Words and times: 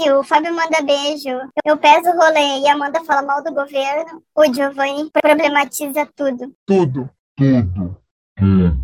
Se 0.00 0.08
o 0.12 0.22
Fábio 0.22 0.54
manda 0.54 0.80
beijo, 0.80 1.28
eu 1.64 1.76
peso 1.76 2.10
o 2.10 2.16
rolê 2.16 2.60
e 2.60 2.68
a 2.68 2.74
Amanda 2.74 3.02
fala 3.02 3.20
mal 3.20 3.42
do 3.42 3.52
governo, 3.52 4.22
o 4.32 4.44
Giovanni 4.54 5.10
problematiza 5.10 6.08
tudo. 6.14 6.54
Tudo. 6.64 7.10
Tudo. 7.36 7.96
Tudo. 8.38 8.78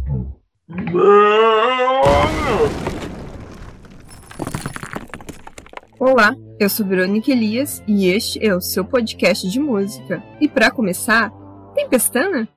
Olá, 6.01 6.35
eu 6.59 6.69
sou 6.69 6.85
Verônica 6.85 7.31
Elias 7.31 7.81
e 7.87 8.09
este 8.09 8.45
é 8.45 8.53
o 8.53 8.61
seu 8.61 8.85
podcast 8.85 9.49
de 9.49 9.61
música. 9.61 10.21
E 10.41 10.49
para 10.49 10.73
começar, 10.73 11.31
tem 11.77 11.89
pestana? 11.89 12.49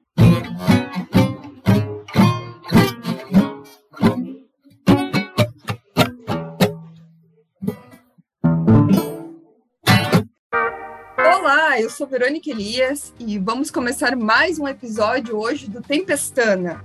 Eu 11.79 11.91
sou 11.91 12.07
Verônica 12.07 12.49
Elias 12.49 13.13
e 13.19 13.37
vamos 13.37 13.69
começar 13.69 14.15
mais 14.15 14.57
um 14.57 14.67
episódio 14.67 15.37
hoje 15.37 15.69
do 15.69 15.79
Tempestana. 15.79 16.83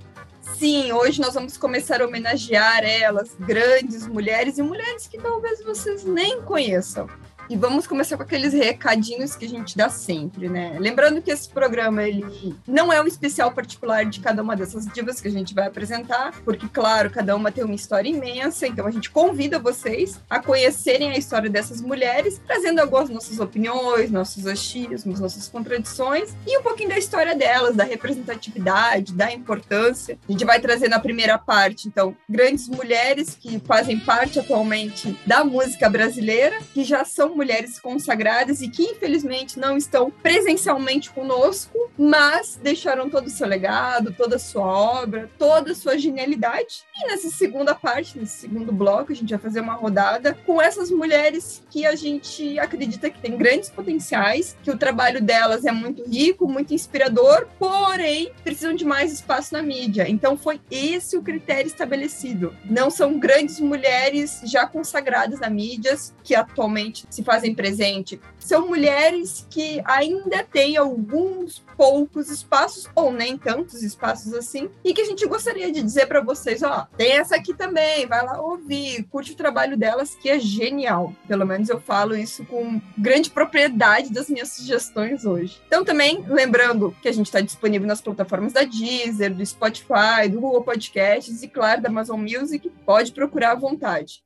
Sim, 0.59 0.93
hoje 0.93 1.19
nós 1.19 1.33
vamos 1.33 1.57
começar 1.57 2.03
a 2.03 2.07
homenagear 2.07 2.85
elas, 2.85 3.35
grandes 3.41 4.07
mulheres 4.07 4.59
e 4.59 4.63
mulheres 4.63 5.07
que 5.07 5.17
talvez 5.17 5.65
vocês 5.65 6.05
nem 6.05 6.43
conheçam. 6.43 7.09
E 7.53 7.57
vamos 7.57 7.87
começar 7.87 8.17
com 8.17 8.23
aqueles 8.23 8.55
recadinhos 8.55 9.37
que 9.37 9.45
a 9.45 9.49
gente 9.49 9.77
dá 9.77 9.91
sempre, 9.91 10.49
né? 10.49 10.75
Lembrando 10.81 11.21
que 11.21 11.31
esse 11.31 11.51
programa 11.51 12.03
ele 12.03 12.57
não 12.67 12.91
é 12.91 12.99
um 13.03 13.07
especial 13.07 13.53
particular 13.53 14.07
de 14.07 14.21
cada 14.21 14.43
uma 14.43 14.57
dessas 14.57 14.87
divas 14.87 15.21
que 15.21 15.29
a 15.29 15.31
gente 15.31 15.53
vai 15.53 15.67
apresentar, 15.67 16.33
porque 16.47 16.67
claro, 16.67 17.11
cada 17.11 17.37
uma 17.37 17.53
tem 17.53 17.63
uma 17.63 17.75
história 17.75 18.09
imensa, 18.09 18.67
então 18.67 18.87
a 18.87 18.91
gente 18.91 19.11
convida 19.11 19.59
vocês 19.59 20.19
a 20.31 20.41
conhecerem 20.41 21.11
a 21.11 21.19
história 21.19 21.51
dessas 21.51 21.83
mulheres, 21.83 22.41
trazendo 22.47 22.81
algumas 22.81 23.11
nossas 23.11 23.39
opiniões, 23.39 24.11
nossos 24.11 24.47
achismos, 24.47 25.21
nossas 25.21 25.47
contradições 25.47 26.35
e 26.47 26.57
um 26.57 26.63
pouquinho 26.63 26.89
da 26.89 26.97
história 26.97 27.35
delas, 27.35 27.77
da 27.77 27.85
representatividade, 27.85 29.13
da 29.13 29.31
importância. 29.31 30.19
A 30.27 30.33
gente 30.33 30.47
vai 30.47 30.59
trazer 30.59 30.89
na 30.89 30.99
primeira 30.99 31.37
parte, 31.37 31.87
então, 31.87 32.17
grandes 32.27 32.67
mulheres 32.67 33.37
que 33.39 33.61
fazem 33.61 34.01
parte 34.01 34.39
atualmente 34.39 35.15
da 35.27 35.45
música 35.45 35.91
brasileira, 35.91 36.59
que 36.73 36.83
já 36.83 37.05
são 37.05 37.42
mulheres 37.43 37.81
consagradas 37.81 38.63
e 38.63 38.69
que 38.69 38.85
infelizmente 38.85 39.59
não 39.59 39.77
estão 39.77 40.13
presencialmente 40.23 41.11
conosco, 41.11 41.91
mas 41.99 42.59
deixaram 42.63 43.11
todo 43.11 43.27
o 43.27 43.31
seu 43.31 43.49
legado, 43.49 44.15
toda 44.17 44.37
a 44.37 44.39
sua 44.39 44.65
obra, 44.65 45.29
toda 45.37 45.73
a 45.73 45.75
sua 45.75 45.99
genialidade. 45.99 46.85
E 46.95 47.09
nessa 47.09 47.29
segunda 47.31 47.75
parte, 47.75 48.17
nesse 48.17 48.39
segundo 48.39 48.71
bloco, 48.73 49.11
a 49.11 49.15
gente 49.15 49.31
vai 49.31 49.41
fazer 49.41 49.61
uma 49.61 49.75
rodada 49.75 50.39
com 50.47 50.63
essas 50.63 50.89
mulheres 50.89 51.65
que 51.69 51.85
a 51.85 51.97
gente 51.97 52.59
acredita 52.61 53.11
que 53.11 53.21
têm 53.21 53.37
grandes 53.37 53.69
potenciais, 53.69 54.57
que 54.63 54.71
o 54.71 54.79
trabalho 54.79 55.21
delas 55.21 55.65
é 55.65 55.73
muito 55.73 56.09
rico, 56.09 56.49
muito 56.49 56.73
inspirador, 56.73 57.49
porém 57.59 58.31
precisam 58.45 58.73
de 58.73 58.85
mais 58.85 59.13
espaço 59.13 59.53
na 59.53 59.63
mídia. 59.63 60.09
Então 60.09 60.37
foi 60.37 60.61
esse 60.71 61.17
o 61.17 61.23
critério 61.23 61.67
estabelecido. 61.67 62.55
Não 62.65 62.89
são 62.89 63.19
grandes 63.19 63.59
mulheres 63.59 64.43
já 64.45 64.65
consagradas 64.65 65.41
na 65.41 65.51
mídias 65.51 66.15
que 66.23 66.35
atualmente 66.35 67.05
se 67.11 67.22
fazem 67.23 67.55
presente 67.55 68.21
são 68.45 68.67
mulheres 68.67 69.47
que 69.51 69.83
ainda 69.85 70.43
têm 70.43 70.77
alguns 70.77 71.63
poucos 71.77 72.31
espaços, 72.31 72.89
ou 72.95 73.13
nem 73.13 73.37
tantos 73.37 73.83
espaços 73.83 74.35
assim, 74.35 74.71
e 74.85 74.93
que 74.93 75.01
a 75.01 75.05
gente 75.05 75.27
gostaria 75.27 75.71
de 75.73 75.83
dizer 75.83 76.07
para 76.07 76.21
vocês: 76.21 76.63
ó, 76.63 76.87
tem 76.97 77.13
essa 77.13 77.37
aqui 77.37 77.55
também, 77.55 78.07
vai 78.07 78.25
lá 78.25 78.41
ouvir, 78.41 79.05
curte 79.05 79.33
o 79.33 79.37
trabalho 79.37 79.77
delas, 79.77 80.15
que 80.15 80.29
é 80.29 80.39
genial. 80.39 81.15
Pelo 81.27 81.47
menos 81.47 81.69
eu 81.69 81.81
falo 81.81 82.17
isso 82.17 82.45
com 82.45 82.81
grande 82.97 83.31
propriedade 83.31 84.13
das 84.13 84.29
minhas 84.29 84.51
sugestões 84.51 85.25
hoje. 85.25 85.61
Então, 85.67 85.85
também, 85.85 86.25
lembrando 86.29 86.95
que 87.01 87.09
a 87.09 87.13
gente 87.13 87.27
está 87.27 87.41
disponível 87.41 87.87
nas 87.87 88.01
plataformas 88.01 88.53
da 88.53 88.63
Deezer, 88.63 89.35
do 89.35 89.45
Spotify, 89.45 90.29
do 90.31 90.41
Google 90.41 90.63
Podcasts 90.63 91.43
e, 91.43 91.49
claro, 91.49 91.83
da 91.83 91.89
Amazon 91.89 92.21
Music, 92.21 92.71
pode 92.85 93.13
procurar 93.13 93.53
à 93.53 93.55
vontade. 93.55 94.23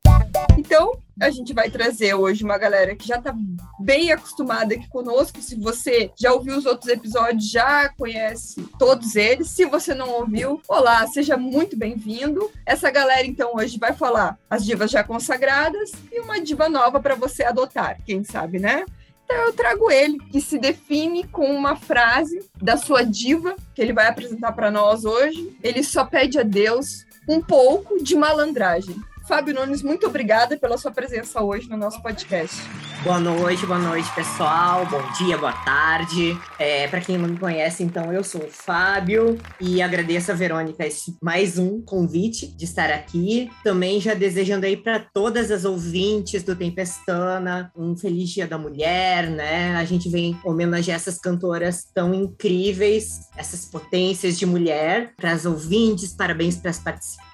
Então, 0.58 0.92
a 1.20 1.30
gente 1.30 1.54
vai 1.54 1.70
trazer 1.70 2.14
hoje 2.14 2.44
uma 2.44 2.58
galera 2.58 2.94
que 2.94 3.06
já 3.06 3.16
está 3.16 3.34
bem 3.80 4.05
acostumada 4.12 4.74
aqui 4.74 4.88
conosco. 4.88 5.40
Se 5.40 5.54
você 5.56 6.10
já 6.16 6.32
ouviu 6.32 6.56
os 6.56 6.66
outros 6.66 6.90
episódios, 6.90 7.50
já 7.50 7.88
conhece 7.90 8.62
todos 8.78 9.16
eles. 9.16 9.48
Se 9.50 9.64
você 9.64 9.94
não 9.94 10.10
ouviu, 10.10 10.60
olá, 10.68 11.06
seja 11.06 11.36
muito 11.36 11.76
bem-vindo. 11.76 12.50
Essa 12.64 12.90
galera, 12.90 13.26
então, 13.26 13.52
hoje 13.54 13.78
vai 13.78 13.92
falar 13.92 14.38
as 14.48 14.64
divas 14.64 14.90
já 14.90 15.02
consagradas 15.02 15.92
e 16.12 16.20
uma 16.20 16.40
diva 16.40 16.68
nova 16.68 17.00
para 17.00 17.14
você 17.14 17.44
adotar, 17.44 17.98
quem 18.04 18.24
sabe, 18.24 18.58
né? 18.58 18.84
Então 19.24 19.36
eu 19.38 19.52
trago 19.52 19.90
ele, 19.90 20.18
que 20.30 20.40
se 20.40 20.56
define 20.56 21.24
com 21.24 21.46
uma 21.50 21.74
frase 21.74 22.48
da 22.62 22.76
sua 22.76 23.02
diva, 23.02 23.56
que 23.74 23.82
ele 23.82 23.92
vai 23.92 24.06
apresentar 24.06 24.52
para 24.52 24.70
nós 24.70 25.04
hoje. 25.04 25.58
Ele 25.64 25.82
só 25.82 26.04
pede 26.04 26.38
a 26.38 26.44
Deus 26.44 27.04
um 27.28 27.42
pouco 27.42 28.02
de 28.02 28.14
malandragem. 28.14 28.96
Fábio 29.26 29.54
Nunes, 29.54 29.82
muito 29.82 30.06
obrigada 30.06 30.56
pela 30.56 30.78
sua 30.78 30.92
presença 30.92 31.42
hoje 31.42 31.68
no 31.68 31.76
nosso 31.76 32.00
podcast. 32.00 32.62
Boa 33.02 33.18
noite, 33.18 33.66
boa 33.66 33.78
noite, 33.78 34.08
pessoal. 34.14 34.86
Bom 34.86 35.02
dia, 35.18 35.36
boa 35.36 35.52
tarde. 35.52 36.38
É, 36.58 36.86
para 36.86 37.00
quem 37.00 37.18
não 37.18 37.28
me 37.28 37.38
conhece, 37.38 37.82
então, 37.82 38.12
eu 38.12 38.22
sou 38.22 38.44
o 38.44 38.50
Fábio 38.50 39.36
e 39.60 39.82
agradeço 39.82 40.30
a 40.30 40.34
Verônica 40.34 40.86
esse 40.86 41.16
mais 41.20 41.58
um 41.58 41.82
convite 41.82 42.46
de 42.46 42.64
estar 42.64 42.88
aqui. 42.90 43.50
Também 43.64 44.00
já 44.00 44.14
desejando 44.14 44.64
aí 44.64 44.76
para 44.76 45.00
todas 45.00 45.50
as 45.50 45.64
ouvintes 45.64 46.44
do 46.44 46.54
Tempestana 46.54 47.72
um 47.76 47.96
feliz 47.96 48.30
Dia 48.30 48.46
da 48.46 48.56
Mulher, 48.56 49.28
né? 49.28 49.74
A 49.76 49.84
gente 49.84 50.08
vem 50.08 50.38
homenagear 50.44 50.96
essas 50.96 51.18
cantoras 51.18 51.84
tão 51.92 52.14
incríveis, 52.14 53.28
essas 53.36 53.64
potências 53.64 54.38
de 54.38 54.46
mulher. 54.46 55.14
Para 55.16 55.32
as 55.32 55.44
ouvintes, 55.44 56.14
parabéns 56.14 56.56
para 56.56 56.70
as 56.70 56.78
participantes. 56.78 57.25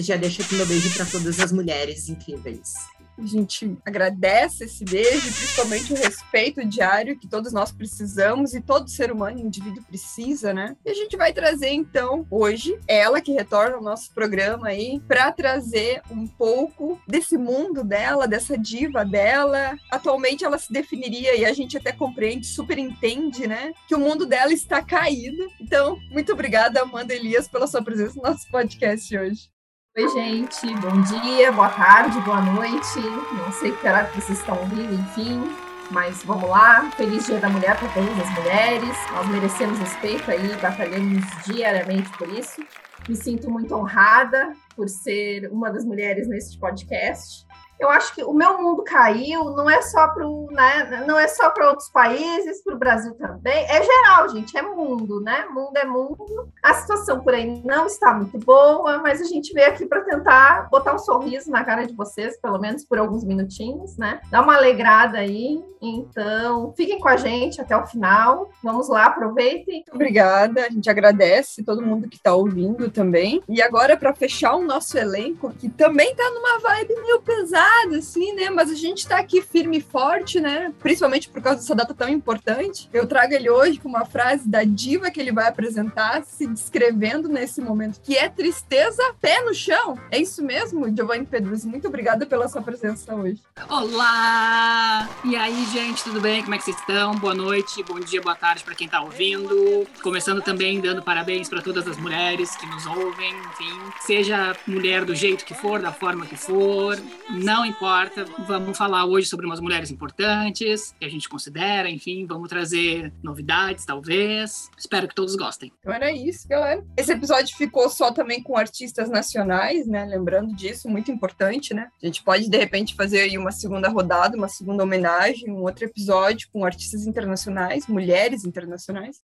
Já 0.00 0.16
deixo 0.16 0.42
aqui 0.42 0.54
meu 0.54 0.64
beijo 0.64 0.94
para 0.94 1.04
todas 1.06 1.40
as 1.40 1.50
mulheres 1.50 2.08
incríveis. 2.08 2.72
A 3.20 3.26
gente 3.26 3.76
agradece 3.84 4.64
esse 4.64 4.82
beijo, 4.82 5.30
principalmente 5.32 5.92
o 5.92 5.96
respeito 5.96 6.64
diário 6.64 7.18
que 7.18 7.28
todos 7.28 7.52
nós 7.52 7.70
precisamos 7.70 8.54
e 8.54 8.62
todo 8.62 8.88
ser 8.88 9.12
humano, 9.12 9.38
indivíduo 9.38 9.84
precisa, 9.84 10.54
né? 10.54 10.74
E 10.84 10.90
a 10.90 10.94
gente 10.94 11.16
vai 11.18 11.30
trazer 11.32 11.68
então 11.68 12.26
hoje 12.30 12.78
ela 12.88 13.20
que 13.20 13.32
retorna 13.32 13.76
ao 13.76 13.82
nosso 13.82 14.12
programa 14.14 14.68
aí 14.68 15.00
para 15.06 15.30
trazer 15.32 16.00
um 16.10 16.26
pouco 16.26 16.98
desse 17.06 17.36
mundo 17.36 17.84
dela, 17.84 18.26
dessa 18.26 18.56
diva 18.56 19.04
dela. 19.04 19.76
Atualmente 19.90 20.42
ela 20.42 20.58
se 20.58 20.72
definiria 20.72 21.36
e 21.36 21.44
a 21.44 21.52
gente 21.52 21.76
até 21.76 21.92
compreende, 21.92 22.46
super 22.46 22.78
entende, 22.78 23.46
né, 23.46 23.74
que 23.86 23.94
o 23.94 23.98
mundo 24.00 24.24
dela 24.24 24.52
está 24.52 24.82
caído. 24.82 25.46
Então, 25.60 25.98
muito 26.10 26.32
obrigada 26.32 26.80
Amanda 26.80 27.14
Elias 27.14 27.46
pela 27.46 27.66
sua 27.66 27.82
presença 27.82 28.14
no 28.16 28.22
nosso 28.22 28.48
podcast 28.50 29.16
hoje. 29.16 29.59
Oi, 29.98 30.08
gente, 30.10 30.72
bom 30.76 31.00
dia, 31.00 31.50
boa 31.50 31.68
tarde, 31.68 32.20
boa 32.20 32.40
noite. 32.40 33.00
Não 33.34 33.50
sei 33.50 33.72
que 33.72 33.84
horário 33.84 34.08
vocês 34.14 34.38
estão 34.38 34.56
ouvindo, 34.56 34.94
enfim, 34.94 35.42
mas 35.90 36.22
vamos 36.22 36.48
lá. 36.48 36.88
Feliz 36.92 37.26
Dia 37.26 37.40
da 37.40 37.48
Mulher 37.48 37.76
para 37.76 37.88
todas 37.88 38.16
as 38.20 38.30
mulheres. 38.38 38.96
Nós 39.10 39.26
merecemos 39.26 39.80
respeito 39.80 40.30
aí, 40.30 40.56
batalhamos 40.62 41.24
diariamente 41.44 42.08
por 42.16 42.28
isso. 42.28 42.62
Me 43.08 43.16
sinto 43.16 43.50
muito 43.50 43.74
honrada 43.74 44.52
por 44.76 44.88
ser 44.88 45.50
uma 45.50 45.72
das 45.72 45.84
mulheres 45.84 46.28
neste 46.28 46.56
podcast. 46.56 47.44
Eu 47.80 47.88
acho 47.88 48.14
que 48.14 48.22
o 48.22 48.32
meu 48.32 48.60
mundo 48.60 48.84
caiu 48.84 49.44
não 49.56 49.68
é 49.68 49.80
só 49.80 50.06
para 50.08 50.26
né, 50.50 51.04
não 51.06 51.18
é 51.18 51.26
só 51.26 51.48
para 51.50 51.70
outros 51.70 51.88
países, 51.88 52.62
para 52.62 52.74
o 52.74 52.78
Brasil 52.78 53.14
também. 53.14 53.64
É 53.68 53.82
geral, 53.82 54.28
gente, 54.28 54.56
é 54.56 54.62
mundo, 54.62 55.20
né? 55.20 55.46
Mundo 55.50 55.76
é 55.76 55.84
mundo. 55.84 56.48
A 56.62 56.74
situação 56.74 57.20
por 57.20 57.32
aí 57.32 57.62
não 57.64 57.86
está 57.86 58.12
muito 58.12 58.38
boa, 58.38 58.98
mas 58.98 59.20
a 59.20 59.24
gente 59.24 59.52
veio 59.52 59.68
aqui 59.68 59.86
para 59.86 60.02
tentar 60.02 60.68
botar 60.70 60.94
um 60.94 60.98
sorriso 60.98 61.50
na 61.50 61.64
cara 61.64 61.86
de 61.86 61.94
vocês, 61.94 62.38
pelo 62.38 62.58
menos 62.58 62.84
por 62.84 62.98
alguns 62.98 63.24
minutinhos, 63.24 63.96
né? 63.96 64.20
Dar 64.30 64.42
uma 64.42 64.56
alegrada 64.56 65.18
aí. 65.18 65.64
Então, 65.80 66.74
fiquem 66.76 67.00
com 67.00 67.08
a 67.08 67.16
gente 67.16 67.60
até 67.60 67.74
o 67.74 67.86
final. 67.86 68.50
Vamos 68.62 68.88
lá, 68.88 69.06
aproveitem. 69.06 69.82
Obrigada, 69.92 70.66
a 70.66 70.70
gente 70.70 70.90
agradece 70.90 71.64
todo 71.64 71.80
mundo 71.80 72.08
que 72.08 72.16
está 72.16 72.34
ouvindo 72.34 72.90
também. 72.90 73.42
E 73.48 73.62
agora, 73.62 73.96
para 73.96 74.12
fechar 74.12 74.54
o 74.54 74.64
nosso 74.64 74.98
elenco, 74.98 75.50
que 75.54 75.70
também 75.70 76.14
tá 76.14 76.30
numa 76.30 76.58
vibe 76.58 76.94
meio 77.00 77.20
pesada, 77.22 77.69
assim, 77.96 78.32
né? 78.34 78.50
Mas 78.50 78.70
a 78.70 78.74
gente 78.74 79.06
tá 79.06 79.18
aqui 79.18 79.42
firme 79.42 79.78
e 79.78 79.80
forte, 79.80 80.40
né? 80.40 80.72
Principalmente 80.80 81.28
por 81.28 81.42
causa 81.42 81.60
dessa 81.60 81.74
data 81.74 81.94
tão 81.94 82.08
importante. 82.08 82.88
Eu 82.92 83.06
trago 83.06 83.34
ele 83.34 83.50
hoje 83.50 83.78
com 83.78 83.88
uma 83.88 84.04
frase 84.04 84.48
da 84.48 84.64
diva 84.64 85.10
que 85.10 85.20
ele 85.20 85.32
vai 85.32 85.48
apresentar, 85.48 86.22
se 86.24 86.46
descrevendo 86.46 87.28
nesse 87.28 87.60
momento, 87.60 88.00
que 88.00 88.16
é 88.16 88.28
tristeza, 88.28 89.02
pé 89.20 89.42
no 89.42 89.54
chão. 89.54 89.98
É 90.10 90.18
isso 90.18 90.42
mesmo, 90.42 90.94
Giovanni 90.94 91.26
Pedroso. 91.26 91.68
Muito 91.68 91.88
obrigada 91.88 92.26
pela 92.26 92.48
sua 92.48 92.62
presença 92.62 93.14
hoje. 93.14 93.40
Olá! 93.68 95.08
E 95.24 95.36
aí, 95.36 95.64
gente, 95.66 96.02
tudo 96.04 96.20
bem? 96.20 96.42
Como 96.42 96.54
é 96.54 96.58
que 96.58 96.64
vocês 96.64 96.78
estão? 96.78 97.14
Boa 97.14 97.34
noite, 97.34 97.82
bom 97.82 98.00
dia, 98.00 98.20
boa 98.20 98.34
tarde 98.34 98.64
para 98.64 98.74
quem 98.74 98.88
tá 98.88 99.00
ouvindo. 99.00 99.86
Começando 100.02 100.42
também 100.42 100.80
dando 100.80 101.02
parabéns 101.02 101.48
para 101.48 101.62
todas 101.62 101.86
as 101.86 101.96
mulheres 101.96 102.56
que 102.56 102.66
nos 102.66 102.86
ouvem, 102.86 103.34
enfim, 103.52 103.78
seja 104.00 104.56
mulher 104.66 105.04
do 105.04 105.14
jeito 105.14 105.44
que 105.44 105.54
for, 105.54 105.80
da 105.80 105.92
forma 105.92 106.26
que 106.26 106.36
for, 106.36 106.98
não 107.30 107.59
importa. 107.64 108.24
Vamos 108.46 108.76
falar 108.76 109.04
hoje 109.04 109.28
sobre 109.28 109.46
umas 109.46 109.60
mulheres 109.60 109.90
importantes 109.90 110.94
que 110.98 111.04
a 111.04 111.08
gente 111.08 111.28
considera, 111.28 111.88
enfim, 111.88 112.26
vamos 112.26 112.48
trazer 112.48 113.12
novidades, 113.22 113.84
talvez. 113.84 114.70
Espero 114.78 115.08
que 115.08 115.14
todos 115.14 115.36
gostem. 115.36 115.72
Então 115.80 115.92
era 115.92 116.12
isso, 116.12 116.48
galera. 116.48 116.84
Esse 116.96 117.12
episódio 117.12 117.56
ficou 117.56 117.88
só 117.88 118.12
também 118.12 118.42
com 118.42 118.56
artistas 118.56 119.08
nacionais, 119.08 119.86
né? 119.86 120.04
Lembrando 120.04 120.54
disso, 120.54 120.88
muito 120.88 121.10
importante, 121.10 121.74
né? 121.74 121.88
A 122.02 122.06
gente 122.06 122.22
pode, 122.22 122.48
de 122.48 122.58
repente, 122.58 122.94
fazer 122.94 123.20
aí 123.20 123.38
uma 123.38 123.52
segunda 123.52 123.88
rodada, 123.88 124.36
uma 124.36 124.48
segunda 124.48 124.82
homenagem, 124.82 125.50
um 125.50 125.62
outro 125.62 125.84
episódio 125.84 126.48
com 126.52 126.64
artistas 126.64 127.06
internacionais, 127.06 127.86
mulheres 127.86 128.44
internacionais. 128.44 129.20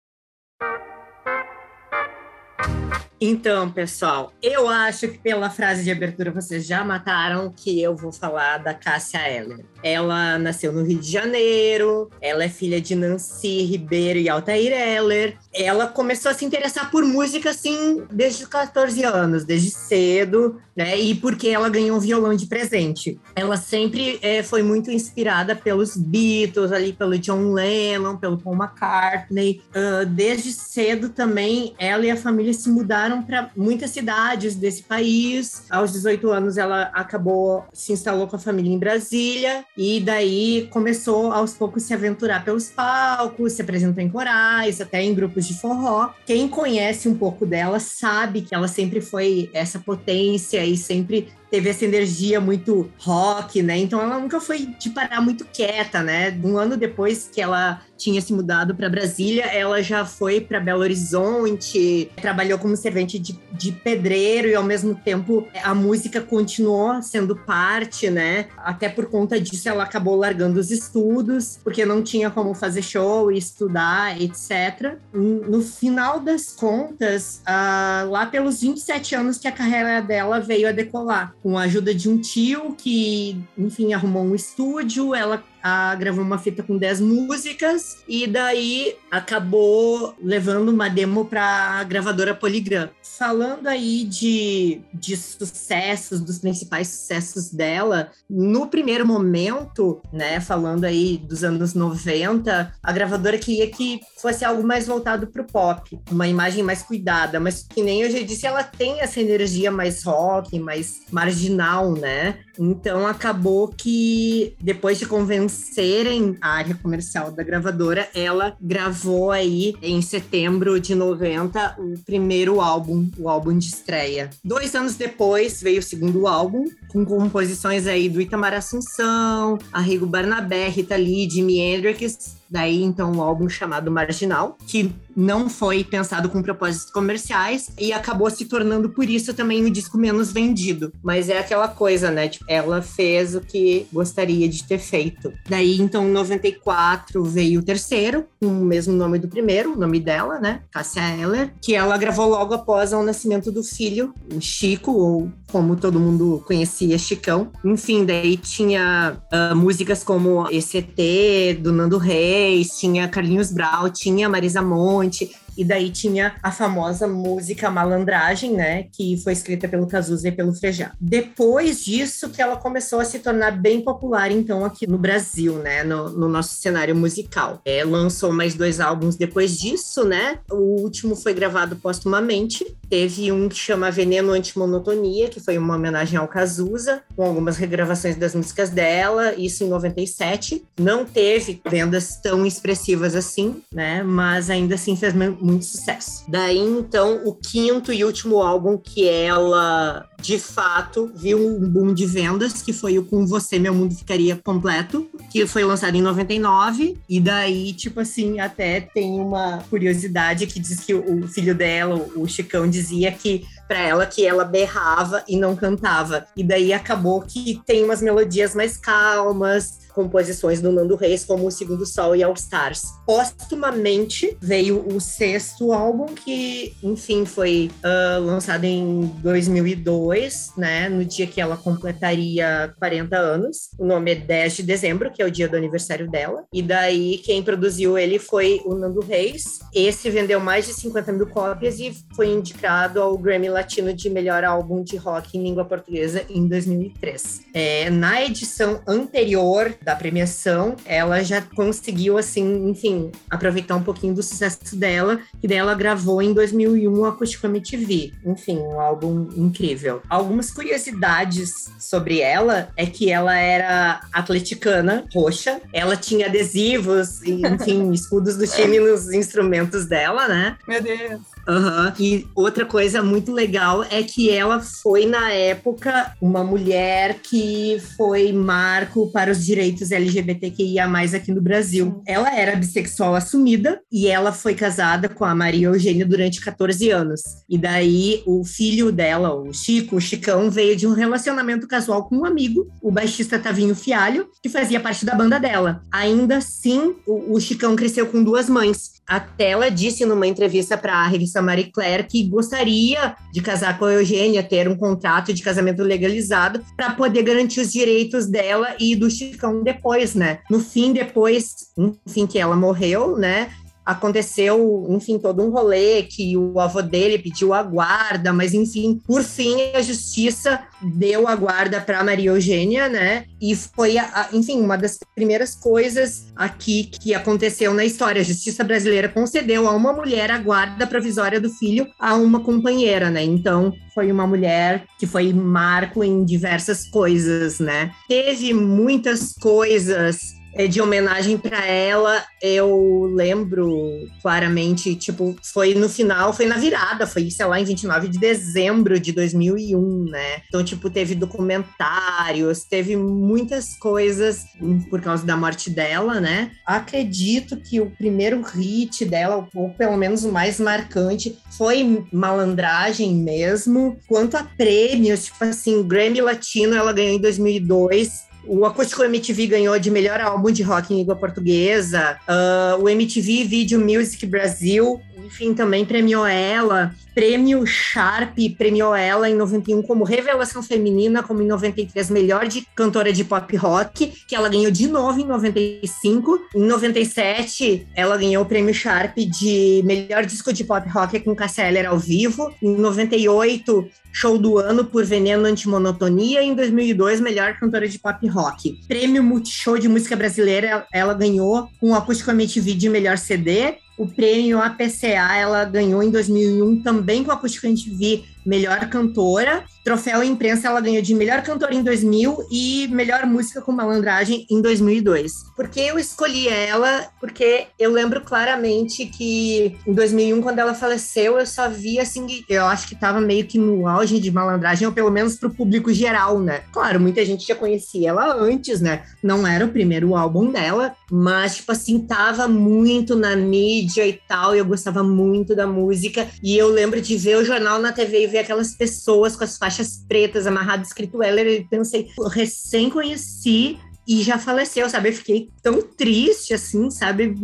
Então, 3.19 3.71
pessoal, 3.71 4.31
eu 4.43 4.69
acho 4.69 5.07
que 5.07 5.17
pela 5.17 5.49
frase 5.49 5.83
de 5.83 5.91
abertura 5.91 6.29
vocês 6.29 6.67
já 6.67 6.83
mataram 6.83 7.51
que 7.51 7.81
eu 7.81 7.95
vou 7.95 8.11
falar 8.11 8.59
da 8.59 8.75
Cássia 8.75 9.27
Eller. 9.27 9.65
Ela 9.81 10.37
nasceu 10.37 10.71
no 10.71 10.83
Rio 10.83 10.99
de 10.99 11.11
Janeiro, 11.11 12.11
ela 12.21 12.43
é 12.43 12.49
filha 12.49 12.79
de 12.79 12.95
Nancy 12.95 13.63
Ribeiro 13.63 14.19
e 14.19 14.29
Altair 14.29 14.71
Eller. 14.71 15.35
Ela 15.51 15.87
começou 15.87 16.29
a 16.29 16.33
se 16.33 16.45
interessar 16.45 16.91
por 16.91 17.03
música 17.03 17.49
assim 17.49 18.03
desde 18.11 18.43
os 18.43 18.49
14 18.49 19.03
anos, 19.03 19.43
desde 19.43 19.71
cedo, 19.71 20.61
né? 20.75 20.99
E 20.99 21.15
porque 21.15 21.47
ela 21.47 21.69
ganhou 21.69 21.97
um 21.97 21.99
violão 21.99 22.35
de 22.35 22.45
presente. 22.45 23.19
Ela 23.35 23.57
sempre 23.57 24.19
é, 24.21 24.43
foi 24.43 24.61
muito 24.61 24.91
inspirada 24.91 25.55
pelos 25.55 25.97
Beatles, 25.97 26.71
ali 26.71 26.93
pelo 26.93 27.17
John 27.17 27.51
Lennon, 27.51 28.17
pelo 28.17 28.37
Paul 28.37 28.55
McCartney. 28.55 29.61
Uh, 29.69 30.05
desde 30.05 30.51
cedo 30.51 31.09
também 31.09 31.73
ela 31.79 32.05
e 32.05 32.11
a 32.11 32.17
família 32.17 32.53
se 32.53 32.69
mudaram 32.69 33.06
mudaram 33.07 33.23
para 33.23 33.49
muitas 33.55 33.91
cidades 33.91 34.55
desse 34.55 34.83
país. 34.83 35.63
Aos 35.69 35.93
18 35.93 36.29
anos, 36.29 36.57
ela 36.57 36.83
acabou, 36.93 37.65
se 37.73 37.93
instalou 37.93 38.27
com 38.27 38.35
a 38.35 38.39
família 38.39 38.71
em 38.71 38.77
Brasília 38.77 39.63
e 39.77 39.99
daí 39.99 40.67
começou 40.71 41.31
aos 41.31 41.53
poucos 41.53 41.83
se 41.83 41.93
aventurar 41.93 42.43
pelos 42.43 42.69
palcos, 42.69 43.53
se 43.53 43.61
apresentou 43.61 44.03
em 44.03 44.09
corais, 44.09 44.81
até 44.81 45.01
em 45.01 45.13
grupos 45.13 45.47
de 45.47 45.53
forró. 45.59 46.09
Quem 46.25 46.47
conhece 46.47 47.07
um 47.07 47.15
pouco 47.15 47.45
dela 47.45 47.79
sabe 47.79 48.41
que 48.41 48.53
ela 48.53 48.67
sempre 48.67 48.99
foi 48.99 49.49
essa 49.53 49.79
potência 49.79 50.63
e 50.65 50.75
sempre 50.75 51.29
teve 51.49 51.69
essa 51.69 51.85
energia 51.85 52.39
muito 52.39 52.89
rock, 52.99 53.61
né? 53.61 53.77
Então 53.77 54.01
ela 54.01 54.19
nunca 54.19 54.39
foi 54.39 54.65
de 54.79 54.89
parar 54.89 55.21
muito 55.21 55.45
quieta, 55.45 56.01
né? 56.01 56.37
Um 56.43 56.57
ano 56.57 56.77
depois 56.77 57.29
que 57.31 57.41
ela 57.41 57.81
tinha 57.97 58.21
se 58.21 58.31
mudado 58.31 58.75
para 58.75 58.89
Brasília, 58.89 59.45
ela 59.45 59.81
já 59.81 60.05
foi 60.05 60.39
para 60.39 60.59
Belo 60.59 60.81
Horizonte, 60.81 62.11
trabalhou 62.15 62.59
como 62.59 62.77
servente 62.77 63.17
de, 63.17 63.37
de, 63.51 63.71
pedreiro 63.71 64.47
e 64.47 64.55
ao 64.55 64.63
mesmo 64.63 64.93
tempo 64.93 65.47
a 65.63 65.73
música 65.73 66.21
continuou 66.21 67.01
sendo 67.01 67.35
parte, 67.35 68.09
né? 68.09 68.47
Até 68.57 68.87
por 68.87 69.07
conta 69.07 69.39
disso 69.39 69.67
ela 69.67 69.83
acabou 69.83 70.15
largando 70.15 70.59
os 70.59 70.69
estudos, 70.69 71.59
porque 71.63 71.85
não 71.85 72.03
tinha 72.03 72.29
como 72.29 72.53
fazer 72.53 72.83
show 72.83 73.31
e 73.31 73.37
estudar, 73.37 74.21
etc. 74.21 74.97
No 75.11 75.61
final 75.61 76.19
das 76.19 76.51
contas, 76.51 77.41
uh, 77.47 78.09
lá 78.09 78.25
pelos 78.27 78.61
27 78.61 79.15
anos 79.15 79.37
que 79.37 79.47
a 79.47 79.51
carreira 79.51 80.01
dela 80.01 80.39
veio 80.39 80.69
a 80.69 80.71
decolar, 80.71 81.33
com 81.47 81.57
a 81.57 81.61
ajuda 81.61 81.95
de 81.95 82.09
um 82.09 82.17
tio 82.17 82.75
que, 82.77 83.41
enfim, 83.57 83.93
arrumou 83.93 84.21
um 84.21 84.35
estúdio, 84.35 85.15
ela 85.15 85.41
a, 85.61 85.95
gravou 85.95 86.23
uma 86.23 86.37
fita 86.37 86.63
com 86.63 86.77
10 86.77 87.01
músicas 87.01 87.97
e 88.07 88.27
daí 88.27 88.95
acabou 89.11 90.15
levando 90.21 90.69
uma 90.69 90.89
demo 90.89 91.25
para 91.25 91.43
a 91.43 91.83
gravadora 91.83 92.35
Polygram. 92.35 92.89
Falando 93.01 93.67
aí 93.67 94.03
de, 94.03 94.81
de 94.93 95.17
sucessos, 95.17 96.21
dos 96.21 96.39
principais 96.39 96.87
sucessos 96.87 97.49
dela, 97.49 98.11
no 98.29 98.67
primeiro 98.67 99.05
momento, 99.05 100.01
né, 100.11 100.39
falando 100.39 100.83
aí 100.83 101.17
dos 101.17 101.43
anos 101.43 101.73
90, 101.73 102.73
a 102.81 102.91
gravadora 102.91 103.37
queria 103.37 103.69
que 103.69 103.99
fosse 104.21 104.45
algo 104.45 104.63
mais 104.63 104.87
voltado 104.87 105.27
para 105.27 105.41
o 105.41 105.45
pop, 105.45 105.99
uma 106.11 106.27
imagem 106.27 106.63
mais 106.63 106.83
cuidada, 106.83 107.39
mas 107.39 107.65
que 107.67 107.81
nem 107.81 108.01
eu 108.01 108.11
já 108.11 108.19
disse, 108.19 108.45
ela 108.45 108.63
tem 108.63 108.99
essa 109.01 109.19
energia 109.19 109.71
mais 109.71 110.03
rock, 110.03 110.59
mais 110.59 111.01
marginal, 111.11 111.91
né? 111.93 112.39
Então 112.59 113.05
acabou 113.05 113.67
que 113.67 114.55
depois 114.59 114.99
de 114.99 115.05
convencerem 115.05 116.37
a 116.41 116.49
área 116.49 116.75
comercial 116.75 117.31
da 117.31 117.43
gravadora, 117.43 118.09
ela 118.13 118.55
gravou 118.59 119.31
aí 119.31 119.75
em 119.81 120.01
setembro 120.01 120.79
de 120.79 120.95
90 120.95 121.77
o 121.79 121.99
primeiro 122.05 122.59
álbum, 122.61 123.09
o 123.17 123.29
álbum 123.29 123.57
de 123.57 123.67
estreia. 123.67 124.29
Dois 124.43 124.75
anos 124.75 124.95
depois 124.95 125.61
veio 125.61 125.79
o 125.79 125.83
segundo 125.83 126.27
álbum, 126.27 126.65
com 126.89 127.05
composições 127.05 127.87
aí 127.87 128.09
do 128.09 128.21
Itamar 128.21 128.53
Assunção, 128.53 129.57
Arrigo 129.71 130.05
Barnabé, 130.05 130.67
Rita 130.69 130.95
Lee, 130.95 131.29
Jimi 131.29 131.59
Hendrix, 131.59 132.37
daí 132.49 132.81
então 132.81 133.11
um 133.11 133.21
álbum 133.21 133.49
chamado 133.49 133.91
Marginal, 133.91 134.57
que 134.65 134.93
não 135.15 135.49
foi 135.49 135.83
pensado 135.83 136.29
com 136.29 136.41
propósitos 136.41 136.91
comerciais 136.91 137.71
e 137.79 137.91
acabou 137.91 138.29
se 138.29 138.45
tornando 138.45 138.89
por 138.89 139.09
isso 139.09 139.33
também 139.33 139.65
o 139.65 139.69
disco 139.69 139.97
menos 139.97 140.31
vendido. 140.31 140.93
Mas 141.03 141.27
é 141.27 141.39
aquela 141.39 141.67
coisa, 141.67 142.11
né? 142.11 142.27
Tipo, 142.29 142.45
ela 142.47 142.81
fez 142.81 143.35
o 143.35 143.41
que 143.41 143.87
gostaria 143.91 144.47
de 144.47 144.63
ter 144.63 144.77
feito. 144.77 145.33
Daí 145.49 145.79
então 145.81 146.07
em 146.07 146.11
94 146.11 147.23
veio 147.23 147.59
o 147.59 147.63
terceiro, 147.63 148.25
com 148.39 148.47
o 148.47 148.65
mesmo 148.65 148.93
nome 148.93 149.17
do 149.17 149.27
primeiro, 149.27 149.73
o 149.73 149.77
nome 149.77 149.99
dela, 149.99 150.39
né? 150.39 150.61
Cássia 150.71 151.01
Eller, 151.19 151.51
que 151.61 151.73
ela 151.73 151.97
gravou 151.97 152.29
logo 152.29 152.53
após 152.53 152.93
o 152.93 153.01
nascimento 153.01 153.51
do 153.51 153.63
filho, 153.63 154.13
o 154.33 154.39
Chico, 154.39 154.91
ou 154.91 155.31
como 155.51 155.75
todo 155.75 155.99
mundo 155.99 156.43
conhecia, 156.45 156.97
Chicão. 156.97 157.51
Enfim, 157.63 158.05
daí 158.05 158.37
tinha 158.37 159.17
uh, 159.31 159.55
músicas 159.55 160.03
como 160.03 160.47
ECT, 160.49 161.59
do 161.61 161.71
Nando 161.71 161.97
Reis, 161.97 162.77
tinha 162.77 163.07
Carlinhos 163.07 163.51
Brau, 163.51 163.89
tinha 163.89 164.27
Marisa 164.27 164.61
Monte, 164.61 165.31
e 165.57 165.63
daí 165.63 165.89
tinha 165.89 166.35
a 166.43 166.51
famosa 166.51 167.07
música 167.07 167.69
Malandragem, 167.69 168.53
né? 168.53 168.83
Que 168.91 169.17
foi 169.17 169.33
escrita 169.33 169.67
pelo 169.67 169.87
Cazuza 169.87 170.27
e 170.27 170.31
pelo 170.31 170.53
Frejá. 170.53 170.91
Depois 170.99 171.83
disso 171.83 172.29
que 172.29 172.41
ela 172.41 172.55
começou 172.55 172.99
a 172.99 173.05
se 173.05 173.19
tornar 173.19 173.51
bem 173.51 173.81
popular, 173.81 174.31
então, 174.31 174.63
aqui 174.63 174.85
no 174.87 174.97
Brasil, 174.97 175.55
né? 175.55 175.83
No, 175.83 176.09
no 176.09 176.29
nosso 176.29 176.55
cenário 176.55 176.95
musical. 176.95 177.61
É, 177.65 177.83
lançou 177.83 178.31
mais 178.31 178.53
dois 178.53 178.79
álbuns 178.79 179.15
depois 179.15 179.57
disso, 179.57 180.03
né? 180.03 180.39
O 180.51 180.81
último 180.81 181.15
foi 181.15 181.33
gravado 181.33 181.75
póstumamente. 181.77 182.65
Teve 182.89 183.31
um 183.31 183.49
que 183.49 183.55
chama 183.55 183.91
Veneno 183.91 184.31
Antimonotonia, 184.31 185.29
que 185.29 185.39
foi 185.39 185.57
uma 185.57 185.75
homenagem 185.75 186.17
ao 186.17 186.27
Cazuza, 186.27 187.01
com 187.15 187.23
algumas 187.23 187.57
regravações 187.57 188.15
das 188.15 188.35
músicas 188.35 188.69
dela, 188.69 189.33
isso 189.35 189.63
em 189.63 189.69
97. 189.69 190.63
Não 190.79 191.05
teve 191.05 191.61
vendas 191.69 192.17
tão 192.17 192.45
expressivas 192.45 193.15
assim, 193.15 193.61
né? 193.73 194.03
Mas 194.03 194.49
ainda 194.49 194.75
assim 194.75 194.95
fez 194.95 195.13
muito 195.47 195.65
sucesso. 195.65 196.23
Daí, 196.27 196.57
então, 196.57 197.21
o 197.25 197.33
quinto 197.33 197.93
e 197.93 198.03
último 198.03 198.41
álbum 198.41 198.77
que 198.77 199.07
ela 199.07 200.07
de 200.19 200.39
fato 200.39 201.11
viu 201.15 201.37
um 201.37 201.69
boom 201.69 201.93
de 201.93 202.05
vendas, 202.05 202.61
que 202.61 202.73
foi 202.73 202.97
o 202.97 203.05
Com 203.05 203.25
Você 203.25 203.59
Meu 203.59 203.73
Mundo 203.73 203.95
Ficaria 203.95 204.35
Completo, 204.35 205.07
que 205.31 205.45
foi 205.45 205.63
lançado 205.63 205.95
em 205.95 206.01
99. 206.01 206.97
E 207.07 207.19
daí, 207.19 207.73
tipo 207.73 207.99
assim, 207.99 208.39
até 208.39 208.81
tem 208.81 209.19
uma 209.19 209.59
curiosidade 209.69 210.47
que 210.47 210.59
diz 210.59 210.81
que 210.81 210.93
o 210.93 211.27
filho 211.27 211.55
dela, 211.55 211.95
o 212.15 212.27
Chicão, 212.27 212.67
dizia 212.67 213.11
que 213.11 213.45
para 213.67 213.79
ela 213.79 214.05
que 214.05 214.25
ela 214.25 214.45
berrava 214.45 215.23
e 215.27 215.37
não 215.37 215.55
cantava. 215.55 216.25
E 216.35 216.43
daí 216.43 216.73
acabou 216.73 217.21
que 217.21 217.61
tem 217.65 217.83
umas 217.83 218.01
melodias 218.01 218.55
mais 218.55 218.77
calmas, 218.77 219.86
composições 219.97 220.61
do 220.61 220.71
Nando 220.71 220.95
Reis, 220.95 221.25
como 221.25 221.47
O 221.47 221.51
Segundo 221.51 221.83
Sol 221.83 222.15
e 222.15 222.21
All 222.21 222.35
Stars. 222.35 222.83
Póstumamente 223.03 224.37
veio 224.39 224.85
o 224.87 225.01
sexto 225.01 225.73
álbum, 225.73 226.05
que, 226.05 226.75
enfim, 226.83 227.25
foi 227.25 227.71
uh, 227.83 228.23
lançado 228.23 228.65
em 228.65 229.11
2002, 229.23 230.53
né? 230.55 230.87
No 230.87 231.03
dia 231.03 231.25
que 231.25 231.41
ela 231.41 231.57
completaria 231.57 232.71
40 232.77 233.17
anos. 233.17 233.69
O 233.79 233.83
nome 233.83 234.11
é 234.11 234.15
10 234.15 234.57
de 234.57 234.63
dezembro, 234.63 235.11
que 235.11 235.19
é 235.19 235.25
o 235.25 235.31
dia 235.31 235.47
do 235.47 235.57
aniversário 235.57 236.07
dela. 236.07 236.43
E 236.53 236.61
daí, 236.61 237.17
quem 237.17 237.41
produziu 237.41 237.97
ele 237.97 238.19
foi 238.19 238.61
o 238.65 238.75
Nando 238.75 238.99
Reis. 238.99 239.61
Esse 239.73 240.11
vendeu 240.11 240.39
mais 240.39 240.67
de 240.67 240.75
50 240.75 241.11
mil 241.11 241.25
cópias 241.25 241.79
e 241.79 241.91
foi 242.15 242.27
indicado 242.27 243.01
ao 243.01 243.17
Grammy 243.17 243.49
Latino 243.49 243.91
de 243.95 244.11
melhor 244.11 244.43
álbum 244.43 244.83
de 244.83 244.95
rock 244.95 245.35
em 245.35 245.41
língua 245.41 245.65
portuguesa 245.65 246.23
em 246.29 246.47
2003. 246.47 247.41
É, 247.51 247.89
na 247.89 248.23
edição 248.23 248.79
anterior 248.87 249.73
da 249.87 249.95
premiação, 249.95 250.75
ela 250.85 251.23
já 251.23 251.41
conseguiu, 251.41 252.17
assim, 252.17 252.69
enfim, 252.69 253.09
aproveitar 253.29 253.73
um 253.77 253.81
pouquinho 253.81 254.13
do 254.13 254.21
sucesso 254.21 254.75
dela, 254.75 255.21
que 255.39 255.47
daí 255.47 255.57
ela 255.57 255.73
gravou 255.73 256.21
em 256.21 256.33
2001 256.33 256.91
o 256.91 257.05
Acústico 257.05 257.47
MTV. 257.47 258.11
Enfim, 258.25 258.57
um 258.57 258.81
álbum 258.81 259.29
incrível. 259.37 260.01
Algumas 260.09 260.51
curiosidades 260.51 261.69
sobre 261.79 262.19
ela 262.19 262.67
é 262.75 262.85
que 262.85 263.09
ela 263.09 263.33
era 263.37 264.01
atleticana, 264.11 265.05
roxa, 265.13 265.61
ela 265.71 265.95
tinha 265.95 266.25
adesivos, 266.27 267.21
e, 267.21 267.41
enfim, 267.47 267.89
escudos 267.95 268.35
do 268.35 268.45
time 268.45 268.81
nos 268.81 269.09
instrumentos 269.13 269.85
dela, 269.85 270.27
né? 270.27 270.57
Meu 270.67 270.83
Deus. 270.83 271.36
Uhum. 271.47 271.93
E 271.99 272.27
outra 272.35 272.65
coisa 272.65 273.01
muito 273.01 273.31
legal 273.31 273.83
é 273.89 274.03
que 274.03 274.29
ela 274.29 274.59
foi, 274.59 275.05
na 275.05 275.31
época, 275.31 276.13
uma 276.21 276.43
mulher 276.43 277.19
que 277.23 277.81
foi 277.95 278.33
marco 278.33 279.09
para 279.11 279.31
os 279.31 279.45
direitos 279.45 279.91
LGBTQIA 279.91 280.85
aqui 281.15 281.31
no 281.31 281.41
Brasil. 281.41 282.01
Ela 282.05 282.35
era 282.35 282.55
bissexual 282.55 283.15
assumida 283.15 283.79
e 283.91 284.07
ela 284.07 284.31
foi 284.33 284.53
casada 284.53 285.07
com 285.07 285.23
a 285.23 285.33
Maria 285.33 285.67
Eugênia 285.67 286.05
durante 286.05 286.41
14 286.41 286.89
anos. 286.89 287.21
E 287.49 287.57
daí 287.57 288.23
o 288.25 288.43
filho 288.43 288.91
dela, 288.91 289.33
o 289.33 289.53
Chico, 289.53 289.95
o 289.95 290.01
Chicão, 290.01 290.49
veio 290.49 290.75
de 290.75 290.85
um 290.85 290.93
relacionamento 290.93 291.67
casual 291.67 292.07
com 292.07 292.17
um 292.17 292.25
amigo, 292.25 292.67
o 292.81 292.91
baixista 292.91 293.39
Tavinho 293.39 293.75
Fialho, 293.75 294.27
que 294.41 294.49
fazia 294.49 294.79
parte 294.79 295.05
da 295.05 295.15
banda 295.15 295.39
dela. 295.39 295.83
Ainda 295.91 296.37
assim, 296.37 296.95
o, 297.05 297.35
o 297.35 297.39
Chicão 297.39 297.75
cresceu 297.75 298.07
com 298.07 298.23
duas 298.23 298.49
mães. 298.49 298.97
Até 299.07 299.51
ela 299.51 299.69
disse 299.69 300.05
numa 300.05 300.27
entrevista 300.27 300.77
para 300.77 300.93
a 300.93 301.07
revista 301.07 301.36
Marie 301.41 301.71
Claire 301.71 302.07
que 302.07 302.23
gostaria 302.23 303.15
de 303.31 303.41
casar 303.41 303.77
com 303.77 303.85
a 303.85 303.93
Eugênia, 303.93 304.43
ter 304.43 304.67
um 304.67 304.75
contrato 304.75 305.33
de 305.33 305.43
casamento 305.43 305.83
legalizado 305.83 306.63
para 306.75 306.91
poder 306.91 307.23
garantir 307.23 307.61
os 307.61 307.71
direitos 307.71 308.27
dela 308.27 308.75
e 308.79 308.95
do 308.95 309.09
Chicão 309.09 309.63
depois, 309.63 310.15
né? 310.15 310.39
No 310.49 310.59
fim, 310.59 310.93
depois, 310.93 311.67
enfim, 312.05 312.25
que 312.25 312.39
ela 312.39 312.55
morreu, 312.55 313.17
né? 313.17 313.49
Aconteceu, 313.87 314.85
enfim, 314.89 315.17
todo 315.17 315.41
um 315.41 315.49
rolê 315.49 316.03
que 316.03 316.35
o 316.35 316.59
avô 316.59 316.81
dele 316.81 317.17
pediu 317.17 317.53
a 317.53 317.63
guarda, 317.63 318.33
mas 318.33 318.53
enfim, 318.53 318.99
por 319.07 319.23
fim 319.23 319.55
a 319.73 319.81
justiça 319.81 320.61
deu 320.81 321.25
a 321.25 321.33
guarda 321.37 321.79
para 321.79 322.03
Maria 322.03 322.31
Eugênia, 322.31 322.89
né? 322.89 323.23
E 323.39 323.55
foi, 323.55 323.97
a, 323.97 324.27
enfim, 324.33 324.59
uma 324.59 324.77
das 324.77 324.99
primeiras 325.15 325.55
coisas 325.55 326.25
aqui 326.35 326.83
que 326.83 327.13
aconteceu 327.13 327.73
na 327.73 327.85
história. 327.85 328.19
A 328.19 328.25
justiça 328.25 328.61
brasileira 328.61 329.07
concedeu 329.07 329.69
a 329.69 329.71
uma 329.71 329.93
mulher 329.93 330.31
a 330.31 330.37
guarda 330.37 330.85
provisória 330.85 331.39
do 331.39 331.49
filho 331.49 331.87
a 331.97 332.13
uma 332.15 332.41
companheira, 332.41 333.09
né? 333.09 333.23
Então, 333.23 333.73
foi 333.95 334.11
uma 334.11 334.27
mulher 334.27 334.85
que 334.99 335.07
foi 335.07 335.31
marco 335.31 336.03
em 336.03 336.25
diversas 336.25 336.89
coisas, 336.89 337.59
né? 337.59 337.91
Teve 338.09 338.53
muitas 338.53 339.33
coisas 339.33 340.36
de 340.65 340.81
homenagem 340.81 341.37
para 341.37 341.65
ela, 341.65 342.23
eu 342.41 343.11
lembro 343.13 344.07
claramente, 344.21 344.95
tipo, 344.95 345.35
foi 345.43 345.75
no 345.75 345.89
final, 345.89 346.33
foi 346.33 346.45
na 346.45 346.57
virada, 346.57 347.05
foi, 347.05 347.29
sei 347.29 347.45
lá, 347.45 347.59
em 347.59 347.65
29 347.65 348.07
de 348.07 348.17
dezembro 348.17 348.99
de 348.99 349.11
2001, 349.11 350.05
né? 350.05 350.41
Então, 350.47 350.63
tipo, 350.63 350.89
teve 350.89 351.13
documentários, 351.15 352.63
teve 352.63 352.95
muitas 352.95 353.75
coisas 353.75 354.45
por 354.89 355.01
causa 355.01 355.25
da 355.25 355.35
morte 355.35 355.69
dela, 355.69 356.19
né? 356.19 356.51
Acredito 356.65 357.57
que 357.57 357.79
o 357.79 357.91
primeiro 357.91 358.41
hit 358.41 359.05
dela, 359.05 359.47
ou 359.53 359.69
pelo 359.71 359.97
menos 359.97 360.23
o 360.23 360.31
mais 360.31 360.59
marcante, 360.59 361.37
foi 361.57 362.05
Malandragem 362.11 363.13
mesmo. 363.15 363.97
Quanto 364.07 364.37
a 364.37 364.43
prêmios, 364.43 365.25
tipo 365.25 365.43
assim, 365.43 365.83
Grammy 365.83 366.21
Latino 366.21 366.75
ela 366.75 366.93
ganhou 366.93 367.15
em 367.15 367.21
2002, 367.21 368.26
o 368.47 368.65
Acústico 368.65 369.03
MTV 369.03 369.47
ganhou 369.47 369.77
de 369.79 369.91
melhor 369.91 370.19
álbum 370.19 370.51
de 370.51 370.63
rock 370.63 370.93
em 370.93 370.97
língua 370.97 371.15
portuguesa. 371.15 372.19
Uh, 372.27 372.83
o 372.83 372.89
MTV 372.89 373.43
Video 373.43 373.79
Music 373.79 374.25
Brasil, 374.25 375.01
enfim, 375.23 375.53
também 375.53 375.85
premiou 375.85 376.25
ela. 376.25 376.93
Prêmio 377.13 377.65
Sharp 377.65 378.37
premiou 378.57 378.95
ela 378.95 379.27
em 379.29 379.35
91 379.35 379.81
como 379.81 380.03
revelação 380.03 380.61
feminina, 380.61 381.23
como 381.23 381.41
em 381.41 381.47
93 381.47 382.11
melhor 382.11 382.47
de 382.47 382.65
cantora 382.75 383.11
de 383.11 383.23
pop 383.23 383.55
rock, 383.55 384.13
que 384.27 384.35
ela 384.35 384.49
ganhou 384.49 384.69
de 384.69 384.87
novo 384.87 385.19
em 385.19 385.25
95. 385.25 386.39
Em 386.55 386.61
97, 386.61 387.87
ela 387.95 388.17
ganhou 388.17 388.43
o 388.43 388.45
prêmio 388.45 388.73
Sharp 388.73 389.17
de 389.17 389.81
melhor 389.83 390.25
disco 390.25 390.53
de 390.53 390.63
pop 390.63 390.87
rock 390.89 391.19
com 391.21 391.35
Cassia 391.35 391.67
Eller 391.67 391.87
ao 391.87 391.97
vivo. 391.97 392.53
Em 392.61 392.75
98, 392.75 393.89
show 394.13 394.37
do 394.37 394.59
ano 394.59 394.85
por 394.85 395.03
Veneno 395.03 395.45
Antimonotonia. 395.45 396.43
Em 396.43 396.53
2002, 396.53 397.19
melhor 397.19 397.57
cantora 397.59 397.87
de 397.87 397.97
pop 397.97 398.27
rock. 398.27 398.79
Prêmio 398.87 399.23
Multishow 399.23 399.79
de 399.79 399.89
música 399.89 400.15
brasileira, 400.15 400.85
ela 400.93 401.15
ganhou 401.15 401.67
com 401.79 401.91
o 401.91 401.95
Acústico 401.95 402.29
MTV 402.29 402.75
de 402.75 402.89
melhor 402.89 403.17
CD. 403.17 403.75
O 403.97 404.05
prêmio 404.05 404.61
APCA 404.61 405.35
ela 405.35 405.65
ganhou 405.65 406.03
em 406.03 406.11
2001 406.11 406.81
também 406.81 407.23
com 407.23 407.31
a 407.31 407.33
Acústico 407.33 407.65
MTV 407.65 408.23
melhor 408.47 408.89
cantora. 408.89 409.63
Troféu 409.83 410.23
imprensa 410.23 410.67
ela 410.67 410.81
ganhou 410.81 411.01
de 411.01 411.13
melhor 411.13 411.41
cantora 411.43 411.73
em 411.73 411.83
2000 411.83 412.47
e 412.51 412.87
melhor 412.89 413.25
música 413.25 413.61
com 413.61 413.71
malandragem 413.71 414.45
em 414.49 414.61
2002. 414.61 415.33
Por 415.55 415.67
que 415.67 415.81
eu 415.81 415.99
escolhi 415.99 416.47
ela? 416.47 417.07
Porque 417.19 417.67
eu 417.77 417.91
lembro 417.91 418.21
claramente 418.21 419.05
que 419.05 419.77
em 419.85 419.93
2001, 419.93 420.41
quando 420.41 420.59
ela 420.59 420.73
faleceu, 420.73 421.37
eu 421.37 421.45
só 421.45 421.69
vi 421.69 421.99
assim, 421.99 422.25
eu 422.49 422.65
acho 422.65 422.87
que 422.87 422.93
estava 422.93 423.19
meio 423.19 423.45
que 423.45 423.57
no 423.57 423.87
auge 423.87 424.19
de 424.19 424.31
malandragem, 424.31 424.87
ou 424.87 424.93
pelo 424.93 425.11
menos 425.11 425.35
para 425.35 425.49
o 425.49 425.53
público 425.53 425.93
geral, 425.93 426.39
né? 426.39 426.61
Claro, 426.71 426.99
muita 426.99 427.25
gente 427.25 427.47
já 427.47 427.55
conhecia 427.55 428.09
ela 428.09 428.33
antes, 428.35 428.79
né? 428.81 429.03
Não 429.21 429.45
era 429.45 429.65
o 429.65 429.69
primeiro 429.69 430.15
álbum 430.15 430.51
dela, 430.51 430.95
mas, 431.11 431.57
tipo 431.57 431.71
assim, 431.71 431.99
tava 431.99 432.47
muito 432.47 433.15
na 433.15 433.35
mídia 433.35 434.05
e 434.05 434.13
tal, 434.13 434.55
e 434.55 434.59
eu 434.59 434.65
gostava 434.65 435.03
muito 435.03 435.55
da 435.55 435.65
música. 435.65 436.27
E 436.43 436.57
eu 436.57 436.69
lembro 436.69 437.01
de 437.01 437.17
ver 437.17 437.37
o 437.37 437.45
jornal 437.45 437.79
na 437.79 437.91
TV 437.91 438.23
e 438.23 438.27
ver 438.27 438.36
aquelas 438.39 438.75
pessoas 438.75 439.35
com 439.35 439.43
as 439.43 439.57
faixas 439.57 440.03
pretas 440.07 440.47
amarradas 440.47 440.87
escrito 440.87 441.21
Heller, 441.21 441.47
e 441.47 441.63
pensei, 441.65 442.09
recém 442.31 442.89
conheci 442.89 443.77
e 444.07 444.23
já 444.23 444.37
faleceu, 444.39 444.89
sabe? 444.89 445.09
Eu 445.09 445.13
fiquei 445.13 445.49
tão 445.61 445.81
triste, 445.81 446.53
assim, 446.53 446.89
sabe? 446.89 447.35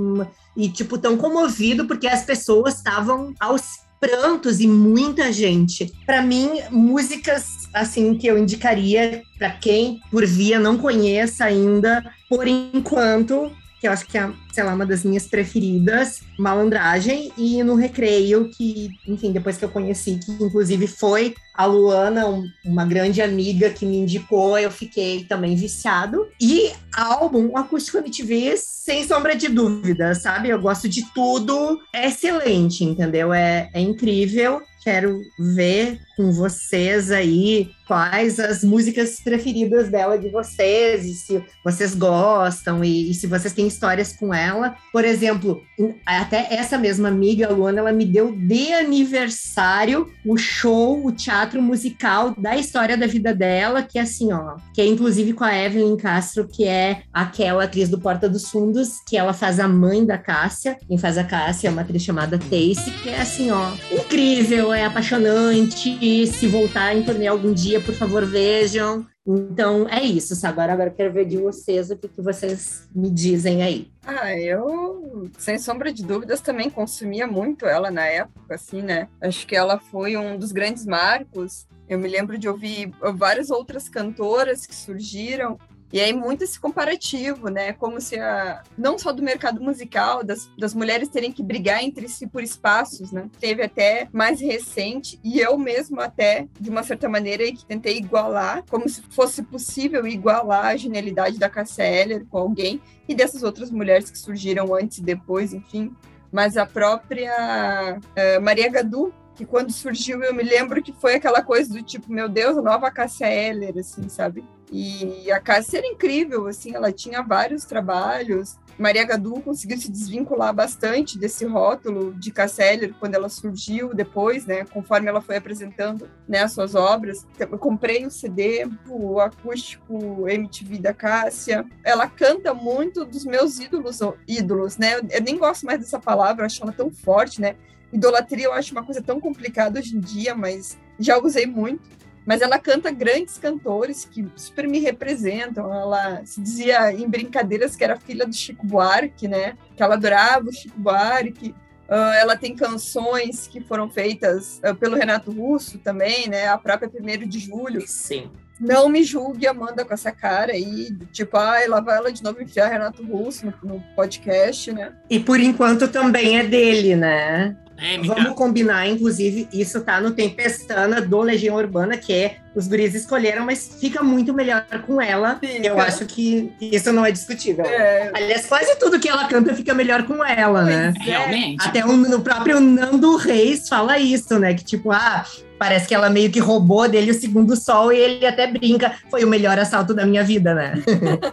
E, 0.55 0.69
tipo, 0.69 0.97
tão 0.97 1.17
comovido 1.17 1.85
porque 1.85 2.07
as 2.07 2.23
pessoas 2.23 2.75
estavam 2.75 3.33
aos 3.39 3.83
prantos 3.99 4.59
e 4.59 4.67
muita 4.67 5.31
gente. 5.31 5.91
Para 6.05 6.21
mim, 6.21 6.59
músicas 6.69 7.69
assim 7.73 8.15
que 8.15 8.27
eu 8.27 8.37
indicaria 8.37 9.23
para 9.37 9.49
quem 9.51 10.01
por 10.11 10.25
via 10.25 10.59
não 10.59 10.77
conheça 10.77 11.45
ainda, 11.45 12.03
por 12.29 12.47
enquanto, 12.47 13.51
que 13.79 13.87
eu 13.87 13.91
acho 13.91 14.05
que 14.05 14.17
é, 14.17 14.29
sei 14.53 14.63
lá, 14.63 14.73
uma 14.73 14.85
das 14.85 15.03
minhas 15.03 15.25
preferidas, 15.25 16.21
Malandragem, 16.37 17.31
e 17.35 17.63
no 17.63 17.75
Recreio, 17.75 18.49
que, 18.49 18.91
enfim, 19.07 19.31
depois 19.31 19.57
que 19.57 19.65
eu 19.65 19.69
conheci, 19.69 20.19
que 20.23 20.31
inclusive 20.31 20.85
foi 20.85 21.33
a 21.55 21.65
Luana, 21.65 22.27
um, 22.27 22.43
uma 22.65 22.85
grande 22.85 23.21
amiga 23.21 23.69
que 23.69 23.85
me 23.85 23.97
indicou, 23.97 24.57
eu 24.57 24.71
fiquei 24.71 25.23
também 25.23 25.55
viciado. 25.55 26.27
E 26.39 26.71
álbum, 26.95 27.55
Acústico 27.57 27.97
MTV, 27.97 28.55
sem 28.57 29.07
sombra 29.07 29.35
de 29.35 29.47
dúvida, 29.47 30.15
sabe? 30.15 30.49
Eu 30.49 30.59
gosto 30.59 30.89
de 30.89 31.03
tudo, 31.13 31.79
é 31.93 32.07
excelente, 32.07 32.83
entendeu? 32.83 33.33
É, 33.33 33.69
é 33.73 33.79
incrível. 33.79 34.61
Quero 34.83 35.21
ver 35.39 35.97
com 36.17 36.31
vocês 36.33 37.09
aí 37.09 37.71
quais 37.87 38.37
as 38.37 38.63
músicas 38.65 39.21
preferidas 39.23 39.89
dela 39.89 40.17
de 40.17 40.29
vocês, 40.29 41.05
e 41.05 41.13
se 41.13 41.43
vocês 41.63 41.95
gostam, 41.95 42.83
e, 42.83 43.11
e 43.11 43.13
se 43.13 43.25
vocês 43.25 43.53
têm 43.53 43.67
histórias 43.67 44.13
com 44.13 44.33
ela. 44.33 44.42
Por 44.91 45.05
exemplo, 45.05 45.63
até 46.05 46.47
essa 46.53 46.77
mesma 46.77 47.07
amiga, 47.07 47.49
Luana, 47.49 47.79
ela 47.79 47.91
me 47.91 48.05
deu 48.05 48.31
de 48.31 48.73
aniversário 48.73 50.11
o 50.25 50.37
show, 50.37 51.05
o 51.05 51.11
teatro 51.11 51.61
musical 51.61 52.33
da 52.37 52.55
história 52.55 52.97
da 52.97 53.07
vida 53.07 53.33
dela, 53.33 53.83
que 53.83 53.97
é 53.97 54.01
assim, 54.01 54.31
ó, 54.31 54.55
que 54.73 54.81
é 54.81 54.85
inclusive 54.85 55.33
com 55.33 55.43
a 55.43 55.55
Evelyn 55.55 55.97
Castro, 55.97 56.47
que 56.47 56.65
é 56.65 57.03
aquela 57.13 57.63
atriz 57.63 57.89
do 57.89 57.99
Porta 57.99 58.29
dos 58.29 58.49
Fundos, 58.49 58.99
que 59.07 59.17
ela 59.17 59.33
faz 59.33 59.59
a 59.59 59.67
mãe 59.67 60.05
da 60.05 60.17
Cássia. 60.17 60.77
Quem 60.87 60.97
faz 60.97 61.17
a 61.17 61.23
Cássia 61.23 61.67
é 61.67 61.71
uma 61.71 61.81
atriz 61.81 62.01
chamada 62.01 62.37
Tace, 62.37 62.91
que 63.01 63.09
é 63.09 63.21
assim, 63.21 63.51
ó, 63.51 63.71
incrível, 63.91 64.73
é 64.73 64.85
apaixonante. 64.85 66.27
Se 66.27 66.47
voltar 66.47 66.95
em 66.95 67.03
turnê 67.03 67.27
algum 67.27 67.53
dia, 67.53 67.79
por 67.79 67.93
favor, 67.93 68.25
vejam. 68.25 69.05
Então 69.25 69.87
é 69.87 70.03
isso? 70.03 70.33
Agora, 70.45 70.73
agora 70.73 70.89
eu 70.89 70.93
quero 70.93 71.13
ver 71.13 71.25
de 71.25 71.37
vocês 71.37 71.89
o 71.89 71.97
que, 71.97 72.09
que 72.09 72.21
vocês 72.21 72.89
me 72.93 73.09
dizem 73.09 73.63
aí. 73.63 73.89
Ah, 74.05 74.37
eu, 74.37 75.29
sem 75.37 75.57
sombra 75.57 75.93
de 75.93 76.03
dúvidas, 76.03 76.41
também 76.41 76.69
consumia 76.69 77.25
muito 77.25 77.65
ela 77.65 77.89
na 77.89 78.05
época, 78.05 78.55
assim, 78.55 78.81
né? 78.81 79.07
Acho 79.21 79.47
que 79.47 79.55
ela 79.55 79.79
foi 79.79 80.17
um 80.17 80.37
dos 80.37 80.51
grandes 80.51 80.85
marcos. 80.85 81.65
Eu 81.87 81.99
me 81.99 82.09
lembro 82.09 82.37
de 82.37 82.49
ouvir 82.49 82.91
várias 83.15 83.49
outras 83.49 83.87
cantoras 83.87 84.65
que 84.65 84.75
surgiram 84.75 85.57
e 85.93 85.99
aí 85.99 86.11
muito 86.11 86.43
esse 86.43 86.59
comparativo, 86.59 87.49
né? 87.49 87.71
Como 87.73 88.01
se 88.01 88.19
a, 88.19 88.63
não 88.75 88.97
só 88.97 89.13
do 89.13 89.21
mercado 89.21 89.61
musical, 89.61 90.23
das, 90.23 90.49
das 90.57 90.73
mulheres 90.73 91.07
terem 91.07 91.31
que 91.31 91.43
brigar 91.43 91.83
entre 91.83 92.09
si 92.09 92.25
por 92.25 92.41
espaços, 92.41 93.11
né? 93.11 93.29
Teve 93.39 93.61
até 93.61 94.09
mais 94.11 94.41
recente, 94.41 95.19
e 95.23 95.39
eu 95.39 95.55
mesmo 95.55 96.01
até, 96.01 96.47
de 96.59 96.71
uma 96.71 96.81
certa 96.81 97.07
maneira, 97.07 97.43
que 97.43 97.63
tentei 97.63 97.97
igualar, 97.97 98.63
como 98.71 98.89
se 98.89 99.03
fosse 99.03 99.43
possível 99.43 100.07
igualar 100.07 100.65
a 100.65 100.77
genialidade 100.77 101.37
da 101.37 101.47
Cassia 101.47 102.25
com 102.27 102.39
alguém, 102.39 102.81
e 103.07 103.13
dessas 103.13 103.43
outras 103.43 103.69
mulheres 103.69 104.09
que 104.09 104.17
surgiram 104.17 104.73
antes 104.73 104.97
e 104.97 105.03
depois, 105.03 105.53
enfim. 105.53 105.95
Mas 106.31 106.57
a 106.57 106.65
própria 106.65 107.99
uh, 107.99 108.41
Maria 108.41 108.67
Gadu, 108.67 109.13
que 109.35 109.45
quando 109.45 109.71
surgiu 109.71 110.23
eu 110.23 110.33
me 110.33 110.41
lembro 110.41 110.81
que 110.81 110.91
foi 110.91 111.13
aquela 111.13 111.43
coisa 111.43 111.71
do 111.71 111.83
tipo, 111.83 112.11
meu 112.11 112.27
Deus, 112.27 112.55
nova 112.63 112.89
Cassia 112.89 113.27
Eller, 113.27 113.77
assim, 113.77 114.09
sabe? 114.09 114.43
E 114.75 115.31
a 115.31 115.39
Cássia 115.39 115.77
era 115.77 115.85
incrível, 115.85 116.47
assim, 116.47 116.73
ela 116.73 116.91
tinha 116.91 117.21
vários 117.21 117.63
trabalhos. 117.63 118.57
Maria 118.75 119.05
Gadu 119.05 119.39
conseguiu 119.41 119.77
se 119.77 119.91
desvincular 119.91 120.51
bastante 120.51 121.19
desse 121.19 121.45
rótulo 121.45 122.11
de 122.15 122.31
Casseller 122.31 122.91
quando 122.99 123.13
ela 123.13 123.29
surgiu 123.29 123.93
depois, 123.93 124.47
né, 124.47 124.65
conforme 124.65 125.07
ela 125.07 125.21
foi 125.21 125.37
apresentando 125.37 126.09
né, 126.27 126.41
as 126.41 126.53
suas 126.53 126.73
obras. 126.73 127.27
Eu 127.37 127.59
comprei 127.59 128.03
o 128.03 128.09
CD, 128.09 128.67
o 128.89 129.19
acústico 129.19 130.27
MTV 130.27 130.79
da 130.79 130.91
Cássia. 130.91 131.63
Ela 131.83 132.07
canta 132.07 132.51
muito 132.51 133.05
dos 133.05 133.25
meus 133.25 133.59
ídolos, 133.59 133.99
ídolos, 134.27 134.77
né? 134.77 134.95
Eu 135.11 135.21
nem 135.21 135.37
gosto 135.37 135.67
mais 135.67 135.81
dessa 135.81 135.99
palavra, 135.99 136.47
acho 136.47 136.63
ela 136.63 136.71
tão 136.71 136.89
forte, 136.89 137.39
né? 137.39 137.55
Idolatria 137.91 138.45
eu 138.45 138.53
acho 138.53 138.71
uma 138.71 138.83
coisa 138.83 139.03
tão 139.03 139.19
complicada 139.19 139.79
hoje 139.79 139.95
em 139.95 139.99
dia, 139.99 140.33
mas 140.33 140.79
já 140.97 141.19
usei 141.19 141.45
muito 141.45 142.03
mas 142.25 142.41
ela 142.41 142.57
canta 142.57 142.89
grandes 142.91 143.37
cantores 143.37 144.05
que 144.05 144.25
super 144.35 144.67
me 144.67 144.79
representam. 144.79 145.73
Ela 145.73 146.25
se 146.25 146.41
dizia 146.41 146.91
em 146.93 147.07
brincadeiras 147.07 147.75
que 147.75 147.83
era 147.83 147.97
filha 147.97 148.25
do 148.25 148.33
Chico 148.33 148.65
Buarque, 148.65 149.27
né? 149.27 149.57
Que 149.75 149.83
ela 149.83 149.95
adorava 149.95 150.49
o 150.49 150.53
Chico 150.53 150.79
Buarque. 150.79 151.53
Uh, 151.89 152.13
ela 152.17 152.37
tem 152.37 152.55
canções 152.55 153.45
que 153.45 153.59
foram 153.59 153.89
feitas 153.89 154.59
uh, 154.59 154.73
pelo 154.73 154.95
Renato 154.95 155.31
Russo 155.31 155.77
também, 155.79 156.29
né? 156.29 156.47
A 156.47 156.57
própria 156.57 156.89
Primeiro 156.89 157.27
de 157.27 157.39
Julho. 157.39 157.83
Sim. 157.85 158.31
Não 158.59 158.87
me 158.87 159.03
julgue, 159.03 159.47
Amanda, 159.47 159.83
com 159.83 159.93
essa 159.93 160.11
cara 160.11 160.53
aí, 160.53 160.95
tipo, 161.11 161.35
ai, 161.35 161.67
lá 161.67 161.81
vai 161.81 161.97
ela 161.97 162.13
de 162.13 162.23
novo 162.23 162.41
enfiar 162.41 162.69
Renato 162.69 163.03
Russo 163.03 163.47
no, 163.47 163.53
no 163.75 163.83
podcast, 163.95 164.71
né? 164.71 164.93
E 165.09 165.19
por 165.19 165.39
enquanto 165.39 165.87
também 165.87 166.39
é 166.39 166.43
dele, 166.43 166.95
né? 166.95 167.57
É, 167.77 167.97
Vamos 167.97 168.33
combinar, 168.33 168.87
inclusive, 168.87 169.47
isso 169.51 169.81
tá 169.81 169.99
no 169.99 170.11
Tempestana 170.11 171.01
do 171.01 171.21
Legião 171.21 171.55
Urbana, 171.55 171.97
que 171.97 172.13
é 172.13 172.37
os 172.55 172.67
guris 172.67 172.93
escolheram, 172.93 173.45
mas 173.45 173.77
fica 173.79 174.03
muito 174.03 174.33
melhor 174.33 174.65
com 174.85 175.01
ela. 175.01 175.37
Fica. 175.39 175.67
Eu 175.67 175.79
acho 175.79 176.05
que 176.05 176.53
isso 176.61 176.93
não 176.93 177.05
é 177.05 177.11
discutível. 177.11 177.65
É. 177.65 178.11
Aliás, 178.13 178.45
quase 178.45 178.77
tudo 178.77 178.99
que 178.99 179.09
ela 179.09 179.27
canta 179.27 179.53
fica 179.55 179.73
melhor 179.73 180.03
com 180.03 180.23
ela, 180.23 180.63
né? 180.63 180.93
É. 180.99 181.03
Realmente. 181.03 181.67
Até 181.67 181.83
o, 181.83 181.93
no 181.93 182.21
próprio 182.21 182.59
Nando 182.59 183.15
Reis 183.15 183.67
fala 183.67 183.97
isso, 183.97 184.37
né? 184.37 184.53
Que 184.53 184.63
tipo, 184.63 184.91
ah, 184.91 185.25
parece 185.63 185.87
que 185.87 185.95
ela 185.95 186.09
meio 186.09 186.29
que 186.29 186.41
roubou 186.41 186.89
dele 186.89 187.11
o 187.11 187.13
segundo 187.13 187.55
sol 187.55 187.93
e 187.93 187.97
ele 187.97 188.25
até 188.25 188.45
brinca, 188.45 188.97
foi 189.09 189.23
o 189.23 189.27
melhor 189.27 189.57
assalto 189.57 189.93
da 189.93 190.05
minha 190.05 190.21
vida, 190.21 190.53
né? 190.53 190.73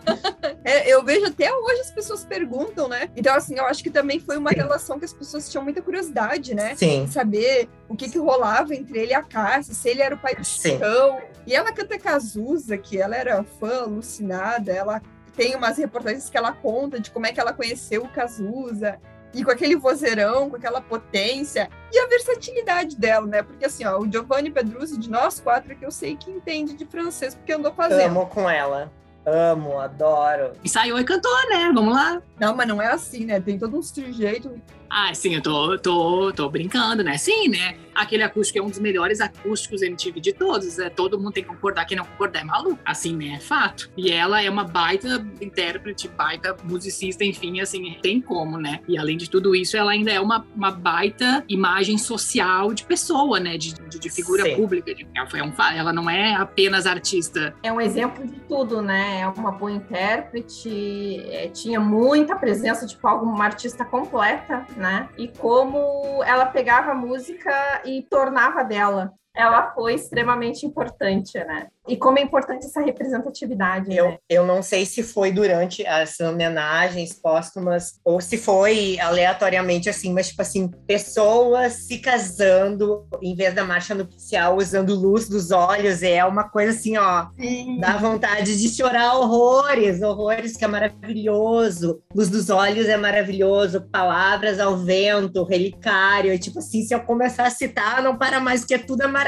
é, 0.63 0.89
eu 0.89 1.05
vejo 1.05 1.27
até 1.27 1.53
hoje 1.53 1.81
as 1.81 1.91
pessoas 1.91 2.25
perguntam, 2.25 2.87
né? 2.87 3.09
Então, 3.17 3.35
assim, 3.35 3.57
eu 3.59 3.65
acho 3.65 3.83
que 3.83 3.91
também 3.91 4.21
foi 4.21 4.37
uma 4.37 4.51
relação 4.51 5.01
que 5.01 5.05
as 5.05 5.13
pessoas 5.13 5.51
tinham 5.51 5.65
muita 5.65 5.83
curiosidade, 5.83 6.55
né? 6.55 6.77
Sim. 6.77 7.09
Saber 7.11 7.69
o 7.89 7.97
que 7.97 8.09
que 8.09 8.19
rolava 8.19 8.73
entre 8.73 9.01
ele 9.01 9.11
e 9.11 9.15
a 9.15 9.23
Cássia, 9.23 9.75
se 9.75 9.89
ele 9.89 10.01
era 10.01 10.15
o 10.15 10.19
pai 10.19 10.37
do 10.37 10.45
Chicão. 10.45 11.19
E 11.45 11.53
ela 11.53 11.73
canta 11.73 11.99
Cazuza, 11.99 12.79
que 12.79 12.99
ela 12.99 13.17
era 13.17 13.43
fã 13.59 13.83
alucinada, 13.83 14.71
ela 14.71 15.03
tem 15.37 15.57
umas 15.57 15.77
reportagens 15.77 16.31
que 16.31 16.39
ela 16.39 16.53
conta 16.53 17.01
de 17.01 17.11
como 17.11 17.27
é 17.27 17.33
que 17.33 17.41
ela 17.41 17.53
conheceu 17.53 18.05
o 18.05 18.09
Cazuza 18.09 18.97
e 19.35 19.45
com 19.45 19.51
aquele 19.51 19.77
vozeirão, 19.77 20.51
com 20.51 20.57
aquela 20.57 20.81
potência 20.81 21.69
e 21.93 21.99
a 21.99 22.07
versatilidade 22.07 22.97
dela, 22.97 23.27
né? 23.27 23.43
Porque 23.43 23.65
assim, 23.65 23.85
ó, 23.85 23.99
o 23.99 24.11
Giovanni 24.11 24.51
Pedruzzi, 24.51 24.99
de 24.99 25.11
nós 25.11 25.41
quatro, 25.41 25.73
é 25.73 25.75
que 25.75 25.85
eu 25.85 25.91
sei 25.91 26.17
que 26.17 26.31
entende 26.31 26.75
de 26.75 26.85
francês, 26.85 27.35
porque 27.35 27.53
andou 27.53 27.73
fazendo. 27.73 28.11
Amo 28.11 28.27
com 28.27 28.49
ela. 28.49 28.93
Amo, 29.25 29.79
adoro. 29.79 30.53
Ensaiou 30.65 30.99
e 30.99 31.05
cantou, 31.05 31.33
né? 31.51 31.71
Vamos 31.75 31.95
lá. 31.95 32.23
Não, 32.39 32.57
mas 32.57 32.67
não 32.67 32.81
é 32.81 32.87
assim, 32.87 33.25
né? 33.25 33.39
Tem 33.39 33.59
todo 33.59 33.77
um 33.77 33.83
sujeito 33.83 34.61
ah, 34.91 35.15
sim, 35.15 35.37
eu 35.37 35.41
tô, 35.41 35.79
tô, 35.79 36.33
tô 36.33 36.49
brincando, 36.51 37.05
né? 37.05 37.17
Sim, 37.17 37.49
né? 37.49 37.77
Aquele 37.95 38.25
acústico 38.25 38.59
é 38.59 38.63
um 38.63 38.69
dos 38.69 38.81
melhores 38.81 39.21
acústicos 39.21 39.83
MTV 39.83 40.21
de 40.21 40.33
todos. 40.33 40.79
É, 40.81 40.91
todo 40.91 41.19
mundo 41.19 41.33
tem 41.33 41.45
que 41.45 41.49
concordar, 41.49 41.85
quem 41.85 41.97
não 41.97 42.05
concordar 42.05 42.41
é 42.41 42.45
maluco. 42.45 42.79
Assim, 42.85 43.15
né? 43.15 43.35
É 43.37 43.39
fato. 43.39 43.89
E 43.97 44.11
ela 44.11 44.43
é 44.43 44.51
uma 44.51 44.65
baita 44.65 45.25
intérprete, 45.41 46.09
baita 46.09 46.57
musicista, 46.65 47.25
enfim, 47.25 47.61
assim, 47.61 47.97
tem 48.03 48.21
como, 48.21 48.59
né? 48.59 48.81
E 48.89 48.99
além 48.99 49.17
de 49.17 49.31
tudo 49.31 49.55
isso, 49.55 49.77
ela 49.77 49.93
ainda 49.93 50.11
é 50.11 50.19
uma, 50.19 50.45
uma 50.57 50.73
baita 50.73 51.45
imagem 51.49 51.97
social 51.97 52.75
de 52.75 52.83
pessoa, 52.85 53.39
né? 53.39 53.57
De, 53.57 53.75
de, 53.75 53.99
de 53.99 54.11
figura 54.11 54.43
sim. 54.43 54.57
pública. 54.57 54.93
De, 54.93 55.07
ela, 55.15 55.29
foi 55.29 55.41
um, 55.41 55.53
ela 55.73 55.93
não 55.93 56.11
é 56.11 56.35
apenas 56.35 56.87
artista. 56.87 57.55
É 57.63 57.73
um 57.73 57.81
exemplo 57.81 58.27
de 58.27 58.41
tudo, 58.41 58.83
né? 58.83 59.21
É 59.21 59.29
uma 59.29 59.53
boa 59.53 59.71
intérprete, 59.71 61.23
é, 61.31 61.49
tinha 61.49 61.79
muita 61.79 62.35
presença 62.35 62.87
de 62.87 62.97
palco, 62.97 63.25
uma 63.25 63.45
artista 63.45 63.85
completa, 63.85 64.67
né? 64.81 65.11
E 65.17 65.29
como 65.29 66.25
ela 66.25 66.47
pegava 66.47 66.93
a 66.93 66.95
música 66.95 67.83
e 67.85 68.03
tornava 68.03 68.65
dela. 68.65 69.13
Ela 69.35 69.73
foi 69.73 69.95
extremamente 69.95 70.67
importante, 70.67 71.39
né? 71.39 71.69
E 71.89 71.97
como 71.97 72.19
é 72.19 72.23
importante 72.23 72.67
essa 72.67 72.81
representatividade. 72.81 73.95
Eu, 73.95 74.09
né? 74.11 74.19
eu 74.29 74.47
não 74.47 74.63
sei 74.63 74.87
se 74.87 75.03
foi 75.03 75.33
durante 75.33 75.85
as 75.87 76.21
homenagens 76.21 77.13
póstumas 77.13 77.99
ou 78.05 78.21
se 78.21 78.39
foi 78.39 78.99
aleatoriamente 79.01 79.89
assim, 79.89 80.13
mas 80.13 80.29
tipo 80.29 80.43
assim, 80.43 80.69
pessoas 80.87 81.73
se 81.73 81.99
casando 81.99 83.09
em 83.21 83.35
vez 83.35 83.55
da 83.55 83.65
marcha 83.65 83.95
nupcial 83.95 84.57
usando 84.57 84.95
luz 84.95 85.29
dos 85.29 85.51
olhos. 85.51 86.03
É 86.03 86.25
uma 86.25 86.49
coisa 86.49 86.71
assim, 86.79 86.97
ó, 86.97 87.27
Sim. 87.41 87.81
dá 87.81 87.97
vontade 87.97 88.57
de 88.61 88.69
chorar 88.69 89.17
horrores, 89.17 90.03
horrores 90.03 90.57
que 90.57 90.65
é 90.65 90.69
maravilhoso. 90.69 92.03
Luz 92.15 92.29
dos 92.29 92.51
olhos 92.51 92.87
é 92.89 92.97
maravilhoso, 92.97 93.89
palavras 93.91 94.61
ao 94.61 94.77
vento, 94.77 95.43
relicário. 95.45 96.33
E, 96.33 96.39
tipo 96.39 96.59
assim, 96.59 96.83
se 96.83 96.95
eu 96.95 97.01
começar 97.01 97.47
a 97.47 97.51
citar, 97.51 98.03
não 98.03 98.17
para 98.17 98.39
mais, 98.39 98.61
porque 98.61 98.79
tudo 98.79 99.03
é 99.03 99.07
maravilhoso, 99.07 99.20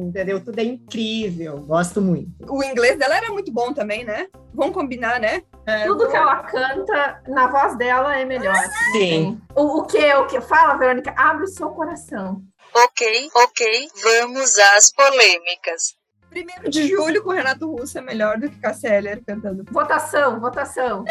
entendeu? 0.00 0.42
Tudo 0.42 0.58
é 0.58 0.64
incrível 0.64 1.58
Gosto 1.60 2.00
muito. 2.00 2.30
O 2.48 2.62
inglês 2.62 2.98
dela 2.98 3.16
era 3.16 3.30
muito 3.30 3.52
bom 3.52 3.72
também, 3.72 4.04
né? 4.04 4.28
Vamos 4.54 4.74
combinar, 4.74 5.20
né? 5.20 5.42
É, 5.66 5.84
Tudo 5.86 6.08
que 6.08 6.16
ela 6.16 6.36
canta 6.42 7.22
na 7.28 7.46
voz 7.46 7.76
dela 7.76 8.16
é 8.16 8.24
melhor. 8.24 8.56
Sim. 8.92 9.40
O, 9.54 9.80
o 9.80 9.86
que? 9.86 10.12
O 10.14 10.26
que? 10.26 10.40
Fala, 10.40 10.76
Verônica. 10.76 11.14
Abre 11.16 11.44
o 11.44 11.48
seu 11.48 11.70
coração. 11.70 12.42
Ok, 12.74 13.30
ok. 13.34 13.88
Vamos 14.02 14.58
às 14.58 14.92
polêmicas. 14.92 15.98
Primeiro 16.30 16.68
de 16.68 16.88
julho 16.88 17.22
com 17.22 17.30
Renato 17.30 17.70
Russo 17.70 17.96
é 17.98 18.02
melhor 18.02 18.38
do 18.38 18.50
que 18.50 18.58
Cassia 18.58 18.94
Eller 18.94 19.22
cantando. 19.24 19.64
Votação, 19.70 20.38
votação. 20.38 21.04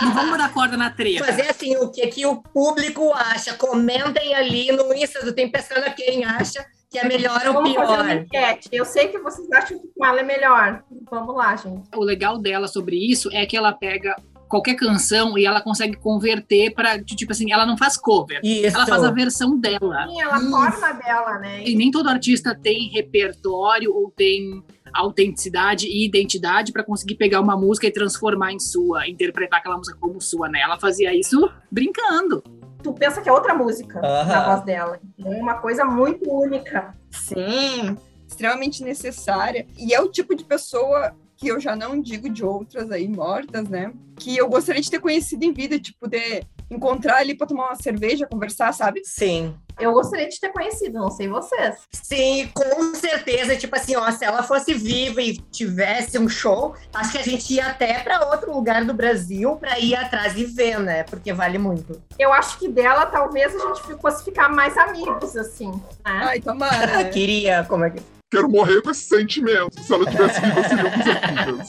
Não 0.00 0.14
vamos 0.14 0.38
dar 0.38 0.52
corda 0.52 0.76
na 0.76 0.90
treta. 0.90 1.24
Fazer 1.24 1.50
assim, 1.50 1.76
o 1.76 1.90
que, 1.90 2.06
que 2.06 2.24
o 2.24 2.40
público 2.40 3.12
acha. 3.12 3.54
Comentem 3.54 4.34
ali 4.34 4.70
no 4.70 4.94
Insta 4.94 5.24
do 5.24 5.32
Tempestana 5.32 5.90
quem 5.90 6.24
acha 6.24 6.64
que 7.00 7.06
é 7.06 7.08
melhor 7.08 7.46
ou 7.46 7.52
Vamos 7.54 7.72
pior? 7.72 7.86
Fazer 7.86 8.02
uma 8.02 8.14
enquete. 8.14 8.68
Eu 8.72 8.84
sei 8.84 9.08
que 9.08 9.18
vocês 9.18 9.50
acham 9.52 9.78
que 9.78 9.88
ela 10.02 10.20
é 10.20 10.24
melhor. 10.24 10.82
Vamos 11.10 11.34
lá, 11.34 11.56
gente. 11.56 11.88
O 11.94 12.02
legal 12.02 12.38
dela 12.38 12.68
sobre 12.68 12.96
isso 12.96 13.30
é 13.32 13.46
que 13.46 13.56
ela 13.56 13.72
pega 13.72 14.16
qualquer 14.48 14.74
canção 14.74 15.36
e 15.36 15.44
ela 15.44 15.60
consegue 15.60 15.96
converter 15.96 16.72
para 16.72 17.02
tipo 17.02 17.32
assim, 17.32 17.52
ela 17.52 17.66
não 17.66 17.76
faz 17.76 17.96
cover, 17.96 18.40
Isso. 18.42 18.76
ela 18.76 18.86
faz 18.86 19.02
a 19.02 19.10
versão 19.10 19.58
dela. 19.58 20.06
Sim, 20.06 20.20
ela 20.20 20.38
Isso. 20.38 20.50
forma 20.50 20.92
dela, 20.92 21.38
né? 21.38 21.64
E 21.64 21.74
nem 21.74 21.90
todo 21.90 22.08
artista 22.08 22.54
tem 22.54 22.88
repertório 22.90 23.92
ou 23.92 24.10
tem 24.10 24.62
autenticidade 24.94 25.86
e 25.86 26.06
identidade 26.06 26.72
para 26.72 26.82
conseguir 26.82 27.16
pegar 27.16 27.40
uma 27.40 27.56
música 27.56 27.86
e 27.86 27.90
transformar 27.90 28.52
em 28.52 28.58
sua, 28.58 29.08
interpretar 29.08 29.58
aquela 29.58 29.76
música 29.76 29.98
como 30.00 30.20
sua, 30.20 30.48
né? 30.48 30.60
Ela 30.60 30.78
fazia 30.78 31.14
isso 31.14 31.50
brincando. 31.70 32.42
Tu 32.86 32.92
pensa 32.92 33.20
que 33.20 33.28
é 33.28 33.32
outra 33.32 33.52
música 33.52 33.98
Aham. 33.98 34.28
na 34.28 34.46
voz 34.46 34.64
dela. 34.64 35.00
É 35.18 35.28
uma 35.28 35.54
coisa 35.54 35.84
muito 35.84 36.30
única. 36.32 36.96
Sim, 37.10 37.98
extremamente 38.28 38.84
necessária. 38.84 39.66
E 39.76 39.92
é 39.92 40.00
o 40.00 40.08
tipo 40.08 40.36
de 40.36 40.44
pessoa 40.44 41.12
que 41.36 41.48
eu 41.48 41.58
já 41.58 41.74
não 41.74 42.00
digo 42.00 42.30
de 42.30 42.44
outras 42.44 42.92
aí 42.92 43.08
mortas, 43.08 43.68
né? 43.68 43.92
Que 44.14 44.36
eu 44.36 44.48
gostaria 44.48 44.80
de 44.80 44.88
ter 44.88 45.00
conhecido 45.00 45.42
em 45.42 45.52
vida, 45.52 45.80
tipo, 45.80 46.06
de 46.06 46.44
encontrar 46.70 47.18
ali 47.18 47.34
para 47.34 47.46
tomar 47.46 47.66
uma 47.66 47.76
cerveja, 47.76 48.26
conversar, 48.26 48.72
sabe? 48.72 49.02
Sim. 49.04 49.54
Eu 49.78 49.92
gostaria 49.92 50.28
de 50.28 50.40
ter 50.40 50.48
conhecido, 50.48 50.98
não 50.98 51.10
sei 51.10 51.28
vocês. 51.28 51.76
Sim, 51.92 52.50
com 52.54 52.94
certeza. 52.94 53.56
Tipo 53.56 53.76
assim, 53.76 53.94
ó, 53.94 54.10
se 54.10 54.24
ela 54.24 54.42
fosse 54.42 54.72
viva 54.72 55.20
e 55.20 55.36
tivesse 55.36 56.18
um 56.18 56.28
show, 56.28 56.74
acho 56.94 57.12
que 57.12 57.18
a 57.18 57.22
gente 57.22 57.52
ia 57.52 57.66
até 57.66 57.98
para 57.98 58.26
outro 58.30 58.52
lugar 58.54 58.84
do 58.84 58.94
Brasil 58.94 59.56
para 59.56 59.78
ir 59.78 59.94
atrás 59.94 60.34
e 60.36 60.44
ver, 60.44 60.78
né? 60.78 61.02
Porque 61.04 61.32
vale 61.32 61.58
muito. 61.58 62.00
Eu 62.18 62.32
acho 62.32 62.58
que 62.58 62.68
dela 62.68 63.04
talvez 63.06 63.54
a 63.54 63.58
gente 63.58 63.82
fosse 64.00 64.24
ficar 64.24 64.48
mais 64.48 64.76
amigos, 64.78 65.36
assim. 65.36 65.70
Né? 65.70 65.80
Ai, 66.04 66.40
tomara. 66.40 67.04
Queria, 67.10 67.64
como 67.68 67.84
é 67.84 67.90
que. 67.90 68.00
Quero 68.30 68.48
morrer 68.48 68.82
com 68.82 68.90
esse 68.90 69.02
sentimento. 69.02 69.80
Se 69.80 69.92
ela 69.92 70.10
tivesse 70.10 70.40
viva, 70.40 70.62
seríamos 70.68 71.00
amigas. 71.06 71.68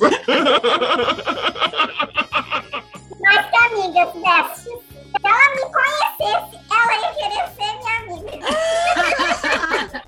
Nós 3.19 3.45
que 3.45 3.57
amigas, 3.57 4.13
Beth. 4.13 4.76
Se 5.27 5.33
ela 5.33 5.55
me 5.55 5.61
conhecesse, 5.73 6.57
ela 6.71 6.93
ia 7.01 7.11
querer 7.13 7.45
ser 7.55 7.71
minha 7.79 7.95
amiga. 7.99 8.47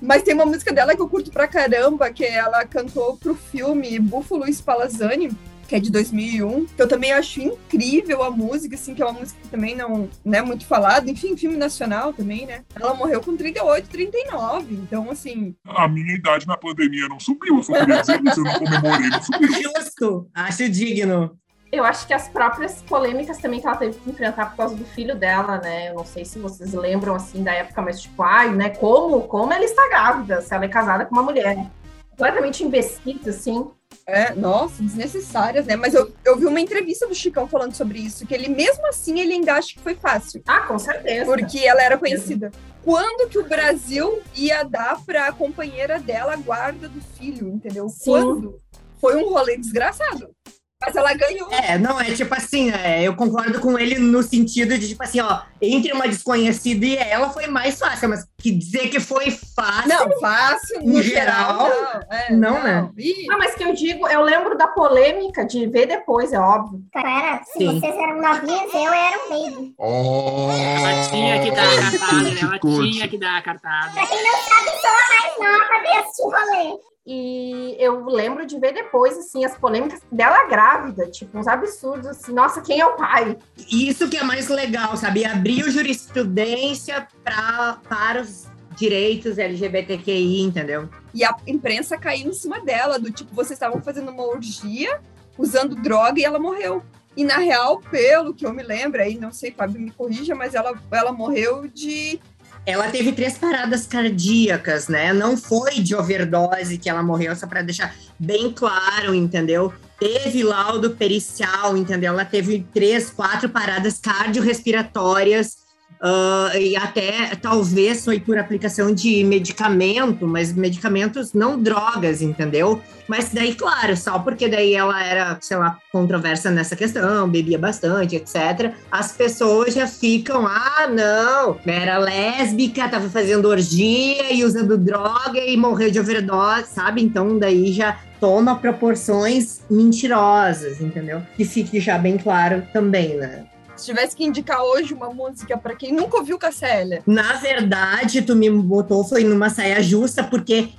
Mas 0.00 0.22
tem 0.22 0.32
uma 0.32 0.46
música 0.46 0.72
dela 0.72 0.96
que 0.96 1.02
eu 1.02 1.08
curto 1.08 1.30
pra 1.30 1.46
caramba, 1.46 2.10
que 2.10 2.24
ela 2.24 2.64
cantou 2.64 3.16
pro 3.18 3.34
filme 3.34 3.98
Búfalo 3.98 4.50
Spallanzani, 4.50 5.30
que 5.68 5.74
é 5.74 5.80
de 5.80 5.90
2001, 5.92 6.64
que 6.64 6.80
eu 6.80 6.88
também 6.88 7.12
acho 7.12 7.42
incrível 7.42 8.22
a 8.22 8.30
música, 8.30 8.74
assim, 8.74 8.94
que 8.94 9.02
é 9.02 9.04
uma 9.04 9.20
música 9.20 9.38
que 9.42 9.48
também 9.48 9.76
não 9.76 10.08
não 10.24 10.38
é 10.38 10.40
muito 10.40 10.64
falada, 10.64 11.10
enfim, 11.10 11.36
filme 11.36 11.58
nacional 11.58 12.14
também, 12.14 12.46
né? 12.46 12.64
Ela 12.74 12.94
morreu 12.94 13.20
com 13.20 13.36
38, 13.36 13.86
39, 13.90 14.74
então, 14.76 15.10
assim, 15.10 15.54
A 15.66 15.86
minha 15.86 16.14
idade 16.14 16.46
na 16.46 16.56
pandemia 16.56 17.06
não 17.08 17.20
subiu. 17.20 17.58
Eu 17.58 17.62
só 17.62 17.74
queria 17.74 18.00
dizer 18.00 18.18
isso. 18.24 18.40
Eu 18.40 18.44
não 18.44 18.54
comemorei, 18.54 19.08
não 19.10 19.22
subiu. 19.22 19.52
Justo, 19.52 20.30
acho 20.32 20.68
digno. 20.70 21.38
Eu 21.70 21.84
acho 21.84 22.06
que 22.06 22.14
as 22.14 22.28
próprias 22.28 22.82
polêmicas 22.82 23.38
também 23.38 23.60
que 23.60 23.66
ela 23.66 23.76
teve 23.76 23.98
que 23.98 24.08
enfrentar 24.10 24.50
por 24.50 24.56
causa 24.56 24.74
do 24.74 24.84
filho 24.86 25.14
dela, 25.14 25.58
né? 25.58 25.90
Eu 25.90 25.94
não 25.94 26.04
sei 26.04 26.24
se 26.24 26.38
vocês 26.38 26.72
lembram, 26.72 27.14
assim, 27.14 27.42
da 27.42 27.52
época, 27.52 27.82
mas 27.82 28.00
tipo, 28.00 28.22
ai, 28.22 28.50
né? 28.54 28.70
Como, 28.70 29.22
como 29.22 29.52
ela 29.52 29.64
está 29.64 29.86
grávida, 29.88 30.40
se 30.40 30.54
ela 30.54 30.64
é 30.64 30.68
casada 30.68 31.04
com 31.04 31.14
uma 31.14 31.22
mulher. 31.22 31.66
Completamente 32.10 32.64
imbecil, 32.64 33.20
assim. 33.28 33.70
é, 34.06 34.34
nossa, 34.34 34.82
desnecessárias, 34.82 35.66
né? 35.66 35.76
Mas 35.76 35.92
eu, 35.94 36.10
eu 36.24 36.36
vi 36.36 36.46
uma 36.46 36.60
entrevista 36.60 37.06
do 37.06 37.14
Chicão 37.14 37.46
falando 37.46 37.74
sobre 37.74 37.98
isso, 37.98 38.26
que 38.26 38.34
ele, 38.34 38.48
mesmo 38.48 38.86
assim, 38.88 39.20
ele 39.20 39.34
ainda 39.34 39.54
acha 39.54 39.74
que 39.74 39.80
foi 39.80 39.94
fácil. 39.94 40.42
Ah, 40.46 40.60
com 40.60 40.78
certeza. 40.78 41.26
Porque 41.26 41.58
ela 41.58 41.82
era 41.82 41.98
conhecida. 41.98 42.50
Quando 42.82 43.28
que 43.28 43.38
o 43.38 43.46
Brasil 43.46 44.22
ia 44.34 44.62
dar 44.62 44.98
pra 45.04 45.30
companheira 45.32 46.00
dela 46.00 46.32
a 46.32 46.36
guarda 46.36 46.88
do 46.88 47.00
filho, 47.00 47.48
entendeu? 47.48 47.88
Sim. 47.90 48.10
Quando? 48.10 48.58
Foi 48.98 49.14
um 49.16 49.28
rolê 49.28 49.56
desgraçado. 49.58 50.30
Mas 50.80 50.94
ela 50.94 51.12
ganhou. 51.12 51.48
É, 51.52 51.76
não, 51.76 52.00
é 52.00 52.04
tipo 52.14 52.32
assim, 52.32 52.70
é, 52.70 53.02
eu 53.02 53.16
concordo 53.16 53.60
com 53.60 53.76
ele 53.76 53.98
no 53.98 54.22
sentido 54.22 54.78
de, 54.78 54.88
tipo 54.88 55.02
assim, 55.02 55.20
ó, 55.20 55.40
entre 55.60 55.92
uma 55.92 56.06
desconhecida 56.06 56.86
e 56.86 56.96
ela 56.96 57.30
foi 57.30 57.48
mais 57.48 57.76
fácil, 57.80 58.08
mas 58.08 58.24
que 58.38 58.52
dizer 58.52 58.88
que 58.88 59.00
foi 59.00 59.28
fácil. 59.56 59.88
Não, 59.88 60.20
fácil, 60.20 60.80
Em 60.80 60.86
no 60.92 61.02
geral, 61.02 61.66
geral, 61.66 62.00
não. 62.08 62.16
É, 62.18 62.32
não, 62.32 62.62
né? 62.62 62.90
Ih, 62.96 63.26
Ah, 63.28 63.36
mas 63.38 63.56
que 63.56 63.64
eu 63.64 63.74
digo, 63.74 64.06
eu 64.06 64.22
lembro 64.22 64.56
da 64.56 64.68
polêmica 64.68 65.44
de 65.44 65.66
ver 65.66 65.86
depois, 65.86 66.32
é 66.32 66.38
óbvio. 66.38 66.80
Cara, 66.92 67.42
se 67.42 67.58
Sim. 67.58 67.80
vocês 67.80 67.96
eram 67.96 68.22
novinhas, 68.22 68.72
eu 68.72 68.92
era 68.92 69.18
um 69.18 69.28
baby. 69.30 69.74
Oh, 69.78 70.48
Ela 70.52 71.08
tinha 71.10 71.42
que 71.42 71.50
dar 71.50 71.72
a 71.72 71.90
cartada, 71.90 72.22
né? 72.22 72.40
Ela 72.40 72.58
tinha 72.60 73.08
que 73.08 73.18
dar 73.18 73.36
a 73.38 73.42
cartada. 73.42 73.90
Pra 73.94 74.06
quem 74.06 74.22
não 74.22 74.32
sabe, 74.32 74.70
sou 74.80 74.90
a 74.90 75.08
mais 75.10 75.58
nova 75.58 75.82
deste 75.82 76.22
rolê. 76.22 76.78
E 77.10 77.74
eu 77.78 78.04
lembro 78.04 78.44
de 78.44 78.60
ver 78.60 78.74
depois, 78.74 79.16
assim, 79.16 79.42
as 79.42 79.56
polêmicas 79.56 80.02
dela 80.12 80.44
grávida, 80.44 81.06
tipo, 81.06 81.38
uns 81.38 81.48
absurdos, 81.48 82.06
assim, 82.06 82.34
nossa, 82.34 82.60
quem 82.60 82.80
é 82.80 82.84
o 82.84 82.96
pai? 82.96 83.38
Isso 83.72 84.10
que 84.10 84.18
é 84.18 84.22
mais 84.22 84.48
legal, 84.48 84.94
sabe? 84.94 85.24
Abriu 85.24 85.70
jurisprudência 85.70 87.08
pra, 87.24 87.78
para 87.88 88.20
os 88.20 88.46
direitos 88.76 89.38
LGBTQI, 89.38 90.42
entendeu? 90.42 90.86
E 91.14 91.24
a 91.24 91.34
imprensa 91.46 91.96
caiu 91.96 92.28
em 92.28 92.34
cima 92.34 92.60
dela, 92.60 92.98
do 92.98 93.10
tipo, 93.10 93.34
vocês 93.34 93.52
estavam 93.52 93.80
fazendo 93.80 94.10
uma 94.10 94.26
orgia, 94.26 95.00
usando 95.38 95.76
droga 95.76 96.20
e 96.20 96.24
ela 96.24 96.38
morreu. 96.38 96.82
E 97.16 97.24
na 97.24 97.38
real, 97.38 97.80
pelo 97.90 98.34
que 98.34 98.44
eu 98.44 98.52
me 98.52 98.62
lembro, 98.62 99.00
aí 99.00 99.18
não 99.18 99.32
sei, 99.32 99.50
Fábio 99.50 99.80
me 99.80 99.90
corrija, 99.90 100.34
mas 100.34 100.54
ela, 100.54 100.78
ela 100.90 101.10
morreu 101.10 101.66
de. 101.66 102.20
Ela 102.68 102.90
teve 102.90 103.12
três 103.12 103.38
paradas 103.38 103.86
cardíacas, 103.86 104.88
né? 104.88 105.10
Não 105.10 105.38
foi 105.38 105.80
de 105.80 105.96
overdose 105.96 106.76
que 106.76 106.90
ela 106.90 107.02
morreu, 107.02 107.34
só 107.34 107.46
para 107.46 107.62
deixar 107.62 107.94
bem 108.18 108.52
claro, 108.52 109.14
entendeu? 109.14 109.72
Teve 109.98 110.42
laudo 110.42 110.90
pericial, 110.90 111.78
entendeu? 111.78 112.12
Ela 112.12 112.26
teve 112.26 112.66
três, 112.74 113.08
quatro 113.08 113.48
paradas 113.48 113.98
cardiorrespiratórias. 113.98 115.56
Ah, 116.00 116.52
e 116.58 116.76
até 116.76 117.34
talvez 117.40 118.04
foi 118.04 118.20
por 118.20 118.38
aplicação 118.38 118.92
de 118.92 119.24
medicamento, 119.24 120.26
mas 120.26 120.52
medicamentos 120.52 121.32
não 121.32 121.60
drogas, 121.60 122.22
entendeu? 122.22 122.80
Mas 123.08 123.30
daí, 123.32 123.54
claro, 123.54 123.96
só 123.96 124.18
porque 124.18 124.48
daí 124.48 124.74
ela 124.74 125.02
era, 125.02 125.38
sei 125.40 125.56
lá, 125.56 125.78
controversa 125.90 126.50
nessa 126.50 126.76
questão, 126.76 127.28
bebia 127.28 127.58
bastante, 127.58 128.16
etc. 128.16 128.74
As 128.90 129.12
pessoas 129.12 129.74
já 129.74 129.86
ficam, 129.86 130.46
ah, 130.46 130.86
não, 130.86 131.58
era 131.66 131.96
lésbica, 131.96 132.88
tava 132.88 133.08
fazendo 133.08 133.48
orgia 133.48 134.32
e 134.32 134.44
usando 134.44 134.76
droga 134.76 135.40
e 135.40 135.56
morreu 135.56 135.90
de 135.90 135.98
overdose, 135.98 136.68
sabe? 136.74 137.02
Então 137.02 137.38
daí 137.38 137.72
já 137.72 137.98
toma 138.20 138.56
proporções 138.56 139.62
mentirosas, 139.70 140.80
entendeu? 140.80 141.22
Que 141.34 141.44
fique 141.44 141.80
já 141.80 141.96
bem 141.96 142.18
claro 142.18 142.62
também, 142.72 143.16
né? 143.16 143.46
Se 143.78 143.86
tivesse 143.86 144.16
que 144.16 144.24
indicar 144.24 144.60
hoje 144.60 144.92
uma 144.92 145.08
música 145.08 145.56
pra 145.56 145.74
quem 145.74 145.92
nunca 145.92 146.18
ouviu 146.18 146.36
Cassélia. 146.36 147.02
Na 147.06 147.34
verdade, 147.34 148.22
tu 148.22 148.34
me 148.34 148.50
botou 148.50 149.04
foi 149.04 149.22
numa 149.22 149.48
saia 149.48 149.80
justa, 149.80 150.24
porque 150.24 150.70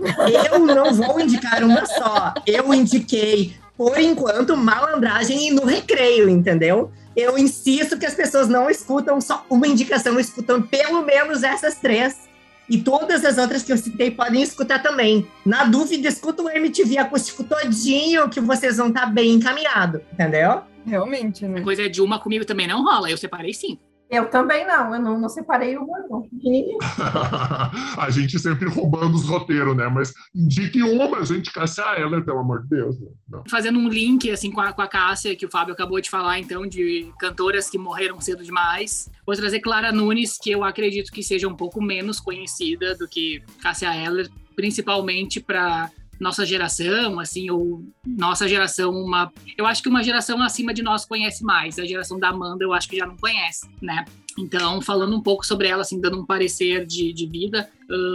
eu 0.45 0.59
não 0.59 0.93
vou 0.93 1.19
indicar 1.19 1.63
uma 1.63 1.85
só. 1.85 2.33
Eu 2.45 2.73
indiquei, 2.73 3.55
por 3.77 3.97
enquanto, 3.97 4.57
malandragem 4.57 5.47
e 5.47 5.51
no 5.51 5.63
recreio, 5.65 6.29
entendeu? 6.29 6.91
Eu 7.15 7.37
insisto 7.37 7.97
que 7.97 8.05
as 8.05 8.13
pessoas 8.13 8.49
não 8.49 8.69
escutam 8.69 9.21
só 9.21 9.45
uma 9.49 9.67
indicação, 9.67 10.19
escutam 10.19 10.61
pelo 10.61 11.01
menos 11.01 11.41
essas 11.41 11.75
três. 11.75 12.27
E 12.69 12.77
todas 12.77 13.25
as 13.25 13.37
outras 13.37 13.63
que 13.63 13.71
eu 13.71 13.77
citei 13.77 14.11
podem 14.11 14.43
escutar 14.43 14.83
também. 14.83 15.27
Na 15.43 15.63
dúvida, 15.63 16.07
escuta 16.07 16.43
o 16.43 16.49
MTV 16.49 16.99
acústico 16.99 17.43
todinho, 17.43 18.29
que 18.29 18.39
vocês 18.39 18.77
vão 18.77 18.89
estar 18.89 19.07
bem 19.07 19.31
encaminhados, 19.31 20.01
entendeu? 20.13 20.61
Realmente, 20.89 21.47
né? 21.47 21.61
Coisa 21.61 21.89
de 21.89 22.01
uma 22.01 22.19
comigo 22.19 22.45
também 22.45 22.67
não 22.67 22.83
rola. 22.83 23.09
Eu 23.09 23.17
separei 23.17 23.53
sim. 23.53 23.79
Eu 24.09 24.27
também 24.27 24.65
não, 24.65 24.95
eu 24.95 24.99
não, 24.99 25.19
não 25.19 25.29
separei 25.29 25.77
o 25.77 25.85
não. 25.85 26.27
a 27.95 28.09
gente 28.09 28.39
sempre 28.39 28.67
roubando 28.67 29.13
os 29.13 29.29
roteiros, 29.29 29.77
né? 29.77 29.87
Mas 29.87 30.11
indique 30.33 30.81
uma, 30.81 31.19
a 31.19 31.23
gente 31.23 31.53
caçar 31.53 32.01
ela, 32.01 32.19
pelo 32.19 32.39
amor 32.39 32.63
de 32.63 32.69
Deus. 32.69 32.99
né? 32.99 33.07
Não. 33.29 33.43
Fazendo 33.47 33.77
um 33.77 33.87
link 33.87 34.31
assim 34.31 34.51
com 34.51 34.61
a, 34.61 34.73
com 34.73 34.81
a 34.81 34.87
Cássia, 34.87 35.35
que 35.35 35.45
o 35.45 35.51
Fábio 35.51 35.75
acabou 35.75 36.01
de 36.01 36.09
falar, 36.09 36.39
então, 36.39 36.65
de 36.65 37.13
cantoras 37.19 37.69
que 37.69 37.77
morreram 37.77 38.19
cedo 38.19 38.43
demais. 38.43 39.11
Vou 39.23 39.35
trazer 39.35 39.59
Clara 39.59 39.91
Nunes, 39.91 40.39
que 40.41 40.49
eu 40.49 40.63
acredito 40.63 41.11
que 41.11 41.21
seja 41.21 41.47
um 41.47 41.55
pouco 41.55 41.79
menos 41.79 42.19
conhecida 42.19 42.95
do 42.95 43.07
que 43.07 43.43
Cássia 43.61 43.95
Eller, 43.95 44.27
principalmente 44.55 45.39
para 45.39 45.91
nossa 46.19 46.45
geração, 46.45 47.19
assim, 47.19 47.49
ou 47.49 47.83
nossa 48.05 48.47
geração, 48.47 48.91
uma. 48.91 49.31
Eu 49.57 49.65
acho 49.65 49.81
que 49.81 49.89
uma 49.89 50.03
geração 50.03 50.41
acima 50.41 50.73
de 50.73 50.83
nós 50.83 51.05
conhece 51.05 51.43
mais. 51.43 51.79
A 51.79 51.85
geração 51.85 52.19
da 52.19 52.29
Amanda, 52.29 52.63
eu 52.63 52.73
acho 52.73 52.89
que 52.89 52.97
já 52.97 53.05
não 53.05 53.15
conhece, 53.15 53.69
né? 53.81 54.03
Então, 54.39 54.81
falando 54.81 55.15
um 55.15 55.21
pouco 55.21 55.45
sobre 55.45 55.67
ela, 55.67 55.81
assim, 55.81 55.99
dando 55.99 56.19
um 56.19 56.25
parecer 56.25 56.85
de, 56.85 57.11
de 57.11 57.27
vida, 57.27 57.69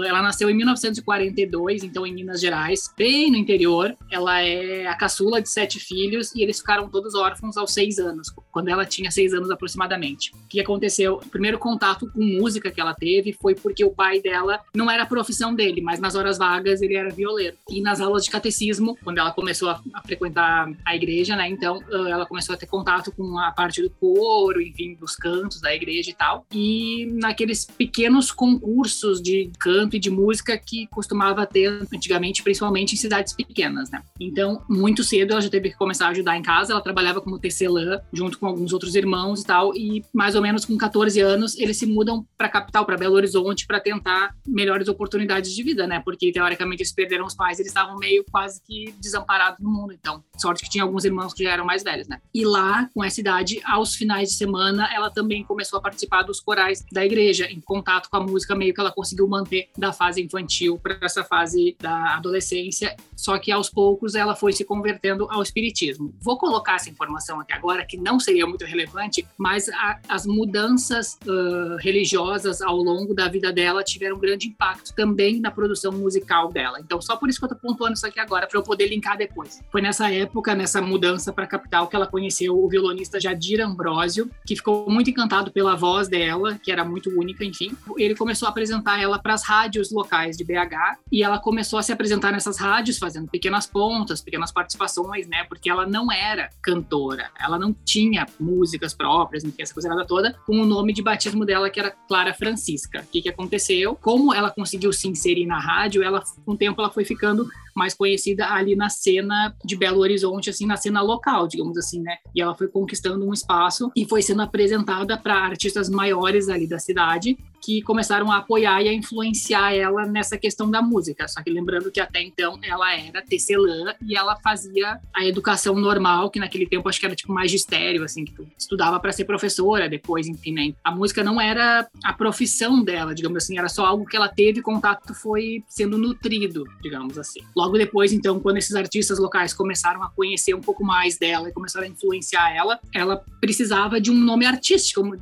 ela 0.06 0.22
nasceu 0.22 0.48
em 0.48 0.54
1942, 0.54 1.82
então 1.82 2.06
em 2.06 2.14
Minas 2.14 2.40
Gerais, 2.40 2.92
bem 2.96 3.30
no 3.30 3.36
interior. 3.36 3.94
Ela 4.10 4.40
é 4.40 4.86
a 4.86 4.94
caçula 4.94 5.42
de 5.42 5.48
sete 5.48 5.80
filhos 5.80 6.34
e 6.34 6.42
eles 6.42 6.60
ficaram 6.60 6.88
todos 6.88 7.14
órfãos 7.14 7.56
aos 7.56 7.72
seis 7.72 7.98
anos, 7.98 8.32
quando 8.52 8.68
ela 8.68 8.86
tinha 8.86 9.10
seis 9.10 9.34
anos 9.34 9.50
aproximadamente. 9.50 10.32
O 10.32 10.48
que 10.48 10.60
aconteceu? 10.60 11.14
O 11.14 11.28
primeiro 11.28 11.58
contato 11.58 12.08
com 12.12 12.22
música 12.22 12.70
que 12.70 12.80
ela 12.80 12.94
teve 12.94 13.32
foi 13.32 13.54
porque 13.54 13.84
o 13.84 13.90
pai 13.90 14.20
dela 14.20 14.60
não 14.74 14.90
era 14.90 15.02
a 15.02 15.06
profissão 15.06 15.54
dele, 15.54 15.80
mas 15.80 15.98
nas 15.98 16.14
horas 16.14 16.38
vagas 16.38 16.80
ele 16.80 16.94
era 16.94 17.10
violeiro. 17.10 17.56
E 17.68 17.80
nas 17.80 18.00
aulas 18.00 18.24
de 18.24 18.30
catecismo, 18.30 18.96
quando 19.02 19.18
ela 19.18 19.32
começou 19.32 19.70
a, 19.70 19.82
a 19.92 20.02
frequentar 20.02 20.70
a 20.84 20.94
igreja, 20.94 21.34
né, 21.34 21.48
então 21.48 21.80
ela 21.90 22.26
começou 22.26 22.54
a 22.54 22.58
ter 22.58 22.66
contato 22.66 23.10
com 23.10 23.38
a 23.38 23.50
parte 23.50 23.82
do 23.82 23.90
coro, 23.90 24.62
enfim, 24.62 24.94
dos 24.94 25.16
cantos 25.16 25.60
da 25.60 25.74
igreja 25.74 26.13
e 26.14 26.16
tal. 26.16 26.46
E 26.52 27.06
naqueles 27.14 27.64
pequenos 27.64 28.30
concursos 28.30 29.20
de 29.20 29.50
canto 29.58 29.96
e 29.96 29.98
de 29.98 30.10
música 30.10 30.56
que 30.56 30.86
costumava 30.86 31.44
ter 31.44 31.86
antigamente, 31.92 32.42
principalmente 32.42 32.94
em 32.94 32.96
cidades 32.96 33.32
pequenas, 33.32 33.90
né? 33.90 34.02
Então, 34.18 34.62
muito 34.68 35.02
cedo 35.02 35.32
ela 35.32 35.40
já 35.40 35.50
teve 35.50 35.70
que 35.70 35.76
começar 35.76 36.06
a 36.06 36.10
ajudar 36.10 36.36
em 36.36 36.42
casa, 36.42 36.72
ela 36.72 36.80
trabalhava 36.80 37.20
como 37.20 37.38
tecelã 37.38 38.00
junto 38.12 38.38
com 38.38 38.46
alguns 38.46 38.72
outros 38.72 38.94
irmãos 38.94 39.42
e 39.42 39.44
tal, 39.44 39.74
e 39.74 40.04
mais 40.12 40.34
ou 40.34 40.42
menos 40.42 40.64
com 40.64 40.76
14 40.76 41.20
anos 41.20 41.58
eles 41.58 41.76
se 41.76 41.86
mudam 41.86 42.26
para 42.38 42.46
a 42.46 42.50
capital, 42.50 42.86
para 42.86 42.96
Belo 42.96 43.14
Horizonte, 43.14 43.66
para 43.66 43.80
tentar 43.80 44.34
melhores 44.46 44.88
oportunidades 44.88 45.54
de 45.54 45.62
vida, 45.62 45.86
né? 45.86 46.00
Porque 46.04 46.30
teoricamente 46.30 46.82
eles 46.82 46.92
perderam 46.92 47.26
os 47.26 47.34
pais, 47.34 47.58
eles 47.58 47.70
estavam 47.70 47.96
meio 47.96 48.24
quase 48.30 48.62
que 48.62 48.94
desamparados 49.00 49.58
no 49.60 49.70
mundo, 49.70 49.92
então, 49.92 50.22
sorte 50.38 50.62
que 50.62 50.70
tinha 50.70 50.84
alguns 50.84 51.04
irmãos 51.04 51.34
que 51.34 51.42
já 51.42 51.50
eram 51.50 51.64
mais 51.64 51.82
velhos, 51.82 52.06
né? 52.06 52.20
E 52.32 52.44
lá, 52.44 52.88
com 52.94 53.02
essa 53.02 53.20
idade, 53.20 53.60
aos 53.64 53.94
finais 53.94 54.30
de 54.30 54.34
semana, 54.36 54.88
ela 54.94 55.10
também 55.10 55.42
começou 55.44 55.78
a 55.78 55.82
participar 55.82 55.93
dos 56.26 56.40
corais 56.40 56.84
da 56.90 57.04
igreja, 57.04 57.46
em 57.50 57.60
contato 57.60 58.08
com 58.08 58.16
a 58.16 58.20
música, 58.20 58.54
meio 58.54 58.72
que 58.72 58.80
ela 58.80 58.92
conseguiu 58.92 59.26
manter 59.28 59.68
da 59.76 59.92
fase 59.92 60.22
infantil 60.22 60.78
para 60.78 60.98
essa 61.00 61.24
fase 61.24 61.76
da 61.80 62.16
adolescência, 62.16 62.96
só 63.16 63.38
que 63.38 63.50
aos 63.50 63.68
poucos 63.68 64.14
ela 64.14 64.34
foi 64.34 64.52
se 64.52 64.64
convertendo 64.64 65.26
ao 65.30 65.42
espiritismo. 65.42 66.14
Vou 66.20 66.38
colocar 66.38 66.76
essa 66.76 66.90
informação 66.90 67.40
aqui 67.40 67.52
agora, 67.52 67.84
que 67.84 67.96
não 67.96 68.18
seria 68.20 68.46
muito 68.46 68.64
relevante, 68.64 69.26
mas 69.36 69.68
a, 69.68 70.00
as 70.08 70.26
mudanças 70.26 71.18
uh, 71.26 71.76
religiosas 71.78 72.60
ao 72.60 72.76
longo 72.76 73.14
da 73.14 73.28
vida 73.28 73.52
dela 73.52 73.82
tiveram 73.82 74.16
um 74.16 74.20
grande 74.20 74.48
impacto 74.48 74.94
também 74.94 75.40
na 75.40 75.50
produção 75.50 75.92
musical 75.92 76.50
dela. 76.50 76.78
Então, 76.80 77.00
só 77.00 77.16
por 77.16 77.28
isso 77.28 77.38
que 77.38 77.44
eu 77.44 77.52
estou 77.52 77.60
pontuando 77.70 77.94
isso 77.94 78.06
aqui 78.06 78.20
agora, 78.20 78.46
para 78.46 78.58
eu 78.58 78.62
poder 78.62 78.86
linkar 78.88 79.16
depois. 79.16 79.60
Foi 79.70 79.80
nessa 79.80 80.10
época, 80.10 80.54
nessa 80.54 80.80
mudança 80.80 81.32
para 81.32 81.44
a 81.44 81.46
capital, 81.46 81.86
que 81.86 81.96
ela 81.96 82.06
conheceu 82.06 82.56
o 82.56 82.68
violonista 82.68 83.20
Jadir 83.20 83.60
Ambrosio, 83.60 84.30
que 84.46 84.56
ficou 84.56 84.88
muito 84.90 85.10
encantado 85.10 85.50
pela 85.50 85.74
voz 85.84 86.08
dela, 86.08 86.58
que 86.62 86.72
era 86.72 86.82
muito 86.82 87.10
única, 87.10 87.44
enfim. 87.44 87.76
Ele 87.98 88.14
começou 88.14 88.46
a 88.46 88.50
apresentar 88.50 88.98
ela 88.98 89.18
para 89.18 89.34
as 89.34 89.44
rádios 89.44 89.92
locais 89.92 90.34
de 90.34 90.42
BH 90.42 90.98
e 91.12 91.22
ela 91.22 91.38
começou 91.38 91.78
a 91.78 91.82
se 91.82 91.92
apresentar 91.92 92.32
nessas 92.32 92.58
rádios 92.58 92.96
fazendo 92.96 93.28
pequenas 93.28 93.66
pontas, 93.66 94.22
pequenas 94.22 94.50
participações, 94.50 95.26
né? 95.26 95.44
Porque 95.44 95.68
ela 95.68 95.86
não 95.86 96.10
era 96.10 96.48
cantora, 96.62 97.30
ela 97.38 97.58
não 97.58 97.74
tinha 97.84 98.24
músicas 98.40 98.94
próprias, 98.94 99.44
enfim, 99.44 99.60
essa 99.62 99.74
coisa 99.74 99.94
toda, 100.06 100.34
com 100.46 100.58
o 100.58 100.64
nome 100.64 100.94
de 100.94 101.02
batismo 101.02 101.44
dela 101.44 101.68
que 101.68 101.78
era 101.78 101.90
Clara 102.08 102.32
Francisca. 102.32 103.02
O 103.02 103.06
que, 103.10 103.20
que 103.20 103.28
aconteceu? 103.28 103.94
Como 104.00 104.32
ela 104.32 104.50
conseguiu 104.50 104.90
se 104.90 105.06
inserir 105.06 105.44
na 105.44 105.58
rádio, 105.58 106.02
ela 106.02 106.24
com 106.46 106.52
o 106.52 106.56
tempo 106.56 106.80
ela 106.80 106.90
foi 106.90 107.04
ficando 107.04 107.46
mais 107.74 107.94
conhecida 107.94 108.48
ali 108.48 108.76
na 108.76 108.88
cena 108.88 109.54
de 109.64 109.76
Belo 109.76 110.00
Horizonte, 110.00 110.50
assim, 110.50 110.66
na 110.66 110.76
cena 110.76 111.00
local, 111.02 111.48
digamos 111.48 111.76
assim, 111.76 112.00
né? 112.00 112.16
E 112.34 112.40
ela 112.40 112.54
foi 112.54 112.68
conquistando 112.68 113.26
um 113.26 113.32
espaço 113.32 113.90
e 113.96 114.06
foi 114.06 114.22
sendo 114.22 114.42
apresentada 114.42 115.18
para 115.18 115.34
artistas 115.34 115.88
maiores 115.88 116.48
ali 116.48 116.66
da 116.66 116.78
cidade 116.78 117.36
que 117.64 117.80
começaram 117.82 118.30
a 118.30 118.38
apoiar 118.38 118.82
e 118.82 118.88
a 118.88 118.92
influenciar 118.92 119.74
ela 119.74 120.04
nessa 120.06 120.36
questão 120.36 120.70
da 120.70 120.82
música. 120.82 121.26
Só 121.26 121.42
que 121.42 121.50
lembrando 121.50 121.90
que 121.90 122.00
até 122.00 122.20
então 122.20 122.58
ela 122.62 122.94
era 122.94 123.22
tecelã 123.22 123.94
e 124.06 124.16
ela 124.16 124.36
fazia 124.36 125.00
a 125.14 125.24
educação 125.24 125.74
normal, 125.74 126.30
que 126.30 126.38
naquele 126.38 126.66
tempo 126.66 126.88
acho 126.88 127.00
que 127.00 127.06
era 127.06 127.14
tipo 127.14 127.32
magistério, 127.32 128.04
assim, 128.04 128.24
que 128.24 128.32
tu 128.32 128.46
estudava 128.58 129.00
para 129.00 129.12
ser 129.12 129.24
professora 129.24 129.88
depois, 129.88 130.26
enfim, 130.26 130.52
né? 130.52 130.74
A 130.84 130.90
música 130.90 131.24
não 131.24 131.40
era 131.40 131.88
a 132.02 132.12
profissão 132.12 132.82
dela, 132.82 133.14
digamos 133.14 133.38
assim, 133.38 133.58
era 133.58 133.68
só 133.68 133.86
algo 133.86 134.04
que 134.04 134.16
ela 134.16 134.28
teve 134.28 134.60
contato, 134.60 135.14
foi 135.14 135.64
sendo 135.68 135.96
nutrido, 135.96 136.64
digamos 136.82 137.18
assim. 137.18 137.40
Logo 137.56 137.78
depois, 137.78 138.12
então, 138.12 138.38
quando 138.40 138.58
esses 138.58 138.74
artistas 138.74 139.18
locais 139.18 139.54
começaram 139.54 140.02
a 140.02 140.10
conhecer 140.10 140.54
um 140.54 140.60
pouco 140.60 140.84
mais 140.84 141.18
dela 141.18 141.48
e 141.48 141.52
começaram 141.52 141.86
a 141.86 141.90
influenciar 141.90 142.54
ela, 142.54 142.78
ela 142.92 143.24
precisava 143.40 144.00
de 144.00 144.10
um 144.10 144.14
nome 144.14 144.44
artístico, 144.44 145.16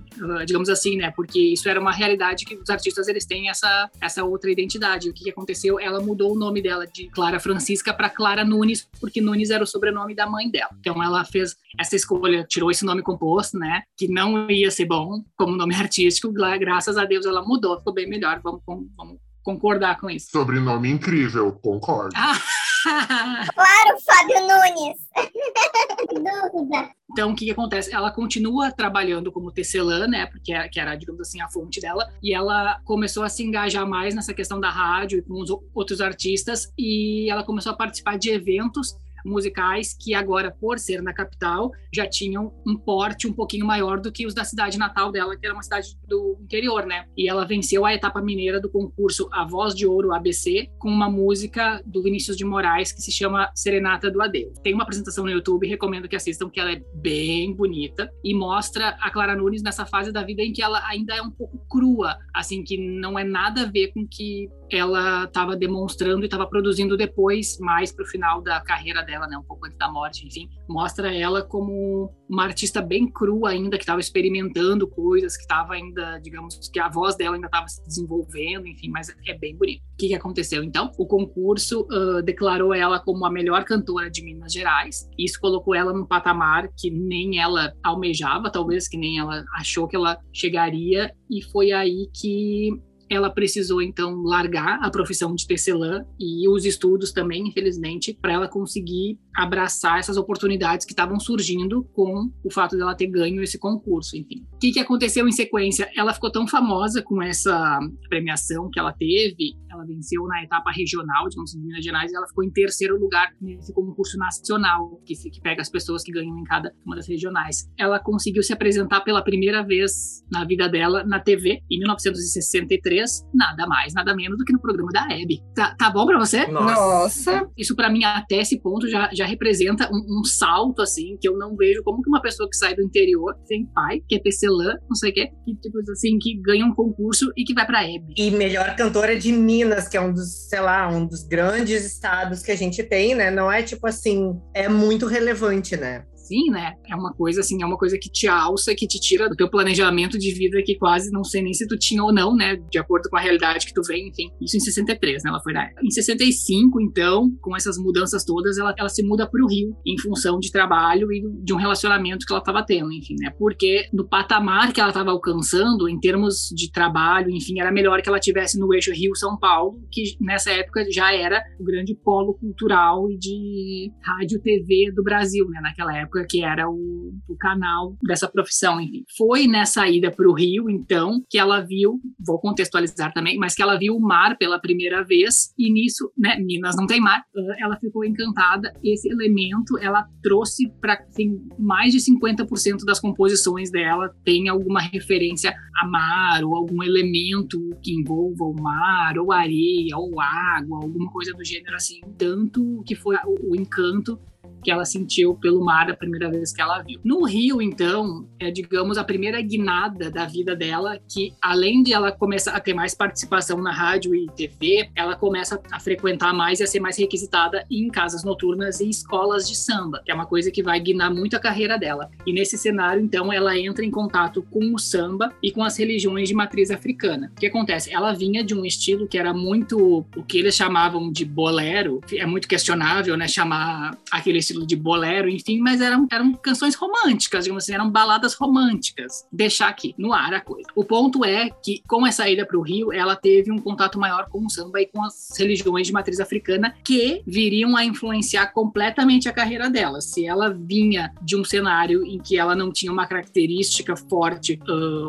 digamos 0.47 0.69
assim, 0.69 0.97
né? 0.97 1.13
Porque 1.15 1.39
isso 1.39 1.69
era 1.69 1.81
uma 1.81 1.93
realidade 1.93 2.32
que 2.37 2.57
os 2.57 2.69
artistas 2.71 3.09
eles 3.09 3.25
têm 3.25 3.49
essa, 3.49 3.91
essa 4.01 4.25
outra 4.25 4.51
identidade. 4.51 5.09
O 5.09 5.13
que, 5.13 5.25
que 5.25 5.31
aconteceu? 5.31 5.79
Ela 5.79 6.01
mudou 6.01 6.33
o 6.33 6.39
nome 6.39 6.63
dela 6.63 6.87
de 6.87 7.09
Clara 7.09 7.39
Francisca 7.39 7.93
para 7.93 8.11
Clara 8.11 8.45
Nunes, 8.45 8.89
porque 9.01 9.21
Nunes 9.21 9.51
era 9.51 9.63
o 9.63 9.67
sobrenome 9.67 10.15
da 10.15 10.27
mãe 10.27 10.51
dela. 10.51 10.71
Então 10.81 11.03
ela 11.03 11.25
fez 11.25 11.57
essa 11.79 11.97
escolha, 11.97 12.45
tirou 12.45 12.71
esse 12.71 12.85
nome 12.85 13.03
composto, 13.03 13.59
né? 13.59 13.83
Que 13.97 14.09
não 14.09 14.51
ia 14.51 14.71
ser 14.71 14.87
bom 14.87 15.23
como 15.37 15.57
nome 15.57 15.75
artístico. 15.75 16.33
Graças 16.33 16.97
a 16.97 17.05
Deus 17.05 17.27
ela 17.27 17.43
mudou, 17.43 17.79
ficou 17.79 17.93
bem 17.93 18.09
melhor. 18.09 18.41
Vamos, 18.43 18.63
vamos 18.97 19.19
concordar 19.43 19.99
com 19.99 20.09
isso. 20.09 20.31
Sobrenome 20.31 20.91
incrível, 20.91 21.53
concordo. 21.53 22.15
Ah. 22.17 22.39
claro, 23.55 23.99
Fábio 24.05 24.41
Nunes. 24.41 24.99
Dúvida. 26.53 26.91
Então, 27.11 27.31
o 27.31 27.35
que, 27.37 27.45
que, 27.45 27.51
acontece? 27.51 27.95
Ela 27.95 28.11
continua 28.11 28.73
trabalhando 28.73 29.31
como 29.31 29.53
tecelã, 29.53 30.07
né? 30.07 30.27
Porque 30.27 30.53
era, 30.53 30.69
que 30.69 30.81
era, 30.81 30.97
digamos 30.97 31.21
assim, 31.21 31.41
a 31.41 31.49
fonte 31.49 31.81
dela. 31.81 32.11
E 32.23 32.35
ela 32.35 32.81
começou 32.85 33.23
a 33.23 33.29
se 33.29 33.45
engajar 33.45 33.87
mais 33.87 34.15
nessa 34.15 34.33
questão 34.33 34.59
da 34.59 34.71
rádio 34.71 35.19
e 35.19 35.23
com 35.23 35.35
os 35.35 35.51
outros 35.75 36.01
artistas. 36.01 36.73
E 36.79 37.31
ela 37.31 37.45
começou 37.45 37.73
a 37.73 37.77
participar 37.77 38.19
de 38.19 38.31
eventos 38.31 38.97
musicais 39.25 39.97
que 39.99 40.15
agora, 40.15 40.51
por 40.51 40.79
ser 40.79 41.03
na 41.03 41.13
capital, 41.13 41.73
já 41.93 42.07
tinham 42.07 42.53
um 42.67 42.77
porte 42.77 43.27
um 43.27 43.33
pouquinho 43.33 43.67
maior 43.67 44.01
do 44.01 44.11
que 44.11 44.27
os 44.27 44.35
da 44.35 44.45
cidade 44.45 44.79
natal 44.79 45.11
dela, 45.11 45.37
que 45.37 45.45
era 45.45 45.55
uma 45.55 45.63
cidade 45.63 45.97
do 46.07 46.39
interior, 46.41 46.87
né? 46.87 47.07
E 47.17 47.29
ela 47.29 47.45
venceu 47.45 47.85
a 47.85 47.95
etapa 47.95 48.21
mineira 48.21 48.61
do 48.61 48.69
concurso 48.69 49.29
A 49.33 49.45
Voz 49.45 49.75
de 49.75 49.87
Ouro 49.87 50.13
ABC 50.13 50.69
com 50.79 50.89
uma 50.89 51.11
música 51.11 51.83
do 51.85 52.03
Vinícius 52.03 52.37
de 52.37 52.45
Moraes 52.45 52.93
que 52.93 53.03
se 53.03 53.13
chama 53.13 53.51
Serenata 53.55 54.11
do 54.11 54.21
Adeus. 54.23 54.59
Tem 54.61 54.75
uma 54.75 54.83
apresentação 54.83 55.25
no 55.25 55.31
YouTube, 55.31 55.67
recomendo 55.67 56.09
que 56.09 56.17
assistam, 56.17 56.49
que 56.49 56.61
ela 56.61 56.73
é 56.73 56.83
bem 56.95 57.55
bonita 57.55 58.11
e 58.25 58.35
mostra 58.35 58.97
a 59.01 59.11
Clara 59.11 59.37
Nunes 59.37 59.63
nessa 59.63 59.87
fase 59.87 60.13
da 60.13 60.23
vida 60.23 60.43
em 60.43 60.53
que 60.53 60.63
ela 60.63 60.83
ainda 60.87 61.15
é 61.15 61.23
um 61.23 61.31
pouco 61.31 61.59
crua, 61.69 62.17
assim, 62.35 62.63
que 62.63 62.77
não 62.77 63.19
é 63.19 63.25
nada 63.25 63.63
a 63.63 63.71
ver 63.71 63.93
com 63.93 64.07
que 64.07 64.49
ela 64.71 65.25
estava 65.25 65.57
demonstrando 65.57 66.23
e 66.23 66.25
estava 66.25 66.47
produzindo 66.47 66.97
depois, 66.97 67.59
mais 67.59 67.93
para 67.93 68.05
o 68.05 68.09
final 68.09 68.41
da 68.41 68.61
carreira 68.61 69.03
dela, 69.03 69.12
né, 69.21 69.37
um 69.37 69.43
pouco 69.43 69.67
antes 69.67 69.79
da 69.79 69.91
morte, 69.91 70.27
enfim, 70.27 70.49
mostra 70.69 71.15
ela 71.15 71.43
como 71.43 72.13
uma 72.29 72.45
artista 72.45 72.81
bem 72.81 73.07
crua 73.07 73.51
ainda, 73.51 73.77
que 73.77 73.83
estava 73.83 74.01
experimentando 74.01 74.89
coisas, 74.89 75.37
que 75.37 75.43
estava 75.43 75.75
ainda, 75.75 76.19
digamos, 76.19 76.71
que 76.73 76.81
a 76.81 76.89
voz 76.89 77.17
dela 77.17 77.37
ainda 77.37 77.47
estava 77.47 77.69
se 77.69 77.83
desenvolvendo, 77.85 78.67
enfim, 78.67 78.89
mas 78.89 79.15
é 79.27 79.37
bem 79.37 79.57
bonito. 79.57 79.83
O 79.93 79.97
que, 79.99 80.09
que 80.09 80.15
aconteceu 80.15 80.65
então? 80.65 80.91
O 80.99 81.07
concurso 81.07 81.87
uh, 81.91 82.23
declarou 82.23 82.75
ela 82.75 82.99
como 82.99 83.25
a 83.25 83.31
melhor 83.31 83.65
cantora 83.65 84.11
de 84.11 84.25
Minas 84.25 84.53
Gerais. 84.53 85.09
Isso 85.19 85.39
colocou 85.41 85.75
ela 85.75 85.93
num 85.93 86.07
patamar 86.07 86.69
que 86.77 86.91
nem 86.91 87.39
ela 87.39 87.73
almejava, 87.83 88.51
talvez 88.51 88.89
que 88.89 88.97
nem 88.97 89.19
ela 89.19 89.45
achou 89.55 89.87
que 89.87 89.97
ela 89.97 90.19
chegaria, 90.33 91.15
e 91.31 91.43
foi 91.43 91.73
aí 91.73 92.09
que 92.15 92.71
ela 93.15 93.31
precisou 93.31 93.83
então 93.83 94.23
largar 94.23 94.79
a 94.83 94.91
profissão 94.91 95.35
de 95.35 95.47
tecelã 95.47 96.05
e 96.19 96.49
os 96.49 96.65
estudos 96.65 97.13
também, 97.13 97.47
infelizmente, 97.49 98.17
para 98.21 98.33
ela 98.33 98.49
conseguir 98.49 99.19
abraçar 99.35 99.99
essas 99.99 100.17
oportunidades 100.17 100.87
que 100.87 100.93
estavam 100.93 101.19
surgindo 101.19 101.85
com 101.93 102.31
o 102.45 102.51
fato 102.51 102.77
dela 102.77 102.95
ter 102.95 103.07
ganho 103.07 103.43
esse 103.43 103.59
concurso, 103.59 104.17
enfim. 104.17 104.45
O 104.55 104.59
que, 104.59 104.73
que 104.73 104.81
aconteceu 104.81 105.27
em 105.27 105.33
sequência? 105.33 105.91
Ela 105.97 106.15
ficou 106.15 106.31
tão 106.31 106.47
famosa 106.47 107.03
com 107.03 107.23
essa 107.23 107.79
premiação 108.09 108.69
que 108.71 108.79
ela 108.79 108.93
teve, 108.93 109.57
ela 109.71 109.85
venceu 109.85 110.27
na 110.27 110.43
etapa 110.43 110.71
regional, 110.71 111.29
de 111.29 111.59
Minas 111.59 111.85
Gerais, 111.85 112.13
e 112.13 112.17
ela 112.17 112.27
ficou 112.27 112.45
em 112.45 112.51
terceiro 112.51 112.99
lugar 112.99 113.33
nesse 113.41 113.73
concurso 113.73 114.17
nacional, 114.19 115.01
que, 115.05 115.15
que 115.15 115.41
pega 115.41 115.63
as 115.63 115.71
pessoas 115.71 116.03
que 116.03 116.13
ganham 116.13 116.39
em 116.39 116.45
cada 116.45 116.73
uma 116.85 116.97
das 116.97 117.09
regionais. 117.09 117.69
Ela 117.79 117.99
conseguiu 117.99 118.43
se 118.43 118.53
apresentar 118.53 119.01
pela 119.01 119.23
primeira 119.23 119.63
vez 119.63 120.23
na 120.31 120.45
vida 120.45 120.69
dela 120.69 121.05
na 121.05 121.19
TV, 121.19 121.61
em 121.71 121.79
1963, 121.79 123.02
nada 123.35 123.67
mais, 123.67 123.93
nada 123.95 124.15
menos 124.15 124.39
do 124.39 124.45
que 124.45 124.53
no 124.53 124.61
programa 124.61 124.91
da 124.93 125.07
Hebe. 125.11 125.41
Tá, 125.55 125.75
tá 125.79 125.91
bom 125.91 126.07
para 126.07 126.19
você? 126.19 126.47
Nossa! 126.47 127.49
Isso 127.57 127.75
para 127.75 127.91
mim, 127.91 128.05
até 128.05 128.37
esse 128.37 128.61
ponto, 128.61 128.89
já, 128.89 129.11
já 129.13 129.27
representa 129.27 129.89
um, 129.93 130.21
um, 130.21 130.25
salto, 130.25 130.83
assim, 130.83 131.17
que 131.21 131.29
eu 131.29 131.37
não 131.37 131.57
vejo 131.57 131.83
como 131.83 132.03
que 132.03 132.09
uma 132.09 132.21
pessoa 132.21 132.49
que 132.49 132.57
sai 132.57 132.75
do 132.75 132.83
interior, 132.83 133.37
sem 133.47 133.67
pai, 133.67 134.01
que 134.09 134.17
é 134.17 134.19
tecelã, 134.19 134.75
não 134.89 134.97
sei 134.97 135.11
o 135.11 135.15
quê, 135.15 135.29
que, 135.45 135.55
tipo 135.57 135.79
assim, 135.91 136.19
que 136.19 136.41
ganha 136.41 136.65
um 136.65 136.75
concurso 136.75 137.31
e 137.37 137.45
que 137.45 137.55
vai 137.55 137.67
pra 137.67 137.85
Hebe. 137.85 138.15
E 138.17 138.31
melhor 138.31 138.75
cantora 138.77 139.19
de 139.19 139.33
Minas, 139.33 139.89
que 139.89 139.97
é 139.97 140.01
um 140.01 140.13
dos, 140.13 140.49
sei 140.49 140.61
lá, 140.61 140.89
um 140.89 141.07
dos 141.07 141.23
grandes 141.25 141.85
estados 141.85 142.43
que 142.43 142.51
a 142.51 142.57
gente 142.57 142.83
tem, 142.83 143.15
né? 143.15 143.31
Não 143.31 143.51
é 143.51 143.63
tipo 143.63 143.87
assim, 143.87 144.41
é 144.55 144.69
muito 144.69 145.07
relevante, 145.07 145.77
né? 145.77 146.05
Assim, 146.33 146.51
né? 146.51 146.75
É 146.89 146.97
uma 146.97 147.13
coisa 147.13 147.41
assim, 147.41 147.63
é 147.63 147.67
uma 147.67 147.77
coisa 147.77 147.99
que 147.99 148.11
te 148.11 148.27
alça, 148.27 148.75
que 148.75 148.87
te 148.87 148.99
tira 148.99 149.29
do 149.29 149.37
teu 149.37 149.49
planejamento 149.49 150.19
de 150.19 150.33
vida 150.33 150.63
que 150.65 150.77
quase 150.77 151.11
não 151.11 151.23
sei 151.23 151.43
nem 151.43 151.53
se 151.53 151.67
tu 151.67 151.77
tinha 151.79 152.03
ou 152.03 152.13
não, 152.13 152.35
né? 152.35 152.57
De 152.71 152.79
acordo 152.79 153.09
com 153.11 153.17
a 153.17 153.21
realidade 153.21 153.67
que 153.67 153.75
tu 153.75 153.83
vem, 153.87 154.09
enfim. 154.09 154.31
Isso 154.41 154.57
em 154.57 154.61
63, 154.61 155.23
né? 155.23 155.31
Ela 155.31 155.41
foi 155.43 155.53
época. 155.53 155.83
Em 155.85 155.91
65, 155.91 156.81
então, 156.81 157.31
com 157.41 157.55
essas 157.55 157.77
mudanças 157.77 158.25
todas, 158.25 158.57
ela, 158.57 158.75
ela 158.79 158.89
se 158.89 159.03
muda 159.03 159.29
para 159.29 159.43
o 159.43 159.49
Rio 159.49 159.77
em 159.87 159.99
função 159.99 160.39
de 160.39 160.51
trabalho 160.51 161.13
e 161.13 161.23
de 161.43 161.53
um 161.53 161.57
relacionamento 161.57 162.25
que 162.25 162.33
ela 162.33 162.41
estava 162.41 162.65
tendo, 162.65 162.91
enfim, 162.93 163.17
né? 163.21 163.33
Porque 163.39 163.89
no 163.93 164.09
patamar 164.09 164.73
que 164.73 164.81
ela 164.81 164.91
estava 164.91 165.11
alcançando, 165.11 165.89
em 165.89 166.01
termos 166.01 166.49
de 166.55 166.71
trabalho, 166.71 167.31
enfim, 167.31 167.61
era 167.61 167.71
melhor 167.71 168.01
que 168.01 168.09
ela 168.09 168.19
tivesse 168.19 168.59
no 168.59 168.73
eixo 168.73 168.93
Rio-São 168.93 169.39
Paulo, 169.39 169.79
que 169.91 170.17
nessa 170.21 170.51
época 170.51 170.87
já 170.91 171.15
era 171.15 171.43
o 171.61 171.65
grande 171.65 171.95
polo 171.95 172.35
cultural 172.35 173.11
e 173.11 173.19
de 173.19 173.93
rádio 174.03 174.41
TV 174.41 174.93
do 174.95 175.03
Brasil, 175.03 175.47
né? 175.49 175.61
Naquela 175.61 175.97
época 175.97 176.22
que 176.27 176.45
era 176.45 176.69
o, 176.69 177.13
o 177.29 177.37
canal 177.37 177.97
dessa 178.03 178.29
profissão, 178.29 178.81
enfim. 178.81 179.05
Foi 179.17 179.47
nessa 179.47 179.89
ida 179.89 180.11
para 180.11 180.29
o 180.29 180.35
Rio, 180.35 180.71
então, 180.71 181.23
que 181.29 181.39
ela 181.39 181.61
viu, 181.61 182.01
vou 182.25 182.39
contextualizar 182.39 183.13
também, 183.13 183.39
mas 183.39 183.55
que 183.55 183.63
ela 183.63 183.79
viu 183.79 183.97
o 183.97 184.01
mar 184.01 184.37
pela 184.37 184.61
primeira 184.61 185.05
vez 185.05 185.53
e 185.59 185.73
nisso, 185.73 186.11
né? 186.17 186.37
Minas 186.39 186.77
não 186.77 186.87
tem 186.87 187.01
mar. 187.01 187.23
Ela 187.59 187.77
ficou 187.77 188.05
encantada. 188.05 188.73
Esse 188.83 189.09
elemento 189.09 189.79
ela 189.79 190.07
trouxe 190.23 190.71
para 190.81 190.95
assim, 190.95 191.41
mais 191.59 191.93
de 191.93 191.99
50% 191.99 192.85
das 192.85 193.01
composições 193.01 193.71
dela 193.71 194.15
tem 194.25 194.49
alguma 194.49 194.81
referência 194.81 195.55
a 195.81 195.87
mar 195.87 196.45
ou 196.45 196.55
algum 196.55 196.83
elemento 196.83 197.59
que 197.83 197.93
envolva 197.93 198.45
o 198.45 198.55
mar 198.55 199.19
ou 199.19 199.33
areia 199.33 199.97
ou 199.97 200.21
água, 200.21 200.81
alguma 200.83 201.11
coisa 201.11 201.33
do 201.33 201.45
gênero 201.45 201.75
assim. 201.75 202.01
Tanto 202.19 202.83
que 202.87 202.95
foi 202.95 203.17
o, 203.27 203.53
o 203.53 203.57
encanto 203.57 204.19
que 204.63 204.71
ela 204.71 204.85
sentiu 204.85 205.35
pelo 205.35 205.65
mar 205.65 205.91
a 205.91 205.97
primeira 205.97 206.31
vez 206.31 206.53
que 206.53 206.61
ela 206.61 206.81
viu. 206.83 207.01
No 207.05 207.25
Rio, 207.25 207.61
então, 207.61 208.27
é, 208.39 208.51
digamos, 208.51 208.97
a 208.99 209.05
primeira 209.05 209.41
guinada 209.41 210.11
da 210.11 210.25
vida 210.27 210.55
dela, 210.55 210.99
que 211.09 211.35
além 211.41 211.83
de 211.83 211.93
ela 211.93 212.13
começar 212.13 212.53
a 212.53 212.61
ter 212.61 212.75
mais 212.75 212.95
participação 212.95 213.61
na 213.61 213.73
rádio 213.73 214.15
e 214.15 214.27
TV, 214.27 214.91
ela 214.95 215.17
começa 215.17 215.61
a 215.71 215.81
frequentar 215.81 216.33
mais 216.33 216.61
e 216.61 216.63
a 216.63 216.67
ser 216.67 216.81
mais 216.81 216.97
requisitada 216.97 217.65
em 217.71 217.89
casas 217.89 218.25
noturnas 218.25 218.81
e 218.81 218.89
escolas 218.89 219.49
de 219.49 219.57
samba, 219.57 220.03
que 220.05 220.11
é 220.11 220.15
uma 220.15 220.27
coisa 220.27 220.51
que 220.51 220.63
vai 220.63 220.79
guinar 220.81 221.13
muito 221.13 221.37
a 221.37 221.41
carreira 221.41 221.79
dela. 221.79 222.11
E 222.27 222.33
nesse 222.33 222.57
cenário, 222.57 223.03
então, 223.03 223.33
ela 223.33 223.59
entra 223.59 223.85
em 223.85 223.91
contato 223.91 224.43
com 224.51 224.75
o 224.75 224.79
samba 224.79 225.33
e 225.43 225.51
com 225.51 225.63
as 225.63 225.77
religiões 225.77 226.29
de 226.29 226.35
matriz 226.35 226.71
africana. 226.71 227.33
O 227.37 227.41
que 227.41 227.47
acontece? 227.47 227.93
Ela 227.93 228.13
vinha 228.13 228.45
de 228.45 228.55
um 228.55 228.65
estilo 228.65 229.07
que 229.07 229.19
era 229.19 229.33
muito 229.33 230.07
o 230.17 230.23
que 230.23 230.39
eles 230.39 230.55
chamavam 230.55 231.11
de 231.11 231.25
bolero, 231.25 232.01
é 232.13 232.27
muito 232.27 232.47
questionável, 232.49 233.17
né, 233.17 233.27
chamar 233.27 233.97
aquele 234.11 234.43
estilo 234.53 234.67
de 234.67 234.77
bolero, 234.77 235.29
enfim, 235.29 235.59
mas 235.59 235.81
eram, 235.81 236.07
eram 236.11 236.35
canções 236.35 236.75
românticas, 236.75 237.45
digamos 237.45 237.65
assim, 237.65 237.75
eram 237.75 237.91
baladas 237.91 238.35
românticas. 238.35 239.27
Deixar 239.33 239.69
aqui 239.69 239.95
no 239.99 240.13
ar 240.13 240.35
a 240.35 240.41
coisa. 240.41 240.69
O 240.77 240.85
ponto 240.85 241.25
é 241.25 241.51
que, 241.51 241.83
com 241.89 242.07
essa 242.07 242.29
ida 242.29 242.47
para 242.47 242.59
o 242.59 242.63
Rio, 242.63 242.93
ela 242.93 243.17
teve 243.17 243.51
um 243.51 243.59
contato 243.59 243.99
maior 243.99 244.29
com 244.29 244.45
o 244.45 244.51
samba 244.51 244.81
e 244.81 244.87
com 244.87 245.03
as 245.03 245.31
religiões 245.37 245.87
de 245.87 245.93
matriz 245.93 246.21
africana 246.21 246.75
que 246.85 247.23
viriam 247.27 247.77
a 247.77 247.85
influenciar 247.85 248.49
completamente 248.53 249.29
a 249.29 249.33
carreira 249.33 249.71
dela. 249.71 250.01
Se 250.01 250.27
ela 250.27 250.51
vinha 250.51 251.13
de 251.23 251.37
um 251.37 251.45
cenário 251.45 252.05
em 252.05 252.19
que 252.19 252.39
ela 252.39 252.55
não 252.55 252.71
tinha 252.71 252.93
uma 252.93 253.07
característica 253.07 253.97
forte, 253.97 254.61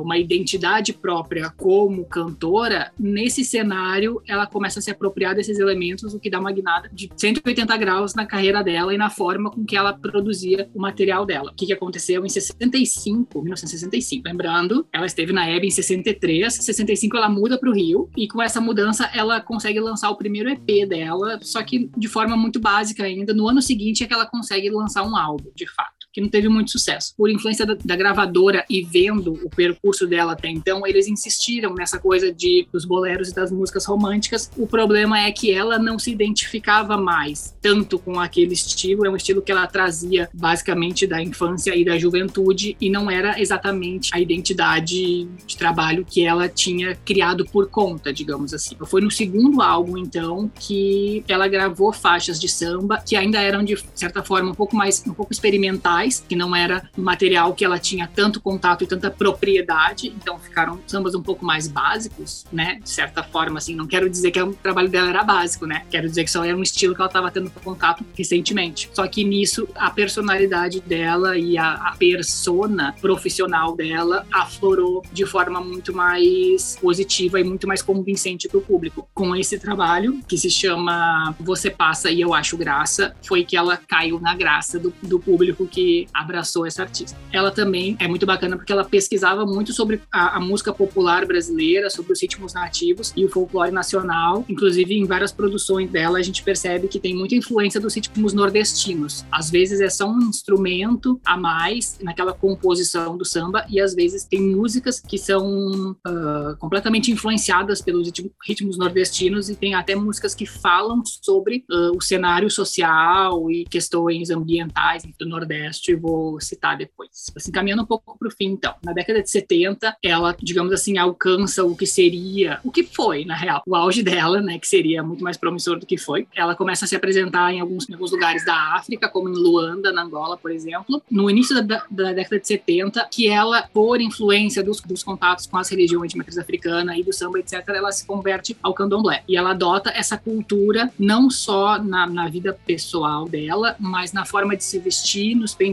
uma 0.02 0.18
identidade 0.18 0.94
própria 0.94 1.50
como 1.50 2.06
cantora, 2.06 2.92
nesse 2.98 3.44
cenário 3.44 4.22
ela 4.28 4.48
começa 4.48 4.80
a 4.80 4.82
se 4.82 4.92
apropriar 4.92 5.36
desses 5.36 5.60
elementos, 5.60 6.14
o 6.14 6.20
que 6.20 6.30
dá 6.30 6.40
uma 6.40 6.52
guinada 6.52 6.90
de 6.94 7.10
180 7.16 7.76
graus 7.78 8.16
na 8.16 8.26
carreira 8.26 8.64
dela 8.64 8.94
e 8.94 8.98
na 8.98 9.10
forma 9.10 9.33
forma 9.34 9.52
com 9.52 9.66
que 9.66 9.76
ela 9.76 9.94
produzia 9.94 10.70
o 10.74 10.80
material 10.80 11.26
dela. 11.26 11.52
O 11.52 11.56
que, 11.56 11.66
que 11.66 11.74
aconteceu 11.74 12.26
em 12.26 12.30
65, 12.30 13.42
1965? 13.42 14.28
Lembrando, 14.28 14.88
ela 14.94 15.06
esteve 15.06 15.34
na 15.34 15.48
Hebe 15.48 15.68
em 15.68 15.72
63, 15.72 16.54
65 16.54 17.18
ela 17.18 17.30
muda 17.30 17.58
para 17.58 17.70
o 17.70 17.74
Rio 17.74 18.10
e 18.16 18.28
com 18.28 18.42
essa 18.42 18.62
mudança 18.62 19.10
ela 19.14 19.42
consegue 19.42 19.80
lançar 19.80 20.10
o 20.10 20.18
primeiro 20.18 20.50
EP 20.50 20.88
dela, 20.88 21.40
só 21.42 21.64
que 21.64 21.90
de 21.98 22.08
forma 22.08 22.38
muito 22.38 22.60
básica 22.60 23.04
ainda. 23.04 23.34
No 23.34 23.48
ano 23.48 23.62
seguinte 23.62 24.04
é 24.04 24.08
que 24.08 24.14
ela 24.14 24.26
consegue 24.26 24.70
lançar 24.70 25.04
um 25.04 25.16
álbum, 25.16 25.52
de 25.56 25.68
fato 25.68 26.03
que 26.14 26.22
não 26.22 26.30
teve 26.30 26.48
muito 26.48 26.72
sucesso. 26.72 27.14
Por 27.18 27.30
influência 27.30 27.66
da, 27.66 27.74
da, 27.74 27.96
gravadora 27.96 28.64
e 28.70 28.84
vendo 28.84 29.34
o 29.44 29.50
percurso 29.50 30.06
dela 30.06 30.34
até 30.34 30.48
então, 30.48 30.86
eles 30.86 31.08
insistiram 31.08 31.74
nessa 31.74 31.98
coisa 31.98 32.32
de 32.32 32.68
dos 32.72 32.86
boleros 32.86 33.30
e 33.30 33.36
das 33.36 33.52
músicas 33.52 33.86
românticas. 33.86 34.50
O 34.56 34.68
problema 34.68 35.20
é 35.20 35.32
que 35.32 35.52
ela 35.52 35.80
não 35.80 35.98
se 35.98 36.12
identificava 36.12 36.96
mais 36.98 37.56
tanto 37.62 37.98
com 37.98 38.20
aquele 38.20 38.54
estilo, 38.54 39.06
é 39.06 39.10
um 39.10 39.16
estilo 39.16 39.42
que 39.42 39.52
ela 39.52 39.66
trazia 39.66 40.30
basicamente 40.34 41.08
da 41.08 41.22
infância 41.22 41.76
e 41.76 41.84
da 41.84 41.98
juventude 41.98 42.78
e 42.80 42.90
não 42.90 43.10
era 43.10 43.42
exatamente 43.42 44.12
a 44.14 44.20
identidade 44.20 45.26
de 45.26 45.58
trabalho 45.58 46.06
que 46.08 46.24
ela 46.24 46.48
tinha 46.48 46.96
criado 47.04 47.46
por 47.46 47.70
conta, 47.70 48.14
digamos 48.14 48.54
assim. 48.54 48.76
Foi 48.86 49.02
no 49.02 49.10
segundo 49.10 49.62
álbum 49.62 49.98
então 49.98 50.52
que 50.60 51.24
ela 51.28 51.48
gravou 51.48 51.92
faixas 51.92 52.40
de 52.40 52.48
samba 52.48 53.02
que 53.04 53.16
ainda 53.16 53.42
eram 53.42 53.64
de 53.64 53.76
certa 53.96 54.22
forma 54.22 54.52
um 54.52 54.56
pouco 54.56 54.76
mais 54.76 55.04
um 55.08 55.14
pouco 55.14 55.32
experimentais 55.32 56.03
que 56.28 56.36
não 56.36 56.56
era 56.56 56.90
material 56.98 57.54
que 57.54 57.64
ela 57.64 57.80
tinha 57.80 58.08
tanto 58.08 58.42
contato 58.42 58.84
e 58.84 58.88
tanta 58.88 59.10
propriedade, 59.10 60.08
então 60.08 60.40
ficaram 60.40 60.80
sambas 60.88 61.16
um 61.16 61.22
pouco 61.22 61.46
mais 61.46 61.68
básicos, 61.68 62.46
né? 62.52 62.80
De 62.84 62.90
certa 62.90 63.24
forma, 63.24 63.58
assim, 63.58 63.76
não 63.76 63.88
quero 63.88 64.10
dizer 64.10 64.32
que 64.32 64.42
o 64.42 64.54
trabalho 64.54 64.90
dela 64.90 65.10
era 65.10 65.24
básico, 65.24 65.66
né? 65.66 65.86
Quero 65.90 66.08
dizer 66.08 66.24
que 66.24 66.32
só 66.32 66.44
era 66.44 66.56
um 66.56 66.64
estilo 66.64 66.96
que 66.96 67.02
ela 67.02 67.10
estava 67.10 67.32
tendo 67.32 67.50
contato 67.64 68.06
recentemente. 68.16 68.90
Só 68.94 69.08
que 69.08 69.24
nisso, 69.24 69.68
a 69.76 69.90
personalidade 69.90 70.80
dela 70.82 71.38
e 71.38 71.58
a, 71.58 71.74
a 71.74 71.96
persona 71.98 72.96
profissional 73.02 73.76
dela 73.76 74.26
aflorou 74.32 75.04
de 75.12 75.26
forma 75.26 75.62
muito 75.62 75.94
mais 75.94 76.78
positiva 76.82 77.40
e 77.40 77.44
muito 77.44 77.68
mais 77.68 77.82
convincente 77.82 78.48
para 78.48 78.58
o 78.58 78.62
público. 78.62 79.08
Com 79.14 79.36
esse 79.36 79.60
trabalho, 79.60 80.20
que 80.28 80.38
se 80.38 80.50
chama 80.50 81.36
Você 81.40 81.70
Passa 81.70 82.10
e 82.10 82.22
Eu 82.22 82.34
Acho 82.34 82.58
Graça, 82.58 83.16
foi 83.24 83.44
que 83.44 83.56
ela 83.56 83.78
caiu 83.78 84.20
na 84.20 84.36
graça 84.36 84.80
do, 84.80 84.94
do 85.02 85.20
público 85.20 85.68
que 85.68 85.93
abraçou 86.14 86.66
essa 86.66 86.82
artista. 86.82 87.18
Ela 87.32 87.52
também 87.52 87.96
é 88.00 88.08
muito 88.08 88.26
bacana 88.26 88.56
porque 88.58 88.72
ela 88.72 88.86
pesquisava 88.86 89.46
muito 89.46 89.74
sobre 89.74 90.02
a, 90.12 90.38
a 90.38 90.40
música 90.40 90.74
popular 90.74 91.26
brasileira, 91.26 91.90
sobre 91.90 92.14
os 92.14 92.22
ritmos 92.22 92.54
nativos 92.54 93.14
e 93.16 93.26
o 93.26 93.30
folclore 93.30 93.72
nacional. 93.72 94.46
Inclusive, 94.48 94.94
em 94.96 95.06
várias 95.06 95.32
produções 95.32 95.90
dela, 95.90 96.20
a 96.20 96.22
gente 96.22 96.44
percebe 96.44 96.88
que 96.88 97.00
tem 97.00 97.16
muita 97.16 97.36
influência 97.36 97.80
dos 97.80 97.96
ritmos 97.96 98.34
nordestinos. 98.34 99.26
Às 99.32 99.50
vezes 99.50 99.82
é 99.82 99.90
só 99.90 100.10
um 100.10 100.22
instrumento 100.22 101.20
a 101.26 101.38
mais 101.38 101.98
naquela 102.02 102.34
composição 102.34 103.18
do 103.18 103.26
samba, 103.26 103.66
e 103.70 103.80
às 103.80 103.94
vezes 103.94 104.26
tem 104.26 104.42
músicas 104.42 105.00
que 105.00 105.18
são 105.18 105.92
uh, 105.92 106.58
completamente 106.60 107.12
influenciadas 107.12 107.82
pelos 107.82 108.12
ritmos 108.48 108.78
nordestinos, 108.78 109.50
e 109.50 109.56
tem 109.56 109.74
até 109.74 109.96
músicas 109.96 110.34
que 110.36 110.46
falam 110.46 111.02
sobre 111.06 111.66
uh, 111.72 111.98
o 111.98 112.02
cenário 112.02 112.50
social 112.50 113.50
e 113.52 113.66
questões 113.66 114.30
ambientais 114.30 115.04
do 115.20 115.28
Nordeste 115.28 115.83
e 115.92 115.96
vou 115.96 116.40
citar 116.40 116.78
depois. 116.78 117.10
Assim, 117.36 117.52
caminhando 117.52 117.84
um 117.84 117.86
pouco 117.86 118.18
para 118.18 118.28
o 118.28 118.32
fim, 118.32 118.48
então. 118.48 118.74
Na 118.84 118.94
década 118.94 119.22
de 119.22 119.30
70, 119.30 119.98
ela, 120.04 120.36
digamos 120.42 120.72
assim, 120.72 120.98
alcança 120.98 121.64
o 121.64 121.76
que 121.76 121.86
seria, 121.86 122.60
o 122.64 122.72
que 122.72 122.84
foi, 122.84 123.26
na 123.26 123.36
real, 123.36 123.62
o 123.68 123.76
auge 123.76 124.04
dela, 124.04 124.42
né, 124.42 124.58
que 124.58 124.68
seria 124.68 125.04
muito 125.04 125.24
mais 125.24 125.38
promissor 125.38 125.80
do 125.80 125.86
que 125.86 125.98
foi. 125.98 126.28
Ela 126.36 126.56
começa 126.56 126.86
a 126.86 126.88
se 126.88 126.96
apresentar 126.96 127.54
em 127.54 127.60
alguns, 127.60 127.90
em 127.90 127.94
alguns 127.94 128.12
lugares 128.12 128.46
da 128.46 128.76
África, 128.76 129.10
como 129.10 129.30
em 129.30 129.34
Luanda, 129.34 129.92
na 129.92 130.04
Angola, 130.04 130.38
por 130.38 130.52
exemplo. 130.52 131.02
No 131.10 131.30
início 131.30 131.62
da, 131.64 131.86
da 131.90 132.14
década 132.14 132.40
de 132.40 132.48
70, 132.48 133.08
que 133.12 133.28
ela, 133.28 133.64
por 133.74 134.02
influência 134.02 134.64
dos, 134.64 134.82
dos 134.82 135.04
contatos 135.04 135.48
com 135.48 135.58
as 135.58 135.70
religiões 135.70 136.12
de 136.12 136.18
matriz 136.18 136.38
africana 136.38 136.98
e 136.98 137.04
do 137.04 137.14
samba, 137.14 137.40
etc., 137.40 137.64
ela 137.70 137.92
se 137.92 138.06
converte 138.06 138.58
ao 138.62 138.74
candomblé. 138.74 139.24
E 139.28 139.38
ela 139.38 139.52
adota 139.52 139.92
essa 139.92 140.18
cultura 140.18 140.92
não 140.98 141.30
só 141.30 141.82
na, 141.82 142.08
na 142.08 142.28
vida 142.28 142.58
pessoal 142.66 143.28
dela, 143.28 143.76
mas 143.80 144.14
na 144.14 144.26
forma 144.26 144.56
de 144.56 144.64
se 144.64 144.80
vestir, 144.80 145.36
nos 145.36 145.54
penteados. 145.54 145.73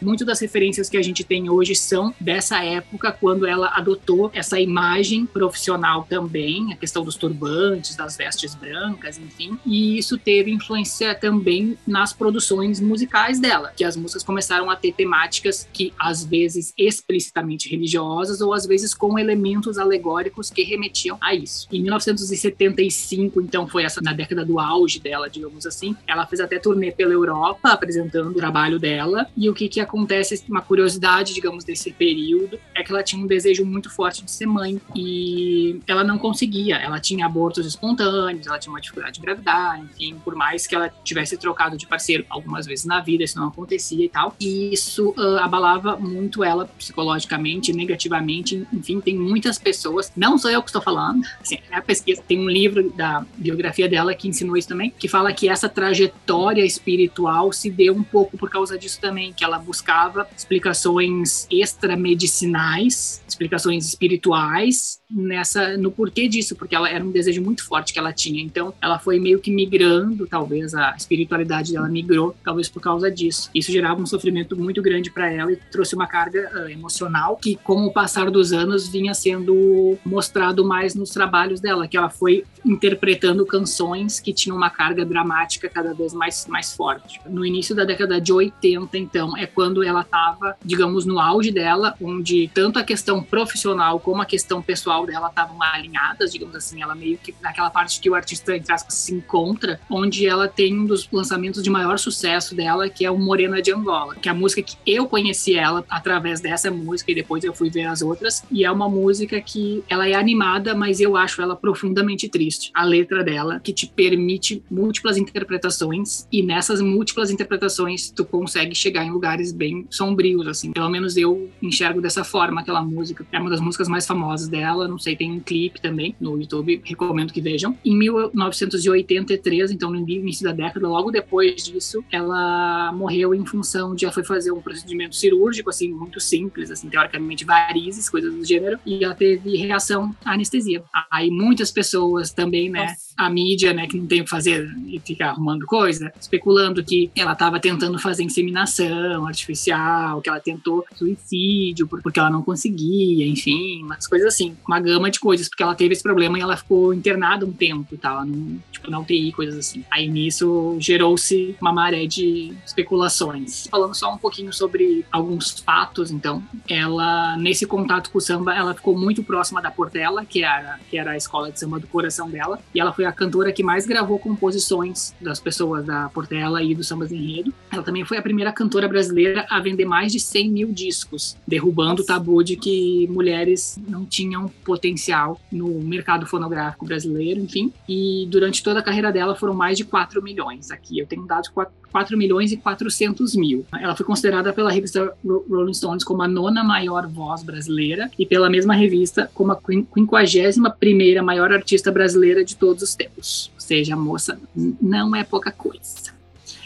Muitas 0.00 0.26
das 0.26 0.40
referências 0.40 0.88
que 0.88 0.96
a 0.96 1.02
gente 1.02 1.24
tem 1.24 1.48
hoje 1.48 1.74
são 1.74 2.14
dessa 2.20 2.62
época, 2.64 3.12
quando 3.12 3.46
ela 3.46 3.72
adotou 3.74 4.30
essa 4.34 4.60
imagem 4.60 5.26
profissional 5.26 6.06
também, 6.08 6.72
a 6.72 6.76
questão 6.76 7.04
dos 7.04 7.16
turbantes, 7.16 7.96
das 7.96 8.16
vestes 8.16 8.54
brancas, 8.54 9.18
enfim. 9.18 9.58
E 9.64 9.98
isso 9.98 10.18
teve 10.18 10.50
influência 10.50 11.14
também 11.14 11.76
nas 11.86 12.12
produções 12.12 12.80
musicais 12.80 13.40
dela, 13.40 13.72
que 13.76 13.84
as 13.84 13.96
músicas 13.96 14.22
começaram 14.22 14.70
a 14.70 14.76
ter 14.76 14.92
temáticas 14.92 15.68
que 15.72 15.92
às 15.98 16.24
vezes 16.24 16.72
explicitamente 16.76 17.68
religiosas 17.68 18.40
ou 18.40 18.52
às 18.52 18.66
vezes 18.66 18.94
com 18.94 19.18
elementos 19.18 19.78
alegóricos 19.78 20.50
que 20.50 20.62
remetiam 20.62 21.18
a 21.20 21.34
isso. 21.34 21.68
Em 21.72 21.82
1975, 21.82 23.40
então 23.40 23.66
foi 23.66 23.84
essa 23.84 24.00
na 24.00 24.12
década 24.12 24.44
do 24.44 24.58
auge 24.58 25.00
dela, 25.00 25.28
digamos 25.28 25.66
assim, 25.66 25.96
ela 26.06 26.26
fez 26.26 26.40
até 26.40 26.58
turnê 26.58 26.90
pela 26.90 27.12
Europa 27.12 27.70
apresentando 27.70 28.30
o 28.30 28.34
trabalho 28.34 28.78
dela 28.78 29.01
E 29.36 29.48
o 29.48 29.54
que 29.54 29.68
que 29.68 29.80
acontece, 29.80 30.44
uma 30.48 30.60
curiosidade, 30.60 31.34
digamos, 31.34 31.64
desse 31.64 31.92
período, 31.92 32.58
é 32.74 32.82
que 32.82 32.92
ela 32.92 33.02
tinha 33.02 33.22
um 33.22 33.26
desejo 33.26 33.64
muito 33.64 33.90
forte 33.90 34.24
de 34.24 34.30
ser 34.30 34.46
mãe 34.46 34.80
e 34.94 35.80
ela 35.86 36.04
não 36.04 36.18
conseguia. 36.18 36.76
Ela 36.76 37.00
tinha 37.00 37.26
abortos 37.26 37.66
espontâneos, 37.66 38.46
ela 38.46 38.58
tinha 38.58 38.72
uma 38.72 38.80
dificuldade 38.80 39.14
de 39.14 39.20
engravidar, 39.20 39.80
enfim, 39.80 40.16
por 40.24 40.34
mais 40.34 40.66
que 40.66 40.74
ela 40.74 40.90
tivesse 41.04 41.36
trocado 41.36 41.76
de 41.76 41.86
parceiro 41.86 42.24
algumas 42.28 42.66
vezes 42.66 42.84
na 42.84 43.00
vida, 43.00 43.24
isso 43.24 43.38
não 43.38 43.48
acontecia 43.48 44.04
e 44.04 44.08
tal. 44.08 44.34
E 44.40 44.72
isso 44.72 45.10
uh, 45.10 45.38
abalava 45.38 45.96
muito 45.96 46.44
ela 46.44 46.66
psicologicamente, 46.66 47.72
negativamente. 47.72 48.66
Enfim, 48.72 49.00
tem 49.00 49.16
muitas 49.16 49.58
pessoas, 49.58 50.12
não 50.16 50.38
sou 50.38 50.50
eu 50.50 50.62
que 50.62 50.68
estou 50.68 50.82
falando, 50.82 51.24
assim, 51.40 51.58
é 51.70 51.76
a 51.76 51.82
pesquisa, 51.82 52.22
tem 52.26 52.38
um 52.38 52.48
livro 52.48 52.90
da 52.90 53.24
biografia 53.36 53.88
dela 53.88 54.14
que 54.14 54.28
ensinou 54.28 54.56
isso 54.56 54.68
também, 54.68 54.92
que 54.98 55.08
fala 55.08 55.32
que 55.32 55.48
essa 55.48 55.68
trajetória 55.68 56.64
espiritual 56.64 57.52
se 57.52 57.70
deu 57.70 57.94
um 57.94 58.02
pouco 58.02 58.36
por 58.36 58.50
causa 58.50 58.78
disso 58.78 58.91
também, 59.00 59.32
que 59.32 59.44
ela 59.44 59.58
buscava 59.58 60.28
explicações 60.36 61.46
extramedicinais, 61.50 63.22
explicações 63.26 63.86
espirituais 63.86 65.01
nessa 65.12 65.76
no 65.76 65.90
porquê 65.90 66.28
disso, 66.28 66.56
porque 66.56 66.74
ela 66.74 66.88
era 66.88 67.04
um 67.04 67.10
desejo 67.10 67.42
muito 67.42 67.64
forte 67.64 67.92
que 67.92 67.98
ela 67.98 68.12
tinha. 68.12 68.42
Então, 68.42 68.74
ela 68.80 68.98
foi 68.98 69.18
meio 69.18 69.38
que 69.38 69.50
migrando, 69.50 70.26
talvez 70.26 70.74
a 70.74 70.94
espiritualidade 70.96 71.72
dela 71.72 71.88
migrou, 71.88 72.34
talvez 72.44 72.68
por 72.68 72.80
causa 72.80 73.10
disso. 73.10 73.50
Isso 73.54 73.70
gerava 73.72 74.00
um 74.00 74.06
sofrimento 74.06 74.56
muito 74.56 74.80
grande 74.80 75.10
para 75.10 75.30
ela 75.30 75.52
e 75.52 75.56
trouxe 75.56 75.94
uma 75.94 76.06
carga 76.06 76.50
uh, 76.54 76.68
emocional 76.68 77.36
que, 77.36 77.56
com 77.56 77.84
o 77.84 77.92
passar 77.92 78.30
dos 78.30 78.52
anos, 78.52 78.88
vinha 78.88 79.14
sendo 79.14 79.98
mostrado 80.04 80.64
mais 80.64 80.94
nos 80.94 81.10
trabalhos 81.10 81.60
dela, 81.60 81.86
que 81.86 81.96
ela 81.96 82.10
foi 82.10 82.44
interpretando 82.64 83.44
canções 83.44 84.20
que 84.20 84.32
tinham 84.32 84.56
uma 84.56 84.70
carga 84.70 85.04
dramática 85.04 85.68
cada 85.68 85.92
vez 85.92 86.12
mais 86.12 86.46
mais 86.46 86.72
forte. 86.74 87.20
No 87.28 87.44
início 87.44 87.74
da 87.74 87.84
década 87.84 88.20
de 88.20 88.32
80, 88.32 88.96
então, 88.98 89.36
é 89.36 89.46
quando 89.46 89.82
ela 89.82 90.02
estava, 90.02 90.56
digamos, 90.64 91.04
no 91.04 91.18
auge 91.18 91.50
dela, 91.50 91.94
onde 92.00 92.50
tanto 92.54 92.78
a 92.78 92.84
questão 92.84 93.22
profissional 93.22 93.98
como 94.00 94.22
a 94.22 94.26
questão 94.26 94.62
pessoal 94.62 95.01
visual 95.02 95.06
dela 95.06 95.28
estavam 95.28 95.62
alinhadas, 95.62 96.32
digamos 96.32 96.54
assim, 96.54 96.82
ela 96.82 96.94
meio 96.94 97.18
que 97.18 97.34
naquela 97.40 97.70
parte 97.70 98.00
que 98.00 98.08
o 98.08 98.14
artista, 98.14 98.56
entre 98.56 98.72
aspas, 98.72 98.94
se 98.94 99.14
encontra, 99.14 99.80
onde 99.90 100.26
ela 100.26 100.48
tem 100.48 100.78
um 100.78 100.86
dos 100.86 101.08
lançamentos 101.10 101.62
de 101.62 101.70
maior 101.70 101.98
sucesso 101.98 102.54
dela, 102.54 102.88
que 102.88 103.04
é 103.04 103.10
o 103.10 103.18
Morena 103.18 103.60
de 103.60 103.72
Angola, 103.72 104.14
que 104.14 104.28
é 104.28 104.32
a 104.32 104.34
música 104.34 104.62
que 104.62 104.76
eu 104.86 105.06
conheci 105.06 105.54
ela 105.54 105.84
através 105.88 106.40
dessa 106.40 106.70
música 106.70 107.10
e 107.10 107.14
depois 107.14 107.44
eu 107.44 107.52
fui 107.52 107.70
ver 107.70 107.84
as 107.84 108.02
outras, 108.02 108.44
e 108.50 108.64
é 108.64 108.70
uma 108.70 108.88
música 108.88 109.40
que 109.40 109.82
ela 109.88 110.08
é 110.08 110.14
animada, 110.14 110.74
mas 110.74 111.00
eu 111.00 111.16
acho 111.16 111.42
ela 111.42 111.56
profundamente 111.56 112.28
triste. 112.28 112.70
A 112.74 112.84
letra 112.84 113.22
dela, 113.22 113.60
que 113.60 113.72
te 113.72 113.86
permite 113.86 114.62
múltiplas 114.70 115.16
interpretações, 115.16 116.26
e 116.32 116.42
nessas 116.42 116.80
múltiplas 116.80 117.30
interpretações 117.30 118.10
tu 118.10 118.24
consegue 118.24 118.74
chegar 118.74 119.04
em 119.04 119.10
lugares 119.10 119.52
bem 119.52 119.86
sombrios, 119.90 120.46
assim. 120.46 120.72
Pelo 120.72 120.88
menos 120.88 121.16
eu 121.16 121.50
enxergo 121.60 122.00
dessa 122.00 122.24
forma 122.24 122.60
aquela 122.60 122.82
música. 122.82 123.26
É 123.32 123.38
uma 123.38 123.50
das 123.50 123.60
músicas 123.60 123.88
mais 123.88 124.06
famosas 124.06 124.48
dela, 124.48 124.88
não 124.92 124.98
sei, 124.98 125.16
tem 125.16 125.32
um 125.32 125.40
clipe 125.40 125.80
também 125.80 126.14
no 126.20 126.38
YouTube, 126.38 126.82
recomendo 126.84 127.32
que 127.32 127.40
vejam. 127.40 127.76
Em 127.84 127.96
1983, 127.96 129.70
então 129.70 129.90
no 129.90 129.98
início 130.08 130.44
da 130.44 130.52
década, 130.52 130.86
logo 130.86 131.10
depois 131.10 131.64
disso, 131.64 132.04
ela 132.10 132.92
morreu 132.92 133.34
em 133.34 133.44
função 133.44 133.94
de 133.94 134.04
ela 134.04 134.12
foi 134.12 134.24
fazer 134.24 134.52
um 134.52 134.60
procedimento 134.60 135.16
cirúrgico, 135.16 135.70
assim, 135.70 135.92
muito 135.92 136.20
simples, 136.20 136.70
assim, 136.70 136.88
teoricamente 136.88 137.44
varizes, 137.44 138.08
coisas 138.08 138.32
do 138.32 138.44
gênero, 138.44 138.78
e 138.86 139.02
ela 139.04 139.14
teve 139.14 139.56
reação 139.56 140.14
à 140.24 140.32
anestesia. 140.34 140.82
Aí 141.10 141.30
muitas 141.30 141.70
pessoas 141.70 142.32
também, 142.32 142.70
né, 142.70 142.82
Nossa. 142.86 143.11
A 143.16 143.30
mídia, 143.30 143.72
né, 143.72 143.86
que 143.86 143.96
não 143.96 144.06
tem 144.06 144.20
o 144.20 144.24
que 144.24 144.30
fazer 144.30 144.68
e 144.86 145.00
fica 145.00 145.26
arrumando 145.26 145.66
coisa, 145.66 146.12
especulando 146.20 146.82
que 146.84 147.10
ela 147.16 147.32
estava 147.32 147.60
tentando 147.60 147.98
fazer 147.98 148.22
inseminação 148.22 149.26
artificial, 149.26 150.20
que 150.20 150.28
ela 150.28 150.40
tentou 150.40 150.84
suicídio 150.96 151.86
porque 151.86 152.18
ela 152.18 152.30
não 152.30 152.42
conseguia, 152.42 153.26
enfim, 153.26 153.82
umas 153.82 154.06
coisas 154.06 154.28
assim, 154.28 154.56
uma 154.66 154.80
gama 154.80 155.10
de 155.10 155.20
coisas, 155.20 155.48
porque 155.48 155.62
ela 155.62 155.74
teve 155.74 155.92
esse 155.92 156.02
problema 156.02 156.38
e 156.38 156.40
ela 156.40 156.56
ficou 156.56 156.92
internada 156.94 157.44
um 157.44 157.52
tempo, 157.52 157.96
tava 157.96 158.24
no, 158.24 158.60
tipo, 158.70 158.90
na 158.90 158.98
UTI, 158.98 159.32
coisas 159.32 159.58
assim. 159.58 159.84
Aí 159.90 160.08
nisso 160.08 160.76
gerou-se 160.78 161.56
uma 161.60 161.72
maré 161.72 162.06
de 162.06 162.52
especulações. 162.64 163.66
Falando 163.68 163.94
só 163.94 164.12
um 164.12 164.18
pouquinho 164.18 164.52
sobre 164.52 165.04
alguns 165.10 165.60
fatos, 165.60 166.10
então, 166.10 166.42
ela, 166.68 167.36
nesse 167.36 167.66
contato 167.66 168.10
com 168.10 168.18
o 168.18 168.20
samba, 168.20 168.54
ela 168.54 168.74
ficou 168.74 168.96
muito 168.96 169.22
próxima 169.22 169.60
da 169.60 169.70
Portela, 169.70 170.24
que 170.24 170.44
era, 170.44 170.78
que 170.90 170.98
era 170.98 171.12
a 171.12 171.16
escola 171.16 171.50
de 171.50 171.58
samba 171.58 171.78
do 171.78 171.86
coração 171.86 172.28
dela, 172.28 172.58
e 172.74 172.80
ela 172.80 172.92
foi 172.92 173.01
a 173.04 173.12
cantora 173.12 173.52
que 173.52 173.62
mais 173.62 173.86
gravou 173.86 174.18
composições 174.18 175.14
das 175.20 175.40
pessoas 175.40 175.84
da 175.84 176.08
Portela 176.08 176.62
e 176.62 176.74
do 176.74 176.84
Samba 176.84 177.06
Enredo. 177.06 177.52
Ela 177.70 177.82
também 177.82 178.04
foi 178.04 178.18
a 178.18 178.22
primeira 178.22 178.52
cantora 178.52 178.88
brasileira 178.88 179.46
a 179.50 179.60
vender 179.60 179.84
mais 179.84 180.12
de 180.12 180.20
100 180.20 180.50
mil 180.50 180.72
discos, 180.72 181.36
derrubando 181.46 182.02
o 182.02 182.06
tabu 182.06 182.42
de 182.42 182.56
que 182.56 183.06
mulheres 183.08 183.78
não 183.88 184.04
tinham 184.04 184.48
potencial 184.64 185.40
no 185.50 185.68
mercado 185.80 186.26
fonográfico 186.26 186.86
brasileiro, 186.86 187.40
enfim. 187.40 187.72
E 187.88 188.26
durante 188.30 188.62
toda 188.62 188.80
a 188.80 188.82
carreira 188.82 189.12
dela 189.12 189.34
foram 189.34 189.54
mais 189.54 189.76
de 189.76 189.84
4 189.84 190.22
milhões. 190.22 190.70
Aqui 190.70 190.98
eu 190.98 191.06
tenho 191.06 191.26
dados 191.26 191.48
4, 191.48 191.72
4 191.92 192.16
milhões 192.16 192.50
e 192.50 192.56
400 192.56 193.36
mil. 193.36 193.64
Ela 193.78 193.94
foi 193.94 194.04
considerada 194.04 194.52
pela 194.52 194.72
revista 194.72 195.12
Rolling 195.24 195.74
Stones 195.74 196.02
como 196.02 196.22
a 196.22 196.28
nona 196.28 196.64
maior 196.64 197.06
voz 197.06 197.42
brasileira 197.42 198.10
e 198.18 198.24
pela 198.24 198.48
mesma 198.48 198.74
revista 198.74 199.30
como 199.34 199.52
a 199.52 199.60
51 199.60 200.70
primeira 200.80 201.22
maior 201.22 201.52
artista 201.52 201.92
brasileira 201.92 202.44
de 202.44 202.56
todos 202.56 202.82
os 202.82 202.94
tempos. 202.94 203.50
Ou 203.54 203.60
seja, 203.60 203.94
a 203.94 203.96
moça 203.96 204.40
não 204.80 205.14
é 205.14 205.22
pouca 205.22 205.52
coisa. 205.52 206.10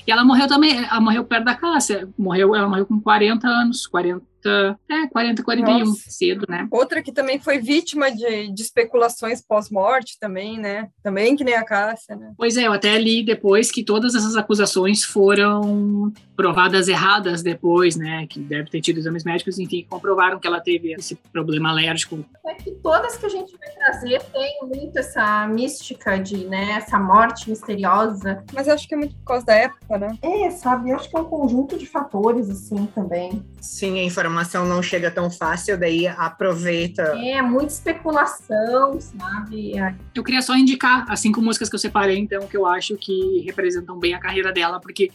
E 0.06 0.12
ela 0.12 0.24
morreu 0.24 0.46
também, 0.46 0.78
ela 0.84 1.00
morreu 1.00 1.24
perto 1.24 1.44
da 1.44 1.54
Cássia. 1.54 2.08
Morreu, 2.16 2.54
ela 2.54 2.68
morreu 2.68 2.86
com 2.86 3.00
40 3.00 3.48
anos, 3.48 3.86
40 3.88 4.22
40, 4.36 4.36
é, 4.45 5.07
40, 5.09 5.43
41, 5.43 5.78
Nossa. 5.78 6.03
cedo, 6.11 6.47
né? 6.49 6.68
Outra 6.70 7.03
que 7.03 7.12
também 7.12 7.39
foi 7.41 7.59
vítima 7.59 8.11
de, 8.11 8.53
de 8.53 8.62
especulações 8.62 9.43
pós-morte 9.43 10.16
também, 10.20 10.59
né? 10.59 10.89
Também 11.03 11.37
que 11.37 11.45
nem 11.45 11.55
a 11.55 11.64
Cássia, 11.64 12.16
né? 12.16 12.32
Pois 12.37 12.57
é, 12.57 12.66
eu 12.66 12.72
até 12.72 12.97
li 12.99 13.24
depois 13.24 13.70
que 13.70 13.84
todas 13.84 14.14
essas 14.14 14.37
acusações 14.37 15.03
foram 15.05 16.12
provadas 16.37 16.87
erradas 16.87 17.43
depois, 17.43 17.97
né? 17.97 18.26
Que 18.28 18.41
deve 18.41 18.70
ter 18.70 18.80
tido 18.80 18.99
exames 18.99 19.24
médicos, 19.24 19.59
enfim, 19.59 19.82
que 19.82 19.89
comprovaram 19.89 20.39
que 20.39 20.47
ela 20.47 20.61
teve 20.61 20.93
esse 20.93 21.16
problema 21.32 21.70
alérgico. 21.70 22.24
É 22.47 22.55
que 22.55 22.70
todas 22.72 23.16
que 23.16 23.26
a 23.26 23.28
gente 23.28 23.57
vai 23.59 23.70
trazer 23.70 24.22
tem 24.24 24.59
muito 24.62 24.99
essa 24.99 25.47
mística 25.49 26.18
de, 26.18 26.45
né, 26.45 26.72
essa 26.72 26.99
morte 26.99 27.49
misteriosa. 27.51 28.45
Mas 28.53 28.68
acho 28.68 28.87
que 28.87 28.95
é 28.95 28.99
muito 28.99 29.16
por 29.16 29.24
causa 29.24 29.47
da 29.47 29.55
época, 29.55 29.99
né? 29.99 30.18
É, 30.22 30.51
sabe? 30.51 30.91
Eu 30.91 30.97
acho 30.97 31.11
que 31.11 31.16
é 31.16 31.20
um 31.20 31.24
conjunto 31.24 31.76
de 31.78 31.87
fatores, 31.87 32.49
assim, 32.51 32.87
também. 32.95 33.43
Sim, 33.61 33.99
a 33.99 34.05
informação 34.05 34.36
não 34.66 34.82
chega 34.82 35.11
tão 35.11 35.30
fácil, 35.30 35.78
daí 35.78 36.07
aproveita. 36.07 37.03
É, 37.18 37.41
muita 37.43 37.72
especulação, 37.72 39.01
sabe? 39.01 39.78
É. 39.78 39.95
Eu 40.14 40.22
queria 40.24 40.43
só 40.43 40.57
indicar 40.57 41.05
as 41.09 41.20
cinco 41.20 41.41
músicas 41.41 41.68
que 41.68 41.74
eu 41.74 41.80
separei, 41.80 42.18
então, 42.18 42.47
que 42.47 42.57
eu 42.57 42.66
acho 42.66 42.97
que 42.97 43.43
representam 43.45 43.99
bem 43.99 44.14
a 44.14 44.18
carreira 44.18 44.53
dela, 44.53 44.80
porque 44.80 45.11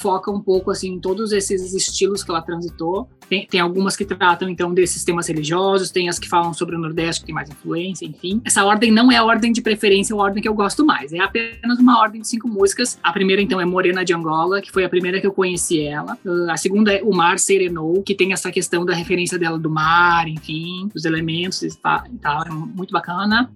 foca 0.00 0.30
um 0.30 0.40
pouco 0.40 0.70
assim 0.70 0.94
em 0.94 1.00
todos 1.00 1.32
esses 1.32 1.72
estilos 1.72 2.22
que 2.22 2.30
ela 2.30 2.42
transitou. 2.42 3.08
Tem, 3.28 3.46
tem, 3.46 3.58
algumas 3.58 3.96
que 3.96 4.04
tratam 4.04 4.48
então 4.48 4.74
desses 4.74 5.02
temas 5.02 5.28
religiosos, 5.28 5.90
tem 5.90 6.08
as 6.08 6.18
que 6.18 6.28
falam 6.28 6.52
sobre 6.52 6.76
o 6.76 6.78
Nordeste 6.78 7.22
que 7.22 7.26
tem 7.26 7.34
mais 7.34 7.48
influência, 7.48 8.04
enfim. 8.04 8.40
Essa 8.44 8.64
ordem 8.64 8.90
não 8.90 9.10
é 9.10 9.16
a 9.16 9.24
ordem 9.24 9.50
de 9.50 9.62
preferência, 9.62 10.12
é 10.12 10.16
a 10.16 10.20
ordem 10.20 10.42
que 10.42 10.48
eu 10.48 10.54
gosto 10.54 10.84
mais. 10.84 11.12
É 11.12 11.20
apenas 11.20 11.78
uma 11.78 11.98
ordem 12.00 12.20
de 12.20 12.28
cinco 12.28 12.48
músicas. 12.48 12.98
A 13.02 13.12
primeira 13.12 13.40
então 13.40 13.60
é 13.60 13.64
Morena 13.64 14.04
de 14.04 14.12
Angola, 14.12 14.60
que 14.60 14.70
foi 14.70 14.84
a 14.84 14.88
primeira 14.88 15.20
que 15.20 15.26
eu 15.26 15.32
conheci 15.32 15.80
ela. 15.82 16.18
A 16.50 16.56
segunda 16.56 16.92
é 16.92 17.02
O 17.02 17.14
Mar 17.14 17.38
Serenou, 17.38 18.02
que 18.02 18.14
tem 18.14 18.32
essa 18.32 18.50
questão 18.54 18.84
da 18.86 18.94
referência 18.94 19.36
dela 19.36 19.58
do 19.58 19.68
mar, 19.68 20.28
enfim, 20.28 20.88
dos 20.94 21.04
elementos 21.04 21.60
e 21.62 21.76
tal, 21.76 22.42
é 22.46 22.50
muito 22.50 22.92
bacana 22.92 23.50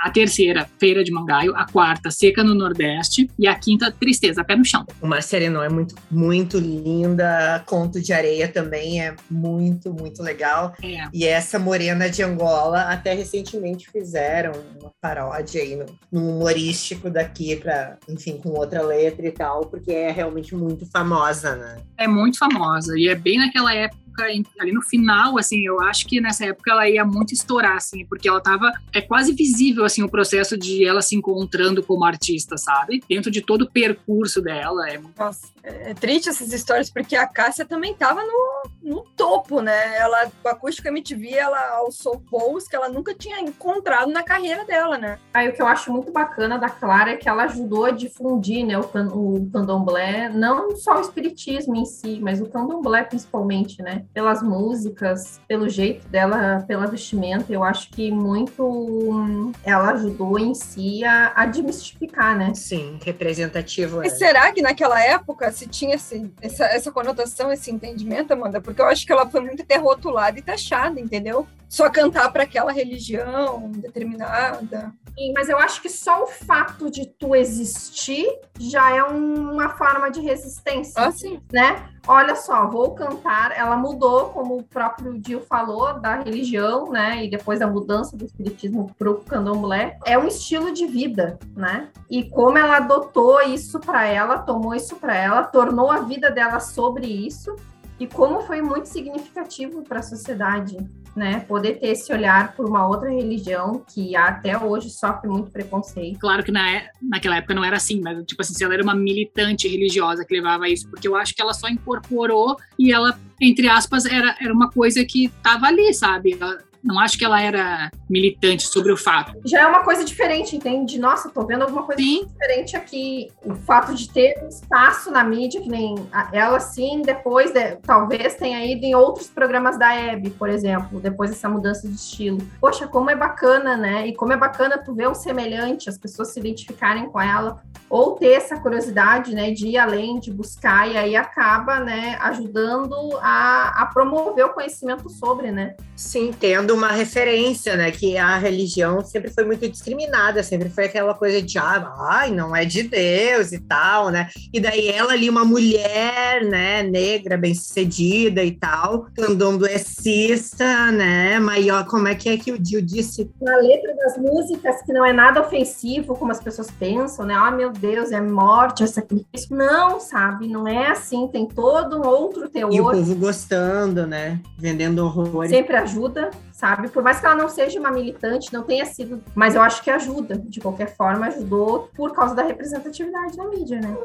a 0.00 0.10
terceira, 0.10 0.66
Feira 0.78 1.04
de 1.04 1.12
Mangaio, 1.12 1.54
a 1.54 1.66
quarta, 1.66 2.10
Seca 2.10 2.42
no 2.42 2.54
Nordeste 2.54 3.30
e 3.38 3.46
a 3.46 3.54
quinta, 3.54 3.92
Tristeza, 3.92 4.42
Pé 4.42 4.56
no 4.56 4.64
Chão. 4.64 4.86
O 5.00 5.06
Mar 5.06 5.22
Serenão 5.22 5.62
é 5.62 5.68
muito, 5.68 5.94
muito 6.10 6.58
linda, 6.58 7.62
Conto 7.66 8.00
de 8.00 8.10
Areia 8.10 8.48
também 8.48 9.02
é 9.02 9.14
muito, 9.30 9.92
muito 9.92 10.22
legal. 10.22 10.74
É. 10.82 11.06
E 11.12 11.26
essa 11.26 11.58
Morena 11.58 12.08
de 12.08 12.22
Angola, 12.22 12.84
até 12.84 13.12
recentemente 13.12 13.90
fizeram 13.90 14.52
uma 14.80 14.90
paródia 15.02 15.60
aí 15.60 15.76
no, 15.76 15.84
no 16.10 16.30
humorístico 16.30 17.10
daqui, 17.10 17.56
pra, 17.56 17.98
enfim, 18.08 18.38
com 18.38 18.50
outra 18.50 18.80
letra 18.82 19.26
e 19.26 19.32
tal, 19.32 19.66
porque 19.66 19.92
é 19.92 20.10
realmente 20.10 20.54
muito 20.54 20.86
famosa, 20.86 21.56
né? 21.56 21.76
É 21.98 22.08
muito 22.08 22.38
famosa 22.38 22.98
e 22.98 23.06
é 23.06 23.14
bem 23.14 23.36
naquela 23.36 23.74
época 23.74 24.00
época, 24.28 24.50
ali 24.60 24.72
no 24.72 24.82
final, 24.82 25.38
assim, 25.38 25.64
eu 25.64 25.80
acho 25.80 26.06
que 26.06 26.20
nessa 26.20 26.46
época 26.46 26.70
ela 26.70 26.88
ia 26.88 27.04
muito 27.04 27.32
estourar, 27.32 27.76
assim, 27.76 28.04
porque 28.06 28.28
ela 28.28 28.40
tava, 28.40 28.72
é 28.92 29.00
quase 29.00 29.32
visível, 29.32 29.84
assim, 29.84 30.02
o 30.02 30.08
processo 30.08 30.56
de 30.56 30.84
ela 30.84 31.02
se 31.02 31.16
encontrando 31.16 31.82
como 31.82 32.04
artista, 32.04 32.56
sabe? 32.56 33.02
Dentro 33.08 33.30
de 33.30 33.40
todo 33.40 33.62
o 33.62 33.70
percurso 33.70 34.40
dela. 34.40 34.88
É... 34.88 35.00
Nossa, 35.18 35.48
é, 35.62 35.90
é 35.90 35.94
triste 35.94 36.28
essas 36.28 36.52
histórias, 36.52 36.90
porque 36.90 37.16
a 37.16 37.26
Cássia 37.26 37.64
também 37.64 37.94
tava 37.94 38.22
no, 38.22 38.62
no 38.82 39.02
topo, 39.16 39.60
né? 39.60 39.96
Ela, 39.96 40.30
com 40.42 40.48
a 40.48 40.52
Acústica 40.52 40.88
MTV, 40.88 41.34
ela 41.34 41.76
alçou 41.76 42.22
voos 42.30 42.66
que 42.66 42.76
ela 42.76 42.88
nunca 42.88 43.14
tinha 43.14 43.40
encontrado 43.40 44.10
na 44.10 44.22
carreira 44.22 44.64
dela, 44.64 44.98
né? 44.98 45.18
Aí 45.32 45.48
o 45.48 45.52
que 45.52 45.62
eu 45.62 45.66
acho 45.66 45.92
muito 45.92 46.12
bacana 46.12 46.58
da 46.58 46.68
Clara 46.68 47.10
é 47.12 47.16
que 47.16 47.28
ela 47.28 47.44
ajudou 47.44 47.84
a 47.84 47.90
difundir, 47.90 48.64
né, 48.66 48.78
o, 48.78 48.82
o 48.82 49.50
candomblé, 49.50 50.28
não 50.28 50.76
só 50.76 50.98
o 50.98 51.00
espiritismo 51.00 51.76
em 51.76 51.84
si, 51.84 52.18
mas 52.20 52.40
o 52.40 52.48
candomblé 52.48 53.02
principalmente, 53.04 53.82
né? 53.82 54.04
Pelas 54.12 54.42
músicas, 54.42 55.40
pelo 55.46 55.68
jeito 55.68 56.06
dela, 56.08 56.64
pela 56.66 56.86
vestimenta, 56.86 57.52
eu 57.52 57.62
acho 57.62 57.90
que 57.90 58.10
muito 58.10 59.52
ela 59.64 59.92
ajudou 59.92 60.38
em 60.38 60.54
si 60.54 61.04
a, 61.04 61.32
a 61.34 61.46
desmistificar, 61.46 62.36
né? 62.36 62.52
Sim, 62.54 62.98
representativo. 63.04 64.02
E 64.02 64.08
é. 64.08 64.10
será 64.10 64.52
que 64.52 64.62
naquela 64.62 65.00
época 65.00 65.50
se 65.52 65.66
tinha 65.66 65.94
esse, 65.94 66.30
essa, 66.40 66.64
essa 66.64 66.90
conotação, 66.92 67.52
esse 67.52 67.70
entendimento, 67.70 68.32
Amanda? 68.32 68.60
Porque 68.60 68.80
eu 68.80 68.86
acho 68.86 69.06
que 69.06 69.12
ela 69.12 69.28
foi 69.28 69.40
muito 69.40 69.62
até 69.62 69.76
rotulada 69.76 70.38
e 70.38 70.42
taxada, 70.42 71.00
entendeu? 71.00 71.46
Só 71.68 71.88
cantar 71.88 72.32
para 72.32 72.42
aquela 72.42 72.72
religião 72.72 73.70
determinada. 73.70 74.92
Sim, 75.16 75.32
mas 75.32 75.48
eu 75.48 75.56
acho 75.56 75.80
que 75.80 75.88
só 75.88 76.24
o 76.24 76.26
fato 76.26 76.90
de 76.90 77.06
tu 77.06 77.34
existir 77.34 78.26
já 78.58 78.96
é 78.96 79.02
uma 79.04 79.68
forma 79.70 80.10
de 80.10 80.20
resistência. 80.20 81.00
Ah, 81.00 81.12
sim. 81.12 81.40
Né? 81.52 81.88
Olha 82.06 82.34
só, 82.34 82.66
vou 82.66 82.94
cantar. 82.94 83.52
Ela 83.56 83.76
mudou, 83.76 84.30
como 84.30 84.58
o 84.58 84.62
próprio 84.62 85.18
Dio 85.18 85.40
falou, 85.40 85.98
da 86.00 86.16
religião, 86.16 86.90
né? 86.90 87.24
E 87.24 87.30
depois 87.30 87.60
da 87.60 87.66
mudança 87.66 88.16
do 88.16 88.24
espiritismo 88.24 88.94
para 88.98 89.10
o 89.10 89.20
candomblé. 89.20 89.98
É 90.04 90.18
um 90.18 90.26
estilo 90.26 90.72
de 90.72 90.86
vida, 90.86 91.38
né? 91.54 91.88
E 92.10 92.24
como 92.24 92.58
ela 92.58 92.78
adotou 92.78 93.40
isso 93.42 93.78
para 93.78 94.06
ela, 94.06 94.38
tomou 94.38 94.74
isso 94.74 94.96
para 94.96 95.14
ela, 95.14 95.42
tornou 95.44 95.90
a 95.90 96.00
vida 96.00 96.30
dela 96.30 96.60
sobre 96.60 97.06
isso. 97.06 97.54
E 97.98 98.06
como 98.06 98.40
foi 98.40 98.62
muito 98.62 98.86
significativo 98.86 99.82
para 99.82 100.00
a 100.00 100.02
sociedade 100.02 100.78
né? 101.14 101.40
Poder 101.40 101.74
ter 101.74 101.88
esse 101.88 102.12
olhar 102.12 102.54
por 102.54 102.66
uma 102.66 102.86
outra 102.86 103.10
religião 103.10 103.84
que 103.92 104.14
até 104.16 104.58
hoje 104.58 104.90
sofre 104.90 105.28
muito 105.28 105.50
preconceito. 105.50 106.18
Claro 106.18 106.42
que 106.42 106.52
na, 106.52 106.82
naquela 107.00 107.36
época 107.36 107.54
não 107.54 107.64
era 107.64 107.76
assim, 107.76 108.00
mas 108.00 108.24
tipo 108.24 108.40
assim, 108.40 108.62
ela 108.62 108.74
era 108.74 108.82
uma 108.82 108.94
militante 108.94 109.68
religiosa 109.68 110.24
que 110.24 110.34
levava 110.34 110.68
isso, 110.68 110.88
porque 110.88 111.08
eu 111.08 111.16
acho 111.16 111.34
que 111.34 111.42
ela 111.42 111.52
só 111.52 111.68
incorporou 111.68 112.56
e 112.78 112.92
ela, 112.92 113.18
entre 113.40 113.68
aspas, 113.68 114.04
era, 114.04 114.36
era 114.40 114.52
uma 114.52 114.70
coisa 114.70 115.04
que 115.04 115.26
estava 115.26 115.66
ali, 115.66 115.92
sabe? 115.92 116.36
Ela, 116.40 116.58
não 116.82 116.98
acho 116.98 117.18
que 117.18 117.24
ela 117.24 117.40
era 117.40 117.90
militante 118.08 118.64
sobre 118.64 118.92
o 118.92 118.96
fato. 118.96 119.40
Já 119.44 119.60
é 119.62 119.66
uma 119.66 119.84
coisa 119.84 120.04
diferente, 120.04 120.56
entende? 120.56 120.98
Nossa, 120.98 121.30
tô 121.30 121.46
vendo 121.46 121.62
alguma 121.62 121.84
coisa 121.84 122.02
sim. 122.02 122.26
diferente 122.26 122.76
aqui. 122.76 123.28
O 123.44 123.54
fato 123.54 123.94
de 123.94 124.08
ter 124.08 124.42
um 124.42 124.48
espaço 124.48 125.10
na 125.10 125.22
mídia, 125.22 125.60
que 125.60 125.68
nem 125.68 125.94
ela 126.32 126.58
sim, 126.60 127.02
depois, 127.02 127.52
de, 127.52 127.76
talvez 127.76 128.34
tenha 128.34 128.64
ido 128.64 128.84
em 128.84 128.94
outros 128.94 129.28
programas 129.28 129.78
da 129.78 129.94
Hebe, 129.94 130.30
por 130.30 130.48
exemplo, 130.48 131.00
depois 131.00 131.30
dessa 131.30 131.48
mudança 131.48 131.86
de 131.86 131.94
estilo. 131.94 132.38
Poxa, 132.60 132.86
como 132.86 133.10
é 133.10 133.16
bacana, 133.16 133.76
né? 133.76 134.06
E 134.06 134.14
como 134.14 134.32
é 134.32 134.36
bacana 134.36 134.78
tu 134.78 134.94
ver 134.94 135.08
um 135.08 135.14
semelhante, 135.14 135.88
as 135.88 135.98
pessoas 135.98 136.28
se 136.28 136.40
identificarem 136.40 137.06
com 137.10 137.20
ela, 137.20 137.62
ou 137.88 138.14
ter 138.14 138.32
essa 138.32 138.58
curiosidade, 138.58 139.34
né, 139.34 139.50
de 139.50 139.68
ir 139.68 139.78
além, 139.78 140.20
de 140.20 140.30
buscar, 140.30 140.88
e 140.88 140.96
aí 140.96 141.16
acaba, 141.16 141.80
né, 141.80 142.16
ajudando 142.20 142.94
a, 143.20 143.82
a 143.82 143.86
promover 143.86 144.46
o 144.46 144.50
conhecimento 144.50 145.10
sobre, 145.10 145.50
né? 145.50 145.74
Sim, 145.96 146.32
tendo 146.70 146.74
uma 146.74 146.92
referência, 146.92 147.76
né, 147.76 147.90
que 147.90 148.16
a 148.16 148.36
religião 148.36 149.04
sempre 149.04 149.30
foi 149.30 149.44
muito 149.44 149.68
discriminada, 149.68 150.42
sempre 150.42 150.68
foi 150.68 150.84
aquela 150.84 151.14
coisa 151.14 151.42
de, 151.42 151.58
ah, 151.58 151.92
ai, 151.98 152.30
não 152.30 152.54
é 152.54 152.64
de 152.64 152.82
Deus 152.84 153.52
e 153.52 153.58
tal, 153.58 154.10
né? 154.10 154.28
E 154.52 154.60
daí 154.60 154.88
ela 154.88 155.12
ali, 155.12 155.28
uma 155.28 155.44
mulher, 155.44 156.44
né, 156.44 156.82
negra, 156.82 157.36
bem-sucedida 157.36 158.42
e 158.44 158.52
tal, 158.52 159.06
candomblessista, 159.16 160.92
né, 160.92 161.38
maior, 161.38 161.86
como 161.86 162.08
é 162.08 162.14
que 162.14 162.28
é 162.28 162.36
que 162.36 162.52
o 162.52 162.58
Dio 162.58 162.80
disse? 162.80 163.30
Na 163.40 163.56
letra 163.56 163.94
das 163.96 164.16
músicas, 164.16 164.82
que 164.82 164.92
não 164.92 165.04
é 165.04 165.12
nada 165.12 165.40
ofensivo, 165.40 166.14
como 166.14 166.30
as 166.30 166.40
pessoas 166.40 166.70
pensam, 166.70 167.24
né, 167.24 167.34
ah, 167.34 167.50
meu 167.50 167.70
Deus, 167.70 168.12
é 168.12 168.20
morte, 168.20 168.82
é 168.82 168.86
sacrifício. 168.86 169.56
Não, 169.56 169.98
sabe? 169.98 170.46
Não 170.46 170.68
é 170.68 170.88
assim, 170.88 171.26
tem 171.28 171.46
todo 171.46 171.98
um 171.98 172.06
outro 172.06 172.48
teor. 172.48 172.72
E 172.72 172.80
o 172.80 172.90
povo 172.90 173.14
gostando, 173.14 174.06
né? 174.06 174.40
Vendendo 174.58 175.04
horror. 175.04 175.48
Sempre 175.48 175.76
ajuda, 175.76 176.30
sabe? 176.60 176.88
Por 176.88 177.02
mais 177.02 177.18
que 177.18 177.26
ela 177.26 177.34
não 177.34 177.48
seja 177.48 177.80
uma 177.80 177.90
militante, 177.90 178.52
não 178.52 178.62
tenha 178.62 178.84
sido, 178.84 179.22
mas 179.34 179.54
eu 179.54 179.62
acho 179.62 179.82
que 179.82 179.90
ajuda. 179.90 180.36
De 180.36 180.60
qualquer 180.60 180.94
forma, 180.94 181.26
ajudou 181.26 181.90
por 181.96 182.12
causa 182.12 182.34
da 182.34 182.42
representatividade 182.42 183.36
na 183.36 183.48
mídia, 183.48 183.80
né? 183.80 183.96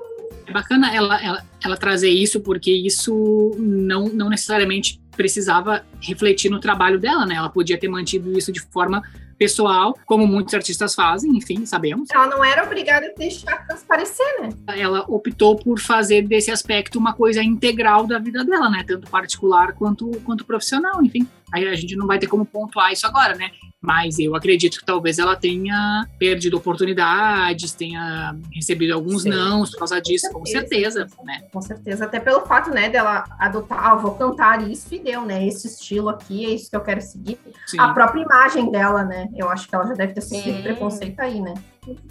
É 0.47 0.53
bacana 0.53 0.95
ela, 0.95 1.21
ela, 1.21 1.43
ela 1.63 1.77
trazer 1.77 2.09
isso, 2.09 2.39
porque 2.39 2.71
isso 2.71 3.51
não, 3.59 4.05
não 4.05 4.29
necessariamente 4.29 5.01
precisava 5.11 5.85
refletir 5.99 6.49
no 6.49 6.59
trabalho 6.59 6.97
dela, 6.97 7.25
né? 7.25 7.35
Ela 7.35 7.49
podia 7.49 7.77
ter 7.77 7.89
mantido 7.89 8.37
isso 8.37 8.51
de 8.51 8.61
forma 8.61 9.03
pessoal, 9.37 9.97
como 10.05 10.25
muitos 10.27 10.53
artistas 10.53 10.95
fazem, 10.95 11.35
enfim, 11.37 11.65
sabemos. 11.65 12.09
Ela 12.11 12.27
não 12.27 12.43
era 12.43 12.63
obrigada 12.63 13.07
a 13.07 13.17
deixar 13.17 13.65
transparecer, 13.67 14.41
né? 14.41 14.49
Ela 14.77 15.05
optou 15.07 15.55
por 15.55 15.79
fazer 15.79 16.21
desse 16.23 16.51
aspecto 16.51 16.97
uma 16.97 17.13
coisa 17.13 17.43
integral 17.43 18.07
da 18.07 18.19
vida 18.19 18.43
dela, 18.43 18.69
né? 18.69 18.83
Tanto 18.87 19.09
particular 19.09 19.73
quanto, 19.73 20.09
quanto 20.23 20.45
profissional, 20.45 21.03
enfim. 21.03 21.27
Aí 21.53 21.67
a 21.67 21.75
gente 21.75 21.95
não 21.95 22.07
vai 22.07 22.19
ter 22.19 22.27
como 22.27 22.45
pontuar 22.45 22.91
isso 22.91 23.05
agora, 23.05 23.35
né? 23.35 23.51
Mas 23.85 24.17
eu 24.19 24.35
acredito 24.35 24.79
que 24.79 24.85
talvez 24.85 25.19
ela 25.19 25.35
tenha 25.35 26.07
perdido 26.17 26.57
oportunidades, 26.57 27.73
tenha 27.73 28.35
recebido 28.53 28.93
alguns 28.93 29.23
Sim. 29.23 29.29
nãos 29.29 29.71
por 29.71 29.79
causa 29.79 30.01
disso, 30.01 30.31
com 30.31 30.45
certeza, 30.45 31.03
com 31.03 31.09
certeza, 31.09 31.23
né? 31.23 31.43
Com 31.51 31.61
certeza, 31.61 32.05
até 32.05 32.19
pelo 32.19 32.41
fato, 32.41 32.71
né, 32.71 32.89
dela 32.89 33.25
adotar, 33.39 33.85
ah, 33.85 33.95
vou 33.95 34.15
cantar 34.15 34.67
isso 34.67 34.93
e 34.93 34.99
deu, 34.99 35.21
né? 35.21 35.45
Esse 35.45 35.67
estilo 35.67 36.09
aqui, 36.09 36.45
é 36.45 36.49
isso 36.49 36.69
que 36.69 36.75
eu 36.75 36.81
quero 36.81 37.01
seguir. 37.01 37.37
Sim. 37.67 37.79
A 37.79 37.93
própria 37.93 38.21
imagem 38.21 38.71
dela, 38.71 39.03
né? 39.03 39.29
Eu 39.35 39.49
acho 39.49 39.67
que 39.67 39.75
ela 39.75 39.85
já 39.85 39.93
deve 39.93 40.13
ter 40.13 40.21
sofrido 40.21 40.63
preconceito 40.63 41.19
aí, 41.19 41.39
né? 41.39 41.53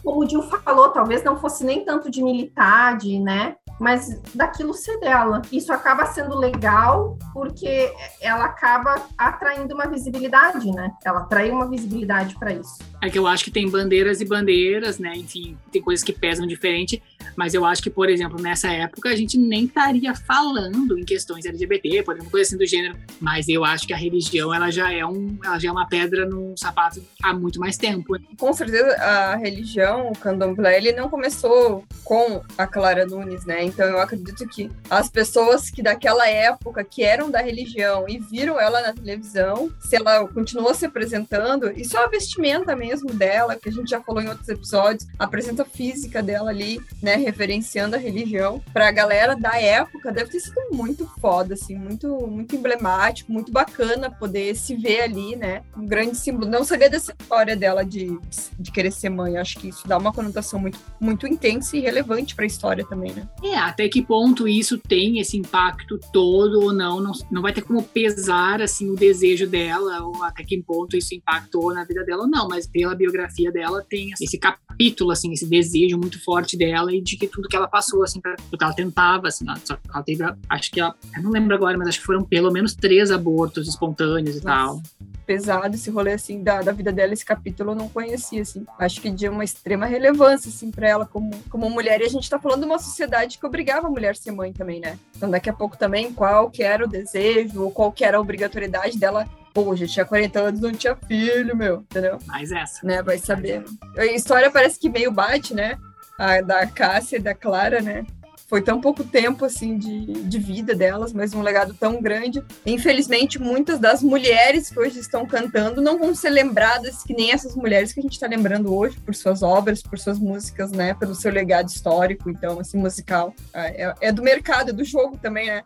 Como 0.02 0.20
o 0.20 0.24
Dil 0.24 0.42
falou, 0.42 0.90
talvez 0.90 1.24
não 1.24 1.36
fosse 1.36 1.64
nem 1.64 1.84
tanto 1.84 2.10
de 2.10 2.22
militar, 2.22 2.96
de, 2.96 3.18
né? 3.18 3.56
Mas 3.84 4.18
daquilo 4.34 4.72
ser 4.72 4.98
dela. 4.98 5.42
Isso 5.52 5.70
acaba 5.70 6.06
sendo 6.06 6.38
legal 6.38 7.18
porque 7.34 7.92
ela 8.18 8.46
acaba 8.46 8.94
atraindo 9.18 9.74
uma 9.74 9.86
visibilidade, 9.86 10.70
né? 10.70 10.90
Ela 11.04 11.20
atrai 11.20 11.50
uma 11.50 11.68
visibilidade 11.68 12.34
para 12.38 12.54
isso. 12.54 12.78
É 13.02 13.10
que 13.10 13.18
eu 13.18 13.26
acho 13.26 13.44
que 13.44 13.50
tem 13.50 13.68
bandeiras 13.68 14.22
e 14.22 14.24
bandeiras, 14.24 14.98
né? 14.98 15.12
Enfim, 15.14 15.58
tem 15.70 15.82
coisas 15.82 16.02
que 16.02 16.14
pesam 16.14 16.46
diferente, 16.46 17.02
mas 17.36 17.54
eu 17.54 17.64
acho 17.64 17.82
que, 17.82 17.90
por 17.90 18.08
exemplo, 18.08 18.40
nessa 18.40 18.68
época 18.68 19.08
a 19.08 19.16
gente 19.16 19.38
nem 19.38 19.64
estaria 19.64 20.14
falando 20.14 20.98
em 20.98 21.04
questões 21.04 21.44
LGBT, 21.44 22.02
por 22.02 22.14
exemplo, 22.14 22.30
coisa 22.30 22.48
assim 22.48 22.56
do 22.56 22.66
gênero, 22.66 22.96
mas 23.20 23.48
eu 23.48 23.64
acho 23.64 23.86
que 23.86 23.92
a 23.92 23.96
religião 23.96 24.52
ela 24.52 24.70
já 24.70 24.92
é 24.92 25.04
um, 25.04 25.38
ela 25.44 25.58
já 25.58 25.68
é 25.68 25.72
uma 25.72 25.86
pedra 25.86 26.26
no 26.26 26.54
sapato 26.56 27.02
há 27.22 27.32
muito 27.32 27.58
mais 27.60 27.76
tempo. 27.76 28.16
Com 28.38 28.52
certeza 28.52 28.94
a 28.96 29.36
religião, 29.36 30.10
o 30.10 30.18
candomblé, 30.18 30.78
ele 30.78 30.92
não 30.92 31.08
começou 31.08 31.84
com 32.04 32.42
a 32.56 32.66
Clara 32.66 33.06
Nunes, 33.06 33.44
né? 33.44 33.64
Então 33.64 33.86
eu 33.86 34.00
acredito 34.00 34.46
que 34.48 34.70
as 34.90 35.08
pessoas 35.08 35.70
que 35.70 35.82
daquela 35.82 36.28
época 36.28 36.84
que 36.84 37.02
eram 37.02 37.30
da 37.30 37.40
religião 37.40 38.06
e 38.08 38.18
viram 38.18 38.60
ela 38.60 38.80
na 38.82 38.92
televisão, 38.92 39.70
se 39.80 39.96
ela 39.96 40.26
continuou 40.28 40.74
se 40.74 40.86
apresentando, 40.86 41.70
e 41.70 41.84
só 41.84 42.04
a 42.04 42.08
vestimenta 42.08 42.76
mesmo 42.76 43.12
dela, 43.12 43.56
que 43.56 43.68
a 43.68 43.72
gente 43.72 43.88
já 43.88 44.00
falou 44.00 44.22
em 44.22 44.28
outros 44.28 44.48
episódios, 44.48 45.06
a 45.18 45.26
presença 45.26 45.64
física 45.64 46.22
dela 46.22 46.50
ali, 46.50 46.80
né, 47.02 47.13
referenciando 47.16 47.96
a 47.96 47.98
religião, 47.98 48.62
pra 48.72 48.90
galera 48.90 49.34
da 49.34 49.60
época 49.60 50.12
deve 50.12 50.30
ter 50.30 50.40
sido 50.40 50.60
muito 50.72 51.06
foda, 51.20 51.54
assim, 51.54 51.76
muito, 51.76 52.26
muito 52.26 52.54
emblemático, 52.56 53.32
muito 53.32 53.52
bacana 53.52 54.10
poder 54.10 54.54
se 54.56 54.76
ver 54.76 55.02
ali, 55.02 55.36
né? 55.36 55.62
Um 55.76 55.86
grande 55.86 56.16
símbolo. 56.16 56.50
Não 56.50 56.64
sabia 56.64 56.90
dessa 56.90 57.14
história 57.18 57.56
dela 57.56 57.84
de, 57.84 58.18
de 58.58 58.72
querer 58.72 58.92
ser 58.92 59.10
mãe. 59.10 59.36
Acho 59.36 59.58
que 59.58 59.68
isso 59.68 59.86
dá 59.86 59.98
uma 59.98 60.12
conotação 60.12 60.58
muito, 60.58 60.78
muito 61.00 61.26
intensa 61.26 61.76
e 61.76 61.80
relevante 61.80 62.34
para 62.34 62.44
a 62.44 62.46
história 62.46 62.84
também, 62.86 63.12
né? 63.12 63.28
É, 63.42 63.56
até 63.56 63.88
que 63.88 64.02
ponto 64.02 64.46
isso 64.46 64.78
tem 64.78 65.18
esse 65.18 65.36
impacto 65.36 65.98
todo 66.12 66.60
ou 66.62 66.72
não, 66.72 67.00
não, 67.00 67.12
não 67.30 67.42
vai 67.42 67.52
ter 67.52 67.62
como 67.62 67.82
pesar 67.82 68.60
assim 68.62 68.90
o 68.90 68.94
desejo 68.94 69.46
dela 69.46 70.02
ou 70.02 70.22
até 70.22 70.42
que 70.42 70.62
ponto 70.62 70.96
isso 70.96 71.14
impactou 71.14 71.72
na 71.74 71.84
vida 71.84 72.04
dela 72.04 72.22
ou 72.22 72.28
não, 72.28 72.48
mas 72.48 72.66
pela 72.66 72.94
biografia 72.94 73.50
dela 73.50 73.84
tem 73.88 74.10
esse 74.20 74.38
capítulo 74.38 75.10
assim, 75.10 75.32
esse 75.32 75.46
desejo 75.46 75.98
muito 75.98 76.22
forte 76.22 76.56
dela 76.56 76.93
e 76.94 77.02
de 77.02 77.16
que 77.16 77.26
tudo 77.26 77.48
que 77.48 77.56
ela 77.56 77.68
passou 77.68 78.02
assim, 78.02 78.20
pra, 78.20 78.36
que 78.36 78.56
ela 78.60 78.72
tentava 78.72 79.28
assim, 79.28 79.44
ela, 79.48 79.60
ela 79.92 80.02
teve, 80.02 80.24
acho 80.48 80.70
que 80.70 80.80
ela, 80.80 80.94
eu 81.16 81.22
não 81.22 81.30
lembro 81.30 81.54
agora, 81.54 81.76
mas 81.76 81.88
acho 81.88 82.00
que 82.00 82.06
foram 82.06 82.24
pelo 82.24 82.50
menos 82.50 82.74
três 82.74 83.10
abortos 83.10 83.68
espontâneos 83.68 84.36
e 84.36 84.44
Nossa. 84.44 84.82
tal. 84.82 84.82
pesado 85.26 85.74
esse 85.74 85.90
rolê, 85.90 86.12
assim, 86.12 86.42
da, 86.42 86.62
da 86.62 86.72
vida 86.72 86.92
dela, 86.92 87.12
esse 87.12 87.24
capítulo 87.24 87.72
eu 87.72 87.74
não 87.74 87.88
conhecia, 87.88 88.42
assim. 88.42 88.64
Acho 88.78 89.00
que 89.00 89.10
de 89.10 89.28
uma 89.28 89.44
extrema 89.44 89.86
relevância, 89.86 90.48
assim, 90.48 90.70
pra 90.70 90.88
ela 90.88 91.06
como, 91.06 91.30
como 91.48 91.68
mulher. 91.70 92.00
E 92.00 92.04
a 92.04 92.08
gente 92.08 92.28
tá 92.28 92.38
falando 92.38 92.60
de 92.60 92.66
uma 92.66 92.78
sociedade 92.78 93.38
que 93.38 93.46
obrigava 93.46 93.86
a 93.86 93.90
mulher 93.90 94.10
a 94.10 94.14
ser 94.14 94.30
mãe 94.30 94.52
também, 94.52 94.80
né? 94.80 94.98
Então, 95.16 95.30
daqui 95.30 95.48
a 95.48 95.54
pouco 95.54 95.76
também, 95.76 96.12
qual 96.12 96.50
que 96.50 96.62
era 96.62 96.84
o 96.84 96.88
desejo, 96.88 97.62
ou 97.62 97.70
qual 97.70 97.90
que 97.90 98.04
era 98.04 98.18
a 98.18 98.20
obrigatoriedade 98.20 98.98
dela 98.98 99.26
Pô, 99.54 99.76
já 99.76 99.86
tinha 99.86 100.04
40 100.04 100.40
anos, 100.40 100.60
não 100.60 100.72
tinha 100.72 100.96
filho, 100.96 101.56
meu, 101.56 101.76
entendeu? 101.82 102.18
Mais 102.26 102.50
essa. 102.50 102.84
Né, 102.84 103.00
vai 103.04 103.18
saber. 103.18 103.64
A 103.96 104.04
história 104.06 104.50
parece 104.50 104.80
que 104.80 104.88
meio 104.88 105.12
bate, 105.12 105.54
né? 105.54 105.78
A 106.18 106.40
da 106.40 106.66
Cássia 106.66 107.16
e 107.16 107.20
da 107.20 107.34
Clara, 107.34 107.80
né? 107.80 108.04
Foi 108.46 108.60
tão 108.60 108.80
pouco 108.80 109.02
tempo, 109.02 109.44
assim, 109.44 109.78
de, 109.78 110.04
de 110.04 110.38
vida 110.38 110.74
delas, 110.74 111.12
mas 111.12 111.32
um 111.34 111.42
legado 111.42 111.74
tão 111.74 112.00
grande. 112.00 112.44
Infelizmente, 112.64 113.40
muitas 113.40 113.78
das 113.78 114.02
mulheres 114.02 114.68
que 114.68 114.78
hoje 114.78 115.00
estão 115.00 115.26
cantando 115.26 115.80
não 115.80 115.98
vão 115.98 116.14
ser 116.14 116.30
lembradas 116.30 117.02
que 117.02 117.14
nem 117.14 117.32
essas 117.32 117.56
mulheres 117.56 117.92
que 117.92 118.00
a 118.00 118.02
gente 118.02 118.12
está 118.12 118.26
lembrando 118.26 118.74
hoje, 118.74 119.00
por 119.00 119.14
suas 119.14 119.42
obras, 119.42 119.82
por 119.82 119.98
suas 119.98 120.18
músicas, 120.18 120.70
né? 120.70 120.94
Pelo 120.94 121.14
seu 121.14 121.32
legado 121.32 121.68
histórico, 121.68 122.30
então, 122.30 122.60
assim, 122.60 122.78
musical. 122.78 123.34
É, 123.52 123.94
é 124.00 124.12
do 124.12 124.22
mercado, 124.22 124.70
é 124.70 124.72
do 124.72 124.84
jogo 124.84 125.16
também, 125.16 125.46
né? 125.46 125.62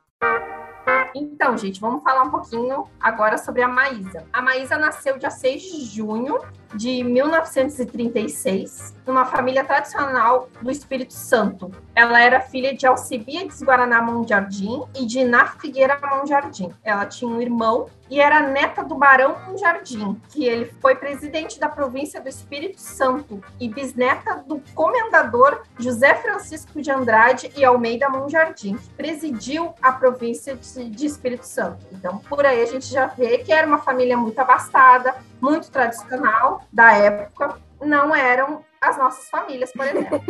Então, 1.14 1.56
gente, 1.56 1.80
vamos 1.80 2.02
falar 2.02 2.22
um 2.22 2.30
pouquinho 2.30 2.84
agora 3.00 3.38
sobre 3.38 3.62
a 3.62 3.68
Maísa. 3.68 4.24
A 4.32 4.40
Maísa 4.40 4.78
nasceu 4.78 5.18
dia 5.18 5.30
6 5.30 5.62
de 5.62 5.84
junho 5.84 6.38
de 6.74 7.02
1936, 7.02 8.94
numa 9.06 9.24
família 9.24 9.64
tradicional 9.64 10.48
do 10.60 10.70
Espírito 10.70 11.14
Santo. 11.14 11.70
Ela 11.94 12.20
era 12.22 12.40
filha 12.40 12.74
de 12.74 12.86
Alcibiades 12.86 13.62
Guaraná 13.62 14.02
Monjardim 14.02 14.82
e 14.98 15.06
de 15.06 15.20
Iná 15.20 15.46
Figueira 15.46 15.98
Monjardim. 16.00 16.70
Ela 16.84 17.06
tinha 17.06 17.30
um 17.30 17.40
irmão 17.40 17.86
e 18.10 18.20
era 18.20 18.40
neta 18.40 18.82
do 18.82 18.94
Barão 18.94 19.36
Monjardim, 19.46 20.20
que 20.30 20.44
ele 20.44 20.66
foi 20.80 20.94
presidente 20.94 21.60
da 21.60 21.68
província 21.68 22.20
do 22.20 22.28
Espírito 22.28 22.80
Santo 22.80 23.42
e 23.60 23.68
bisneta 23.68 24.42
do 24.46 24.62
comendador 24.74 25.62
José 25.78 26.14
Francisco 26.14 26.80
de 26.80 26.90
Andrade 26.90 27.52
e 27.56 27.64
Almeida 27.64 28.08
Monjardim, 28.08 28.76
que 28.76 28.90
presidiu 28.90 29.74
a 29.82 29.92
província 29.92 30.56
de, 30.56 31.06
Espírito 31.06 31.44
Santo. 31.44 31.86
Então, 31.92 32.18
por 32.18 32.44
aí 32.44 32.62
a 32.62 32.66
gente 32.66 32.86
já 32.86 33.06
vê 33.06 33.38
que 33.38 33.52
era 33.52 33.66
uma 33.66 33.78
família 33.78 34.16
muito 34.16 34.38
abastada, 34.38 35.14
muito 35.40 35.70
tradicional 35.70 36.62
da 36.72 36.92
época, 36.92 37.58
não 37.80 38.14
eram 38.14 38.64
as 38.80 38.96
nossas 38.96 39.28
famílias, 39.28 39.72
por 39.72 39.86
exemplo. 39.86 40.22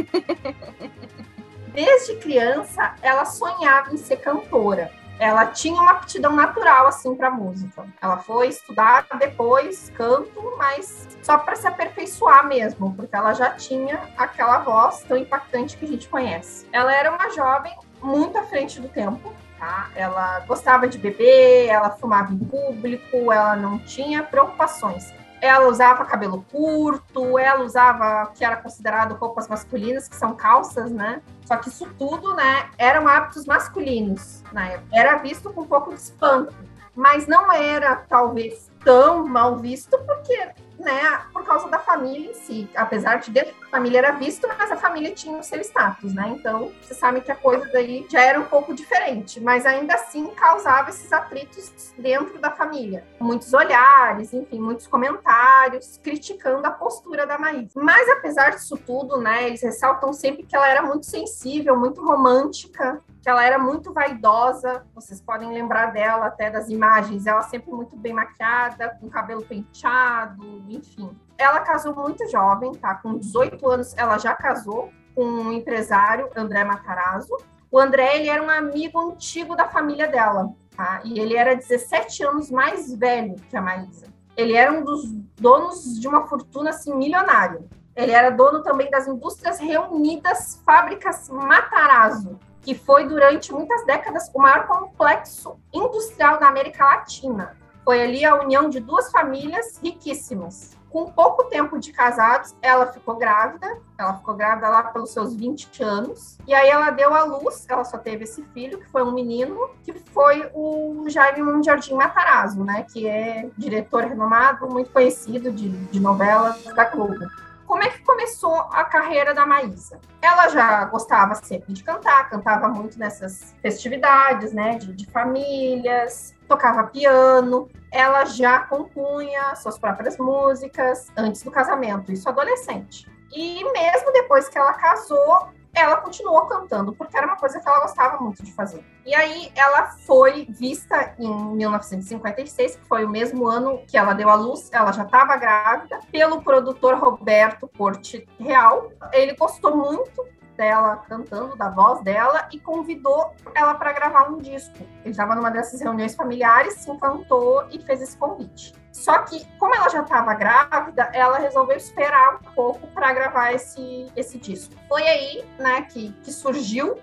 Desde 1.72 2.16
criança, 2.16 2.94
ela 3.02 3.24
sonhava 3.24 3.92
em 3.92 3.96
ser 3.96 4.16
cantora. 4.16 4.90
Ela 5.18 5.46
tinha 5.46 5.80
uma 5.80 5.92
aptidão 5.92 6.32
natural 6.32 6.86
assim 6.86 7.14
para 7.14 7.30
música. 7.30 7.84
Ela 8.00 8.18
foi 8.18 8.48
estudar 8.48 9.04
depois 9.18 9.90
canto, 9.96 10.54
mas 10.56 11.08
só 11.22 11.36
para 11.38 11.56
se 11.56 11.66
aperfeiçoar 11.66 12.46
mesmo, 12.46 12.94
porque 12.94 13.14
ela 13.14 13.34
já 13.34 13.50
tinha 13.50 14.00
aquela 14.16 14.58
voz 14.58 15.02
tão 15.02 15.16
impactante 15.16 15.76
que 15.76 15.84
a 15.84 15.88
gente 15.88 16.08
conhece. 16.08 16.66
Ela 16.72 16.94
era 16.94 17.10
uma 17.10 17.30
jovem 17.30 17.76
muito 18.00 18.38
à 18.38 18.44
frente 18.44 18.80
do 18.80 18.88
tempo, 18.88 19.32
Tá? 19.58 19.90
Ela 19.94 20.40
gostava 20.46 20.86
de 20.86 20.98
beber, 20.98 21.66
ela 21.66 21.90
fumava 21.90 22.32
em 22.32 22.38
público, 22.38 23.32
ela 23.32 23.56
não 23.56 23.78
tinha 23.78 24.22
preocupações. 24.22 25.12
Ela 25.40 25.68
usava 25.68 26.04
cabelo 26.04 26.44
curto, 26.50 27.38
ela 27.38 27.64
usava 27.64 28.24
o 28.24 28.32
que 28.32 28.44
era 28.44 28.56
considerado 28.56 29.14
roupas 29.14 29.48
masculinas, 29.48 30.08
que 30.08 30.16
são 30.16 30.34
calças, 30.34 30.90
né? 30.90 31.22
Só 31.44 31.56
que 31.56 31.68
isso 31.68 31.88
tudo, 31.98 32.34
né, 32.34 32.68
eram 32.76 33.08
hábitos 33.08 33.46
masculinos 33.46 34.42
na 34.52 34.68
época. 34.68 34.88
Era 34.92 35.16
visto 35.16 35.52
com 35.52 35.62
um 35.62 35.66
pouco 35.66 35.90
de 35.90 36.00
espanto, 36.00 36.54
mas 36.94 37.26
não 37.26 37.52
era 37.52 37.96
talvez 37.96 38.70
tão 38.84 39.26
mal 39.26 39.56
visto 39.56 39.96
porque 39.98 40.52
né, 40.78 41.22
por 41.32 41.44
causa 41.44 41.68
da 41.68 41.78
família 41.78 42.30
em 42.30 42.34
si. 42.34 42.70
Apesar 42.74 43.16
de 43.16 43.30
dentro 43.30 43.54
da 43.68 43.76
família 43.76 43.98
era 43.98 44.12
visto, 44.12 44.48
mas 44.48 44.72
a 44.72 44.76
família 44.76 45.14
tinha 45.14 45.38
o 45.38 45.42
seu 45.42 45.60
status, 45.60 46.14
né? 46.14 46.34
Então, 46.36 46.72
você 46.80 46.94
sabe 46.94 47.20
que 47.20 47.30
a 47.30 47.36
coisa 47.36 47.68
daí 47.70 48.06
já 48.10 48.20
era 48.20 48.40
um 48.40 48.44
pouco 48.44 48.74
diferente, 48.74 49.40
mas 49.40 49.66
ainda 49.66 49.94
assim 49.94 50.26
causava 50.28 50.88
esses 50.88 51.12
atritos 51.12 51.92
dentro 51.98 52.38
da 52.38 52.50
família. 52.50 53.04
Muitos 53.20 53.52
olhares, 53.52 54.32
enfim, 54.32 54.58
muitos 54.58 54.86
comentários 54.86 56.00
criticando 56.02 56.66
a 56.66 56.70
postura 56.70 57.26
da 57.26 57.38
Maísa. 57.38 57.80
Mas 57.80 58.08
apesar 58.08 58.50
disso 58.50 58.76
tudo, 58.76 59.18
né, 59.18 59.46
eles 59.46 59.62
ressaltam 59.62 60.12
sempre 60.12 60.44
que 60.44 60.56
ela 60.56 60.68
era 60.68 60.82
muito 60.82 61.04
sensível, 61.04 61.78
muito 61.78 62.02
romântica, 62.02 63.02
que 63.22 63.28
ela 63.28 63.44
era 63.44 63.58
muito 63.58 63.92
vaidosa. 63.92 64.86
Vocês 64.94 65.20
podem 65.20 65.52
lembrar 65.52 65.92
dela 65.92 66.26
até 66.26 66.50
das 66.50 66.68
imagens. 66.70 67.26
Ela 67.26 67.42
sempre 67.42 67.70
muito 67.70 67.96
bem 67.96 68.12
maquiada, 68.12 68.96
com 69.00 69.08
cabelo 69.10 69.42
penteado, 69.42 70.64
enfim. 70.68 71.14
Ela 71.38 71.60
casou 71.60 71.94
muito 71.94 72.28
jovem, 72.28 72.72
tá? 72.74 72.96
Com 72.96 73.16
18 73.16 73.68
anos 73.70 73.94
ela 73.96 74.18
já 74.18 74.34
casou 74.34 74.92
com 75.14 75.24
um 75.24 75.52
empresário, 75.52 76.28
André 76.36 76.64
Matarazzo. 76.64 77.36
O 77.70 77.78
André, 77.78 78.16
ele 78.16 78.28
era 78.28 78.42
um 78.42 78.50
amigo 78.50 78.98
antigo 79.00 79.54
da 79.54 79.68
família 79.68 80.08
dela, 80.08 80.52
tá? 80.76 81.00
E 81.04 81.18
ele 81.20 81.36
era 81.36 81.54
17 81.54 82.24
anos 82.24 82.50
mais 82.50 82.92
velho 82.92 83.36
que 83.48 83.56
a 83.56 83.62
Maísa. 83.62 84.06
Ele 84.36 84.54
era 84.54 84.72
um 84.72 84.82
dos 84.82 85.10
donos 85.36 86.00
de 86.00 86.08
uma 86.08 86.26
fortuna, 86.26 86.70
assim, 86.70 86.94
milionária. 86.94 87.60
Ele 87.94 88.12
era 88.12 88.30
dono 88.30 88.62
também 88.62 88.90
das 88.90 89.08
Indústrias 89.08 89.58
Reunidas 89.58 90.62
Fábricas 90.64 91.28
Matarazzo, 91.28 92.38
que 92.62 92.74
foi 92.74 93.08
durante 93.08 93.52
muitas 93.52 93.84
décadas 93.84 94.30
o 94.32 94.40
maior 94.40 94.66
complexo 94.68 95.58
industrial 95.72 96.38
da 96.38 96.46
América 96.46 96.84
Latina. 96.84 97.56
Foi 97.84 98.00
ali 98.00 98.24
a 98.24 98.36
união 98.36 98.70
de 98.70 98.78
duas 98.78 99.10
famílias 99.10 99.80
riquíssimas. 99.82 100.77
Com 100.90 101.06
pouco 101.06 101.44
tempo 101.44 101.78
de 101.78 101.92
casados, 101.92 102.54
ela 102.62 102.86
ficou 102.86 103.16
grávida. 103.16 103.78
Ela 103.98 104.14
ficou 104.14 104.34
grávida 104.34 104.68
lá 104.68 104.82
pelos 104.84 105.10
seus 105.10 105.34
20 105.34 105.82
anos. 105.82 106.38
E 106.46 106.54
aí 106.54 106.68
ela 106.68 106.90
deu 106.90 107.12
à 107.12 107.24
luz, 107.24 107.66
ela 107.68 107.84
só 107.84 107.98
teve 107.98 108.24
esse 108.24 108.42
filho, 108.54 108.78
que 108.78 108.88
foi 108.88 109.02
um 109.02 109.12
menino, 109.12 109.70
que 109.84 109.92
foi 109.92 110.50
o 110.54 111.04
Jaime 111.08 111.62
Jardim 111.62 111.94
Matarazzo, 111.94 112.64
né? 112.64 112.86
Que 112.90 113.06
é 113.06 113.50
diretor 113.56 114.04
renomado, 114.04 114.68
muito 114.68 114.90
conhecido 114.90 115.52
de, 115.52 115.68
de 115.68 116.00
novelas 116.00 116.62
da 116.64 116.84
Globo 116.84 117.26
como 117.68 117.82
é 117.82 117.90
que 117.90 118.02
começou 118.02 118.54
a 118.72 118.82
carreira 118.82 119.34
da 119.34 119.44
Maísa? 119.44 120.00
Ela 120.22 120.48
já 120.48 120.86
gostava 120.86 121.34
sempre 121.34 121.74
de 121.74 121.84
cantar, 121.84 122.30
cantava 122.30 122.66
muito 122.66 122.98
nessas 122.98 123.54
festividades, 123.60 124.54
né, 124.54 124.78
de, 124.78 124.90
de 124.94 125.06
famílias, 125.06 126.34
tocava 126.48 126.84
piano. 126.84 127.68
Ela 127.92 128.24
já 128.24 128.60
compunha 128.60 129.54
suas 129.54 129.78
próprias 129.78 130.16
músicas 130.16 131.08
antes 131.14 131.42
do 131.42 131.50
casamento, 131.50 132.10
isso 132.10 132.26
adolescente. 132.26 133.06
E 133.30 133.62
mesmo 133.72 134.12
depois 134.14 134.48
que 134.48 134.56
ela 134.56 134.72
casou, 134.72 135.48
ela 135.74 135.96
continuou 135.98 136.46
cantando, 136.46 136.92
porque 136.92 137.16
era 137.16 137.26
uma 137.26 137.36
coisa 137.36 137.60
que 137.60 137.68
ela 137.68 137.80
gostava 137.80 138.22
muito 138.22 138.42
de 138.42 138.52
fazer. 138.52 138.84
E 139.04 139.14
aí 139.14 139.50
ela 139.54 139.88
foi 140.06 140.46
vista 140.48 141.14
em 141.18 141.56
1956, 141.56 142.76
que 142.76 142.86
foi 142.86 143.04
o 143.04 143.08
mesmo 143.08 143.46
ano 143.46 143.82
que 143.86 143.96
ela 143.96 144.12
deu 144.12 144.28
à 144.28 144.34
luz, 144.34 144.68
ela 144.72 144.92
já 144.92 145.04
estava 145.04 145.36
grávida, 145.36 146.00
pelo 146.10 146.42
produtor 146.42 146.96
Roberto 146.98 147.68
Corte 147.76 148.26
Real. 148.38 148.90
Ele 149.12 149.34
gostou 149.34 149.76
muito 149.76 150.26
dela 150.58 150.96
cantando, 151.08 151.56
da 151.56 151.70
voz 151.70 152.02
dela, 152.02 152.48
e 152.52 152.58
convidou 152.58 153.32
ela 153.54 153.74
para 153.74 153.92
gravar 153.92 154.28
um 154.28 154.38
disco. 154.38 154.76
Ele 155.02 155.12
estava 155.12 155.34
numa 155.34 155.50
dessas 155.50 155.80
reuniões 155.80 156.14
familiares, 156.14 156.74
se 156.74 156.90
encantou 156.90 157.66
e 157.70 157.80
fez 157.80 158.02
esse 158.02 158.16
convite. 158.16 158.74
Só 158.92 159.18
que, 159.22 159.46
como 159.58 159.74
ela 159.74 159.88
já 159.88 160.02
estava 160.02 160.34
grávida, 160.34 161.08
ela 161.14 161.38
resolveu 161.38 161.76
esperar 161.76 162.34
um 162.36 162.52
pouco 162.52 162.86
para 162.88 163.12
gravar 163.12 163.52
esse, 163.52 164.10
esse 164.16 164.38
disco. 164.38 164.74
Foi 164.88 165.02
aí 165.02 165.44
né, 165.58 165.82
que, 165.82 166.12
que 166.24 166.32
surgiu 166.32 166.98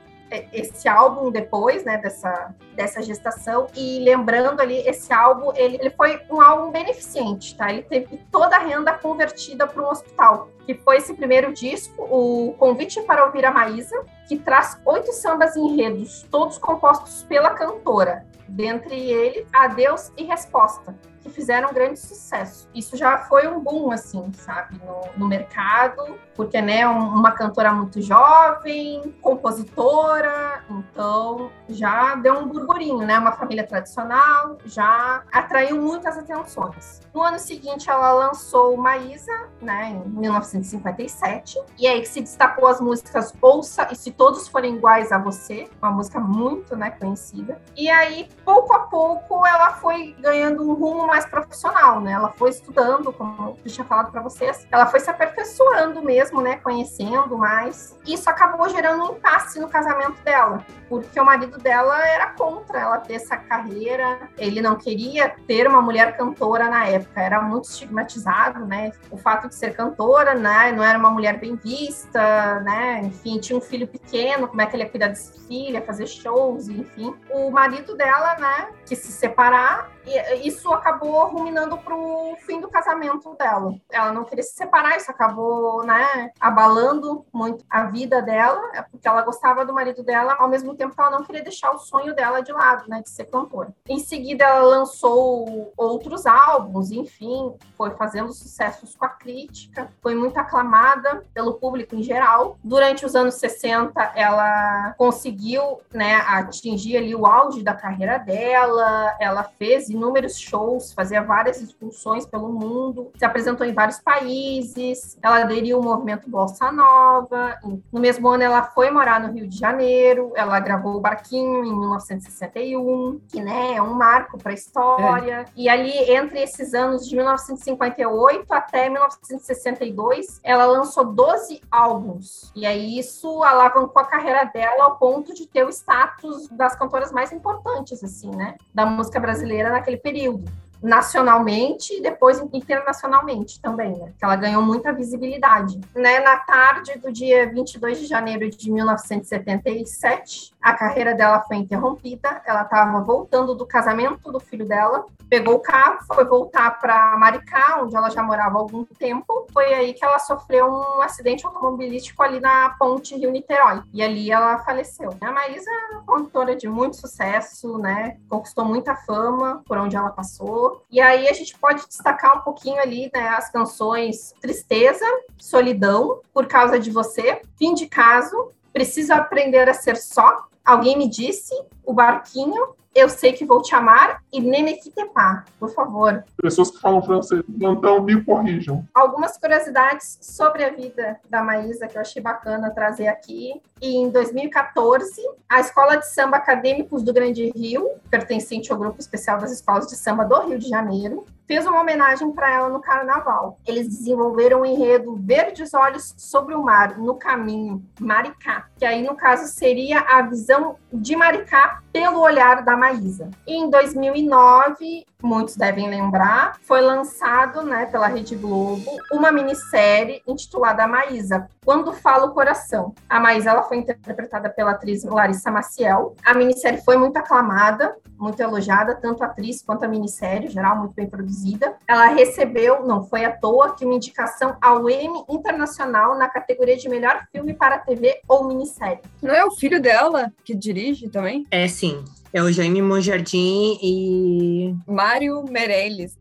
esse 0.52 0.88
álbum 0.88 1.32
depois, 1.32 1.84
né, 1.84 1.98
dessa, 1.98 2.54
dessa 2.76 3.02
gestação, 3.02 3.68
e 3.76 4.00
lembrando 4.00 4.62
ali, 4.62 4.78
esse 4.88 5.12
álbum, 5.14 5.52
ele, 5.56 5.78
ele 5.80 5.90
foi 5.92 6.22
um 6.30 6.42
álbum 6.42 6.72
beneficente, 6.72 7.56
tá? 7.56 7.72
Ele 7.72 7.84
teve 7.84 8.20
toda 8.32 8.56
a 8.56 8.60
renda 8.60 8.94
convertida 8.94 9.68
para 9.68 9.82
um 9.82 9.90
hospital, 9.90 10.50
que 10.66 10.74
foi 10.74 10.98
esse 10.98 11.14
primeiro 11.14 11.54
disco, 11.54 12.04
o 12.04 12.54
Convite 12.58 13.02
para 13.02 13.26
Ouvir 13.26 13.46
a 13.46 13.52
Maísa, 13.52 13.96
que 14.28 14.38
traz 14.38 14.80
oito 14.86 15.12
sambas 15.14 15.56
enredos, 15.56 16.24
todos 16.30 16.58
compostos 16.58 17.24
pela 17.24 17.52
cantora, 17.52 18.26
dentre 18.48 18.96
eles 18.96 19.48
Adeus 19.54 20.12
e 20.18 20.24
Resposta, 20.24 20.96
que 21.26 21.30
fizeram 21.32 21.74
grande 21.74 22.00
sucesso. 22.00 22.70
Isso 22.74 22.96
já 22.96 23.18
foi 23.18 23.48
um 23.48 23.60
boom, 23.60 23.92
assim, 23.92 24.32
sabe, 24.34 24.80
no, 24.86 25.02
no 25.18 25.28
mercado, 25.28 26.20
porque, 26.36 26.62
né, 26.62 26.88
uma 26.88 27.32
cantora 27.32 27.74
muito 27.74 28.00
jovem, 28.00 29.16
compositora, 29.22 30.64
então 30.70 31.50
já 31.68 32.16
deu 32.16 32.36
um 32.38 32.48
burburinho, 32.48 33.00
né, 33.00 33.18
uma 33.18 33.32
família 33.32 33.66
tradicional, 33.66 34.58
já 34.66 35.24
atraiu 35.32 35.82
muitas 35.82 36.16
atenções. 36.16 37.02
No 37.12 37.24
ano 37.24 37.40
seguinte, 37.40 37.90
ela 37.90 38.12
lançou 38.14 38.78
Maísa, 38.78 39.50
né, 39.60 39.90
em 40.06 40.10
1957, 40.10 41.60
e 41.80 41.88
aí 41.88 42.02
que 42.02 42.08
se 42.08 42.22
destacou 42.22 42.68
as 42.68 42.80
músicas 42.80 43.34
Ouça 43.42 43.88
e 43.92 43.96
Se 43.96 44.12
Todos 44.12 44.48
Forem 44.48 44.76
Iguais 44.76 45.12
a 45.12 45.18
Você, 45.18 45.70
uma 45.82 45.92
música 45.92 46.20
muito, 46.20 46.76
né, 46.76 46.92
conhecida. 46.92 47.60
E 47.76 47.90
aí, 47.90 48.30
pouco 48.44 48.74
a 48.74 48.80
pouco, 48.80 49.46
ela 49.48 49.72
foi 49.72 50.16
ganhando 50.20 50.70
um 50.70 50.74
rumo 50.74 51.08
mais 51.16 51.26
profissional, 51.26 52.02
né? 52.02 52.12
Ela 52.12 52.30
foi 52.34 52.50
estudando, 52.50 53.14
como 53.14 53.58
eu 53.64 53.72
tinha 53.72 53.86
falado 53.86 54.12
para 54.12 54.22
vocês, 54.22 54.68
ela 54.70 54.86
foi 54.86 55.00
se 55.00 55.10
aperfeiçoando 55.10 56.02
mesmo, 56.02 56.42
né? 56.42 56.58
Conhecendo 56.58 57.38
mais. 57.38 57.98
Isso 58.06 58.30
acabou 58.30 58.68
gerando 58.68 59.04
um 59.04 59.16
impasse 59.16 59.58
no 59.60 59.70
casamento 59.70 60.22
dela, 60.24 60.66
porque 60.90 61.18
o 61.18 61.24
marido 61.24 61.58
dela 61.58 62.06
era 62.06 62.28
contra 62.32 62.80
ela 62.80 62.98
ter 62.98 63.14
essa 63.14 63.38
carreira. 63.38 64.30
Ele 64.38 64.62
não 64.62 64.76
queria 64.76 65.34
ter 65.48 65.68
uma 65.68 65.82
mulher 65.82 66.18
cantora 66.18 66.70
na 66.70 66.86
época, 66.86 67.22
era 67.22 67.42
muito 67.42 67.70
estigmatizado, 67.70 68.66
né? 68.66 68.92
O 69.10 69.18
fato 69.18 69.48
de 69.48 69.56
ser 69.56 69.74
cantora, 69.74 70.34
né? 70.34 70.74
Não 70.74 70.84
era 70.84 71.00
uma 71.00 71.10
mulher 71.10 71.40
bem 71.40 71.56
vista, 71.56 72.60
né? 72.60 73.00
Enfim, 73.06 73.40
tinha 73.40 73.58
um 73.58 73.62
filho 73.62 73.88
pequeno, 73.88 74.50
como 74.50 74.62
é 74.62 74.66
que 74.66 74.76
ele 74.76 74.84
ia 74.84 74.90
cuidar 74.90 75.08
desse 75.08 75.48
filho, 75.48 75.76
ia 75.76 75.82
fazer 75.82 76.08
shows, 76.08 76.68
enfim. 76.68 77.16
O 77.30 77.50
marido 77.52 77.96
dela, 77.96 78.36
né? 78.38 78.68
Que 78.86 78.98
se 78.98 79.14
separar 79.14 79.95
e 80.06 80.48
isso 80.48 80.72
acabou 80.72 81.28
ruminando 81.28 81.78
pro 81.78 82.36
fim 82.46 82.60
do 82.60 82.70
casamento 82.70 83.36
dela. 83.36 83.74
Ela 83.92 84.12
não 84.12 84.24
queria 84.24 84.44
se 84.44 84.54
separar, 84.54 84.98
isso 84.98 85.10
acabou, 85.10 85.84
né, 85.84 86.32
abalando 86.40 87.26
muito 87.34 87.66
a 87.70 87.84
vida 87.86 88.22
dela, 88.22 88.62
é 88.74 88.82
porque 88.82 89.08
ela 89.08 89.22
gostava 89.22 89.66
do 89.66 89.74
marido 89.74 90.04
dela, 90.04 90.36
ao 90.38 90.48
mesmo 90.48 90.76
tempo 90.76 90.96
que 90.96 91.02
ela 91.02 91.12
não 91.12 91.24
queria 91.24 91.44
deixar 91.44 91.72
o 91.72 91.80
sonho 91.80 92.16
dela 92.16 92.42
de 92.42 92.52
lado, 92.52 92.88
né, 92.88 93.02
de 93.02 93.10
ser 93.10 93.26
cantora. 93.26 93.74
Em 93.88 94.00
seguida, 94.00 94.44
ela 94.44 94.62
lançou 94.62 95.74
outros 95.76 96.26
álbuns, 96.26 96.92
enfim, 96.92 97.56
foi 97.78 97.92
fazendo 97.92 98.32
sucessos 98.34 98.96
com 98.96 99.06
a 99.06 99.10
crítica, 99.10 99.90
foi 100.02 100.16
muito 100.16 100.38
aclamada 100.38 101.24
pelo 101.34 101.56
público 101.56 101.96
em 101.96 102.04
geral. 102.04 102.58
Durante 102.64 103.06
os 103.06 103.16
anos 103.16 103.36
60, 103.36 104.14
ela 104.16 104.94
conseguiu, 104.98 105.82
né, 105.94 106.18
atingir 106.28 106.98
ali 106.98 107.16
o 107.16 107.26
auge 107.26 107.64
da 107.64 107.74
carreira 107.74 108.18
dela, 108.18 109.16
ela 109.20 109.44
fez 109.44 109.90
inúmeros 109.96 110.38
shows, 110.38 110.94
fazia 110.94 111.22
várias 111.22 111.62
excursões 111.62 112.26
pelo 112.26 112.52
mundo, 112.52 113.12
se 113.18 113.26
apresentou 113.26 113.66
em 113.66 113.74
vários 113.74 114.00
países, 114.00 115.18
ela 115.22 115.42
aderiu 115.42 115.78
ao 115.78 115.84
movimento 115.84 116.30
Bossa 116.30 116.72
Nova. 116.72 117.58
No 117.92 118.00
mesmo 118.00 118.28
ano, 118.28 118.44
ela 118.44 118.64
foi 118.64 118.92
morar 118.92 119.20
no 119.20 119.34
Rio 119.34 119.48
de 119.48 119.58
Janeiro, 119.58 120.32
ela 120.36 120.60
gravou 120.60 120.96
o 120.96 121.02
Barquinho 121.02 121.64
em 121.64 121.78
1961, 121.80 123.22
que 123.28 123.42
né, 123.42 123.76
é 123.76 123.82
um 123.82 123.94
marco 123.94 124.38
para 124.38 124.52
a 124.52 124.54
história. 124.56 125.42
É. 125.42 125.46
E 125.56 125.70
ali, 125.70 125.92
entre 126.12 126.42
esses 126.42 126.74
anos 126.74 127.08
de 127.08 127.16
1958 127.16 128.54
até 128.54 128.90
1962, 128.90 130.40
ela 130.44 130.66
lançou 130.66 131.06
12 131.06 131.62
álbuns. 131.72 132.52
E 132.56 132.66
aí 132.66 133.00
isso 133.00 133.44
alavancou 133.44 134.02
a 134.02 134.06
carreira 134.06 134.46
dela 134.46 134.86
ao 134.86 134.98
ponto 134.98 135.34
de 135.34 135.48
ter 135.48 135.66
o 135.66 135.70
status 135.70 136.48
das 136.50 136.76
cantoras 136.76 137.12
mais 137.12 137.32
importantes, 137.32 138.04
assim, 138.04 138.30
né? 138.32 138.56
Da 138.74 138.86
música 138.86 139.20
brasileira 139.20 139.70
naquele 139.86 139.98
período 139.98 140.44
nacionalmente 140.86 141.96
e 141.96 142.02
depois 142.02 142.40
internacionalmente 142.54 143.60
também, 143.60 143.98
né? 143.98 144.14
Que 144.18 144.24
ela 144.24 144.36
ganhou 144.36 144.62
muita 144.62 144.94
visibilidade. 144.94 145.82
Né? 145.96 146.20
Na 146.20 146.38
tarde 146.38 146.98
do 147.00 147.12
dia 147.12 147.52
22 147.52 148.00
de 148.00 148.06
janeiro 148.06 148.48
de 148.50 148.72
1977, 148.72 150.54
a 150.62 150.74
carreira 150.74 151.16
dela 151.16 151.42
foi 151.42 151.58
interrompida. 151.58 152.42
Ela 152.46 152.62
estava 152.62 153.02
voltando 153.02 153.56
do 153.56 153.66
casamento 153.66 154.32
do 154.32 154.40
filho 154.40 154.68
dela, 154.68 155.06
pegou 155.28 155.56
o 155.56 155.60
carro, 155.60 156.00
foi 156.06 156.24
voltar 156.24 156.80
para 156.80 157.18
Maricá, 157.18 157.80
onde 157.82 157.96
ela 157.96 158.10
já 158.12 158.22
morava 158.22 158.58
há 158.58 158.60
algum 158.60 158.86
tempo. 158.86 159.48
Foi 159.52 159.74
aí 159.74 159.94
que 159.94 160.06
ela 160.06 160.20
sofreu 160.20 160.68
um 160.68 161.02
acidente 161.02 161.46
automobilístico 161.46 162.22
ali 162.22 162.40
na 162.40 162.76
ponte 162.78 163.16
Rio-Niterói. 163.16 163.82
E 163.92 164.04
ali 164.04 164.32
ela 164.32 164.60
faleceu. 164.60 165.16
A 165.20 165.32
Maísa 165.32 165.70
é 165.72 166.12
uma 166.12 166.26
de 166.56 166.68
muito 166.68 166.98
sucesso, 166.98 167.78
né? 167.80 168.18
Conquistou 168.30 168.66
muita 168.66 168.96
fama 168.96 169.64
por 169.66 169.78
onde 169.78 169.96
ela 169.96 170.10
passou 170.10 170.75
e 170.92 171.00
aí 171.02 171.28
a 171.28 171.34
gente 171.34 171.58
pode 171.58 171.88
destacar 171.88 172.38
um 172.38 172.42
pouquinho 172.42 172.80
ali, 172.80 173.10
né, 173.14 173.28
as 173.30 173.52
canções 173.52 174.34
Tristeza, 174.42 175.06
Solidão, 175.38 176.22
Por 176.34 176.48
Causa 176.48 176.80
de 176.80 176.92
Você, 176.92 177.42
Fim 177.58 177.74
de 177.74 177.88
Caso, 177.88 178.52
Preciso 178.72 179.14
Aprender 179.14 179.68
a 179.70 179.74
Ser 179.74 179.98
Só, 179.98 180.46
Alguém 180.64 180.98
Me 180.98 181.08
Disse, 181.08 181.54
O 181.84 181.94
Barquinho, 181.94 182.76
eu 182.96 183.10
sei 183.10 183.34
que 183.34 183.44
vou 183.44 183.62
te 183.62 183.76
amar 183.76 184.24
e 184.32 184.40
Nenekitepá, 184.40 185.44
por 185.60 185.70
favor. 185.74 186.24
Pessoas 186.42 186.72
que 186.72 186.80
falam 186.80 187.04
francês, 187.04 187.44
então 187.50 188.02
me 188.02 188.24
corrijam. 188.24 188.88
Algumas 188.94 189.38
curiosidades 189.38 190.18
sobre 190.22 190.64
a 190.64 190.70
vida 190.70 191.20
da 191.30 191.44
Maísa 191.44 191.88
que 191.88 191.98
eu 191.98 192.02
achei 192.02 192.22
bacana 192.22 192.72
trazer 192.72 193.08
aqui. 193.08 193.62
E 193.82 193.98
em 193.98 194.10
2014, 194.10 195.22
a 195.50 195.60
Escola 195.60 195.98
de 195.98 196.08
Samba 196.08 196.38
Acadêmicos 196.38 197.04
do 197.04 197.12
Grande 197.12 197.52
Rio, 197.54 197.90
pertencente 198.10 198.72
ao 198.72 198.78
Grupo 198.78 199.00
Especial 199.00 199.40
das 199.40 199.52
Escolas 199.52 199.88
de 199.88 199.98
Samba 199.98 200.24
do 200.24 200.48
Rio 200.48 200.58
de 200.58 200.70
Janeiro, 200.70 201.26
fez 201.48 201.66
uma 201.66 201.82
homenagem 201.82 202.32
para 202.32 202.52
ela 202.52 202.70
no 202.70 202.82
carnaval. 202.82 203.60
Eles 203.66 203.88
desenvolveram 203.88 204.60
o 204.60 204.62
um 204.62 204.66
enredo 204.66 205.16
Verdes 205.16 205.74
Olhos 205.74 206.14
sobre 206.18 206.56
o 206.56 206.64
Mar, 206.64 206.98
no 206.98 207.16
caminho, 207.16 207.84
Maricá, 208.00 208.68
que 208.78 208.86
aí 208.86 209.04
no 209.04 209.16
caso 209.16 209.48
seria 209.54 210.00
a 210.00 210.22
visão 210.24 210.78
de 210.92 211.16
Maricá 211.16 211.82
pelo 211.94 212.20
olhar 212.20 212.64
da 212.64 212.76
Maísa. 212.86 213.32
E 213.48 213.56
em 213.56 213.68
2009, 213.70 215.06
muitos 215.24 215.56
devem 215.56 215.90
lembrar, 215.90 216.60
foi 216.62 216.82
lançado 216.82 217.64
né, 217.64 217.88
pela 217.88 218.08
Rede 218.08 218.36
Globo 218.36 218.92
uma 219.12 219.32
minissérie 219.32 220.22
intitulada 220.28 220.88
Maísa, 220.88 221.48
Quando 221.64 221.92
Fala 221.94 222.28
o 222.28 222.34
Coração. 222.34 222.94
A 223.10 223.20
Maísa 223.20 223.50
ela 223.50 223.64
foi 223.64 223.78
interpretada 223.78 224.50
pela 224.52 224.72
atriz 224.72 225.04
Larissa 225.04 225.50
Maciel. 225.50 226.16
A 226.24 226.36
minissérie 226.36 226.84
foi 226.84 226.96
muito 226.96 227.18
aclamada, 227.18 227.96
muito 228.20 228.40
elogiada, 228.40 228.94
tanto 228.96 229.24
a 229.24 229.28
atriz 229.28 229.64
quanto 229.64 229.84
a 229.84 229.88
minissérie, 229.88 230.48
em 230.48 230.52
geral, 230.52 230.78
muito 230.78 230.94
bem 230.94 231.10
produzida. 231.10 231.76
Ela 231.88 232.08
recebeu, 232.08 232.86
não 232.86 233.04
foi 233.04 233.26
à 233.26 233.32
toa, 233.32 233.76
que 233.76 233.84
uma 233.84 233.96
indicação 233.96 234.56
ao 234.62 234.88
Emmy 234.88 235.24
Internacional 235.28 236.16
na 236.18 236.30
categoria 236.30 236.78
de 236.78 236.88
melhor 236.88 237.26
filme 237.32 237.54
para 237.54 237.80
TV 237.80 238.22
ou 238.28 238.48
minissérie. 238.48 239.02
Não 239.22 239.34
é 239.34 239.44
o 239.44 239.52
filho 239.52 239.82
dela 239.82 240.32
que 240.44 240.54
dirige 240.54 241.10
também? 241.10 241.48
É, 241.50 241.68
sim. 241.68 242.04
É 242.36 242.44
o 242.44 242.52
Jaime 242.52 242.82
Monjardim 242.82 243.80
e. 243.82 244.76
Mário 244.86 245.46
Meirelles. 245.50 246.18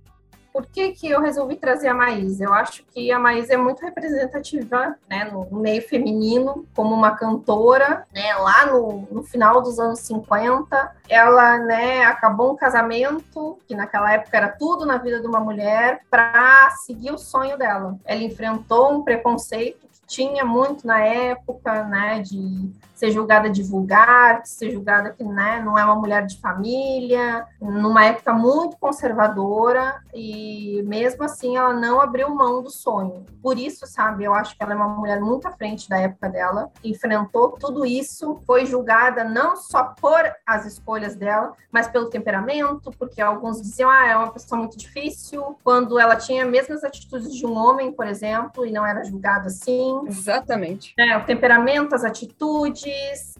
Por 0.52 0.64
que, 0.64 0.92
que 0.92 1.10
eu 1.10 1.20
resolvi 1.20 1.56
trazer 1.56 1.88
a 1.88 1.94
Maísa? 1.94 2.44
Eu 2.44 2.54
acho 2.54 2.84
que 2.84 3.10
a 3.10 3.18
Maísa 3.18 3.54
é 3.54 3.56
muito 3.56 3.80
representativa 3.80 4.94
né, 5.10 5.24
no 5.24 5.58
meio 5.58 5.82
feminino, 5.82 6.64
como 6.72 6.94
uma 6.94 7.16
cantora, 7.16 8.06
né, 8.14 8.32
lá 8.36 8.66
no, 8.66 9.08
no 9.10 9.24
final 9.24 9.60
dos 9.60 9.80
anos 9.80 9.98
50. 9.98 10.92
Ela 11.08 11.58
né, 11.58 12.04
acabou 12.04 12.52
um 12.52 12.56
casamento, 12.56 13.58
que 13.66 13.74
naquela 13.74 14.12
época 14.12 14.36
era 14.36 14.48
tudo 14.50 14.86
na 14.86 14.98
vida 14.98 15.20
de 15.20 15.26
uma 15.26 15.40
mulher, 15.40 16.02
para 16.08 16.70
seguir 16.86 17.10
o 17.10 17.18
sonho 17.18 17.58
dela. 17.58 17.98
Ela 18.04 18.22
enfrentou 18.22 18.92
um 18.92 19.02
preconceito 19.02 19.88
que 19.88 20.06
tinha 20.06 20.44
muito 20.44 20.86
na 20.86 21.00
época, 21.00 21.82
né, 21.82 22.22
de 22.22 22.70
ser 22.94 23.10
julgada 23.10 23.50
de 23.50 23.62
vulgar, 23.62 24.42
ser 24.44 24.70
julgada 24.70 25.10
que 25.10 25.24
né, 25.24 25.60
não 25.64 25.78
é 25.78 25.84
uma 25.84 25.96
mulher 25.96 26.24
de 26.26 26.40
família, 26.40 27.44
numa 27.60 28.04
época 28.04 28.32
muito 28.32 28.76
conservadora, 28.78 30.00
e 30.14 30.82
mesmo 30.86 31.24
assim 31.24 31.56
ela 31.56 31.74
não 31.74 32.00
abriu 32.00 32.32
mão 32.34 32.62
do 32.62 32.70
sonho. 32.70 33.26
Por 33.42 33.58
isso, 33.58 33.86
sabe, 33.86 34.24
eu 34.24 34.32
acho 34.32 34.56
que 34.56 34.62
ela 34.62 34.72
é 34.72 34.76
uma 34.76 34.88
mulher 34.88 35.20
muito 35.20 35.46
à 35.46 35.50
frente 35.50 35.88
da 35.88 35.98
época 35.98 36.28
dela, 36.28 36.70
enfrentou 36.82 37.50
tudo 37.52 37.84
isso, 37.84 38.40
foi 38.46 38.64
julgada 38.64 39.24
não 39.24 39.56
só 39.56 39.94
por 40.00 40.22
as 40.46 40.64
escolhas 40.64 41.16
dela, 41.16 41.52
mas 41.72 41.88
pelo 41.88 42.08
temperamento, 42.08 42.92
porque 42.98 43.20
alguns 43.20 43.60
diziam, 43.60 43.90
ah, 43.90 44.06
é 44.06 44.16
uma 44.16 44.30
pessoa 44.30 44.58
muito 44.58 44.78
difícil, 44.78 45.58
quando 45.64 45.98
ela 45.98 46.14
tinha 46.16 46.44
as 46.44 46.50
mesmas 46.50 46.84
atitudes 46.84 47.34
de 47.34 47.44
um 47.44 47.56
homem, 47.56 47.92
por 47.92 48.06
exemplo, 48.06 48.64
e 48.64 48.70
não 48.70 48.86
era 48.86 49.02
julgada 49.02 49.48
assim. 49.48 50.00
Exatamente. 50.06 50.94
É, 50.96 51.16
o 51.16 51.24
temperamento, 51.24 51.94
as 51.94 52.04
atitudes, 52.04 52.84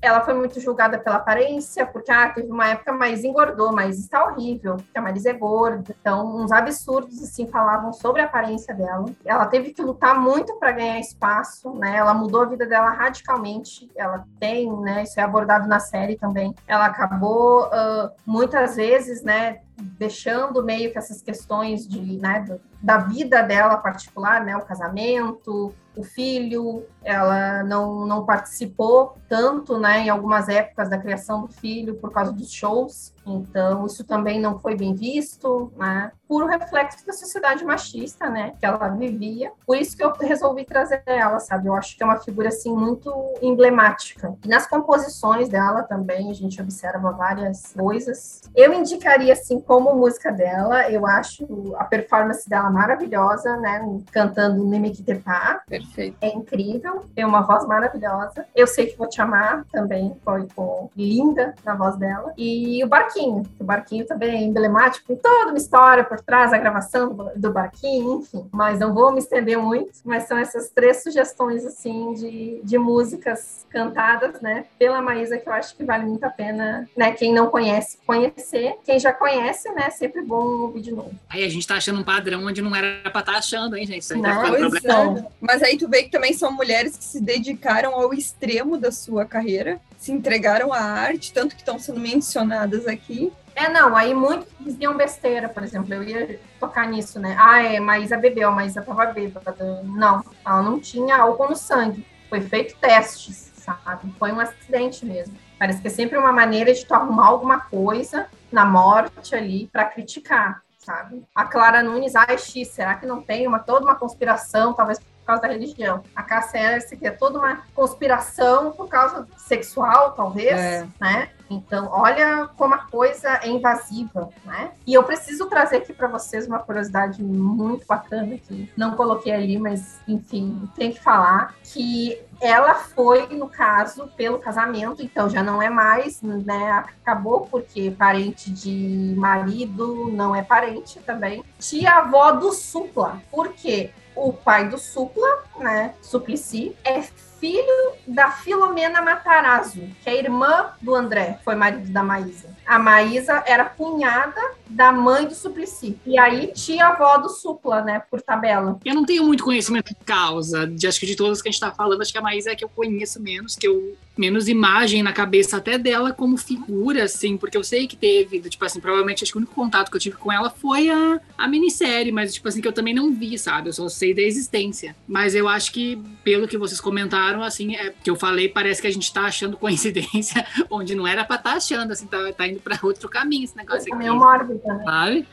ela 0.00 0.20
foi 0.20 0.34
muito 0.34 0.60
julgada 0.60 0.98
pela 0.98 1.16
aparência, 1.16 1.86
porque 1.86 2.10
ah, 2.10 2.28
teve 2.28 2.50
uma 2.50 2.68
época 2.68 2.92
mais 2.92 3.24
engordou, 3.24 3.72
mas 3.72 3.98
está 3.98 4.24
horrível, 4.24 4.76
porque 4.76 4.98
a 4.98 5.02
Marisa 5.02 5.30
é 5.30 5.32
gorda. 5.32 5.94
Então, 6.00 6.36
uns 6.36 6.52
absurdos 6.52 7.22
assim 7.22 7.46
falavam 7.46 7.92
sobre 7.92 8.20
a 8.20 8.26
aparência 8.26 8.74
dela. 8.74 9.06
Ela 9.24 9.46
teve 9.46 9.72
que 9.72 9.82
lutar 9.82 10.20
muito 10.20 10.54
para 10.58 10.72
ganhar 10.72 11.00
espaço, 11.00 11.70
né? 11.74 11.96
Ela 11.96 12.14
mudou 12.14 12.42
a 12.42 12.46
vida 12.46 12.66
dela 12.66 12.90
radicalmente. 12.90 13.90
Ela 13.96 14.24
tem, 14.38 14.70
né? 14.80 15.02
Isso 15.02 15.18
é 15.18 15.22
abordado 15.22 15.66
na 15.66 15.80
série 15.80 16.16
também. 16.16 16.54
Ela 16.66 16.86
acabou 16.86 17.66
uh, 17.66 18.10
muitas 18.26 18.76
vezes, 18.76 19.22
né? 19.22 19.60
Deixando 19.76 20.62
meio 20.62 20.92
que 20.92 20.98
essas 20.98 21.20
questões 21.20 21.86
de, 21.86 22.18
né, 22.18 22.58
da 22.82 22.98
vida 22.98 23.42
dela 23.42 23.76
particular, 23.76 24.44
né, 24.44 24.56
o 24.56 24.64
casamento, 24.64 25.74
o 25.96 26.02
filho, 26.02 26.84
ela 27.02 27.62
não, 27.64 28.06
não 28.06 28.24
participou 28.24 29.16
tanto, 29.28 29.78
né, 29.78 30.00
em 30.00 30.08
algumas 30.08 30.48
épocas 30.48 30.88
da 30.88 30.98
criação 30.98 31.42
do 31.42 31.48
filho 31.48 31.94
por 31.96 32.12
causa 32.12 32.32
dos 32.32 32.52
shows. 32.52 33.13
Então, 33.26 33.86
isso 33.86 34.04
também 34.04 34.40
não 34.40 34.58
foi 34.58 34.76
bem 34.76 34.94
visto, 34.94 35.72
né? 35.76 36.12
Puro 36.26 36.46
reflexo 36.46 37.06
da 37.06 37.12
sociedade 37.12 37.64
machista, 37.64 38.28
né? 38.28 38.54
Que 38.58 38.66
ela 38.66 38.88
vivia. 38.88 39.52
Por 39.66 39.76
isso 39.76 39.96
que 39.96 40.04
eu 40.04 40.12
resolvi 40.12 40.64
trazer 40.64 41.02
ela, 41.06 41.38
sabe? 41.38 41.68
Eu 41.68 41.74
acho 41.74 41.96
que 41.96 42.02
é 42.02 42.06
uma 42.06 42.18
figura, 42.18 42.48
assim, 42.48 42.74
muito 42.74 43.12
emblemática. 43.42 44.34
E 44.44 44.48
nas 44.48 44.66
composições 44.66 45.48
dela 45.48 45.82
também, 45.82 46.30
a 46.30 46.34
gente 46.34 46.60
observa 46.60 47.12
várias 47.12 47.72
coisas. 47.72 48.42
Eu 48.54 48.72
indicaria, 48.72 49.32
assim, 49.32 49.60
como 49.60 49.94
música 49.94 50.32
dela, 50.32 50.90
eu 50.90 51.06
acho 51.06 51.74
a 51.76 51.84
performance 51.84 52.48
dela 52.48 52.70
maravilhosa, 52.70 53.56
né? 53.56 53.82
Cantando 54.10 54.64
Nimic 54.64 55.02
Tepá. 55.02 55.62
Perfeito. 55.68 56.16
É 56.20 56.28
incrível. 56.28 57.04
Tem 57.14 57.24
uma 57.24 57.42
voz 57.42 57.66
maravilhosa. 57.66 58.46
Eu 58.54 58.66
sei 58.66 58.86
que 58.86 58.98
vou 58.98 59.08
te 59.08 59.20
amar 59.20 59.64
também. 59.70 60.16
Foi, 60.24 60.46
foi 60.48 60.88
linda 60.96 61.54
na 61.64 61.74
voz 61.74 61.96
dela. 61.96 62.32
E 62.36 62.82
o 62.82 62.88
Barquinho 62.88 63.13
barquinho. 63.14 63.42
O 63.58 63.64
barquinho 63.64 64.06
também 64.06 64.30
é 64.30 64.42
emblemático, 64.42 65.06
tem 65.06 65.16
toda 65.16 65.50
uma 65.50 65.58
história 65.58 66.04
por 66.04 66.20
trás 66.20 66.50
da 66.50 66.58
gravação 66.58 67.14
do, 67.14 67.30
do 67.36 67.52
barquinho, 67.52 68.20
enfim. 68.20 68.48
Mas 68.52 68.78
não 68.78 68.92
vou 68.92 69.12
me 69.12 69.18
estender 69.18 69.56
muito, 69.56 69.92
mas 70.04 70.24
são 70.24 70.36
essas 70.36 70.70
três 70.70 71.02
sugestões, 71.02 71.64
assim, 71.64 72.12
de, 72.14 72.60
de 72.62 72.78
músicas 72.78 73.66
cantadas, 73.70 74.40
né, 74.40 74.66
pela 74.78 75.02
Maísa, 75.02 75.36
que 75.36 75.48
eu 75.48 75.52
acho 75.52 75.76
que 75.76 75.84
vale 75.84 76.04
muito 76.04 76.24
a 76.24 76.30
pena, 76.30 76.88
né, 76.96 77.12
quem 77.12 77.32
não 77.32 77.48
conhece, 77.48 77.98
conhecer. 78.06 78.76
Quem 78.84 78.98
já 78.98 79.12
conhece, 79.12 79.70
né, 79.72 79.90
sempre 79.90 80.22
bom 80.22 80.44
ouvir 80.62 80.80
de 80.80 80.92
novo. 80.92 81.12
Aí 81.28 81.44
a 81.44 81.48
gente 81.48 81.66
tá 81.66 81.76
achando 81.76 82.00
um 82.00 82.04
padrão 82.04 82.44
onde 82.46 82.62
não 82.62 82.74
era 82.74 83.10
pra 83.10 83.20
estar 83.20 83.32
tá 83.32 83.38
achando, 83.38 83.76
hein, 83.76 83.86
gente? 83.86 84.02
Isso 84.02 84.14
aí 84.14 84.20
não, 84.20 84.42
tá 84.42 84.48
pois 84.48 84.84
é. 84.84 85.26
Mas 85.40 85.62
aí 85.62 85.76
tu 85.76 85.88
vê 85.88 86.04
que 86.04 86.10
também 86.10 86.32
são 86.32 86.52
mulheres 86.52 86.96
que 86.96 87.04
se 87.04 87.20
dedicaram 87.20 87.94
ao 87.94 88.12
extremo 88.14 88.78
da 88.78 88.92
sua 88.92 89.24
carreira, 89.24 89.80
se 90.04 90.12
entregaram 90.12 90.70
à 90.70 90.80
arte, 90.80 91.32
tanto 91.32 91.54
que 91.54 91.62
estão 91.62 91.78
sendo 91.78 91.98
mencionadas 91.98 92.86
aqui. 92.86 93.32
É, 93.54 93.70
não, 93.70 93.96
aí 93.96 94.12
muitos 94.12 94.48
diziam 94.60 94.94
besteira, 94.94 95.48
por 95.48 95.62
exemplo, 95.62 95.94
eu 95.94 96.02
ia 96.02 96.38
tocar 96.60 96.86
nisso, 96.86 97.18
né? 97.18 97.34
Ah, 97.38 97.62
é, 97.62 97.80
Maísa 97.80 98.18
bebeu, 98.18 98.50
Maísa 98.50 98.82
tava 98.82 99.06
bêbada. 99.06 99.82
Não, 99.82 100.22
ela 100.44 100.62
não 100.62 100.78
tinha 100.78 101.16
álcool 101.16 101.48
no 101.48 101.56
sangue. 101.56 102.06
Foi 102.28 102.42
feito 102.42 102.76
testes, 102.76 103.52
sabe? 103.56 104.12
Foi 104.18 104.30
um 104.30 104.40
acidente 104.40 105.06
mesmo. 105.06 105.38
Parece 105.58 105.80
que 105.80 105.86
é 105.86 105.90
sempre 105.90 106.18
uma 106.18 106.32
maneira 106.32 106.74
de 106.74 106.84
tu 106.84 106.92
arrumar 106.92 107.28
alguma 107.28 107.60
coisa 107.60 108.26
na 108.52 108.66
morte 108.66 109.34
ali 109.34 109.70
para 109.72 109.86
criticar, 109.86 110.60
sabe? 110.78 111.24
A 111.34 111.46
Clara 111.46 111.82
Nunes, 111.82 112.14
ah, 112.14 112.36
X, 112.36 112.68
será 112.68 112.96
que 112.96 113.06
não 113.06 113.22
tem 113.22 113.46
uma 113.46 113.58
toda 113.58 113.86
uma 113.86 113.94
conspiração, 113.94 114.74
talvez 114.74 115.00
por 115.24 115.28
causa 115.28 115.42
da 115.42 115.48
religião. 115.48 116.02
A 116.14 116.22
Cássia 116.22 116.58
Ellis, 116.58 116.84
que 116.84 117.06
é 117.06 117.10
toda 117.10 117.38
uma 117.38 117.62
conspiração 117.74 118.72
por 118.72 118.88
causa 118.88 119.26
sexual, 119.38 120.12
talvez, 120.12 120.52
é. 120.52 120.86
né? 121.00 121.30
Então, 121.50 121.88
olha 121.90 122.48
como 122.56 122.74
a 122.74 122.78
coisa 122.78 123.40
é 123.42 123.48
invasiva, 123.48 124.30
né? 124.44 124.72
E 124.86 124.94
eu 124.94 125.02
preciso 125.02 125.46
trazer 125.46 125.76
aqui 125.76 125.92
para 125.92 126.08
vocês 126.08 126.46
uma 126.46 126.58
curiosidade 126.58 127.22
muito 127.22 127.86
bacana 127.86 128.36
que 128.38 128.70
não 128.76 128.96
coloquei 128.96 129.32
ali, 129.32 129.58
mas 129.58 129.98
enfim, 130.08 130.68
tem 130.74 130.92
que 130.92 131.00
falar 131.00 131.54
que 131.62 132.20
ela 132.40 132.74
foi, 132.74 133.26
no 133.28 133.48
caso, 133.48 134.08
pelo 134.16 134.38
casamento, 134.38 135.02
então 135.02 135.28
já 135.28 135.42
não 135.42 135.62
é 135.62 135.70
mais, 135.70 136.20
né? 136.22 136.70
Acabou 136.72 137.46
porque 137.46 137.90
parente 137.90 138.50
de 138.50 139.14
marido 139.16 140.10
não 140.10 140.34
é 140.34 140.42
parente 140.42 140.98
também. 141.00 141.44
Tia-avó 141.58 142.32
do 142.32 142.52
Supla. 142.52 143.20
Por 143.30 143.52
quê? 143.52 143.92
O 144.14 144.32
pai 144.32 144.68
do 144.68 144.78
Supla, 144.78 145.44
né? 145.58 145.94
Suplicy, 146.00 146.76
é 146.84 147.02
filho 147.44 147.92
da 148.06 148.30
Filomena 148.30 149.02
Matarazzo, 149.02 149.82
que 150.02 150.08
é 150.08 150.18
irmã 150.18 150.70
do 150.80 150.94
André, 150.94 151.38
foi 151.44 151.54
marido 151.54 151.92
da 151.92 152.02
Maísa. 152.02 152.54
A 152.66 152.78
Maísa 152.78 153.44
era 153.46 153.66
cunhada 153.66 154.40
da 154.66 154.90
mãe 154.90 155.26
do 155.26 155.34
Suplicy. 155.34 155.98
E 156.06 156.18
aí, 156.18 156.46
tia-avó 156.48 157.18
do 157.18 157.28
Supla, 157.28 157.82
né, 157.82 158.02
por 158.10 158.22
tabela. 158.22 158.78
Eu 158.84 158.94
não 158.94 159.04
tenho 159.04 159.24
muito 159.24 159.44
conhecimento 159.44 159.88
de 159.88 160.04
causa, 160.06 160.66
de, 160.66 160.86
acho 160.86 160.98
que 160.98 161.06
de 161.06 161.16
todas 161.16 161.42
que 161.42 161.48
a 161.48 161.52
gente 161.52 161.60
tá 161.60 161.70
falando, 161.70 162.00
acho 162.00 162.12
que 162.12 162.18
a 162.18 162.22
Maísa 162.22 162.50
é 162.50 162.54
que 162.54 162.64
eu 162.64 162.68
conheço 162.68 163.22
menos, 163.22 163.54
que 163.54 163.68
eu 163.68 163.94
menos 164.16 164.48
imagem 164.48 165.02
na 165.02 165.12
cabeça 165.12 165.56
até 165.56 165.76
dela 165.76 166.12
como 166.12 166.36
figura, 166.36 167.04
assim, 167.04 167.36
porque 167.36 167.56
eu 167.56 167.64
sei 167.64 167.86
que 167.86 167.96
teve, 167.96 168.40
tipo 168.40 168.64
assim, 168.64 168.80
provavelmente 168.80 169.24
acho 169.24 169.32
que 169.32 169.38
o 169.38 169.40
único 169.40 169.54
contato 169.54 169.90
que 169.90 169.96
eu 169.96 170.00
tive 170.00 170.16
com 170.16 170.30
ela 170.30 170.50
foi 170.50 170.88
a, 170.88 171.20
a 171.36 171.48
minissérie, 171.48 172.12
mas 172.12 172.32
tipo 172.32 172.48
assim, 172.48 172.60
que 172.60 172.68
eu 172.68 172.72
também 172.72 172.94
não 172.94 173.12
vi, 173.12 173.36
sabe? 173.36 173.68
Eu 173.68 173.72
só 173.72 173.88
sei 173.88 174.14
da 174.14 174.22
existência. 174.22 174.94
Mas 175.06 175.34
eu 175.34 175.48
acho 175.48 175.72
que, 175.72 176.00
pelo 176.22 176.46
que 176.46 176.56
vocês 176.56 176.80
comentaram, 176.80 177.33
assim, 177.42 177.76
é 177.76 177.92
que 178.02 178.10
eu 178.10 178.16
falei, 178.16 178.48
parece 178.48 178.80
que 178.80 178.86
a 178.86 178.92
gente 178.92 179.12
tá 179.12 179.22
achando 179.22 179.56
coincidência 179.56 180.46
onde 180.70 180.94
não 180.94 181.06
era 181.06 181.24
pra 181.24 181.36
estar 181.36 181.50
tá 181.50 181.56
achando, 181.56 181.92
assim, 181.92 182.06
tá, 182.06 182.18
tá 182.32 182.46
indo 182.46 182.60
pra 182.60 182.78
outro 182.82 183.08
caminho 183.08 183.44
esse 183.44 183.56
negócio 183.56 183.82
aqui. 183.82 183.92
É 183.92 183.96
meio 183.96 184.14
mórbida, 184.14 184.74
né? 184.74 184.84
Sabe? 184.84 185.28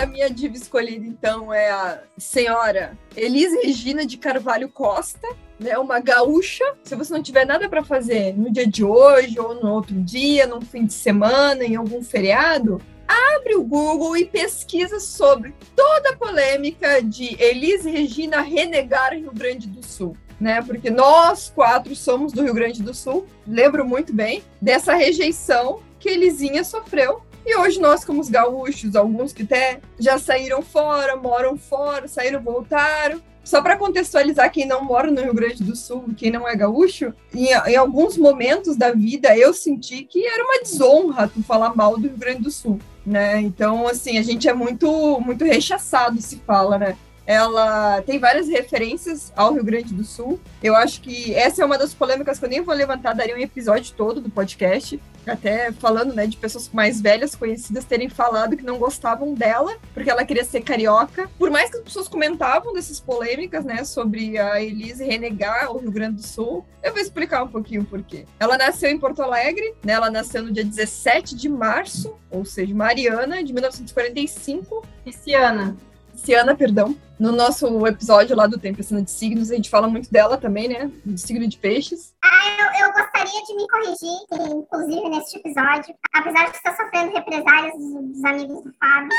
A 0.00 0.06
minha 0.06 0.28
diva 0.30 0.56
escolhida, 0.56 1.04
então, 1.04 1.52
é 1.52 1.70
a 1.70 2.02
senhora 2.16 2.98
Elise 3.14 3.56
Regina 3.62 4.06
de 4.06 4.16
Carvalho 4.16 4.68
Costa, 4.68 5.28
né, 5.60 5.78
uma 5.78 6.00
gaúcha. 6.00 6.64
Se 6.82 6.96
você 6.96 7.12
não 7.12 7.22
tiver 7.22 7.44
nada 7.44 7.68
para 7.68 7.84
fazer 7.84 8.36
no 8.36 8.50
dia 8.50 8.66
de 8.66 8.82
hoje, 8.82 9.38
ou 9.38 9.54
no 9.54 9.70
outro 9.70 9.94
dia, 9.94 10.46
num 10.46 10.60
fim 10.60 10.86
de 10.86 10.94
semana, 10.94 11.62
em 11.62 11.76
algum 11.76 12.02
feriado, 12.02 12.80
abre 13.06 13.54
o 13.54 13.62
Google 13.62 14.16
e 14.16 14.24
pesquisa 14.24 14.98
sobre 14.98 15.54
toda 15.76 16.10
a 16.10 16.16
polêmica 16.16 17.02
de 17.02 17.36
Elise 17.40 17.90
Regina 17.90 18.40
renegar 18.40 19.12
Rio 19.12 19.32
Grande 19.32 19.68
do 19.68 19.84
Sul. 19.84 20.16
Né, 20.40 20.60
porque 20.62 20.90
nós 20.90 21.52
quatro 21.54 21.94
somos 21.94 22.32
do 22.32 22.42
Rio 22.42 22.54
Grande 22.54 22.82
do 22.82 22.92
Sul, 22.92 23.26
lembro 23.46 23.86
muito 23.86 24.12
bem 24.12 24.42
dessa 24.60 24.94
rejeição 24.94 25.80
que 26.00 26.08
Elisinha 26.08 26.64
sofreu 26.64 27.22
e 27.44 27.56
hoje 27.56 27.80
nós, 27.80 28.04
como 28.04 28.20
os 28.20 28.28
gaúchos, 28.28 28.94
alguns 28.94 29.32
que 29.32 29.42
até 29.42 29.80
já 29.98 30.16
saíram 30.16 30.62
fora, 30.62 31.16
moram 31.16 31.56
fora, 31.56 32.06
saíram, 32.06 32.40
voltaram. 32.40 33.20
Só 33.42 33.60
para 33.60 33.76
contextualizar 33.76 34.52
quem 34.52 34.64
não 34.64 34.84
mora 34.84 35.10
no 35.10 35.20
Rio 35.20 35.34
Grande 35.34 35.64
do 35.64 35.74
Sul, 35.74 36.04
quem 36.16 36.30
não 36.30 36.46
é 36.46 36.54
gaúcho, 36.54 37.12
em, 37.34 37.48
em, 37.48 37.74
alguns 37.74 38.16
momentos 38.16 38.76
da 38.76 38.92
vida 38.92 39.36
eu 39.36 39.52
senti 39.52 40.04
que 40.04 40.24
era 40.24 40.44
uma 40.44 40.62
desonra 40.62 41.26
tu 41.26 41.42
falar 41.42 41.74
mal 41.74 41.98
do 41.98 42.06
Rio 42.06 42.16
Grande 42.16 42.42
do 42.42 42.52
Sul, 42.52 42.78
né? 43.04 43.40
Então, 43.40 43.88
assim, 43.88 44.16
a 44.16 44.22
gente 44.22 44.48
é 44.48 44.54
muito, 44.54 45.20
muito 45.20 45.44
rechaçado, 45.44 46.22
se 46.22 46.36
fala, 46.46 46.78
né? 46.78 46.96
Ela 47.26 48.02
tem 48.02 48.18
várias 48.18 48.48
referências 48.48 49.32
ao 49.36 49.52
Rio 49.54 49.64
Grande 49.64 49.94
do 49.94 50.04
Sul. 50.04 50.40
Eu 50.62 50.74
acho 50.74 51.00
que 51.00 51.34
essa 51.34 51.62
é 51.62 51.64
uma 51.64 51.78
das 51.78 51.94
polêmicas 51.94 52.38
que 52.38 52.44
eu 52.44 52.48
nem 52.48 52.60
vou 52.60 52.74
levantar, 52.74 53.14
daria 53.14 53.34
um 53.34 53.40
episódio 53.40 53.94
todo 53.96 54.20
do 54.20 54.30
podcast, 54.30 55.00
até 55.26 55.70
falando, 55.72 56.14
né, 56.14 56.26
de 56.26 56.36
pessoas 56.36 56.68
mais 56.72 57.00
velhas 57.00 57.34
conhecidas 57.34 57.84
terem 57.84 58.08
falado 58.08 58.56
que 58.56 58.64
não 58.64 58.78
gostavam 58.78 59.34
dela, 59.34 59.76
porque 59.94 60.10
ela 60.10 60.24
queria 60.24 60.44
ser 60.44 60.62
carioca. 60.62 61.30
Por 61.38 61.50
mais 61.50 61.70
que 61.70 61.76
as 61.76 61.82
pessoas 61.82 62.08
comentavam 62.08 62.72
dessas 62.72 62.98
polêmicas, 62.98 63.64
né, 63.64 63.84
sobre 63.84 64.38
a 64.38 64.60
Elise 64.60 65.04
renegar 65.04 65.72
o 65.72 65.78
Rio 65.78 65.92
Grande 65.92 66.16
do 66.16 66.26
Sul, 66.26 66.64
eu 66.82 66.92
vou 66.92 67.00
explicar 67.00 67.44
um 67.44 67.48
pouquinho 67.48 67.84
por 67.84 68.02
quê. 68.02 68.26
Ela 68.40 68.58
nasceu 68.58 68.90
em 68.90 68.98
Porto 68.98 69.22
Alegre, 69.22 69.74
né, 69.84 69.92
ela 69.92 70.10
nasceu 70.10 70.42
no 70.42 70.52
dia 70.52 70.64
17 70.64 71.36
de 71.36 71.48
março, 71.48 72.16
ou 72.30 72.44
seja, 72.44 72.74
Mariana, 72.74 73.42
de 73.44 73.52
1945. 73.52 74.84
Pisciana. 75.04 75.76
Ciana, 76.22 76.54
perdão. 76.54 76.96
No 77.18 77.32
nosso 77.32 77.86
episódio 77.86 78.36
lá 78.36 78.46
do 78.46 78.58
Tempestade 78.58 79.02
de 79.02 79.10
Signos, 79.10 79.50
a 79.50 79.54
gente 79.54 79.68
fala 79.68 79.88
muito 79.88 80.10
dela 80.10 80.36
também, 80.36 80.68
né? 80.68 80.90
Do 81.04 81.18
signo 81.18 81.46
de 81.48 81.58
peixes. 81.58 82.14
Ah, 82.22 82.78
eu, 82.80 82.86
eu 82.86 82.92
gostaria 82.92 83.42
de 83.44 83.54
me 83.56 83.68
corrigir, 83.68 84.56
inclusive 84.56 85.08
neste 85.08 85.38
episódio, 85.38 85.94
apesar 86.12 86.50
de 86.50 86.56
estar 86.56 86.76
sofrendo 86.76 87.12
represálias 87.12 87.74
dos, 87.74 88.12
dos 88.12 88.24
amigos 88.24 88.62
do 88.62 88.72
Fábio. 88.74 89.10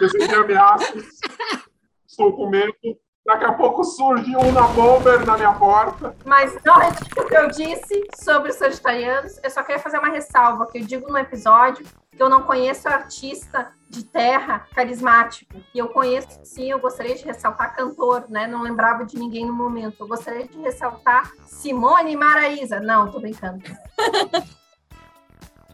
Eu 0.00 0.08
senti 0.08 0.34
ameaças. 0.34 1.04
Estou 2.06 2.32
com 2.34 2.48
medo. 2.48 2.74
Daqui 3.26 3.44
a 3.44 3.52
pouco 3.52 3.82
surge 3.82 4.36
uma 4.36 4.68
bomber 4.68 5.26
na 5.26 5.36
minha 5.36 5.52
porta. 5.52 6.14
Mas 6.24 6.56
não 6.64 6.80
é 6.80 6.90
o 7.18 7.26
que 7.26 7.36
eu 7.36 7.48
disse 7.48 8.06
sobre 8.14 8.50
os 8.50 8.56
sagitarianos. 8.56 9.40
Eu 9.42 9.50
só 9.50 9.64
queria 9.64 9.82
fazer 9.82 9.98
uma 9.98 10.10
ressalva 10.10 10.66
que 10.66 10.78
eu 10.78 10.84
digo 10.84 11.10
no 11.10 11.18
episódio 11.18 11.84
que 12.16 12.22
eu 12.22 12.30
não 12.30 12.42
conheço 12.42 12.88
artista 12.88 13.72
de 13.90 14.04
terra 14.04 14.66
carismático. 14.74 15.54
E 15.74 15.78
eu 15.78 15.88
conheço, 15.88 16.40
sim, 16.44 16.70
eu 16.70 16.78
gostaria 16.78 17.14
de 17.14 17.24
ressaltar 17.24 17.74
cantor, 17.74 18.24
né? 18.28 18.46
Não 18.46 18.62
lembrava 18.62 19.04
de 19.04 19.18
ninguém 19.18 19.44
no 19.44 19.52
momento. 19.52 19.96
Eu 20.00 20.08
gostaria 20.08 20.46
de 20.46 20.58
ressaltar 20.58 21.30
Simone 21.46 22.16
Maraíza. 22.16 22.80
Não, 22.80 23.10
tô 23.10 23.20
brincando. 23.20 23.62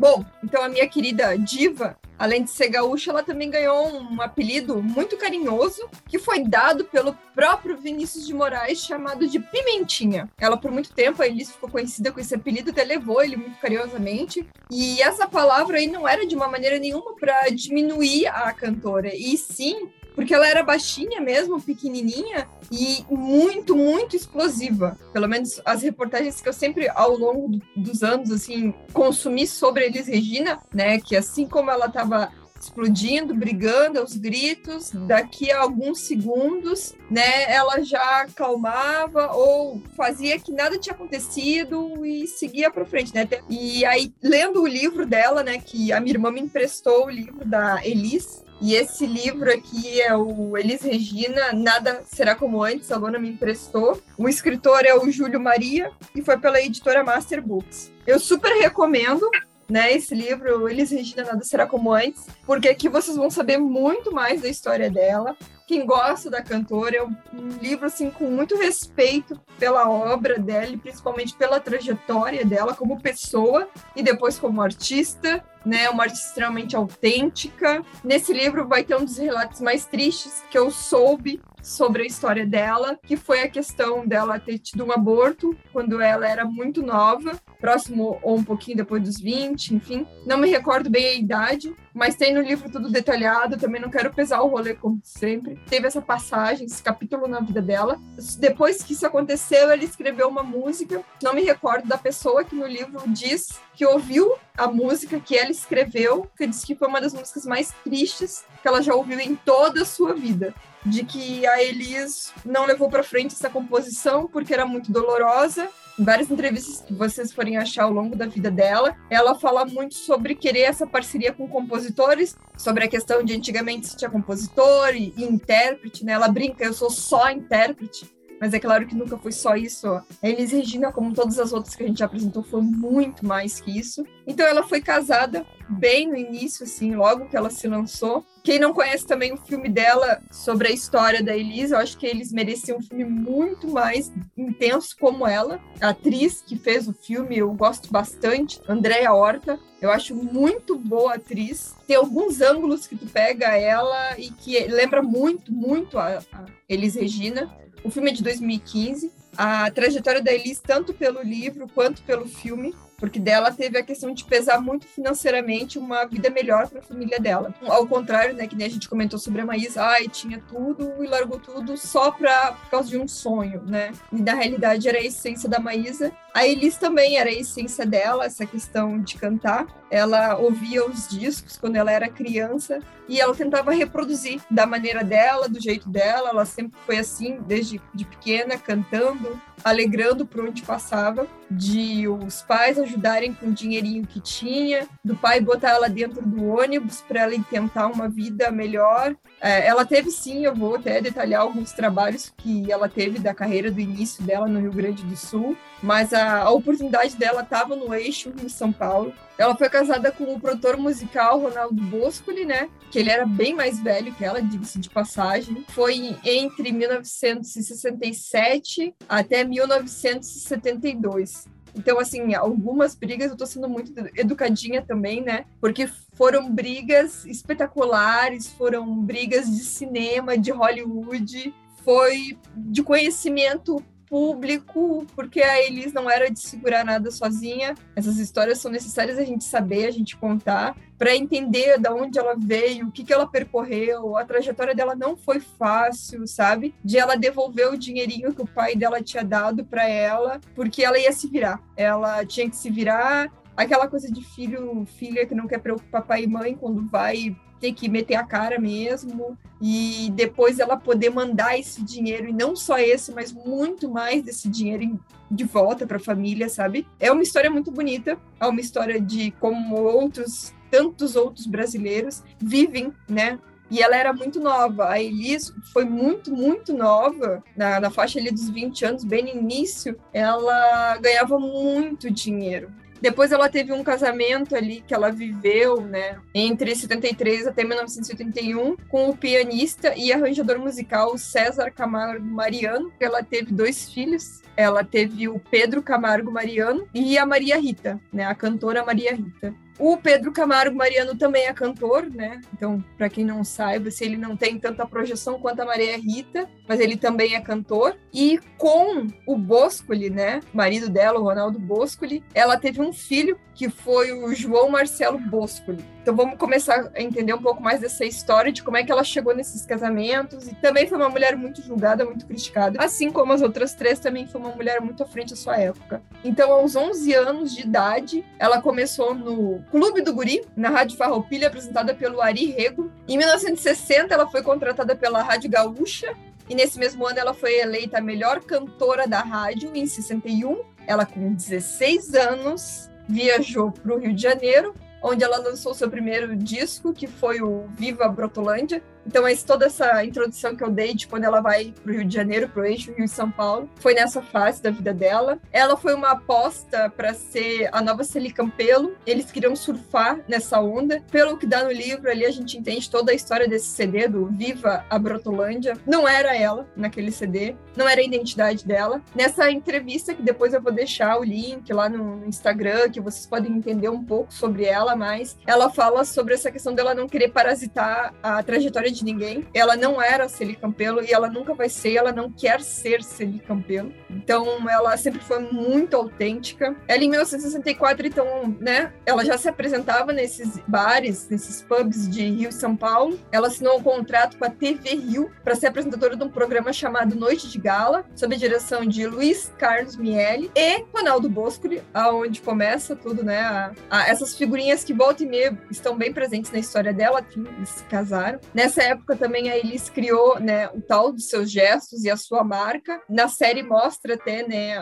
Bom, 0.02 0.24
então 0.42 0.64
a 0.64 0.68
minha 0.68 0.88
querida 0.88 1.38
diva, 1.38 1.96
além 2.18 2.42
de 2.42 2.50
ser 2.50 2.68
gaúcha, 2.70 3.12
ela 3.12 3.22
também 3.22 3.48
ganhou 3.48 3.86
um 3.86 4.20
apelido 4.20 4.82
muito 4.82 5.16
carinhoso 5.16 5.88
que 6.08 6.18
foi 6.18 6.42
dado 6.42 6.84
pelo 6.86 7.16
próprio 7.36 7.76
Vinícius 7.76 8.26
de 8.26 8.34
Moraes, 8.34 8.84
chamado 8.84 9.28
de 9.28 9.38
Pimentinha. 9.38 10.28
Ela, 10.40 10.56
por 10.56 10.72
muito 10.72 10.92
tempo, 10.92 11.22
a 11.22 11.28
Elis 11.28 11.52
ficou 11.52 11.70
conhecida 11.70 12.10
com 12.10 12.18
esse 12.18 12.34
apelido, 12.34 12.72
até 12.72 12.82
levou 12.82 13.22
ele 13.22 13.36
muito 13.36 13.60
carinhosamente. 13.60 14.44
E 14.72 15.00
essa 15.00 15.28
palavra 15.28 15.78
aí 15.78 15.86
não 15.86 16.08
era 16.08 16.26
de 16.26 16.34
uma 16.34 16.48
maneira 16.48 16.80
nenhuma 16.80 17.14
para 17.14 17.48
diminuir 17.50 18.26
a 18.26 18.52
cantora, 18.52 19.14
e 19.14 19.36
sim 19.36 19.88
porque 20.14 20.34
ela 20.34 20.48
era 20.48 20.62
baixinha 20.62 21.20
mesmo, 21.20 21.60
pequenininha 21.60 22.48
e 22.70 23.04
muito, 23.10 23.76
muito 23.76 24.16
explosiva. 24.16 24.98
Pelo 25.12 25.28
menos 25.28 25.60
as 25.64 25.82
reportagens 25.82 26.40
que 26.40 26.48
eu 26.48 26.52
sempre, 26.52 26.88
ao 26.88 27.16
longo 27.16 27.48
do, 27.48 27.62
dos 27.76 28.02
anos, 28.02 28.30
assim, 28.30 28.74
consumi 28.92 29.46
sobre 29.46 29.86
Elis 29.86 30.06
Regina, 30.06 30.58
né, 30.72 31.00
que 31.00 31.16
assim 31.16 31.46
como 31.46 31.70
ela 31.70 31.86
estava 31.86 32.30
explodindo, 32.62 33.34
brigando 33.34 33.98
aos 33.98 34.16
gritos. 34.16 34.92
Daqui 34.92 35.50
a 35.50 35.60
alguns 35.60 36.00
segundos, 36.00 36.94
né, 37.10 37.52
ela 37.52 37.82
já 37.82 38.22
acalmava 38.22 39.32
ou 39.32 39.82
fazia 39.96 40.38
que 40.38 40.52
nada 40.52 40.78
tinha 40.78 40.94
acontecido 40.94 42.06
e 42.06 42.26
seguia 42.28 42.70
para 42.70 42.86
frente, 42.86 43.12
né? 43.14 43.28
E 43.48 43.84
aí 43.84 44.14
lendo 44.22 44.62
o 44.62 44.66
livro 44.66 45.04
dela, 45.04 45.42
né, 45.42 45.58
que 45.58 45.92
a 45.92 46.00
minha 46.00 46.14
irmã 46.14 46.30
me 46.30 46.40
emprestou 46.40 47.06
o 47.06 47.10
livro 47.10 47.44
da 47.44 47.84
Elis, 47.84 48.44
e 48.62 48.76
esse 48.76 49.04
livro 49.06 49.52
aqui 49.52 50.00
é 50.00 50.14
o 50.16 50.56
Elis 50.56 50.82
Regina, 50.82 51.52
Nada 51.52 52.04
Será 52.04 52.36
Como 52.36 52.62
Antes, 52.62 52.92
a 52.92 52.96
Lona 52.96 53.18
me 53.18 53.28
emprestou. 53.28 54.00
O 54.16 54.28
escritor 54.28 54.84
é 54.84 54.94
o 54.94 55.10
Júlio 55.10 55.40
Maria 55.40 55.90
e 56.14 56.22
foi 56.22 56.38
pela 56.38 56.60
editora 56.60 57.02
Master 57.02 57.42
Books. 57.42 57.92
Eu 58.06 58.20
super 58.20 58.52
recomendo, 58.52 59.28
né, 59.68 59.92
esse 59.92 60.14
livro, 60.14 60.68
Elis 60.68 60.92
Regina 60.92 61.24
Nada 61.24 61.42
Será 61.42 61.66
Como 61.66 61.92
Antes, 61.92 62.24
porque 62.46 62.68
aqui 62.68 62.88
vocês 62.88 63.16
vão 63.16 63.30
saber 63.30 63.58
muito 63.58 64.12
mais 64.12 64.42
da 64.42 64.48
história 64.48 64.88
dela. 64.88 65.36
Quem 65.66 65.86
gosta 65.86 66.28
da 66.28 66.42
cantora, 66.42 66.96
é 66.96 67.02
um 67.02 67.48
livro 67.60 67.86
assim 67.86 68.10
com 68.10 68.24
muito 68.24 68.56
respeito 68.56 69.40
pela 69.58 69.88
obra 69.88 70.38
dela 70.38 70.66
e 70.66 70.76
principalmente 70.76 71.34
pela 71.34 71.60
trajetória 71.60 72.44
dela 72.44 72.74
como 72.74 73.00
pessoa 73.00 73.68
e 73.94 74.02
depois 74.02 74.38
como 74.38 74.60
artista, 74.60 75.42
né, 75.64 75.88
uma 75.88 76.04
artista 76.04 76.28
extremamente 76.28 76.76
autêntica. 76.76 77.84
Nesse 78.02 78.32
livro 78.32 78.66
vai 78.66 78.84
ter 78.84 78.96
um 78.96 79.04
dos 79.04 79.18
relatos 79.18 79.60
mais 79.60 79.86
tristes 79.86 80.42
que 80.50 80.58
eu 80.58 80.70
soube 80.70 81.40
sobre 81.62 82.02
a 82.02 82.06
história 82.06 82.44
dela, 82.44 82.98
que 83.06 83.16
foi 83.16 83.42
a 83.42 83.48
questão 83.48 84.06
dela 84.06 84.40
ter 84.40 84.58
tido 84.58 84.84
um 84.84 84.92
aborto 84.92 85.56
quando 85.72 86.00
ela 86.00 86.28
era 86.28 86.44
muito 86.44 86.82
nova, 86.82 87.40
próximo 87.60 88.18
ou 88.22 88.36
um 88.36 88.44
pouquinho 88.44 88.76
depois 88.78 89.02
dos 89.02 89.20
20, 89.20 89.74
enfim. 89.76 90.06
Não 90.26 90.36
me 90.36 90.50
recordo 90.50 90.90
bem 90.90 91.06
a 91.06 91.14
idade, 91.14 91.74
mas 91.94 92.16
tem 92.16 92.34
no 92.34 92.40
livro 92.40 92.70
tudo 92.70 92.90
detalhado, 92.90 93.56
também 93.56 93.80
não 93.80 93.90
quero 93.90 94.12
pesar 94.12 94.42
o 94.42 94.48
rolê 94.48 94.74
como 94.74 95.00
sempre. 95.04 95.58
Teve 95.68 95.86
essa 95.86 96.02
passagem, 96.02 96.66
esse 96.66 96.82
capítulo 96.82 97.28
na 97.28 97.40
vida 97.40 97.62
dela. 97.62 98.00
Depois 98.38 98.82
que 98.82 98.94
isso 98.94 99.06
aconteceu, 99.06 99.70
ele 99.70 99.84
escreveu 99.84 100.28
uma 100.28 100.42
música, 100.42 101.02
não 101.22 101.34
me 101.34 101.42
recordo 101.42 101.86
da 101.86 101.96
pessoa 101.96 102.44
que 102.44 102.56
no 102.56 102.66
livro 102.66 103.00
diz 103.06 103.60
que 103.74 103.86
ouviu 103.86 104.34
a 104.56 104.66
música 104.66 105.20
que 105.20 105.36
ela 105.36 105.50
escreveu, 105.50 106.26
que 106.36 106.46
diz 106.46 106.64
que 106.64 106.74
foi 106.74 106.88
uma 106.88 107.00
das 107.00 107.14
músicas 107.14 107.46
mais 107.46 107.72
tristes 107.84 108.44
que 108.60 108.68
ela 108.68 108.82
já 108.82 108.94
ouviu 108.94 109.20
em 109.20 109.34
toda 109.34 109.82
a 109.82 109.86
sua 109.86 110.14
vida 110.14 110.54
de 110.84 111.04
que 111.04 111.46
a 111.46 111.62
Elis 111.62 112.32
não 112.44 112.66
levou 112.66 112.88
para 112.88 113.02
frente 113.02 113.34
essa 113.34 113.50
composição 113.50 114.26
porque 114.26 114.52
era 114.52 114.66
muito 114.66 114.90
dolorosa. 114.90 115.68
Em 115.98 116.04
várias 116.04 116.30
entrevistas 116.30 116.80
que 116.80 116.94
vocês 116.94 117.32
forem 117.32 117.58
achar 117.58 117.84
ao 117.84 117.92
longo 117.92 118.16
da 118.16 118.26
vida 118.26 118.50
dela, 118.50 118.96
ela 119.10 119.34
fala 119.34 119.64
muito 119.66 119.94
sobre 119.94 120.34
querer 120.34 120.62
essa 120.62 120.86
parceria 120.86 121.32
com 121.32 121.46
compositores, 121.46 122.34
sobre 122.56 122.84
a 122.84 122.88
questão 122.88 123.22
de 123.22 123.34
antigamente 123.34 123.88
se 123.88 123.96
tinha 123.96 124.10
compositor 124.10 124.94
e, 124.94 125.12
e 125.16 125.24
intérprete, 125.24 126.04
né? 126.04 126.12
Ela 126.12 126.28
brinca, 126.28 126.64
eu 126.64 126.72
sou 126.72 126.90
só 126.90 127.30
intérprete 127.30 128.10
mas 128.42 128.52
é 128.52 128.58
claro 128.58 128.84
que 128.88 128.96
nunca 128.96 129.16
foi 129.16 129.30
só 129.30 129.54
isso. 129.54 129.86
A 129.88 130.28
Elis 130.28 130.50
Regina, 130.50 130.90
como 130.90 131.14
todas 131.14 131.38
as 131.38 131.52
outras 131.52 131.76
que 131.76 131.84
a 131.84 131.86
gente 131.86 132.00
já 132.00 132.06
apresentou, 132.06 132.42
foi 132.42 132.60
muito 132.60 133.24
mais 133.24 133.60
que 133.60 133.78
isso. 133.78 134.04
Então 134.26 134.44
ela 134.44 134.64
foi 134.64 134.80
casada 134.80 135.46
bem 135.68 136.08
no 136.08 136.16
início, 136.16 136.64
assim, 136.64 136.92
logo 136.96 137.28
que 137.28 137.36
ela 137.36 137.50
se 137.50 137.68
lançou. 137.68 138.26
Quem 138.42 138.58
não 138.58 138.74
conhece 138.74 139.06
também 139.06 139.32
o 139.32 139.36
filme 139.36 139.68
dela 139.68 140.20
sobre 140.28 140.66
a 140.66 140.70
história 140.72 141.22
da 141.22 141.36
Elise, 141.36 141.72
eu 141.72 141.78
acho 141.78 141.96
que 141.96 142.04
eles 142.04 142.32
mereciam 142.32 142.78
um 142.78 142.82
filme 142.82 143.04
muito 143.04 143.68
mais 143.68 144.12
intenso 144.36 144.96
como 144.98 145.24
ela. 145.24 145.60
A 145.80 145.90
atriz 145.90 146.42
que 146.44 146.56
fez 146.56 146.88
o 146.88 146.92
filme, 146.92 147.38
eu 147.38 147.52
gosto 147.52 147.92
bastante, 147.92 148.60
Andréa 148.68 149.12
Horta. 149.12 149.56
Eu 149.80 149.92
acho 149.92 150.16
muito 150.16 150.76
boa 150.76 151.14
atriz. 151.14 151.76
Tem 151.86 151.94
alguns 151.94 152.40
ângulos 152.40 152.88
que 152.88 152.96
tu 152.96 153.06
pega 153.06 153.56
ela 153.56 154.18
e 154.18 154.30
que 154.30 154.58
lembra 154.66 155.00
muito, 155.00 155.52
muito 155.52 155.96
a, 155.96 156.18
a 156.32 156.44
Elis 156.68 156.96
Regina. 156.96 157.62
O 157.84 157.90
filme 157.90 158.10
é 158.10 158.14
de 158.14 158.22
2015. 158.22 159.10
A 159.36 159.70
trajetória 159.70 160.22
da 160.22 160.32
Elise, 160.32 160.60
tanto 160.62 160.92
pelo 160.92 161.22
livro 161.22 161.66
quanto 161.74 162.02
pelo 162.02 162.26
filme, 162.28 162.74
porque 163.02 163.18
dela 163.18 163.50
teve 163.50 163.76
a 163.76 163.82
questão 163.82 164.14
de 164.14 164.24
pesar 164.24 164.60
muito 164.60 164.86
financeiramente 164.86 165.76
uma 165.76 166.04
vida 166.04 166.30
melhor 166.30 166.68
para 166.68 166.78
a 166.78 166.82
família 166.82 167.18
dela. 167.18 167.52
Ao 167.66 167.84
contrário, 167.84 168.32
né, 168.34 168.46
que 168.46 168.54
nem 168.54 168.66
a 168.66 168.70
gente 168.70 168.88
comentou 168.88 169.18
sobre 169.18 169.40
a 169.40 169.44
Maísa, 169.46 169.82
ai, 169.82 170.06
tinha 170.06 170.40
tudo 170.48 171.02
e 171.02 171.08
largou 171.08 171.40
tudo 171.40 171.76
só 171.76 172.12
pra, 172.12 172.52
por 172.52 172.70
causa 172.70 172.88
de 172.88 172.96
um 172.96 173.08
sonho, 173.08 173.60
né? 173.66 173.90
E 174.12 174.22
na 174.22 174.34
realidade 174.34 174.88
era 174.88 174.98
a 174.98 175.02
essência 175.02 175.48
da 175.48 175.58
Maísa. 175.58 176.12
A 176.34 176.46
Elis 176.46 176.76
também 176.76 177.18
era 177.18 177.28
a 177.28 177.32
essência 177.32 177.84
dela, 177.84 178.24
essa 178.24 178.46
questão 178.46 178.98
de 178.98 179.16
cantar. 179.16 179.66
Ela 179.90 180.38
ouvia 180.38 180.86
os 180.86 181.06
discos 181.06 181.58
quando 181.58 181.76
ela 181.76 181.92
era 181.92 182.08
criança 182.08 182.78
e 183.06 183.20
ela 183.20 183.34
tentava 183.34 183.72
reproduzir 183.72 184.40
da 184.50 184.64
maneira 184.64 185.04
dela, 185.04 185.46
do 185.46 185.60
jeito 185.60 185.90
dela. 185.90 186.30
Ela 186.30 186.46
sempre 186.46 186.78
foi 186.86 186.98
assim, 186.98 187.38
desde 187.46 187.78
de 187.92 188.06
pequena, 188.06 188.56
cantando, 188.56 189.38
alegrando 189.62 190.24
por 190.24 190.46
onde 190.46 190.62
passava, 190.62 191.26
de 191.50 192.08
os 192.08 192.40
pais 192.40 192.78
ajudarem 192.78 193.34
com 193.34 193.48
o 193.48 193.52
dinheirinho 193.52 194.06
que 194.06 194.18
tinha, 194.18 194.88
do 195.04 195.14
pai 195.14 195.40
botar 195.40 195.72
ela 195.72 195.90
dentro 195.90 196.22
do 196.22 196.46
ônibus 196.46 197.02
para 197.06 197.20
ela 197.20 197.44
tentar 197.50 197.88
uma 197.88 198.08
vida 198.08 198.50
melhor. 198.50 199.14
É, 199.38 199.66
ela 199.66 199.84
teve 199.84 200.10
sim, 200.10 200.46
eu 200.46 200.54
vou 200.54 200.76
até 200.76 201.00
detalhar 201.02 201.42
alguns 201.42 201.72
trabalhos 201.72 202.32
que 202.38 202.72
ela 202.72 202.88
teve 202.88 203.18
da 203.18 203.34
carreira 203.34 203.70
do 203.70 203.80
início 203.80 204.24
dela 204.24 204.48
no 204.48 204.60
Rio 204.60 204.72
Grande 204.72 205.04
do 205.04 205.16
Sul, 205.16 205.54
mas 205.82 206.14
a, 206.14 206.21
a 206.22 206.50
oportunidade 206.50 207.16
dela 207.16 207.40
estava 207.42 207.74
no 207.74 207.92
eixo 207.94 208.32
em 208.42 208.48
São 208.48 208.72
Paulo. 208.72 209.12
Ela 209.36 209.56
foi 209.56 209.68
casada 209.68 210.12
com 210.12 210.22
o 210.24 210.40
produtor 210.40 210.76
musical 210.76 211.40
Ronaldo 211.40 211.82
Boscoli, 211.82 212.44
né? 212.44 212.70
Que 212.90 213.00
ele 213.00 213.10
era 213.10 213.26
bem 213.26 213.54
mais 213.54 213.80
velho 213.80 214.14
que 214.14 214.24
ela, 214.24 214.40
diga-se 214.40 214.78
de 214.78 214.88
passagem. 214.88 215.66
Foi 215.70 216.16
entre 216.24 216.70
1967 216.72 218.94
até 219.08 219.42
1972. 219.44 221.50
Então, 221.74 221.98
assim, 221.98 222.34
algumas 222.34 222.94
brigas, 222.94 223.30
eu 223.30 223.36
tô 223.36 223.46
sendo 223.46 223.66
muito 223.68 223.92
educadinha 224.14 224.82
também, 224.82 225.22
né? 225.22 225.46
Porque 225.60 225.88
foram 226.14 226.50
brigas 226.50 227.24
espetaculares, 227.24 228.48
foram 228.48 229.00
brigas 229.00 229.50
de 229.50 229.64
cinema, 229.64 230.36
de 230.36 230.50
Hollywood, 230.50 231.54
foi 231.82 232.38
de 232.54 232.82
conhecimento 232.82 233.82
público, 234.12 235.06
porque 235.16 235.40
a 235.40 235.58
Elis 235.58 235.90
não 235.94 236.10
era 236.10 236.30
de 236.30 236.38
segurar 236.38 236.84
nada 236.84 237.10
sozinha. 237.10 237.74
Essas 237.96 238.18
histórias 238.18 238.58
são 238.58 238.70
necessárias 238.70 239.16
a 239.16 239.24
gente 239.24 239.42
saber, 239.42 239.86
a 239.86 239.90
gente 239.90 240.18
contar, 240.18 240.76
para 240.98 241.16
entender 241.16 241.80
de 241.80 241.88
onde 241.88 242.18
ela 242.18 242.34
veio, 242.38 242.88
o 242.88 242.92
que, 242.92 243.04
que 243.04 243.12
ela 243.12 243.26
percorreu. 243.26 244.14
A 244.18 244.24
trajetória 244.26 244.74
dela 244.74 244.94
não 244.94 245.16
foi 245.16 245.40
fácil, 245.40 246.26
sabe? 246.26 246.74
De 246.84 246.98
ela 246.98 247.16
devolver 247.16 247.72
o 247.72 247.78
dinheirinho 247.78 248.34
que 248.34 248.42
o 248.42 248.46
pai 248.46 248.76
dela 248.76 249.02
tinha 249.02 249.24
dado 249.24 249.64
para 249.64 249.88
ela, 249.88 250.38
porque 250.54 250.84
ela 250.84 250.98
ia 250.98 251.10
se 251.10 251.26
virar. 251.26 251.58
Ela 251.74 252.22
tinha 252.26 252.50
que 252.50 252.56
se 252.56 252.68
virar. 252.68 253.32
Aquela 253.56 253.88
coisa 253.88 254.12
de 254.12 254.22
filho, 254.22 254.84
filha 254.84 255.24
que 255.24 255.34
não 255.34 255.48
quer 255.48 255.58
preocupar 255.58 256.02
pai 256.02 256.24
e 256.24 256.26
mãe 256.26 256.54
quando 256.54 256.86
vai 256.86 257.34
ter 257.62 257.72
que 257.72 257.88
meter 257.88 258.16
a 258.16 258.24
cara 258.24 258.58
mesmo 258.58 259.38
e 259.60 260.10
depois 260.16 260.58
ela 260.58 260.76
poder 260.76 261.10
mandar 261.10 261.56
esse 261.56 261.80
dinheiro 261.80 262.28
e 262.28 262.32
não 262.32 262.56
só 262.56 262.76
esse, 262.76 263.12
mas 263.12 263.32
muito 263.32 263.88
mais 263.88 264.24
desse 264.24 264.48
dinheiro 264.48 265.00
de 265.30 265.44
volta 265.44 265.86
para 265.86 265.98
a 265.98 266.00
família, 266.00 266.48
sabe? 266.48 266.84
É 266.98 267.12
uma 267.12 267.22
história 267.22 267.48
muito 267.48 267.70
bonita, 267.70 268.18
é 268.40 268.46
uma 268.46 268.60
história 268.60 269.00
de 269.00 269.30
como 269.38 269.76
outros 269.76 270.52
tantos 270.72 271.14
outros 271.14 271.46
brasileiros 271.46 272.24
vivem, 272.40 272.92
né? 273.08 273.38
E 273.70 273.80
ela 273.80 273.96
era 273.96 274.12
muito 274.12 274.40
nova. 274.40 274.88
A 274.88 275.00
Elis 275.00 275.54
foi 275.72 275.84
muito, 275.84 276.34
muito 276.34 276.72
nova, 276.74 277.44
na, 277.56 277.78
na 277.78 277.90
faixa 277.90 278.18
ali 278.18 278.30
dos 278.30 278.50
20 278.50 278.84
anos, 278.84 279.04
bem 279.04 279.22
no 279.22 279.40
início. 279.40 279.98
Ela 280.12 280.96
ganhava 280.98 281.38
muito 281.38 282.10
dinheiro. 282.10 282.70
Depois 283.02 283.32
ela 283.32 283.48
teve 283.48 283.72
um 283.72 283.82
casamento 283.82 284.54
ali 284.54 284.80
que 284.86 284.94
ela 284.94 285.10
viveu, 285.10 285.80
né, 285.80 286.20
entre 286.32 286.76
73 286.76 287.48
até 287.48 287.64
1981, 287.64 288.76
com 288.88 289.08
o 289.10 289.16
pianista 289.16 289.92
e 289.96 290.12
arranjador 290.12 290.60
musical 290.60 291.18
César 291.18 291.72
Camargo 291.72 292.24
Mariano. 292.24 292.92
Ela 293.00 293.20
teve 293.24 293.52
dois 293.52 293.92
filhos. 293.92 294.40
Ela 294.56 294.84
teve 294.84 295.28
o 295.28 295.38
Pedro 295.38 295.82
Camargo 295.82 296.30
Mariano 296.30 296.86
e 296.94 297.18
a 297.18 297.26
Maria 297.26 297.58
Rita, 297.58 298.00
né, 298.12 298.24
a 298.24 298.34
cantora 298.34 298.84
Maria 298.84 299.14
Rita. 299.14 299.54
O 299.78 299.96
Pedro 299.96 300.30
Camargo 300.30 300.76
Mariano 300.76 301.16
também 301.16 301.46
é 301.46 301.52
cantor, 301.52 302.08
né? 302.08 302.40
Então, 302.54 302.84
para 302.96 303.08
quem 303.08 303.24
não 303.24 303.42
saiba, 303.42 303.90
se 303.90 304.04
ele 304.04 304.16
não 304.16 304.36
tem 304.36 304.58
tanta 304.58 304.86
projeção 304.86 305.40
quanto 305.40 305.60
a 305.60 305.64
Maria 305.64 305.96
Rita, 305.96 306.48
mas 306.68 306.78
ele 306.78 306.96
também 306.96 307.34
é 307.34 307.40
cantor. 307.40 307.96
E 308.12 308.38
com 308.58 309.08
o 309.26 309.36
Boscoli, 309.36 310.10
né? 310.10 310.40
Marido 310.52 310.88
dela, 310.88 311.18
o 311.18 311.24
Ronaldo 311.24 311.58
Boscoli, 311.58 312.22
ela 312.34 312.56
teve 312.56 312.80
um 312.80 312.92
filho 312.92 313.38
que 313.54 313.68
foi 313.68 314.12
o 314.12 314.32
João 314.34 314.70
Marcelo 314.70 315.18
Boscoli. 315.18 315.84
Então 316.02 316.16
vamos 316.16 316.36
começar 316.36 316.90
a 316.96 317.00
entender 317.00 317.32
um 317.32 317.40
pouco 317.40 317.62
mais 317.62 317.80
dessa 317.80 318.04
história 318.04 318.50
de 318.50 318.60
como 318.60 318.76
é 318.76 318.82
que 318.82 318.90
ela 318.90 319.04
chegou 319.04 319.32
nesses 319.36 319.64
casamentos 319.64 320.48
e 320.48 320.54
também 320.56 320.84
foi 320.88 320.98
uma 320.98 321.08
mulher 321.08 321.36
muito 321.36 321.62
julgada, 321.62 322.04
muito 322.04 322.26
criticada, 322.26 322.82
assim 322.82 323.12
como 323.12 323.32
as 323.32 323.40
outras 323.40 323.72
três 323.72 324.00
também 324.00 324.26
foi 324.26 324.40
uma 324.40 324.50
mulher 324.50 324.80
muito 324.80 325.04
à 325.04 325.06
frente 325.06 325.30
da 325.30 325.36
sua 325.36 325.56
época. 325.56 326.02
Então 326.24 326.52
aos 326.52 326.74
11 326.74 327.14
anos 327.14 327.54
de 327.54 327.62
idade, 327.62 328.26
ela 328.36 328.60
começou 328.60 329.14
no 329.14 329.62
Clube 329.70 330.02
do 330.02 330.12
Guri, 330.12 330.44
na 330.56 330.70
Rádio 330.70 330.96
Farroupilha, 330.96 331.46
apresentada 331.46 331.94
pelo 331.94 332.20
Ari 332.20 332.46
Rego. 332.46 332.90
Em 333.06 333.16
1960 333.16 334.12
ela 334.12 334.28
foi 334.28 334.42
contratada 334.42 334.96
pela 334.96 335.22
Rádio 335.22 335.50
Gaúcha 335.50 336.12
e 336.48 336.54
nesse 336.56 336.80
mesmo 336.80 337.06
ano 337.06 337.20
ela 337.20 337.32
foi 337.32 337.60
eleita 337.60 337.98
a 337.98 338.02
melhor 338.02 338.40
cantora 338.40 339.06
da 339.06 339.20
rádio 339.20 339.70
em 339.72 339.86
61. 339.86 340.62
Ela 340.84 341.06
com 341.06 341.32
16 341.32 342.14
anos 342.16 342.90
viajou 343.08 343.70
para 343.70 343.94
o 343.94 343.98
Rio 343.98 344.12
de 344.12 344.22
Janeiro, 344.22 344.74
onde 345.02 345.24
ela 345.24 345.38
lançou 345.38 345.74
seu 345.74 345.90
primeiro 345.90 346.36
disco, 346.36 346.92
que 346.92 347.06
foi 347.06 347.42
o 347.42 347.66
Viva 347.76 348.08
Brotolândia, 348.08 348.82
então, 349.06 349.26
esse, 349.26 349.44
toda 349.44 349.66
essa 349.66 350.04
introdução 350.04 350.54
que 350.56 350.62
eu 350.62 350.70
dei 350.70 350.94
de 350.94 351.06
quando 351.06 351.24
ela 351.24 351.40
vai 351.40 351.72
para 351.82 351.90
o 351.90 351.94
Rio 351.94 352.04
de 352.04 352.14
Janeiro, 352.14 352.48
para 352.48 352.62
o 352.62 352.64
eixo 352.64 352.92
Rio 352.92 353.08
São 353.08 353.30
Paulo, 353.30 353.68
foi 353.76 353.94
nessa 353.94 354.22
fase 354.22 354.62
da 354.62 354.70
vida 354.70 354.92
dela. 354.92 355.38
Ela 355.50 355.76
foi 355.76 355.94
uma 355.94 356.12
aposta 356.12 356.90
para 356.90 357.14
ser 357.14 357.68
a 357.72 357.80
nova 357.80 358.04
Celi 358.04 358.32
Campelo. 358.32 358.96
Eles 359.06 359.30
queriam 359.30 359.56
surfar 359.56 360.20
nessa 360.28 360.60
onda. 360.60 361.02
Pelo 361.10 361.36
que 361.36 361.46
dá 361.46 361.64
no 361.64 361.72
livro 361.72 362.10
ali, 362.10 362.24
a 362.24 362.30
gente 362.30 362.56
entende 362.56 362.90
toda 362.90 363.12
a 363.12 363.14
história 363.14 363.48
desse 363.48 363.66
CD, 363.66 364.08
do 364.08 364.26
Viva 364.26 364.84
a 364.88 364.98
Brotolândia. 364.98 365.76
Não 365.86 366.06
era 366.06 366.36
ela 366.36 366.68
naquele 366.76 367.10
CD, 367.10 367.56
não 367.76 367.88
era 367.88 368.00
a 368.00 368.04
identidade 368.04 368.64
dela. 368.66 369.02
Nessa 369.14 369.50
entrevista, 369.50 370.14
que 370.14 370.22
depois 370.22 370.54
eu 370.54 370.62
vou 370.62 370.72
deixar 370.72 371.18
o 371.18 371.24
link 371.24 371.72
lá 371.72 371.88
no 371.88 372.24
Instagram, 372.26 372.90
que 372.90 373.00
vocês 373.00 373.26
podem 373.26 373.52
entender 373.52 373.88
um 373.88 374.04
pouco 374.04 374.32
sobre 374.32 374.64
ela, 374.64 374.94
mas 374.94 375.36
ela 375.46 375.70
fala 375.70 376.04
sobre 376.04 376.34
essa 376.34 376.50
questão 376.50 376.74
dela 376.74 376.94
não 376.94 377.08
querer 377.08 377.30
parasitar 377.30 378.14
a 378.22 378.42
trajetória 378.42 378.91
de 378.92 379.04
ninguém. 379.04 379.46
Ela 379.54 379.76
não 379.76 380.00
era 380.00 380.28
Celi 380.28 380.56
Campelo 380.56 381.02
e 381.02 381.12
ela 381.12 381.28
nunca 381.28 381.54
vai 381.54 381.68
ser, 381.68 381.94
ela 381.94 382.12
não 382.12 382.30
quer 382.30 382.60
ser 382.60 383.02
Celi 383.02 383.38
Campelo. 383.38 383.92
Então, 384.10 384.68
ela 384.68 384.96
sempre 384.96 385.20
foi 385.20 385.40
muito 385.40 385.96
autêntica. 385.96 386.76
Ela, 386.86 387.02
em 387.02 387.08
1964, 387.08 388.06
então, 388.06 388.56
né, 388.60 388.92
ela 389.04 389.24
já 389.24 389.36
se 389.36 389.48
apresentava 389.48 390.12
nesses 390.12 390.58
bares, 390.66 391.28
nesses 391.28 391.62
pubs 391.62 392.08
de 392.08 392.22
Rio 392.22 392.48
e 392.48 392.52
São 392.52 392.76
Paulo. 392.76 393.18
Ela 393.30 393.48
assinou 393.48 393.78
um 393.78 393.82
contrato 393.82 394.36
com 394.36 394.44
a 394.44 394.50
TV 394.50 394.90
Rio 394.90 395.30
para 395.42 395.54
ser 395.54 395.68
apresentadora 395.68 396.16
de 396.16 396.22
um 396.22 396.28
programa 396.28 396.72
chamado 396.72 397.14
Noite 397.14 397.48
de 397.48 397.58
Gala, 397.58 398.04
sob 398.14 398.34
a 398.34 398.38
direção 398.38 398.84
de 398.84 399.06
Luiz 399.06 399.52
Carlos 399.58 399.96
Miele 399.96 400.50
e 400.54 400.84
Ronaldo 400.94 401.28
Boscoli, 401.28 401.82
aonde 401.92 402.40
começa 402.40 402.96
tudo, 402.96 403.24
né? 403.24 403.40
A, 403.40 403.72
a, 403.90 404.08
essas 404.08 404.36
figurinhas 404.36 404.84
que 404.84 404.92
volta 404.92 405.22
e 405.22 405.26
meia 405.26 405.58
estão 405.70 405.96
bem 405.96 406.12
presentes 406.12 406.50
na 406.50 406.58
história 406.58 406.92
dela, 406.92 407.22
que 407.22 407.42
se 407.64 407.84
casaram. 407.84 408.40
Nessa 408.54 408.81
época 408.82 409.16
também 409.16 409.50
a 409.50 409.56
Elis 409.56 409.88
criou 409.88 410.38
né, 410.40 410.68
o 410.68 410.80
tal 410.80 411.12
dos 411.12 411.28
seus 411.28 411.50
gestos 411.50 412.04
e 412.04 412.10
a 412.10 412.16
sua 412.16 412.44
marca. 412.44 413.00
Na 413.08 413.28
série 413.28 413.62
mostra 413.62 414.14
até 414.14 414.46
né, 414.46 414.74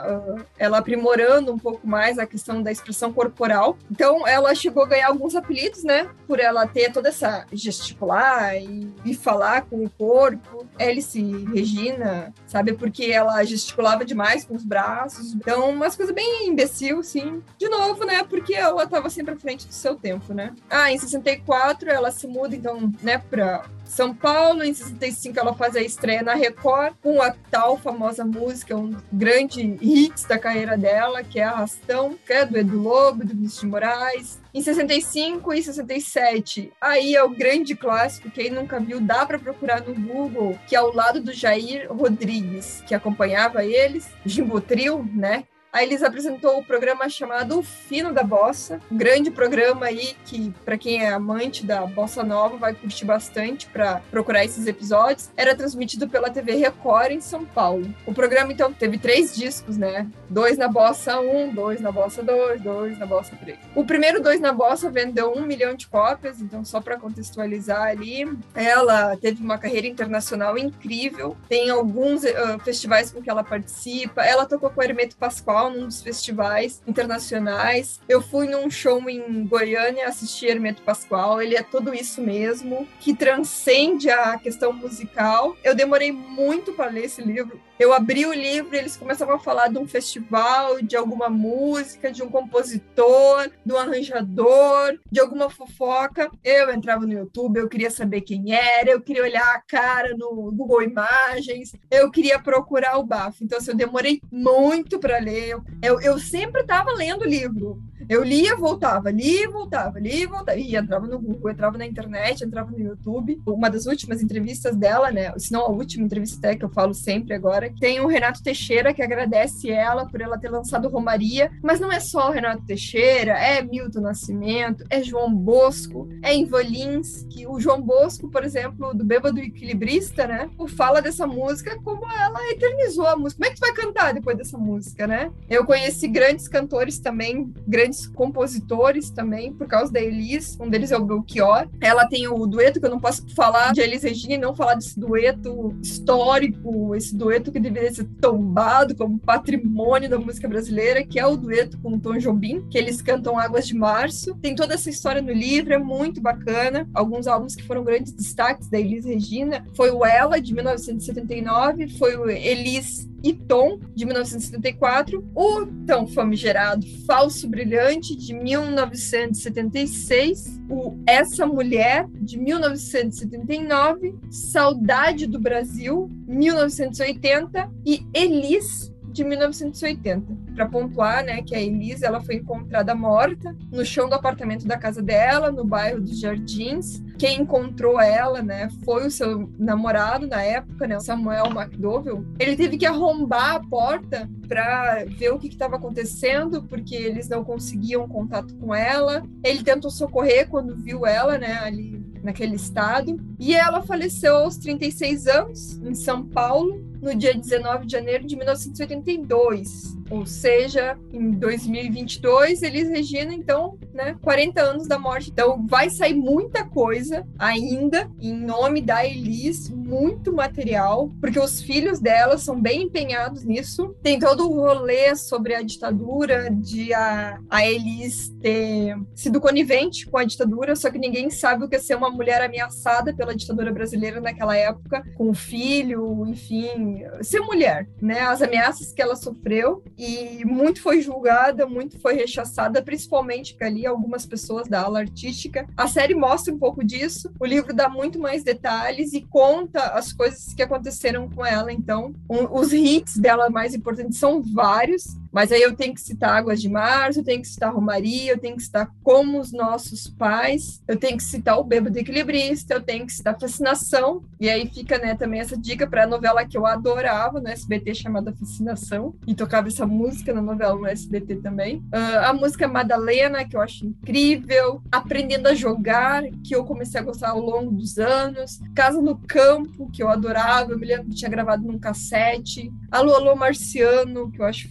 ela 0.59 0.78
aprimorando 0.78 1.53
um 1.53 1.59
pouco 1.59 1.86
mais 1.86 2.18
a 2.18 2.26
questão 2.26 2.62
da 2.62 2.72
expressão 2.72 3.12
corporal. 3.12 3.76
Então 3.90 4.26
ela 4.26 4.55
chegou 4.55 4.82
a 4.82 4.88
ganhar 4.88 5.09
alguns 5.09 5.34
apelidos, 5.34 5.84
né? 5.84 6.09
Por 6.26 6.40
ela 6.40 6.66
ter 6.66 6.92
toda 6.92 7.09
essa 7.09 7.46
gesticular 7.53 8.57
e, 8.57 8.92
e 9.05 9.14
falar 9.14 9.62
com 9.62 9.84
o 9.84 9.90
corpo. 9.90 10.66
Hélice 10.78 11.20
Regina, 11.53 12.32
sabe? 12.51 12.72
Porque 12.72 13.05
ela 13.05 13.42
gesticulava 13.44 14.05
demais 14.05 14.44
com 14.44 14.57
os 14.57 14.64
braços. 14.64 15.32
Então, 15.32 15.70
umas 15.70 15.94
coisas 15.94 16.14
bem 16.14 16.48
imbecil, 16.48 17.03
sim. 17.03 17.42
De 17.57 17.68
novo, 17.68 18.05
né? 18.05 18.24
Porque 18.24 18.55
ela 18.55 18.82
estava 18.82 19.09
sempre 19.09 19.34
à 19.34 19.36
frente 19.36 19.66
do 19.68 19.72
seu 19.72 19.94
tempo, 19.94 20.34
né? 20.34 20.53
Ah, 20.68 20.90
em 20.90 20.98
64 20.98 21.88
ela 21.88 22.11
se 22.11 22.26
muda, 22.26 22.57
então, 22.57 22.92
né, 23.03 23.18
para 23.18 23.64
são 23.90 24.14
Paulo, 24.14 24.62
em 24.62 24.72
65 24.72 25.38
ela 25.38 25.53
faz 25.53 25.74
a 25.74 25.80
estreia 25.80 26.22
na 26.22 26.34
Record, 26.34 26.94
com 27.03 27.20
a 27.20 27.34
tal 27.51 27.76
famosa 27.76 28.24
música, 28.24 28.76
um 28.76 28.96
grande 29.12 29.62
hit 29.82 30.28
da 30.28 30.38
carreira 30.38 30.78
dela, 30.78 31.24
que 31.24 31.40
é 31.40 31.44
Arrastão, 31.44 32.16
que 32.24 32.32
é 32.32 32.46
do 32.46 32.57
Edu 32.57 32.80
Lobo, 32.80 33.24
do 33.24 33.34
Vinícius 33.34 33.62
de 33.62 33.66
Moraes. 33.66 34.40
Em 34.53 34.61
65 34.61 35.55
e 35.55 35.62
67, 35.62 36.72
aí 36.80 37.14
é 37.14 37.22
o 37.22 37.30
grande 37.30 37.76
clássico, 37.76 38.30
quem 38.30 38.51
nunca 38.51 38.80
viu, 38.80 39.01
dá 39.01 39.24
para 39.24 39.38
procurar 39.38 39.80
no 39.82 39.94
Google, 39.94 40.59
que 40.66 40.74
é 40.74 40.78
ao 40.78 40.92
lado 40.92 41.20
do 41.20 41.32
Jair 41.32 41.86
Rodrigues, 41.92 42.82
que 42.84 42.94
acompanhava 42.94 43.64
eles, 43.64 44.09
Jimbotril, 44.26 45.09
né? 45.14 45.44
Aí 45.72 45.86
eles 45.86 46.02
apresentou 46.02 46.58
o 46.58 46.64
programa 46.64 47.08
chamado 47.08 47.62
Fino 47.62 48.12
da 48.12 48.24
Bossa, 48.24 48.80
um 48.90 48.96
grande 48.96 49.30
programa 49.30 49.86
aí 49.86 50.16
que, 50.24 50.52
para 50.64 50.76
quem 50.76 51.04
é 51.04 51.10
amante 51.10 51.64
da 51.64 51.86
bossa 51.86 52.24
nova, 52.24 52.56
vai 52.56 52.74
curtir 52.74 53.04
bastante 53.04 53.68
para 53.68 54.02
procurar 54.10 54.44
esses 54.44 54.66
episódios. 54.66 55.30
Era 55.36 55.54
transmitido 55.54 56.08
pela 56.08 56.28
TV 56.28 56.56
Record 56.56 57.12
em 57.12 57.20
São 57.20 57.44
Paulo. 57.44 57.94
O 58.04 58.12
programa, 58.12 58.52
então, 58.52 58.72
teve 58.72 58.98
três 58.98 59.34
discos, 59.34 59.76
né? 59.76 60.08
Dois 60.28 60.58
na 60.58 60.66
bossa 60.66 61.20
1, 61.20 61.38
um, 61.38 61.54
dois 61.54 61.80
na 61.80 61.92
bossa 61.92 62.20
2, 62.20 62.60
dois 62.60 62.98
na 62.98 63.06
bossa 63.06 63.36
3. 63.36 63.56
O 63.74 63.84
primeiro 63.84 64.20
dois 64.20 64.40
na 64.40 64.52
bossa 64.52 64.90
vendeu 64.90 65.32
um 65.32 65.42
milhão 65.42 65.74
de 65.74 65.86
cópias, 65.86 66.40
então, 66.40 66.64
só 66.64 66.80
para 66.80 66.98
contextualizar 66.98 67.82
ali, 67.82 68.28
ela 68.54 69.16
teve 69.16 69.40
uma 69.40 69.56
carreira 69.56 69.86
internacional 69.86 70.58
incrível. 70.58 71.36
Tem 71.48 71.70
alguns 71.70 72.24
uh, 72.24 72.58
festivais 72.64 73.12
com 73.12 73.22
que 73.22 73.30
ela 73.30 73.44
participa. 73.44 74.24
Ela 74.24 74.46
tocou 74.46 74.68
com 74.70 74.80
o 74.80 74.82
Hermeto 74.82 75.16
Pascoal 75.16 75.59
num 75.68 75.86
dos 75.86 76.00
festivais 76.00 76.80
internacionais. 76.86 78.00
Eu 78.08 78.22
fui 78.22 78.46
num 78.46 78.70
show 78.70 79.11
em 79.11 79.44
Goiânia 79.44 80.08
assistir 80.08 80.46
Hermeto 80.46 80.82
Pascoal. 80.82 81.42
Ele 81.42 81.56
é 81.56 81.62
tudo 81.62 81.92
isso 81.92 82.22
mesmo, 82.22 82.88
que 83.00 83.14
transcende 83.14 84.08
a 84.08 84.38
questão 84.38 84.72
musical. 84.72 85.56
Eu 85.62 85.74
demorei 85.74 86.12
muito 86.12 86.72
para 86.72 86.90
ler 86.90 87.04
esse 87.04 87.20
livro. 87.20 87.61
Eu 87.81 87.95
abri 87.95 88.26
o 88.26 88.33
livro 88.35 88.74
e 88.74 88.78
eles 88.78 88.95
começavam 88.95 89.37
a 89.37 89.39
falar 89.39 89.68
de 89.68 89.78
um 89.78 89.89
festival, 89.89 90.83
de 90.83 90.99
alguma 90.99 91.31
música, 91.31 92.12
de 92.12 92.22
um 92.22 92.28
compositor, 92.28 93.51
de 93.64 93.72
um 93.72 93.78
arranjador, 93.78 94.99
de 95.11 95.18
alguma 95.18 95.49
fofoca. 95.49 96.31
Eu 96.45 96.70
entrava 96.74 97.07
no 97.07 97.14
YouTube, 97.14 97.57
eu 97.57 97.70
queria 97.70 97.91
saber 97.91 98.20
quem 98.20 98.55
era, 98.55 98.91
eu 98.91 99.01
queria 99.01 99.22
olhar 99.22 99.55
a 99.55 99.62
cara 99.62 100.14
no 100.14 100.53
Google 100.53 100.83
Imagens, 100.83 101.74
eu 101.91 102.11
queria 102.11 102.39
procurar 102.39 102.99
o 102.99 103.07
bafo. 103.07 103.43
Então, 103.43 103.57
assim, 103.57 103.70
eu 103.70 103.76
demorei 103.78 104.20
muito 104.31 104.99
para 104.99 105.18
ler 105.18 105.57
eu, 105.83 105.99
eu 106.03 106.18
sempre 106.18 106.61
estava 106.61 106.93
lendo 106.93 107.24
livro. 107.24 107.83
Eu 108.09 108.24
lia, 108.24 108.57
voltava, 108.57 109.11
lia, 109.11 109.49
voltava, 109.49 110.01
lia, 110.01 110.26
voltava. 110.26 110.59
E 110.59 110.74
entrava 110.74 111.07
no 111.07 111.18
Google, 111.18 111.51
entrava 111.51 111.78
na 111.78 111.87
internet, 111.87 112.43
entrava 112.43 112.70
no 112.70 112.78
YouTube. 112.78 113.41
Uma 113.47 113.70
das 113.70 113.87
últimas 113.87 114.20
entrevistas 114.20 114.76
dela, 114.76 115.12
né? 115.12 115.33
Se 115.39 115.53
não 115.53 115.61
a 115.61 115.68
última 115.68 116.05
entrevista 116.05 116.39
até 116.39 116.57
que 116.57 116.64
eu 116.64 116.70
falo 116.70 116.93
sempre 116.93 117.35
agora, 117.35 117.69
tem 117.70 118.00
o 118.00 118.06
Renato 118.06 118.42
Teixeira 118.42 118.92
que 118.92 119.02
agradece 119.02 119.70
ela 119.70 120.06
por 120.06 120.20
ela 120.20 120.38
ter 120.38 120.50
lançado 120.50 120.88
Romaria. 120.88 121.50
Mas 121.62 121.80
não 121.80 121.90
é 121.90 122.00
só 122.00 122.28
o 122.28 122.32
Renato 122.32 122.64
Teixeira, 122.64 123.32
é 123.32 123.62
Milton 123.62 124.00
Nascimento, 124.00 124.84
é 124.90 125.02
João 125.02 125.34
Bosco, 125.34 126.08
é 126.22 126.34
Involinski. 126.34 127.46
O 127.46 127.60
João 127.60 127.80
Bosco, 127.80 128.28
por 128.28 128.44
exemplo, 128.44 128.94
do 128.94 129.04
Bêbado 129.04 129.38
Equilibrista, 129.38 130.26
né? 130.26 130.50
Fala 130.76 131.00
dessa 131.00 131.26
música 131.26 131.78
como 131.82 132.10
ela 132.10 132.50
eternizou 132.50 133.06
a 133.06 133.16
música. 133.16 133.40
Como 133.40 133.46
é 133.46 133.54
que 133.54 133.60
tu 133.60 133.66
vai 133.66 133.72
cantar 133.72 134.14
depois 134.14 134.36
dessa 134.36 134.58
música, 134.58 135.06
né? 135.06 135.30
Eu 135.48 135.64
conheci 135.64 136.08
grandes 136.08 136.48
cantores 136.48 136.98
também, 136.98 137.52
grandes 137.66 138.06
compositores 138.06 139.10
também, 139.10 139.52
por 139.52 139.66
causa 139.66 139.92
da 139.92 140.00
Elis. 140.00 140.58
Um 140.60 140.68
deles 140.68 140.90
é 140.90 140.96
o 140.96 141.04
Belchior. 141.04 141.68
Ela 141.80 142.06
tem 142.06 142.28
o 142.28 142.46
dueto, 142.46 142.80
que 142.80 142.86
eu 142.86 142.90
não 142.90 143.00
posso 143.00 143.28
falar 143.34 143.72
de 143.72 143.80
Elis 143.80 144.02
Regina 144.02 144.34
e 144.34 144.38
não 144.38 144.54
falar 144.54 144.74
desse 144.74 144.98
dueto 144.98 145.76
histórico, 145.82 146.94
esse 146.94 147.14
dueto 147.16 147.52
que 147.52 147.59
deveria 147.61 147.92
ser 147.92 148.04
tombado 148.20 148.94
como 148.94 149.18
patrimônio 149.18 150.08
da 150.08 150.18
música 150.18 150.48
brasileira, 150.48 151.04
que 151.04 151.18
é 151.18 151.26
o 151.26 151.36
dueto 151.36 151.78
com 151.78 151.98
Tom 151.98 152.18
Jobim, 152.18 152.66
que 152.68 152.78
eles 152.78 153.02
cantam 153.02 153.38
Águas 153.38 153.66
de 153.66 153.74
Março. 153.74 154.34
Tem 154.36 154.54
toda 154.54 154.74
essa 154.74 154.90
história 154.90 155.22
no 155.22 155.32
livro, 155.32 155.72
é 155.72 155.78
muito 155.78 156.20
bacana. 156.20 156.88
Alguns 156.94 157.26
álbuns 157.26 157.54
que 157.54 157.62
foram 157.62 157.84
grandes 157.84 158.12
destaques 158.12 158.68
da 158.68 158.78
Elis 158.78 159.04
Regina. 159.04 159.64
Foi 159.74 159.90
o 159.90 160.04
Ela, 160.04 160.40
de 160.40 160.54
1979, 160.54 161.88
foi 161.98 162.16
o 162.16 162.28
Elis 162.28 163.11
e 163.22 163.34
Tom, 163.34 163.78
de 163.94 164.06
1974, 164.06 165.22
o 165.34 165.66
tão 165.86 166.06
famigerado 166.06 166.86
Falso 167.06 167.46
Brilhante, 167.48 168.16
de 168.16 168.32
1976, 168.32 170.58
o 170.70 170.96
Essa 171.06 171.46
Mulher, 171.46 172.08
de 172.20 172.38
1979, 172.38 174.14
Saudade 174.30 175.26
do 175.26 175.38
Brasil, 175.38 176.11
1980, 176.26 177.49
e 177.84 178.07
Elis, 178.12 178.90
de 179.11 179.24
1980. 179.24 180.26
Para 180.55 180.66
pontuar, 180.66 181.24
né, 181.24 181.42
que 181.42 181.55
a 181.55 181.61
Elise 181.61 182.05
ela 182.05 182.20
foi 182.20 182.36
encontrada 182.36 182.94
morta 182.94 183.57
no 183.70 183.84
chão 183.84 184.09
do 184.09 184.14
apartamento 184.14 184.66
da 184.66 184.78
casa 184.78 185.03
dela, 185.03 185.51
no 185.51 185.64
bairro 185.64 186.01
dos 186.01 186.18
Jardins. 186.18 187.03
Quem 187.18 187.42
encontrou 187.42 188.01
ela, 188.01 188.42
né, 188.42 188.68
foi 188.84 189.07
o 189.07 189.11
seu 189.11 189.51
namorado 189.59 190.26
na 190.26 190.42
época, 190.42 190.86
né, 190.86 190.98
Samuel 191.01 191.46
McDowell. 191.46 192.24
Ele 192.38 192.57
teve 192.57 192.78
que 192.78 192.86
arrombar 192.86 193.57
a 193.57 193.61
porta 193.61 194.28
para 194.48 195.05
ver 195.05 195.32
o 195.32 195.38
que 195.38 195.48
estava 195.48 195.76
acontecendo, 195.76 196.62
porque 196.62 196.94
eles 196.94 197.28
não 197.28 197.44
conseguiam 197.44 198.09
contato 198.09 198.55
com 198.57 198.74
ela. 198.74 199.22
Ele 199.44 199.62
tentou 199.62 199.90
socorrer 199.90 200.48
quando 200.48 200.76
viu 200.76 201.07
ela, 201.07 201.38
né, 201.38 201.59
ali 201.62 202.01
naquele 202.22 202.57
estado. 202.57 203.18
E 203.38 203.55
ela 203.55 203.82
faleceu 203.82 204.36
aos 204.36 204.57
36 204.57 205.26
anos, 205.26 205.80
em 205.82 205.94
São 205.94 206.24
Paulo, 206.24 206.89
no 207.01 207.14
dia 207.14 207.34
19 207.34 207.86
de 207.86 207.92
janeiro 207.92 208.26
de 208.26 208.36
1982. 208.36 209.99
Ou 210.11 210.26
seja, 210.26 210.98
em 211.12 211.30
2022, 211.30 212.62
Elis 212.62 212.88
Regina, 212.88 213.32
então, 213.32 213.78
né, 213.94 214.16
40 214.20 214.61
anos 214.61 214.88
da 214.88 214.98
morte. 214.98 215.30
Então, 215.30 215.64
vai 215.66 215.88
sair 215.88 216.14
muita 216.14 216.64
coisa 216.64 217.26
ainda 217.38 218.11
em 218.20 218.34
nome 218.34 218.80
da 218.80 219.06
Elis, 219.06 219.70
muito 219.70 220.32
material, 220.32 221.11
porque 221.20 221.38
os 221.38 221.62
filhos 221.62 222.00
dela 222.00 222.36
são 222.38 222.61
bem 222.61 222.82
empenhados 222.82 223.44
nisso. 223.44 223.94
Tem 224.02 224.18
todo 224.18 224.50
o 224.50 224.54
rolê 224.54 225.14
sobre 225.14 225.54
a 225.54 225.62
ditadura, 225.62 226.50
de 226.50 226.92
a, 226.92 227.38
a 227.48 227.66
Elis 227.66 228.30
ter 228.40 228.96
sido 229.14 229.40
conivente 229.40 230.06
com 230.06 230.18
a 230.18 230.24
ditadura, 230.24 230.74
só 230.74 230.90
que 230.90 230.98
ninguém 230.98 231.30
sabe 231.30 231.64
o 231.64 231.68
que 231.68 231.76
é 231.76 231.78
ser 231.78 231.94
uma 231.94 232.11
mulher 232.11 232.42
ameaçada 232.42 233.14
pela 233.14 233.34
ditadura 233.34 233.72
brasileira 233.72 234.20
naquela 234.20 234.56
época, 234.56 235.04
com 235.16 235.30
o 235.30 235.34
filho, 235.34 236.26
enfim, 236.26 237.04
ser 237.22 237.40
mulher, 237.40 237.88
né? 238.00 238.20
As 238.20 238.42
ameaças 238.42 238.92
que 238.92 239.00
ela 239.00 239.14
sofreu 239.14 239.82
e 240.01 240.46
muito 240.46 240.80
foi 240.80 241.03
julgada, 241.03 241.66
muito 241.66 242.01
foi 242.01 242.14
rechaçada, 242.14 242.80
principalmente 242.80 243.55
ali 243.61 243.84
algumas 243.84 244.24
pessoas 244.24 244.66
da 244.66 244.80
ala 244.80 245.01
artística. 245.01 245.68
A 245.76 245.86
série 245.86 246.14
mostra 246.14 246.55
um 246.55 246.59
pouco 246.59 246.82
disso, 246.82 247.30
o 247.38 247.44
livro 247.44 247.74
dá 247.74 247.86
muito 247.86 248.18
mais 248.18 248.42
detalhes 248.42 249.12
e 249.12 249.20
conta 249.20 249.88
as 249.88 250.11
coisas 250.11 250.55
que 250.55 250.62
aconteceram 250.62 251.28
com 251.28 251.44
ela. 251.44 251.70
Então, 251.70 252.14
um, 252.30 252.59
os 252.59 252.72
hits 252.72 253.18
dela 253.18 253.51
mais 253.51 253.74
importantes 253.74 254.18
são 254.18 254.40
vários, 254.40 255.19
mas 255.33 255.53
aí 255.53 255.62
eu 255.62 255.74
tenho 255.74 255.95
que 255.95 256.01
citar 256.01 256.37
Águas 256.37 256.61
de 256.61 256.68
Março, 256.68 257.20
eu 257.20 257.24
tenho 257.24 257.41
que 257.41 257.49
citar 257.49 257.72
Romaria, 257.72 258.33
eu 258.33 258.39
tenho 258.39 258.57
que 258.57 258.62
citar 258.62 258.91
Como 259.03 259.41
os 259.41 259.53
Nossos 259.53 260.09
Pais, 260.09 260.83
eu 260.87 260.97
tenho 260.97 261.16
que 261.16 261.22
citar 261.22 261.59
O 261.59 261.64
Bêbado 261.64 261.99
Equilibrista, 261.99 262.74
eu 262.74 262.83
tenho 262.83 263.07
que 263.07 263.12
citar 263.12 263.39
Fascinação, 263.39 264.22
e 264.41 264.49
aí 264.49 264.68
fica 264.68 264.99
né, 264.99 265.14
também 265.14 265.41
essa 265.41 265.57
dica 265.57 265.87
para 265.87 266.05
a 266.05 266.07
novela 266.07 266.45
que 266.45 266.57
eu 266.57 266.66
adorava 266.66 267.41
no 267.41 267.49
SBT 267.49 267.95
chamada 267.95 268.33
Fascinação, 268.33 269.14
e 269.26 269.35
tocava 269.35 269.68
essa 269.68 269.87
música 269.87 270.33
na 270.33 270.43
novela 270.43 270.74
no 270.74 270.87
SBT 270.87 271.37
também. 271.37 271.78
Uh, 271.78 272.24
a 272.24 272.33
música 272.33 272.66
Madalena, 272.66 273.45
que 273.45 273.57
eu 273.57 273.61
acho 273.61 273.87
incrível, 273.87 274.83
Aprendendo 274.91 275.49
a 275.49 275.55
Jogar, 275.55 276.22
que 276.45 276.55
eu 276.55 276.64
comecei 276.64 277.01
a 277.01 277.05
gostar 277.05 277.31
ao 277.31 277.41
longo 277.41 277.70
dos 277.70 277.99
anos, 277.99 278.61
Casa 278.74 279.01
no 279.01 279.16
Campo, 279.16 279.91
que 279.91 280.03
eu 280.03 280.09
adorava, 280.09 280.72
eu 280.72 280.78
me 280.78 280.87
lembro 280.87 281.09
que 281.09 281.14
tinha 281.14 281.31
gravado 281.31 281.66
num 281.66 281.78
cassete, 281.78 282.72
Alô, 282.91 283.14
Alô 283.14 283.37
Marciano, 283.37 284.31
que 284.31 284.41
eu 284.41 284.45
acho 284.45 284.68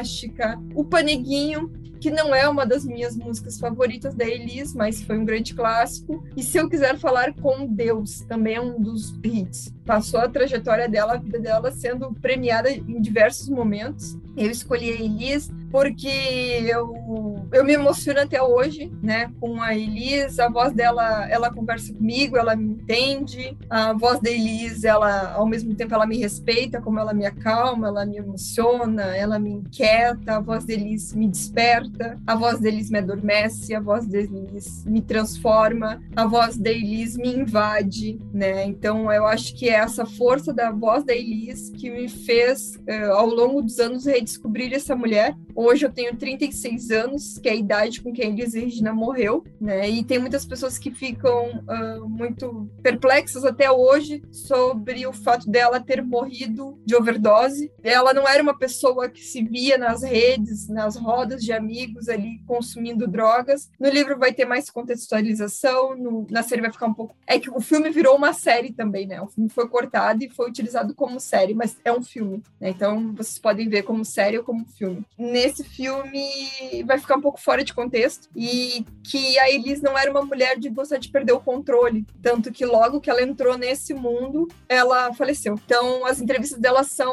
fantástica, 0.00 0.58
O 0.74 0.84
Paneguinho, 0.84 1.70
que 2.00 2.10
não 2.10 2.34
é 2.34 2.48
uma 2.48 2.64
das 2.64 2.84
minhas 2.84 3.14
músicas 3.14 3.58
favoritas 3.58 4.14
da 4.14 4.24
Elis, 4.24 4.74
mas 4.74 5.02
foi 5.02 5.18
um 5.18 5.24
grande 5.24 5.54
clássico. 5.54 6.24
E 6.36 6.42
se 6.42 6.58
eu 6.58 6.68
quiser 6.68 6.98
falar 6.98 7.34
com 7.34 7.66
Deus, 7.66 8.22
também 8.22 8.54
é 8.54 8.60
um 8.60 8.80
dos 8.80 9.14
hits. 9.22 9.72
Passou 9.84 10.20
a 10.20 10.28
trajetória 10.28 10.88
dela, 10.88 11.14
a 11.14 11.18
vida 11.18 11.38
dela 11.38 11.70
sendo 11.70 12.12
premiada 12.14 12.70
em 12.70 13.00
diversos 13.00 13.48
momentos. 13.48 14.16
Eu 14.36 14.50
escolhi 14.50 14.90
a 14.90 14.94
Elis 14.94 15.50
porque 15.70 16.08
eu, 16.66 17.46
eu 17.52 17.64
me 17.64 17.72
emociono 17.72 18.20
até 18.20 18.42
hoje, 18.42 18.92
né, 19.02 19.30
com 19.40 19.62
a 19.62 19.74
Elis, 19.74 20.38
a 20.40 20.48
voz 20.48 20.72
dela, 20.72 21.28
ela 21.30 21.52
conversa 21.52 21.92
comigo, 21.92 22.36
ela 22.36 22.56
me 22.56 22.64
entende, 22.64 23.56
a 23.68 23.92
voz 23.92 24.20
da 24.20 24.30
Elis, 24.30 24.82
ela, 24.82 25.32
ao 25.32 25.46
mesmo 25.46 25.74
tempo, 25.74 25.94
ela 25.94 26.06
me 26.06 26.18
respeita, 26.18 26.80
como 26.80 26.98
ela 26.98 27.14
me 27.14 27.24
acalma, 27.24 27.88
ela 27.88 28.04
me 28.04 28.16
emociona, 28.16 29.16
ela 29.16 29.38
me 29.38 29.50
inquieta, 29.50 30.36
a 30.36 30.40
voz 30.40 30.64
da 30.64 30.72
Elis 30.72 31.14
me 31.14 31.28
desperta, 31.28 31.89
a 32.26 32.34
voz 32.34 32.60
da 32.60 32.68
Elis 32.68 32.90
me 32.90 32.98
adormece, 32.98 33.74
a 33.74 33.80
voz 33.80 34.06
da 34.06 34.18
Elis 34.18 34.84
me 34.84 35.00
transforma, 35.00 36.00
a 36.14 36.26
voz 36.26 36.56
da 36.56 36.70
Elis 36.70 37.16
me 37.16 37.34
invade, 37.34 38.18
né, 38.32 38.64
então 38.64 39.12
eu 39.12 39.26
acho 39.26 39.54
que 39.56 39.68
é 39.68 39.74
essa 39.74 40.06
força 40.06 40.52
da 40.52 40.70
voz 40.70 41.04
da 41.04 41.14
Elis 41.14 41.70
que 41.70 41.90
me 41.90 42.08
fez, 42.08 42.76
uh, 42.76 43.12
ao 43.12 43.26
longo 43.26 43.62
dos 43.62 43.78
anos, 43.78 44.06
redescobrir 44.06 44.72
essa 44.72 44.94
mulher, 44.94 45.34
Hoje 45.54 45.84
eu 45.84 45.92
tenho 45.92 46.16
36 46.16 46.90
anos, 46.90 47.38
que 47.38 47.48
é 47.48 47.52
a 47.52 47.56
idade 47.56 48.00
com 48.00 48.12
que 48.12 48.22
a 48.22 48.26
Elis 48.26 48.54
Regina 48.54 48.92
morreu, 48.92 49.44
né? 49.60 49.88
E 49.88 50.04
tem 50.04 50.18
muitas 50.18 50.46
pessoas 50.46 50.78
que 50.78 50.90
ficam 50.90 51.62
uh, 51.68 52.08
muito 52.08 52.66
perplexas 52.82 53.44
até 53.44 53.70
hoje 53.70 54.22
sobre 54.30 55.06
o 55.06 55.12
fato 55.12 55.50
dela 55.50 55.80
ter 55.80 56.02
morrido 56.02 56.78
de 56.84 56.94
overdose. 56.96 57.70
Ela 57.82 58.14
não 58.14 58.26
era 58.26 58.42
uma 58.42 58.56
pessoa 58.56 59.08
que 59.08 59.22
se 59.22 59.42
via 59.42 59.76
nas 59.76 60.02
redes, 60.02 60.68
nas 60.68 60.96
rodas 60.96 61.42
de 61.42 61.52
amigos 61.52 61.79
ali 62.08 62.40
consumindo 62.46 63.06
drogas. 63.06 63.70
No 63.78 63.88
livro 63.88 64.18
vai 64.18 64.32
ter 64.32 64.44
mais 64.44 64.68
contextualização, 64.70 65.96
no, 65.96 66.26
na 66.30 66.42
série 66.42 66.62
vai 66.62 66.72
ficar 66.72 66.86
um 66.86 66.94
pouco. 66.94 67.14
É 67.26 67.38
que 67.38 67.50
o 67.50 67.60
filme 67.60 67.90
virou 67.90 68.16
uma 68.16 68.32
série 68.32 68.72
também, 68.72 69.06
né? 69.06 69.20
O 69.20 69.28
filme 69.28 69.48
foi 69.48 69.68
cortado 69.68 70.24
e 70.24 70.30
foi 70.30 70.48
utilizado 70.48 70.94
como 70.94 71.20
série, 71.20 71.54
mas 71.54 71.76
é 71.84 71.92
um 71.92 72.02
filme, 72.02 72.42
né? 72.60 72.70
Então 72.70 73.12
vocês 73.14 73.38
podem 73.38 73.68
ver 73.68 73.82
como 73.82 74.04
série 74.04 74.38
ou 74.38 74.44
como 74.44 74.64
filme. 74.66 75.04
Nesse 75.18 75.60
esse 75.60 75.64
filme 75.64 76.82
vai 76.84 76.98
ficar 76.98 77.16
um 77.16 77.20
pouco 77.20 77.40
fora 77.40 77.62
de 77.62 77.74
contexto 77.74 78.28
e 78.34 78.84
que 79.02 79.38
a 79.38 79.50
Elis 79.50 79.80
não 79.80 79.96
era 79.96 80.10
uma 80.10 80.22
mulher 80.22 80.58
de 80.58 80.68
gostar 80.68 80.98
de 80.98 81.10
perder 81.10 81.32
o 81.32 81.40
controle, 81.40 82.06
tanto 82.22 82.50
que 82.50 82.64
logo 82.64 83.00
que 83.00 83.10
ela 83.10 83.22
entrou 83.22 83.58
nesse 83.58 83.92
mundo, 83.92 84.48
ela 84.68 85.12
faleceu. 85.12 85.58
Então, 85.64 86.06
as 86.06 86.20
entrevistas 86.20 86.58
dela 86.58 86.82
são 86.82 87.12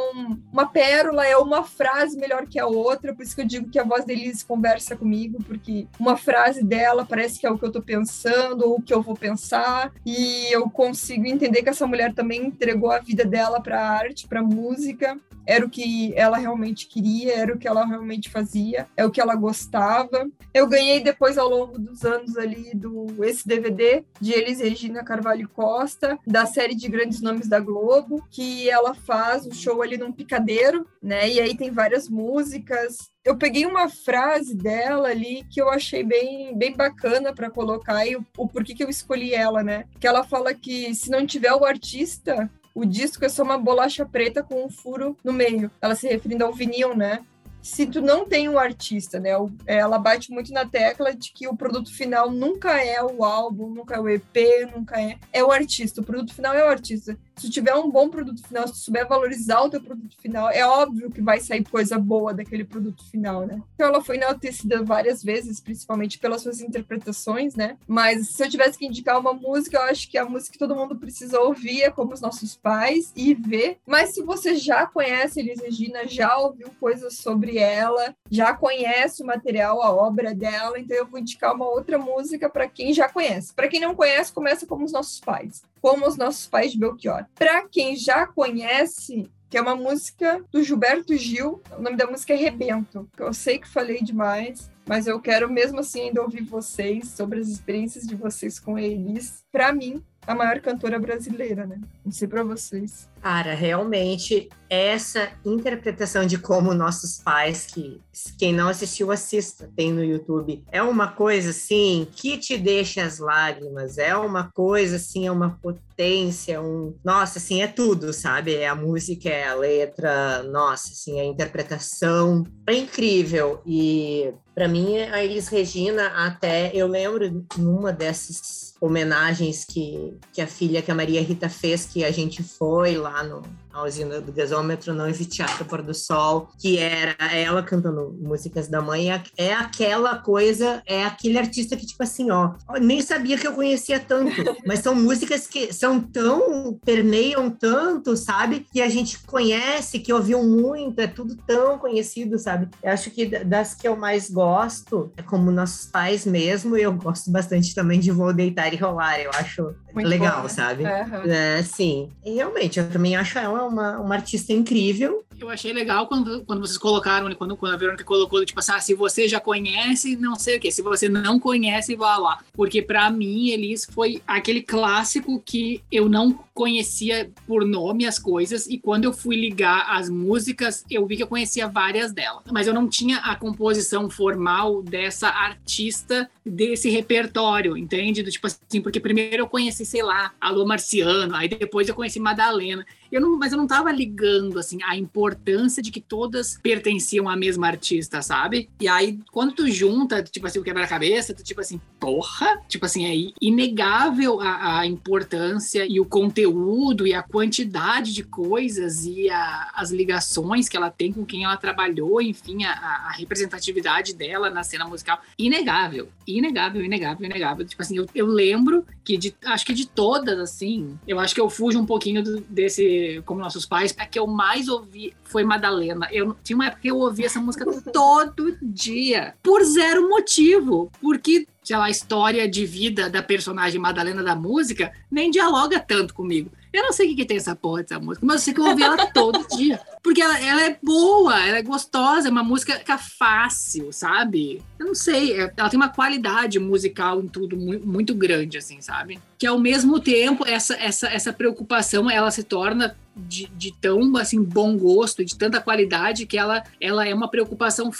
uma 0.51 0.67
pérola, 0.67 1.25
é 1.25 1.37
uma 1.37 1.63
frase 1.63 2.17
melhor 2.17 2.45
que 2.47 2.59
a 2.59 2.67
outra, 2.67 3.13
por 3.13 3.23
isso 3.23 3.35
que 3.35 3.41
eu 3.41 3.45
digo 3.45 3.69
que 3.69 3.79
a 3.79 3.83
voz 3.83 4.05
da 4.05 4.13
Elis 4.13 4.43
conversa 4.57 4.95
comigo, 4.95 5.37
porque 5.43 5.87
uma 5.99 6.17
frase 6.17 6.63
dela 6.63 7.05
parece 7.05 7.39
que 7.39 7.45
é 7.45 7.51
o 7.51 7.57
que 7.57 7.65
eu 7.65 7.71
tô 7.71 7.81
pensando 7.81 8.67
ou 8.67 8.77
o 8.77 8.81
que 8.81 8.93
eu 8.93 9.03
vou 9.03 9.15
pensar, 9.15 9.91
e 10.03 10.51
eu 10.51 10.67
consigo 10.69 11.27
entender 11.27 11.61
que 11.61 11.69
essa 11.69 11.85
mulher 11.85 12.13
também 12.13 12.47
entregou 12.47 12.91
a 12.91 12.99
vida 12.99 13.23
dela 13.23 13.61
para 13.61 13.79
arte, 13.79 14.27
para 14.27 14.41
música, 14.41 15.17
era 15.47 15.65
o 15.65 15.69
que 15.69 16.13
ela 16.15 16.37
realmente 16.37 16.87
queria, 16.87 17.33
era 17.33 17.55
o 17.55 17.57
que 17.57 17.67
ela 17.67 17.85
realmente 17.85 18.29
fazia, 18.29 18.87
é 18.97 19.05
o 19.05 19.09
que 19.09 19.21
ela 19.21 19.33
gostava. 19.33 20.29
Eu 20.53 20.67
ganhei 20.67 20.99
depois 20.99 21.37
ao 21.37 21.49
longo 21.49 21.79
dos 21.79 22.03
anos 22.03 22.37
ali 22.37 22.75
do 22.75 23.23
esse 23.23 23.47
DVD 23.47 24.03
de 24.19 24.33
Elis 24.33 24.59
Regina 24.59 25.03
Carvalho 25.03 25.47
Costa, 25.47 26.19
da 26.27 26.45
série 26.45 26.75
de 26.75 26.89
grandes 26.89 27.21
nomes 27.21 27.47
da 27.47 27.59
Globo, 27.59 28.21
que 28.29 28.69
ela 28.69 28.93
faz 28.93 29.45
o 29.45 29.53
show 29.53 29.81
ali 29.81 29.97
num 29.97 30.11
picadeiro, 30.11 30.85
né? 31.01 31.29
E 31.29 31.39
aí 31.39 31.55
tem 31.55 31.71
várias 31.71 32.09
músicas, 32.09 32.97
eu 33.27 33.35
peguei 33.35 33.65
uma 33.65 33.89
frase 33.89 34.55
dela 34.55 35.09
ali 35.09 35.43
que 35.51 35.61
eu 35.61 35.69
achei 35.69 36.01
bem, 36.01 36.57
bem 36.57 36.73
bacana 36.73 37.33
para 37.33 37.49
colocar 37.49 38.05
e 38.05 38.15
o, 38.15 38.25
o 38.37 38.47
porquê 38.47 38.73
que 38.73 38.81
eu 38.81 38.89
escolhi 38.89 39.33
ela, 39.33 39.61
né? 39.61 39.83
Que 39.99 40.07
ela 40.07 40.23
fala 40.23 40.53
que 40.53 40.95
se 40.95 41.09
não 41.11 41.27
tiver 41.27 41.53
o 41.53 41.65
artista, 41.65 42.49
o 42.77 42.85
disco 42.85 43.25
é 43.25 43.29
só 43.29 43.41
uma 43.41 43.57
bolacha 43.57 44.05
preta 44.05 44.43
com 44.43 44.63
um 44.63 44.69
furo 44.69 45.17
no 45.23 45.33
meio. 45.33 45.71
Ela 45.81 45.95
se 45.95 46.07
referindo 46.07 46.45
ao 46.45 46.53
vinil, 46.53 46.95
né? 46.95 47.25
Se 47.59 47.87
tu 47.87 48.01
não 48.01 48.23
tem 48.23 48.47
um 48.47 48.59
artista, 48.59 49.19
né? 49.19 49.31
Ela 49.65 49.97
bate 49.97 50.29
muito 50.31 50.53
na 50.53 50.63
tecla 50.63 51.11
de 51.11 51.31
que 51.33 51.47
o 51.47 51.57
produto 51.57 51.91
final 51.91 52.29
nunca 52.29 52.79
é 52.79 53.01
o 53.03 53.23
álbum, 53.23 53.67
nunca 53.67 53.95
é 53.95 53.99
o 53.99 54.07
EP, 54.07 54.69
nunca 54.71 55.01
é. 55.01 55.17
É 55.33 55.43
o 55.43 55.51
artista. 55.51 56.01
O 56.01 56.03
produto 56.03 56.35
final 56.35 56.53
é 56.53 56.63
o 56.63 56.69
artista 56.69 57.17
se 57.37 57.49
tiver 57.49 57.75
um 57.75 57.89
bom 57.89 58.09
produto 58.09 58.45
final, 58.45 58.67
se 58.67 58.75
souber 58.75 59.07
valorizar 59.07 59.61
o 59.61 59.69
teu 59.69 59.81
produto 59.81 60.15
final, 60.19 60.49
é 60.49 60.65
óbvio 60.65 61.11
que 61.11 61.21
vai 61.21 61.39
sair 61.39 61.63
coisa 61.63 61.97
boa 61.99 62.33
daquele 62.33 62.63
produto 62.63 63.03
final, 63.09 63.45
né? 63.45 63.61
Então 63.75 63.87
ela 63.87 64.03
foi 64.03 64.17
enaltecida 64.17 64.83
várias 64.83 65.23
vezes, 65.23 65.59
principalmente 65.59 66.19
pelas 66.19 66.41
suas 66.41 66.61
interpretações, 66.61 67.55
né? 67.55 67.77
Mas 67.87 68.29
se 68.29 68.43
eu 68.43 68.49
tivesse 68.49 68.77
que 68.77 68.85
indicar 68.85 69.19
uma 69.19 69.33
música, 69.33 69.77
eu 69.77 69.83
acho 69.83 70.09
que 70.09 70.17
a 70.17 70.25
música 70.25 70.53
que 70.53 70.59
todo 70.59 70.75
mundo 70.75 70.95
precisa 70.95 71.39
ouvir 71.39 71.83
é 71.83 71.91
como 71.91 72.13
os 72.13 72.21
nossos 72.21 72.55
pais 72.55 73.11
e 73.15 73.33
ver. 73.33 73.77
Mas 73.85 74.13
se 74.13 74.23
você 74.23 74.55
já 74.55 74.85
conhece 74.85 75.39
Elis 75.39 75.61
Regina, 75.61 76.07
já 76.07 76.37
ouviu 76.37 76.69
coisas 76.79 77.17
sobre 77.17 77.57
ela, 77.57 78.15
já 78.29 78.53
conhece 78.53 79.21
o 79.21 79.25
material, 79.25 79.81
a 79.81 79.93
obra 79.93 80.33
dela, 80.33 80.79
então 80.79 80.97
eu 80.97 81.05
vou 81.05 81.19
indicar 81.19 81.53
uma 81.53 81.67
outra 81.67 81.97
música 81.97 82.49
para 82.49 82.67
quem 82.67 82.93
já 82.93 83.07
conhece. 83.07 83.53
Para 83.53 83.67
quem 83.67 83.79
não 83.79 83.95
conhece, 83.95 84.33
começa 84.33 84.65
como 84.65 84.85
os 84.85 84.91
nossos 84.91 85.19
pais 85.19 85.61
como 85.81 86.07
os 86.07 86.17
nossos 86.17 86.47
pais 86.47 86.71
de 86.71 86.79
Belchior. 86.79 87.25
Para 87.35 87.67
quem 87.67 87.95
já 87.95 88.25
conhece, 88.27 89.29
que 89.49 89.57
é 89.57 89.61
uma 89.61 89.75
música 89.75 90.43
do 90.51 90.63
Gilberto 90.63 91.15
Gil, 91.15 91.61
o 91.77 91.81
nome 91.81 91.95
da 91.95 92.07
música 92.07 92.33
é 92.33 92.37
Rebento. 92.37 93.07
Eu 93.17 93.33
sei 93.33 93.59
que 93.59 93.67
falei 93.67 94.01
demais, 94.01 94.69
mas 94.85 95.07
eu 95.07 95.19
quero 95.19 95.51
mesmo 95.51 95.79
assim 95.79 96.01
ainda 96.01 96.21
ouvir 96.21 96.43
vocês 96.43 97.09
sobre 97.09 97.39
as 97.39 97.47
experiências 97.47 98.05
de 98.05 98.15
vocês 98.15 98.59
com 98.59 98.75
a 98.75 98.81
Elis. 98.81 99.43
Para 99.51 99.71
mim, 99.71 100.03
a 100.25 100.35
maior 100.35 100.59
cantora 100.59 100.99
brasileira, 100.99 101.65
né? 101.65 101.79
Não 102.03 102.11
sei 102.11 102.27
para 102.27 102.43
vocês. 102.43 103.09
Cara, 103.27 103.53
realmente 103.55 104.47
essa 104.69 105.29
interpretação 105.45 106.25
de 106.25 106.37
como 106.37 106.73
nossos 106.73 107.19
pais, 107.19 107.67
que 107.67 108.01
quem 108.37 108.53
não 108.53 108.69
assistiu, 108.69 109.11
assista, 109.11 109.69
tem 109.75 109.91
no 109.91 110.03
YouTube, 110.03 110.63
é 110.71 110.81
uma 110.81 111.09
coisa 111.09 111.49
assim 111.49 112.07
que 112.11 112.37
te 112.37 112.57
deixa 112.57 113.03
as 113.03 113.19
lágrimas, 113.19 113.97
é 113.97 114.15
uma 114.15 114.51
coisa 114.51 114.97
assim, 114.97 115.27
é 115.27 115.31
uma 115.31 115.57
potência, 115.61 116.61
um. 116.61 116.95
Nossa, 117.03 117.39
assim, 117.39 117.61
é 117.61 117.67
tudo, 117.67 118.13
sabe? 118.13 118.55
É 118.55 118.67
a 118.67 118.75
música, 118.75 119.29
é 119.29 119.47
a 119.47 119.55
letra, 119.55 120.43
nossa, 120.43 120.91
assim, 120.91 121.19
a 121.19 121.25
interpretação 121.25 122.45
é 122.65 122.73
incrível. 122.73 123.61
E 123.65 124.33
para 124.53 124.67
mim, 124.67 124.97
a 124.97 125.23
Elis 125.23 125.47
Regina, 125.47 126.07
até 126.25 126.71
eu 126.73 126.87
lembro 126.87 127.45
numa 127.57 127.93
dessas 127.93 128.73
homenagens 128.81 129.63
que, 129.65 130.17
que 130.33 130.41
a 130.41 130.47
filha, 130.47 130.81
que 130.81 130.91
a 130.91 130.95
Maria 130.95 131.21
Rita 131.21 131.49
fez, 131.49 131.85
que 131.85 132.03
a 132.03 132.11
gente 132.11 132.43
foi 132.43 132.97
lá 132.97 133.16
no, 133.23 133.41
a 133.77 133.83
usina 133.83 134.19
do 134.19 134.31
gasômetro, 134.31 134.93
não 134.93 135.11
Teatro 135.11 135.65
Pôr 135.65 135.83
do 135.83 135.93
Sol, 135.93 136.49
que 136.59 136.79
era 136.79 137.15
ela 137.33 137.61
cantando 137.61 138.15
músicas 138.19 138.67
da 138.67 138.81
mãe, 138.81 139.11
é, 139.11 139.21
é 139.37 139.53
aquela 139.53 140.17
coisa, 140.17 140.81
é 140.85 141.03
aquele 141.03 141.37
artista 141.37 141.75
que, 141.75 141.85
tipo 141.85 142.01
assim, 142.01 142.31
ó, 142.31 142.53
nem 142.81 143.01
sabia 143.01 143.37
que 143.37 143.47
eu 143.47 143.53
conhecia 143.53 143.99
tanto, 143.99 144.31
mas 144.65 144.79
são 144.79 144.95
músicas 144.95 145.45
que 145.47 145.71
são 145.73 145.99
tão, 145.99 146.79
permeiam 146.83 147.49
tanto, 147.49 148.17
sabe? 148.17 148.65
Que 148.71 148.81
a 148.81 148.89
gente 148.89 149.19
conhece, 149.23 149.99
que 149.99 150.13
ouviu 150.13 150.43
muito, 150.43 150.99
é 150.99 151.07
tudo 151.07 151.35
tão 151.45 151.77
conhecido, 151.77 152.39
sabe? 152.39 152.69
Eu 152.81 152.91
acho 152.91 153.11
que 153.11 153.25
das 153.25 153.75
que 153.75 153.87
eu 153.87 153.95
mais 153.95 154.29
gosto, 154.29 155.11
é 155.17 155.21
como 155.21 155.51
nossos 155.51 155.85
pais 155.85 156.25
mesmo, 156.25 156.77
e 156.77 156.81
eu 156.81 156.93
gosto 156.93 157.31
bastante 157.31 157.75
também 157.75 157.99
de 157.99 158.11
Vou 158.11 158.33
Deitar 158.33 158.73
e 158.73 158.77
Rolar, 158.77 159.19
eu 159.19 159.31
acho 159.35 159.75
muito 160.03 160.09
legal, 160.09 160.37
bom, 160.37 160.43
né? 160.43 160.49
sabe? 160.49 160.83
Uhum. 160.83 161.31
É, 161.31 161.63
sim, 161.63 162.09
e 162.25 162.35
realmente, 162.35 162.79
eu 162.79 162.89
também 162.89 163.15
acho 163.15 163.37
ela 163.37 163.65
uma, 163.65 163.99
uma 163.99 164.15
artista 164.15 164.53
incrível. 164.53 165.23
Eu 165.39 165.49
achei 165.49 165.71
legal 165.71 166.07
quando, 166.07 166.43
quando 166.45 166.61
vocês 166.61 166.77
colocaram, 166.77 167.31
quando, 167.35 167.55
quando 167.55 167.73
a 167.73 167.77
Verônica 167.77 168.03
colocou, 168.03 168.43
tipo 168.43 168.59
assim, 168.59 168.71
ah, 168.71 168.79
se 168.79 168.95
você 168.95 169.27
já 169.27 169.39
conhece, 169.39 170.15
não 170.15 170.35
sei 170.35 170.57
o 170.57 170.59
quê. 170.59 170.71
Se 170.71 170.81
você 170.81 171.07
não 171.07 171.39
conhece, 171.39 171.95
vá 171.95 172.17
lá. 172.17 172.39
Porque 172.53 172.81
para 172.81 173.09
mim, 173.11 173.49
Elis 173.49 173.85
foi 173.85 174.21
aquele 174.25 174.63
clássico 174.63 175.39
que 175.39 175.83
eu 175.91 176.09
não 176.09 176.39
conhecia 176.55 177.29
por 177.45 177.63
nome 177.63 178.07
as 178.07 178.17
coisas 178.17 178.65
e 178.65 178.79
quando 178.79 179.03
eu 179.03 179.13
fui 179.13 179.35
ligar 179.35 179.85
as 179.95 180.09
músicas, 180.09 180.83
eu 180.89 181.05
vi 181.05 181.15
que 181.15 181.21
eu 181.21 181.27
conhecia 181.27 181.67
várias 181.67 182.11
delas. 182.11 182.41
Mas 182.51 182.65
eu 182.65 182.73
não 182.73 182.89
tinha 182.89 183.17
a 183.17 183.35
composição 183.35 184.09
formal 184.09 184.81
dessa 184.81 185.27
artista 185.27 186.27
desse 186.47 186.89
repertório, 186.89 187.77
entende? 187.77 188.23
Do 188.23 188.31
tipo 188.31 188.47
assim, 188.47 188.81
porque 188.81 188.99
primeiro 188.99 189.43
eu 189.43 189.47
conheci, 189.47 189.85
sei 189.85 190.01
lá, 190.01 190.33
Alô 190.39 190.65
Marciano, 190.65 191.35
aí 191.35 191.47
depois 191.47 191.87
eu 191.87 191.95
conheci 191.95 192.19
Madalena. 192.19 192.85
Eu 193.11 193.21
não, 193.21 193.37
mas 193.37 193.51
eu 193.51 193.57
não 193.57 193.67
tava 193.67 193.91
ligando 193.91 194.59
assim 194.59 194.79
a 194.83 194.97
importância 194.97 195.81
de 195.81 195.91
que 195.91 196.01
todas 196.01 196.59
pertenciam 196.61 197.29
à 197.29 197.35
mesma 197.35 197.67
artista, 197.67 198.21
sabe? 198.21 198.69
E 198.79 198.87
aí 198.87 199.19
quando 199.31 199.53
tu 199.53 199.69
junta, 199.69 200.23
tipo 200.23 200.47
assim, 200.47 200.59
o 200.59 200.63
quebra-cabeça, 200.63 201.33
tu 201.33 201.43
tipo 201.43 201.61
assim, 201.61 201.79
porra, 201.99 202.61
tipo 202.67 202.85
assim, 202.85 203.05
é 203.05 203.33
inegável 203.41 204.39
a, 204.41 204.79
a 204.79 204.87
importância 204.87 205.85
e 205.87 205.99
o 205.99 206.05
conteúdo 206.05 207.05
e 207.07 207.13
a 207.13 207.21
quantidade 207.23 208.13
de 208.13 208.23
coisas 208.23 209.05
e 209.05 209.29
a, 209.29 209.71
as 209.75 209.91
ligações 209.91 210.69
que 210.69 210.77
ela 210.77 210.89
tem 210.89 211.11
com 211.11 211.25
quem 211.25 211.43
ela 211.43 211.57
trabalhou, 211.57 212.21
enfim, 212.21 212.63
a, 212.65 212.71
a 212.71 213.11
representatividade 213.11 214.13
dela 214.13 214.49
na 214.49 214.63
cena 214.63 214.85
musical, 214.85 215.19
inegável, 215.37 216.09
inegável, 216.27 216.83
inegável, 216.83 217.25
inegável. 217.25 217.65
Tipo 217.65 217.81
assim, 217.81 217.97
eu, 217.97 218.07
eu 218.13 218.25
lembro 218.25 218.85
que 219.03 219.17
de, 219.17 219.33
acho 219.45 219.65
que 219.65 219.73
de 219.73 219.87
todas, 219.87 220.39
assim, 220.39 220.97
eu 221.07 221.19
acho 221.19 221.33
que 221.33 221.41
eu 221.41 221.49
fujo 221.49 221.79
um 221.79 221.85
pouquinho 221.85 222.23
do, 222.23 222.41
desse 222.41 222.96
como 223.25 223.39
nossos 223.39 223.65
pais, 223.65 223.95
a 223.97 224.05
que 224.05 224.19
eu 224.19 224.27
mais 224.27 224.67
ouvi 224.67 225.13
foi 225.23 225.43
Madalena. 225.43 226.07
Eu 226.11 226.35
tinha 226.43 226.55
uma 226.55 226.67
época 226.67 226.81
que 226.81 226.89
eu 226.89 226.97
ouvia 226.97 227.25
essa 227.25 227.39
música 227.39 227.65
todo 227.91 228.57
dia, 228.61 229.35
por 229.41 229.63
zero 229.63 230.09
motivo, 230.09 230.91
porque 231.01 231.47
sei 231.63 231.75
lá, 231.75 231.85
a 231.85 231.89
história 231.89 232.47
de 232.47 232.65
vida 232.65 233.09
da 233.09 233.21
personagem 233.21 233.79
Madalena 233.79 234.23
da 234.23 234.33
música 234.33 234.91
nem 235.11 235.29
dialoga 235.29 235.79
tanto 235.79 236.13
comigo. 236.13 236.49
Eu 236.77 236.83
não 236.83 236.93
sei 236.93 237.07
o 237.07 237.09
que, 237.09 237.15
que 237.15 237.25
tem 237.25 237.37
essa 237.37 237.55
porra 237.55 237.81
dessa 237.81 237.99
música, 237.99 238.23
mas 238.23 238.35
eu 238.35 238.41
sei 238.43 238.53
que 238.53 238.59
eu 238.59 238.65
ouvi 238.65 238.83
ela 238.83 239.07
todo 239.07 239.47
dia. 239.57 239.81
Porque 240.03 240.21
ela, 240.21 240.39
ela, 240.39 240.63
é 240.63 240.77
boa, 240.81 241.43
ela 241.43 241.57
é 241.57 241.63
gostosa, 241.63 242.27
é 242.27 242.31
uma 242.31 242.43
música 242.43 242.77
que 242.77 242.91
é 242.91 242.97
fácil, 242.99 243.91
sabe? 243.91 244.61
Eu 244.77 244.85
não 244.85 244.93
sei, 244.93 245.41
é, 245.41 245.51
ela 245.57 245.69
tem 245.69 245.79
uma 245.79 245.89
qualidade 245.89 246.59
musical 246.59 247.19
em 247.19 247.27
tudo 247.27 247.57
muito, 247.57 247.87
muito 247.87 248.13
grande, 248.13 248.59
assim, 248.59 248.79
sabe? 248.79 249.19
Que 249.39 249.47
ao 249.47 249.57
mesmo 249.57 249.99
tempo, 249.99 250.45
essa, 250.45 250.75
essa, 250.75 251.07
essa 251.07 251.33
preocupação, 251.33 252.11
ela 252.11 252.29
se 252.29 252.43
torna 252.43 252.95
de, 253.15 253.47
de 253.57 253.73
tão, 253.73 254.15
assim, 254.15 254.43
bom 254.43 254.77
gosto, 254.77 255.25
de 255.25 255.35
tanta 255.35 255.59
qualidade, 255.59 256.27
que 256.27 256.37
ela, 256.37 256.63
ela 256.79 257.07
é 257.07 257.13
uma 257.13 257.27
preocupação 257.27 257.91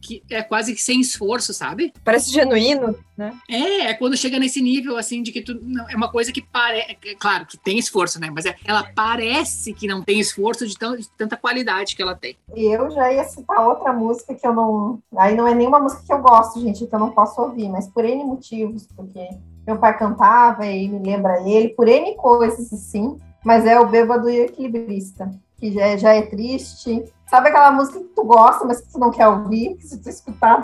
que 0.00 0.22
é 0.30 0.42
quase 0.42 0.74
que 0.74 0.82
sem 0.82 1.00
esforço, 1.00 1.52
sabe? 1.52 1.92
Parece 2.04 2.30
genuíno, 2.30 2.96
né? 3.16 3.32
É, 3.48 3.90
é 3.90 3.94
quando 3.94 4.16
chega 4.16 4.38
nesse 4.38 4.60
nível, 4.60 4.96
assim, 4.96 5.22
de 5.22 5.32
que 5.32 5.42
tu. 5.42 5.58
Não, 5.62 5.88
é 5.88 5.96
uma 5.96 6.10
coisa 6.10 6.32
que 6.32 6.42
parece. 6.42 6.96
É 7.04 7.14
claro 7.14 7.46
que 7.46 7.58
tem 7.58 7.78
esforço, 7.78 8.20
né? 8.20 8.30
Mas 8.30 8.46
é, 8.46 8.54
ela 8.64 8.84
parece 8.94 9.72
que 9.72 9.86
não 9.86 10.02
tem 10.02 10.20
esforço 10.20 10.66
de, 10.66 10.76
tão, 10.76 10.96
de 10.96 11.08
tanta 11.10 11.36
qualidade 11.36 11.94
que 11.94 12.02
ela 12.02 12.14
tem. 12.14 12.36
E 12.54 12.64
eu 12.64 12.90
já 12.90 13.12
ia 13.12 13.24
citar 13.24 13.66
outra 13.66 13.92
música 13.92 14.34
que 14.34 14.46
eu 14.46 14.54
não. 14.54 14.98
Aí 15.16 15.34
não 15.34 15.46
é 15.46 15.54
nenhuma 15.54 15.78
música 15.78 16.02
que 16.04 16.12
eu 16.12 16.20
gosto, 16.20 16.60
gente, 16.60 16.86
que 16.86 16.94
eu 16.94 16.98
não 16.98 17.10
posso 17.10 17.40
ouvir, 17.40 17.68
mas 17.68 17.88
por 17.88 18.04
N 18.04 18.24
motivos, 18.24 18.86
porque 18.94 19.28
meu 19.66 19.78
pai 19.78 19.96
cantava 19.96 20.66
e 20.66 20.88
me 20.88 20.98
lembra 20.98 21.48
ele, 21.48 21.68
por 21.70 21.88
N 21.88 22.14
coisas 22.16 22.72
assim, 22.72 23.16
mas 23.44 23.64
é 23.66 23.78
o 23.78 23.86
Bêbado 23.86 24.28
e 24.28 24.40
Equilibrista, 24.40 25.30
que 25.62 25.70
já 25.70 25.86
é, 25.86 25.96
já 25.96 26.12
é 26.12 26.22
triste, 26.22 27.04
Sabe 27.32 27.48
aquela 27.48 27.70
música 27.70 27.98
que 27.98 28.14
tu 28.14 28.24
gosta, 28.24 28.62
mas 28.66 28.82
que 28.82 28.92
tu 28.92 28.98
não 28.98 29.10
quer 29.10 29.26
ouvir? 29.26 29.74
Que 29.76 29.86
se 29.86 30.02
tu 30.02 30.06
escutar, 30.06 30.60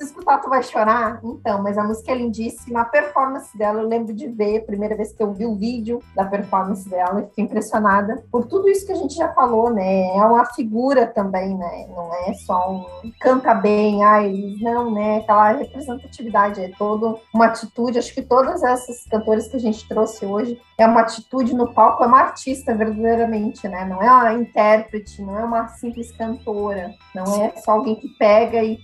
se 0.00 0.04
escutar, 0.04 0.38
tu 0.38 0.48
vai 0.48 0.62
chorar? 0.62 1.20
Então, 1.22 1.62
mas 1.62 1.76
a 1.76 1.84
música 1.84 2.10
é 2.10 2.14
lindíssima. 2.14 2.80
A 2.80 2.84
performance 2.84 3.56
dela, 3.56 3.82
eu 3.82 3.86
lembro 3.86 4.14
de 4.14 4.26
ver, 4.28 4.58
a 4.58 4.64
primeira 4.64 4.96
vez 4.96 5.12
que 5.12 5.22
eu 5.22 5.32
vi 5.32 5.44
o 5.44 5.54
vídeo 5.54 6.02
da 6.16 6.24
performance 6.24 6.88
dela, 6.88 7.20
eu 7.20 7.26
fiquei 7.26 7.44
impressionada 7.44 8.24
por 8.32 8.46
tudo 8.46 8.68
isso 8.68 8.86
que 8.86 8.92
a 8.92 8.96
gente 8.96 9.14
já 9.14 9.28
falou, 9.34 9.70
né? 9.70 10.16
É 10.16 10.24
uma 10.24 10.46
figura 10.46 11.06
também, 11.06 11.56
né? 11.56 11.86
Não 11.94 12.14
é 12.14 12.32
só 12.32 12.72
um 12.72 13.12
canta 13.20 13.52
bem, 13.52 14.02
ai, 14.02 14.56
não, 14.60 14.90
né? 14.90 15.18
Aquela 15.18 15.52
representatividade, 15.52 16.62
é 16.62 16.70
toda 16.78 17.16
uma 17.34 17.46
atitude. 17.46 17.98
Acho 17.98 18.14
que 18.14 18.22
todas 18.22 18.62
essas 18.62 19.04
cantoras 19.04 19.48
que 19.48 19.56
a 19.56 19.60
gente 19.60 19.86
trouxe 19.86 20.24
hoje 20.24 20.58
é 20.78 20.86
uma 20.86 21.02
atitude 21.02 21.54
no 21.54 21.74
palco, 21.74 22.02
é 22.02 22.06
uma 22.06 22.20
artista 22.20 22.74
verdadeiramente, 22.74 23.68
né? 23.68 23.84
Não 23.84 24.02
é 24.02 24.10
uma 24.10 24.32
intérprete, 24.32 25.20
não 25.20 25.38
é 25.38 25.44
uma 25.44 25.68
simples 25.68 26.10
cantora, 26.12 26.94
não 27.14 27.42
é 27.42 27.52
só 27.56 27.72
alguém 27.72 27.96
que 27.96 28.08
pega 28.18 28.62
e 28.62 28.78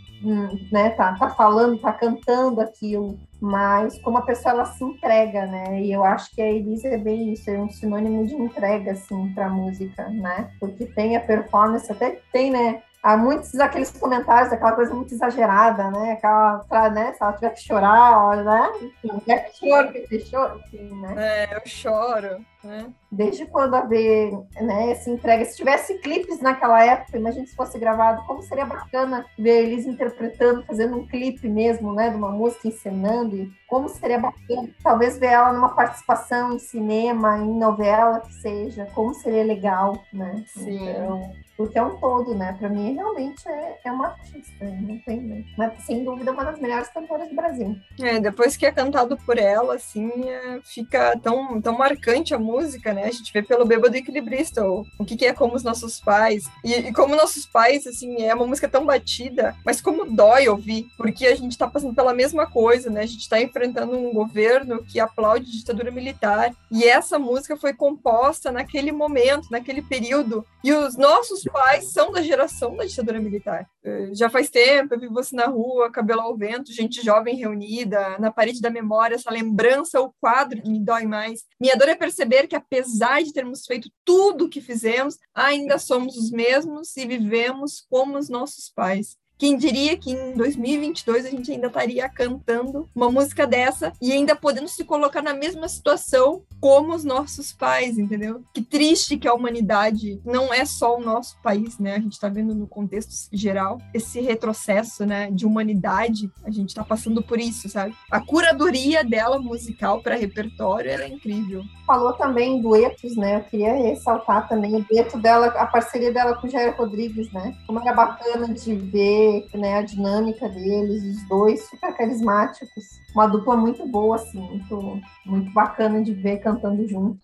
né, 0.73 0.91
tá, 0.91 1.15
tá 1.15 1.31
falando, 1.31 1.79
tá 1.79 1.93
cantando 1.93 2.61
aquilo, 2.61 3.19
mas 3.41 3.99
como 4.01 4.19
a 4.19 4.23
pessoa 4.23 4.55
ela 4.55 4.65
se 4.65 4.83
entrega, 4.83 5.47
né? 5.47 5.83
E 5.83 5.93
eu 5.93 6.03
acho 6.05 6.35
que 6.35 6.41
a 6.41 6.51
Elisa 6.51 6.89
é 6.89 6.99
bem 6.99 7.33
isso, 7.33 7.51
é 7.51 7.59
um 7.59 7.69
sinônimo 7.69 8.27
de 8.27 8.35
entrega, 8.35 8.93
assim, 8.93 9.33
pra 9.35 9.49
música, 9.49 10.09
né? 10.09 10.51
Porque 10.59 10.87
tem 10.87 11.17
a 11.17 11.21
performance, 11.21 11.91
até 11.91 12.21
tem, 12.33 12.51
né? 12.51 12.83
Há 13.03 13.17
muitos 13.17 13.53
daqueles 13.53 13.91
comentários, 13.91 14.53
aquela 14.53 14.73
coisa 14.73 14.95
muito 14.95 15.15
exagerada, 15.15 15.91
né? 15.91 16.13
Aquela, 16.13 16.59
pra, 16.69 16.91
né? 16.91 17.13
Se 17.13 17.23
ela 17.23 17.33
tiver 17.33 17.51
que 17.51 17.61
chorar, 17.61 18.37
né? 18.45 18.73
Enfim, 18.83 19.23
é 19.29 19.39
que 19.39 19.59
choro, 19.59 19.93
que 19.93 20.21
choro, 20.21 20.61
enfim, 20.67 21.01
né? 21.01 21.15
É, 21.17 21.57
eu 21.57 21.61
choro, 21.65 22.45
né? 22.65 22.87
Desde 23.11 23.47
quando 23.47 23.75
a 23.75 23.83
ver, 23.83 24.33
né, 24.61 24.95
se 24.97 25.11
entrega. 25.11 25.45
Se 25.45 25.57
tivesse 25.57 25.99
clipes 25.99 26.41
naquela 26.41 26.85
época, 26.85 27.17
imagina 27.17 27.47
se 27.47 27.55
fosse 27.55 27.79
gravado, 27.79 28.27
como 28.27 28.43
seria 28.43 28.67
bacana 28.67 29.25
ver 29.39 29.65
eles 29.65 29.87
interpretando, 29.87 30.65
fazendo 30.65 30.97
um 30.97 31.07
clipe 31.07 31.49
mesmo, 31.49 31.95
né, 31.95 32.11
de 32.11 32.17
uma 32.17 32.31
música, 32.31 32.69
encenando, 32.69 33.37
e 33.37 33.51
como 33.69 33.89
seria 33.89 34.19
bacana, 34.19 34.69
talvez 34.83 35.17
ver 35.19 35.27
ela 35.29 35.53
numa 35.53 35.71
participação 35.71 36.53
em 36.53 36.59
cinema, 36.59 37.39
em 37.39 37.59
novela, 37.59 38.21
que 38.21 38.35
seja, 38.35 38.87
como 38.95 39.15
seria 39.15 39.45
legal, 39.45 39.97
né? 40.13 40.45
Sim. 40.49 40.89
Então, 40.89 41.46
porque 41.57 41.79
é 41.79 41.83
um 41.83 41.97
todo, 41.97 42.35
né? 42.35 42.55
Para 42.59 42.69
mim, 42.69 42.95
realmente 42.95 43.49
é, 43.49 43.79
é 43.85 43.93
uma 43.93 44.09
artista, 44.09 44.65
não 44.65 44.99
tem, 44.99 45.21
né? 45.21 45.45
mas 45.57 45.83
sem 45.85 46.05
dúvida 46.05 46.33
uma 46.33 46.45
das 46.45 46.61
melhores 46.61 46.89
cantoras 46.89 47.29
do 47.29 47.35
Brasil. 47.35 47.77
É, 48.01 48.21
depois 48.21 48.57
que 48.57 48.67
é 48.67 48.73
cantado 48.73 49.17
por 49.25 49.39
ela, 49.39 49.75
assim, 49.75 50.11
é, 50.29 50.61
fica 50.63 51.19
tão, 51.19 51.61
tão 51.61 51.77
marcante 51.77 52.35
a 52.35 52.39
música, 52.39 52.93
né? 52.93 53.05
A 53.05 53.11
gente 53.11 53.33
vê 53.33 53.43
pelo 53.43 53.65
Bêbado 53.65 53.97
Equilibrista, 53.97 54.65
o, 54.67 54.85
o 54.99 55.05
que, 55.05 55.17
que 55.17 55.27
é 55.27 55.33
como 55.33 55.55
os 55.55 55.63
nossos 55.63 55.99
pais. 56.01 56.45
E, 56.63 56.73
e, 56.73 56.93
como 56.93 57.17
nossos 57.17 57.47
pais, 57.47 57.87
assim, 57.87 58.23
é 58.23 58.35
uma 58.35 58.47
música 58.47 58.69
tão 58.69 58.85
batida, 58.85 59.55
mas 59.65 59.81
como 59.81 60.11
dói 60.11 60.49
ouvir, 60.49 60.87
porque 60.97 61.27
a 61.27 61.35
gente 61.35 61.57
tá 61.57 61.67
passando 61.67 61.95
pela 61.95 62.13
mesma 62.13 62.47
coisa, 62.47 62.91
né? 62.91 63.03
A 63.03 63.07
gente 63.07 63.29
tá 63.29 63.41
enfrentando 63.41 63.97
um 63.97 64.13
governo 64.13 64.85
que 64.85 65.01
aplaude 65.01 65.51
ditadura 65.51 65.91
militar, 65.91 66.51
e 66.71 66.85
essa 66.85 67.19
música 67.19 67.57
foi 67.57 67.73
composta 67.73 68.53
naquele 68.53 68.93
momento, 68.93 69.49
naquele 69.51 69.83
período, 69.83 70.45
e 70.63 70.73
os 70.73 70.97
nossos 70.97 71.46
pais 71.51 71.93
são 71.93 72.11
da 72.11 72.23
geração 72.23 72.77
da 72.77 72.85
ditadura 72.85 73.21
militar. 73.21 73.69
Eh, 73.85 74.11
já 74.13 74.29
faz 74.29 74.51
tempo, 74.51 74.95
eu 74.95 75.01
vi 75.01 75.09
você 75.09 75.35
na 75.35 75.47
rua, 75.47 75.91
cabelo 75.91 76.21
ao 76.21 76.37
vento, 76.37 76.73
gente 76.73 77.05
jovem 77.05 77.37
reunida, 77.37 78.19
na 78.19 78.31
parede 78.31 78.61
da 78.61 78.71
memória, 78.71 79.15
essa 79.15 79.31
lembrança, 79.31 80.01
o 80.01 80.13
quadro 80.21 80.61
me 80.67 80.79
dói 80.79 81.07
mais. 81.07 81.45
Minha 81.61 81.77
dor 81.77 81.89
é 81.89 81.95
perceber 81.95 82.47
que, 82.47 82.57
apesar 82.57 83.23
de 83.23 83.33
termos 83.33 83.65
feito 83.65 83.91
tudo 84.05 84.47
o 84.47 84.49
que 84.49 84.61
fizemos, 84.61 85.19
ainda 85.35 85.79
somos 85.79 86.17
os 86.17 86.31
mesmos 86.31 86.97
e 86.97 87.07
vivemos 87.07 87.85
como 87.89 88.19
os 88.19 88.29
nossos 88.29 88.71
pais. 88.71 89.17
Quem 89.39 89.57
diria 89.57 89.97
que 89.99 90.13
em 90.13 90.33
2022 90.33 91.27
a 91.27 91.31
gente 91.31 91.53
ainda 91.53 91.67
estaria 91.67 92.09
cantando 92.09 92.89
uma 92.95 93.11
música 93.11 93.47
dessa 93.47 93.93
e 94.01 94.11
ainda 94.11 94.35
podendo 94.35 94.69
se 94.69 94.83
colocar 94.83 95.21
na 95.21 95.35
mesma 95.35 95.69
situação 95.69 96.43
como 96.59 96.95
os 96.95 97.05
nossos 97.05 97.53
pais, 97.53 97.99
entendeu? 97.99 98.43
Que 98.55 98.63
triste 98.63 99.19
que 99.19 99.29
a 99.29 99.35
humanidade 99.35 100.21
não 100.25 100.53
é 100.53 100.65
só 100.65 100.97
o 100.97 101.01
nosso 101.01 101.37
país, 101.43 101.79
né? 101.79 101.97
A 101.97 102.01
gente 102.01 102.15
está 102.15 102.31
vendo 102.31 102.55
no 102.55 102.67
contexto 102.67 103.29
geral 103.31 103.79
esse 103.93 104.21
retrocesso, 104.21 105.05
né, 105.05 105.31
de 105.31 105.45
humanidade. 105.45 106.31
A 106.43 106.51
gente 106.51 106.71
está 106.71 106.83
passando 106.83 107.23
por 107.23 107.39
isso, 107.39 107.69
sabe? 107.69 107.95
A 108.11 108.21
curadoria 108.21 109.05
dela 109.05 109.39
musical 109.39 110.01
para 110.01 110.17
repertório 110.17 110.91
era 110.91 111.07
incrível. 111.07 111.63
Falou 111.87 112.15
também 112.15 112.57
em 112.57 112.63
duetos, 112.63 113.17
né? 113.17 113.37
Eu 113.37 113.45
queria 113.45 113.75
ressaltar 113.75 114.49
também 114.49 114.77
o 114.77 114.85
dueto 114.85 115.19
dela, 115.19 115.49
a 115.49 115.67
parceria 115.67 116.13
dela 116.13 116.35
com 116.35 116.47
o 116.47 116.51
Jair 116.51 116.75
Rodrigues, 116.77 117.31
né? 117.33 117.55
Como 117.67 117.81
era 117.81 117.93
bacana 117.93 118.49
de 118.49 118.75
ver 118.75 119.26
né, 119.55 119.79
a 119.79 119.83
dinâmica 119.83 120.49
deles, 120.49 121.03
os 121.03 121.29
dois 121.29 121.69
super 121.69 121.95
carismáticos. 121.97 122.85
Uma 123.15 123.27
dupla 123.27 123.57
muito 123.57 123.87
boa, 123.87 124.17
assim, 124.17 124.41
muito, 124.41 125.01
muito 125.25 125.53
bacana 125.53 126.03
de 126.03 126.13
ver 126.13 126.39
cantando 126.39 126.87
junto. 126.87 127.19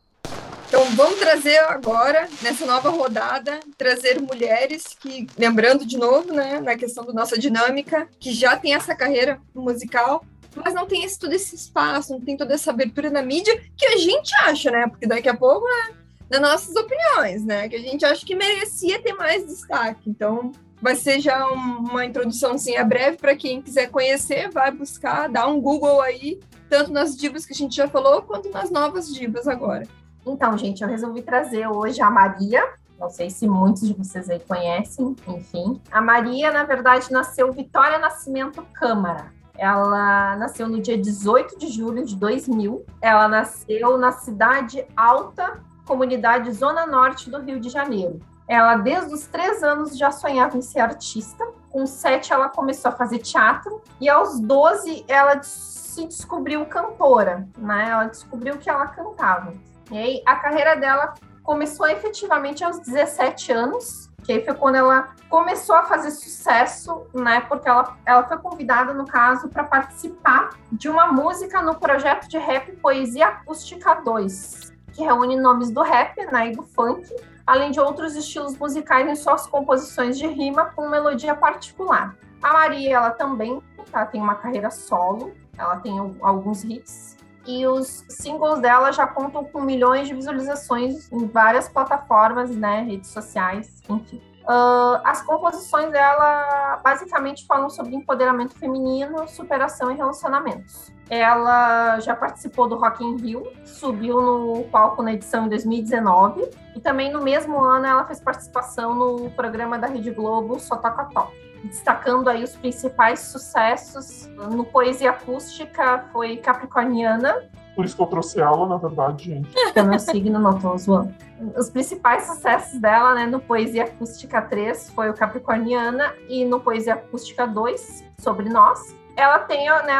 Então 0.68 0.84
vamos 0.96 1.18
trazer 1.18 1.58
agora, 1.58 2.26
nessa 2.40 2.64
nova 2.64 2.88
rodada, 2.88 3.60
trazer 3.76 4.18
mulheres 4.22 4.96
que, 4.98 5.26
lembrando 5.36 5.84
de 5.84 5.98
novo, 5.98 6.32
né, 6.32 6.60
na 6.60 6.74
questão 6.76 7.04
da 7.04 7.12
nossa 7.12 7.38
dinâmica, 7.38 8.08
que 8.18 8.32
já 8.32 8.56
tem 8.56 8.74
essa 8.74 8.94
carreira 8.94 9.38
musical, 9.54 10.24
mas 10.56 10.72
não 10.72 10.86
tem 10.86 11.04
esse, 11.04 11.18
todo 11.18 11.32
esse 11.34 11.54
espaço, 11.54 12.12
não 12.12 12.20
tem 12.20 12.38
toda 12.38 12.54
essa 12.54 12.70
abertura 12.70 13.10
na 13.10 13.22
mídia 13.22 13.62
que 13.76 13.84
a 13.84 13.98
gente 13.98 14.34
acha, 14.44 14.70
né? 14.70 14.86
Porque 14.86 15.06
daqui 15.06 15.28
a 15.28 15.36
pouco, 15.36 15.66
né, 15.66 15.94
nas 16.30 16.40
nossas 16.40 16.74
opiniões, 16.74 17.44
né? 17.44 17.68
Que 17.68 17.76
a 17.76 17.80
gente 17.80 18.04
acha 18.04 18.24
que 18.24 18.34
merecia 18.34 19.02
ter 19.02 19.12
mais 19.12 19.46
destaque. 19.46 20.08
Então, 20.08 20.52
vai 20.82 20.96
ser 20.96 21.20
já 21.20 21.46
uma 21.46 22.04
introdução 22.04 22.56
é 22.66 22.84
breve 22.84 23.16
para 23.16 23.36
quem 23.36 23.62
quiser 23.62 23.88
conhecer, 23.88 24.50
vai 24.50 24.72
buscar, 24.72 25.28
dá 25.28 25.46
um 25.46 25.60
Google 25.60 26.02
aí, 26.02 26.40
tanto 26.68 26.92
nas 26.92 27.16
divas 27.16 27.46
que 27.46 27.52
a 27.52 27.56
gente 27.56 27.76
já 27.76 27.86
falou, 27.86 28.22
quanto 28.22 28.50
nas 28.50 28.68
novas 28.68 29.14
divas 29.14 29.46
agora. 29.46 29.86
Então, 30.26 30.58
gente, 30.58 30.82
eu 30.82 30.88
resolvi 30.88 31.22
trazer 31.22 31.68
hoje 31.68 32.02
a 32.02 32.10
Maria. 32.10 32.62
Não 32.98 33.08
sei 33.08 33.30
se 33.30 33.48
muitos 33.48 33.86
de 33.86 33.94
vocês 33.94 34.28
aí 34.28 34.40
conhecem, 34.40 35.14
enfim. 35.26 35.80
A 35.90 36.00
Maria, 36.00 36.52
na 36.52 36.64
verdade, 36.64 37.10
nasceu 37.12 37.52
Vitória 37.52 37.98
Nascimento 37.98 38.64
Câmara. 38.72 39.32
Ela 39.56 40.36
nasceu 40.36 40.68
no 40.68 40.80
dia 40.80 40.96
18 40.96 41.58
de 41.58 41.68
julho 41.68 42.04
de 42.04 42.16
2000. 42.16 42.84
Ela 43.00 43.28
nasceu 43.28 43.98
na 43.98 44.12
cidade 44.12 44.84
Alta, 44.96 45.60
comunidade 45.84 46.52
Zona 46.52 46.86
Norte 46.86 47.28
do 47.28 47.40
Rio 47.40 47.60
de 47.60 47.68
Janeiro. 47.68 48.20
Ela, 48.48 48.76
desde 48.76 49.14
os 49.14 49.26
três 49.26 49.62
anos, 49.62 49.96
já 49.96 50.10
sonhava 50.10 50.56
em 50.56 50.62
ser 50.62 50.80
artista. 50.80 51.44
Com 51.70 51.86
sete, 51.86 52.32
ela 52.32 52.48
começou 52.48 52.90
a 52.90 52.94
fazer 52.94 53.18
teatro. 53.18 53.82
E 54.00 54.08
aos 54.08 54.40
12, 54.40 55.04
ela 55.08 55.42
se 55.42 56.06
descobriu 56.06 56.64
cantora, 56.66 57.48
né? 57.56 57.88
Ela 57.90 58.06
descobriu 58.06 58.58
que 58.58 58.68
ela 58.68 58.86
cantava. 58.88 59.54
E 59.90 59.96
aí, 59.96 60.22
a 60.26 60.36
carreira 60.36 60.76
dela 60.76 61.14
começou 61.42 61.86
efetivamente 61.88 62.64
aos 62.64 62.78
17 62.78 63.52
anos, 63.52 64.10
que 64.22 64.32
aí 64.32 64.44
foi 64.44 64.54
quando 64.54 64.76
ela 64.76 65.08
começou 65.28 65.74
a 65.74 65.82
fazer 65.82 66.10
sucesso, 66.10 67.06
né? 67.12 67.40
Porque 67.40 67.68
ela, 67.68 67.96
ela 68.06 68.22
foi 68.24 68.38
convidada, 68.38 68.94
no 68.94 69.06
caso, 69.06 69.48
para 69.48 69.64
participar 69.64 70.50
de 70.70 70.88
uma 70.88 71.08
música 71.08 71.60
no 71.60 71.74
projeto 71.74 72.28
de 72.28 72.38
rap 72.38 72.72
Poesia 72.76 73.28
Acústica 73.28 73.94
2, 73.94 74.72
que 74.92 75.02
reúne 75.02 75.36
nomes 75.36 75.70
do 75.70 75.82
rap 75.82 76.16
né, 76.26 76.48
e 76.48 76.56
do 76.56 76.62
funk, 76.62 77.08
além 77.46 77.70
de 77.70 77.80
outros 77.80 78.14
estilos 78.16 78.56
musicais 78.56 79.08
em 79.08 79.14
suas 79.14 79.46
composições 79.46 80.18
de 80.18 80.26
rima 80.26 80.66
com 80.66 80.88
melodia 80.88 81.34
particular. 81.34 82.16
A 82.42 82.52
Maria, 82.52 82.96
ela 82.96 83.10
também 83.10 83.62
tá, 83.90 84.06
tem 84.06 84.20
uma 84.20 84.34
carreira 84.34 84.70
solo, 84.70 85.32
ela 85.56 85.76
tem 85.76 85.98
alguns 86.20 86.64
hits, 86.64 87.16
e 87.46 87.66
os 87.66 88.04
singles 88.08 88.60
dela 88.60 88.92
já 88.92 89.06
contam 89.06 89.44
com 89.44 89.60
milhões 89.60 90.08
de 90.08 90.14
visualizações 90.14 91.10
em 91.12 91.26
várias 91.26 91.68
plataformas, 91.68 92.50
né, 92.50 92.82
redes 92.82 93.10
sociais, 93.10 93.82
enfim. 93.88 94.20
Uh, 94.42 94.98
as 95.04 95.22
composições 95.22 95.90
dela 95.92 96.80
basicamente 96.82 97.46
falam 97.46 97.70
sobre 97.70 97.94
empoderamento 97.94 98.58
feminino, 98.58 99.28
superação 99.28 99.90
e 99.90 99.94
relacionamentos. 99.94 100.92
Ela 101.08 102.00
já 102.00 102.16
participou 102.16 102.68
do 102.68 102.76
Rock 102.76 103.04
in 103.04 103.16
Rio, 103.16 103.46
subiu 103.64 104.20
no 104.20 104.64
palco 104.64 105.02
na 105.02 105.12
edição 105.12 105.46
em 105.46 105.48
2019 105.48 106.48
e 106.74 106.80
também 106.80 107.12
no 107.12 107.22
mesmo 107.22 107.58
ano 107.58 107.86
ela 107.86 108.04
fez 108.04 108.18
participação 108.18 108.94
no 108.94 109.30
programa 109.30 109.78
da 109.78 109.86
Rede 109.86 110.10
Globo 110.10 110.58
Só 110.58 110.76
Toca 110.76 111.04
Top. 111.04 111.41
Destacando 111.64 112.28
aí 112.28 112.42
os 112.42 112.56
principais 112.56 113.20
sucessos 113.20 114.26
no 114.50 114.64
Poesia 114.64 115.10
Acústica 115.10 116.06
foi 116.12 116.36
Capricorniana, 116.36 117.48
por 117.74 117.86
isso 117.86 117.96
que 117.96 118.02
eu 118.02 118.06
trouxe 118.06 118.38
ela, 118.38 118.66
na 118.66 118.76
verdade, 118.76 119.24
gente. 119.24 119.50
Porque 119.50 119.82
meu 119.82 119.98
signo 119.98 120.38
não 120.38 120.58
tô 120.58 120.76
zoando. 120.76 121.14
Os 121.56 121.70
principais 121.70 122.24
sucessos 122.24 122.78
dela, 122.78 123.14
né, 123.14 123.26
no 123.26 123.40
Poesia 123.40 123.84
Acústica 123.84 124.42
3 124.42 124.90
foi 124.90 125.08
o 125.08 125.14
Capricorniana 125.14 126.14
e 126.28 126.44
no 126.44 126.60
Poesia 126.60 126.94
Acústica 126.94 127.46
2, 127.46 128.04
Sobre 128.18 128.48
Nós. 128.50 128.94
Ela 129.16 129.38
tem, 129.38 129.66
né, 129.66 129.98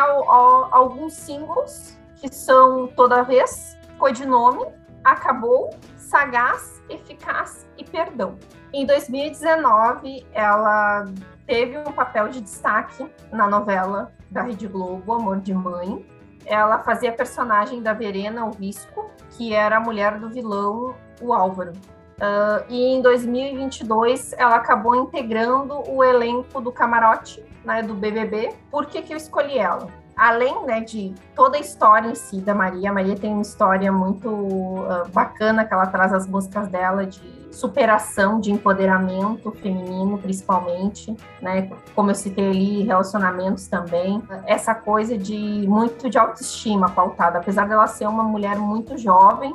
alguns 0.70 1.14
singles 1.14 1.98
que 2.16 2.32
são 2.32 2.88
Toda 2.88 3.22
Vez, 3.22 3.78
Codinome, 3.98 4.66
Acabou, 5.02 5.70
Sagaz, 5.96 6.82
Eficaz 6.90 7.66
e 7.78 7.84
Perdão. 7.84 8.36
Em 8.72 8.84
2019, 8.84 10.26
ela 10.32 11.06
teve 11.52 11.76
um 11.76 11.92
papel 11.92 12.30
de 12.30 12.40
destaque 12.40 13.06
na 13.30 13.46
novela 13.46 14.10
da 14.30 14.40
Rede 14.40 14.66
Globo, 14.66 15.12
Amor 15.12 15.38
de 15.38 15.52
Mãe, 15.52 16.02
ela 16.46 16.78
fazia 16.78 17.10
a 17.10 17.12
personagem 17.12 17.82
da 17.82 17.92
Verena, 17.92 18.46
o 18.46 18.52
Visco, 18.52 19.10
que 19.32 19.52
era 19.52 19.76
a 19.76 19.80
mulher 19.80 20.18
do 20.18 20.30
vilão, 20.30 20.94
o 21.20 21.34
Álvaro. 21.34 21.72
Uh, 22.16 22.64
e 22.70 22.94
em 22.94 23.02
2022 23.02 24.32
ela 24.38 24.56
acabou 24.56 24.96
integrando 24.96 25.82
o 25.90 26.02
elenco 26.02 26.58
do 26.58 26.72
camarote 26.72 27.44
né, 27.62 27.82
do 27.82 27.92
BBB. 27.92 28.54
Por 28.70 28.86
que, 28.86 29.02
que 29.02 29.12
eu 29.12 29.18
escolhi 29.18 29.58
ela? 29.58 29.88
Além 30.16 30.66
né, 30.66 30.80
de 30.80 31.14
toda 31.34 31.56
a 31.56 31.60
história 31.60 32.08
em 32.08 32.14
si 32.14 32.40
da 32.40 32.54
Maria, 32.54 32.90
a 32.90 32.92
Maria 32.92 33.16
tem 33.16 33.32
uma 33.32 33.42
história 33.42 33.90
muito 33.90 34.28
uh, 34.28 35.08
bacana 35.12 35.64
que 35.64 35.72
ela 35.72 35.86
traz 35.86 36.12
as 36.12 36.26
músicas 36.26 36.68
dela 36.68 37.06
de 37.06 37.42
superação, 37.52 38.40
de 38.40 38.50
empoderamento 38.50 39.50
feminino, 39.52 40.18
principalmente, 40.18 41.14
né? 41.40 41.70
Como 41.94 42.10
eu 42.10 42.14
citei 42.14 42.48
ali, 42.48 42.82
relacionamentos 42.82 43.66
também. 43.66 44.22
Essa 44.46 44.74
coisa 44.74 45.16
de 45.16 45.66
muito 45.68 46.08
de 46.08 46.18
autoestima 46.18 46.88
pautada, 46.88 47.38
apesar 47.38 47.68
dela 47.68 47.86
ser 47.86 48.06
uma 48.06 48.22
mulher 48.22 48.56
muito 48.56 48.96
jovem, 48.96 49.54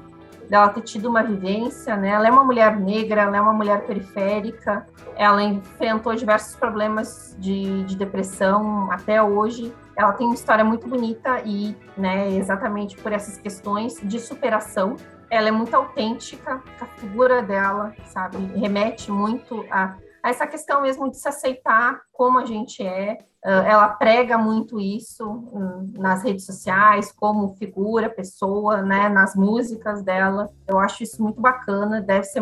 dela 0.50 0.70
ter 0.70 0.82
tido 0.82 1.10
uma 1.10 1.24
vivência, 1.24 1.96
né? 1.98 2.10
Ela 2.10 2.28
é 2.28 2.32
uma 2.32 2.44
mulher 2.44 2.80
negra, 2.80 3.22
ela 3.22 3.36
é 3.36 3.42
uma 3.42 3.54
mulher 3.54 3.86
periférica, 3.86 4.88
ela 5.16 5.42
enfrentou 5.44 6.16
diversos 6.16 6.56
problemas 6.56 7.36
de, 7.40 7.84
de 7.84 7.96
depressão 7.96 8.92
até 8.92 9.22
hoje. 9.22 9.74
Ela 9.98 10.14
tem 10.14 10.28
uma 10.28 10.36
história 10.36 10.64
muito 10.64 10.88
bonita 10.88 11.42
e, 11.44 11.76
né, 11.98 12.30
exatamente 12.30 12.96
por 12.98 13.12
essas 13.12 13.38
questões 13.38 14.00
de 14.04 14.20
superação. 14.20 14.96
Ela 15.30 15.48
é 15.48 15.52
muito 15.52 15.76
autêntica, 15.76 16.62
a 16.80 16.86
figura 16.86 17.42
dela, 17.42 17.94
sabe, 18.06 18.38
remete 18.56 19.12
muito 19.12 19.66
a, 19.72 19.98
a 20.22 20.30
essa 20.30 20.46
questão 20.46 20.84
mesmo 20.84 21.10
de 21.10 21.18
se 21.18 21.28
aceitar 21.28 22.00
como 22.14 22.38
a 22.38 22.46
gente 22.46 22.86
é, 22.86 23.18
ela 23.50 23.88
prega 23.88 24.38
muito 24.38 24.80
isso 24.80 25.26
hum, 25.26 25.94
nas 25.98 26.22
redes 26.22 26.46
sociais, 26.46 27.14
como 27.14 27.56
figura, 27.56 28.10
pessoa, 28.10 28.82
né, 28.82 29.08
nas 29.08 29.36
músicas 29.36 30.04
dela. 30.04 30.50
Eu 30.68 30.78
acho 30.80 31.04
isso 31.04 31.24
muito 31.24 31.40
bacana, 31.40 32.02
deve 32.02 32.26
ser 32.26 32.42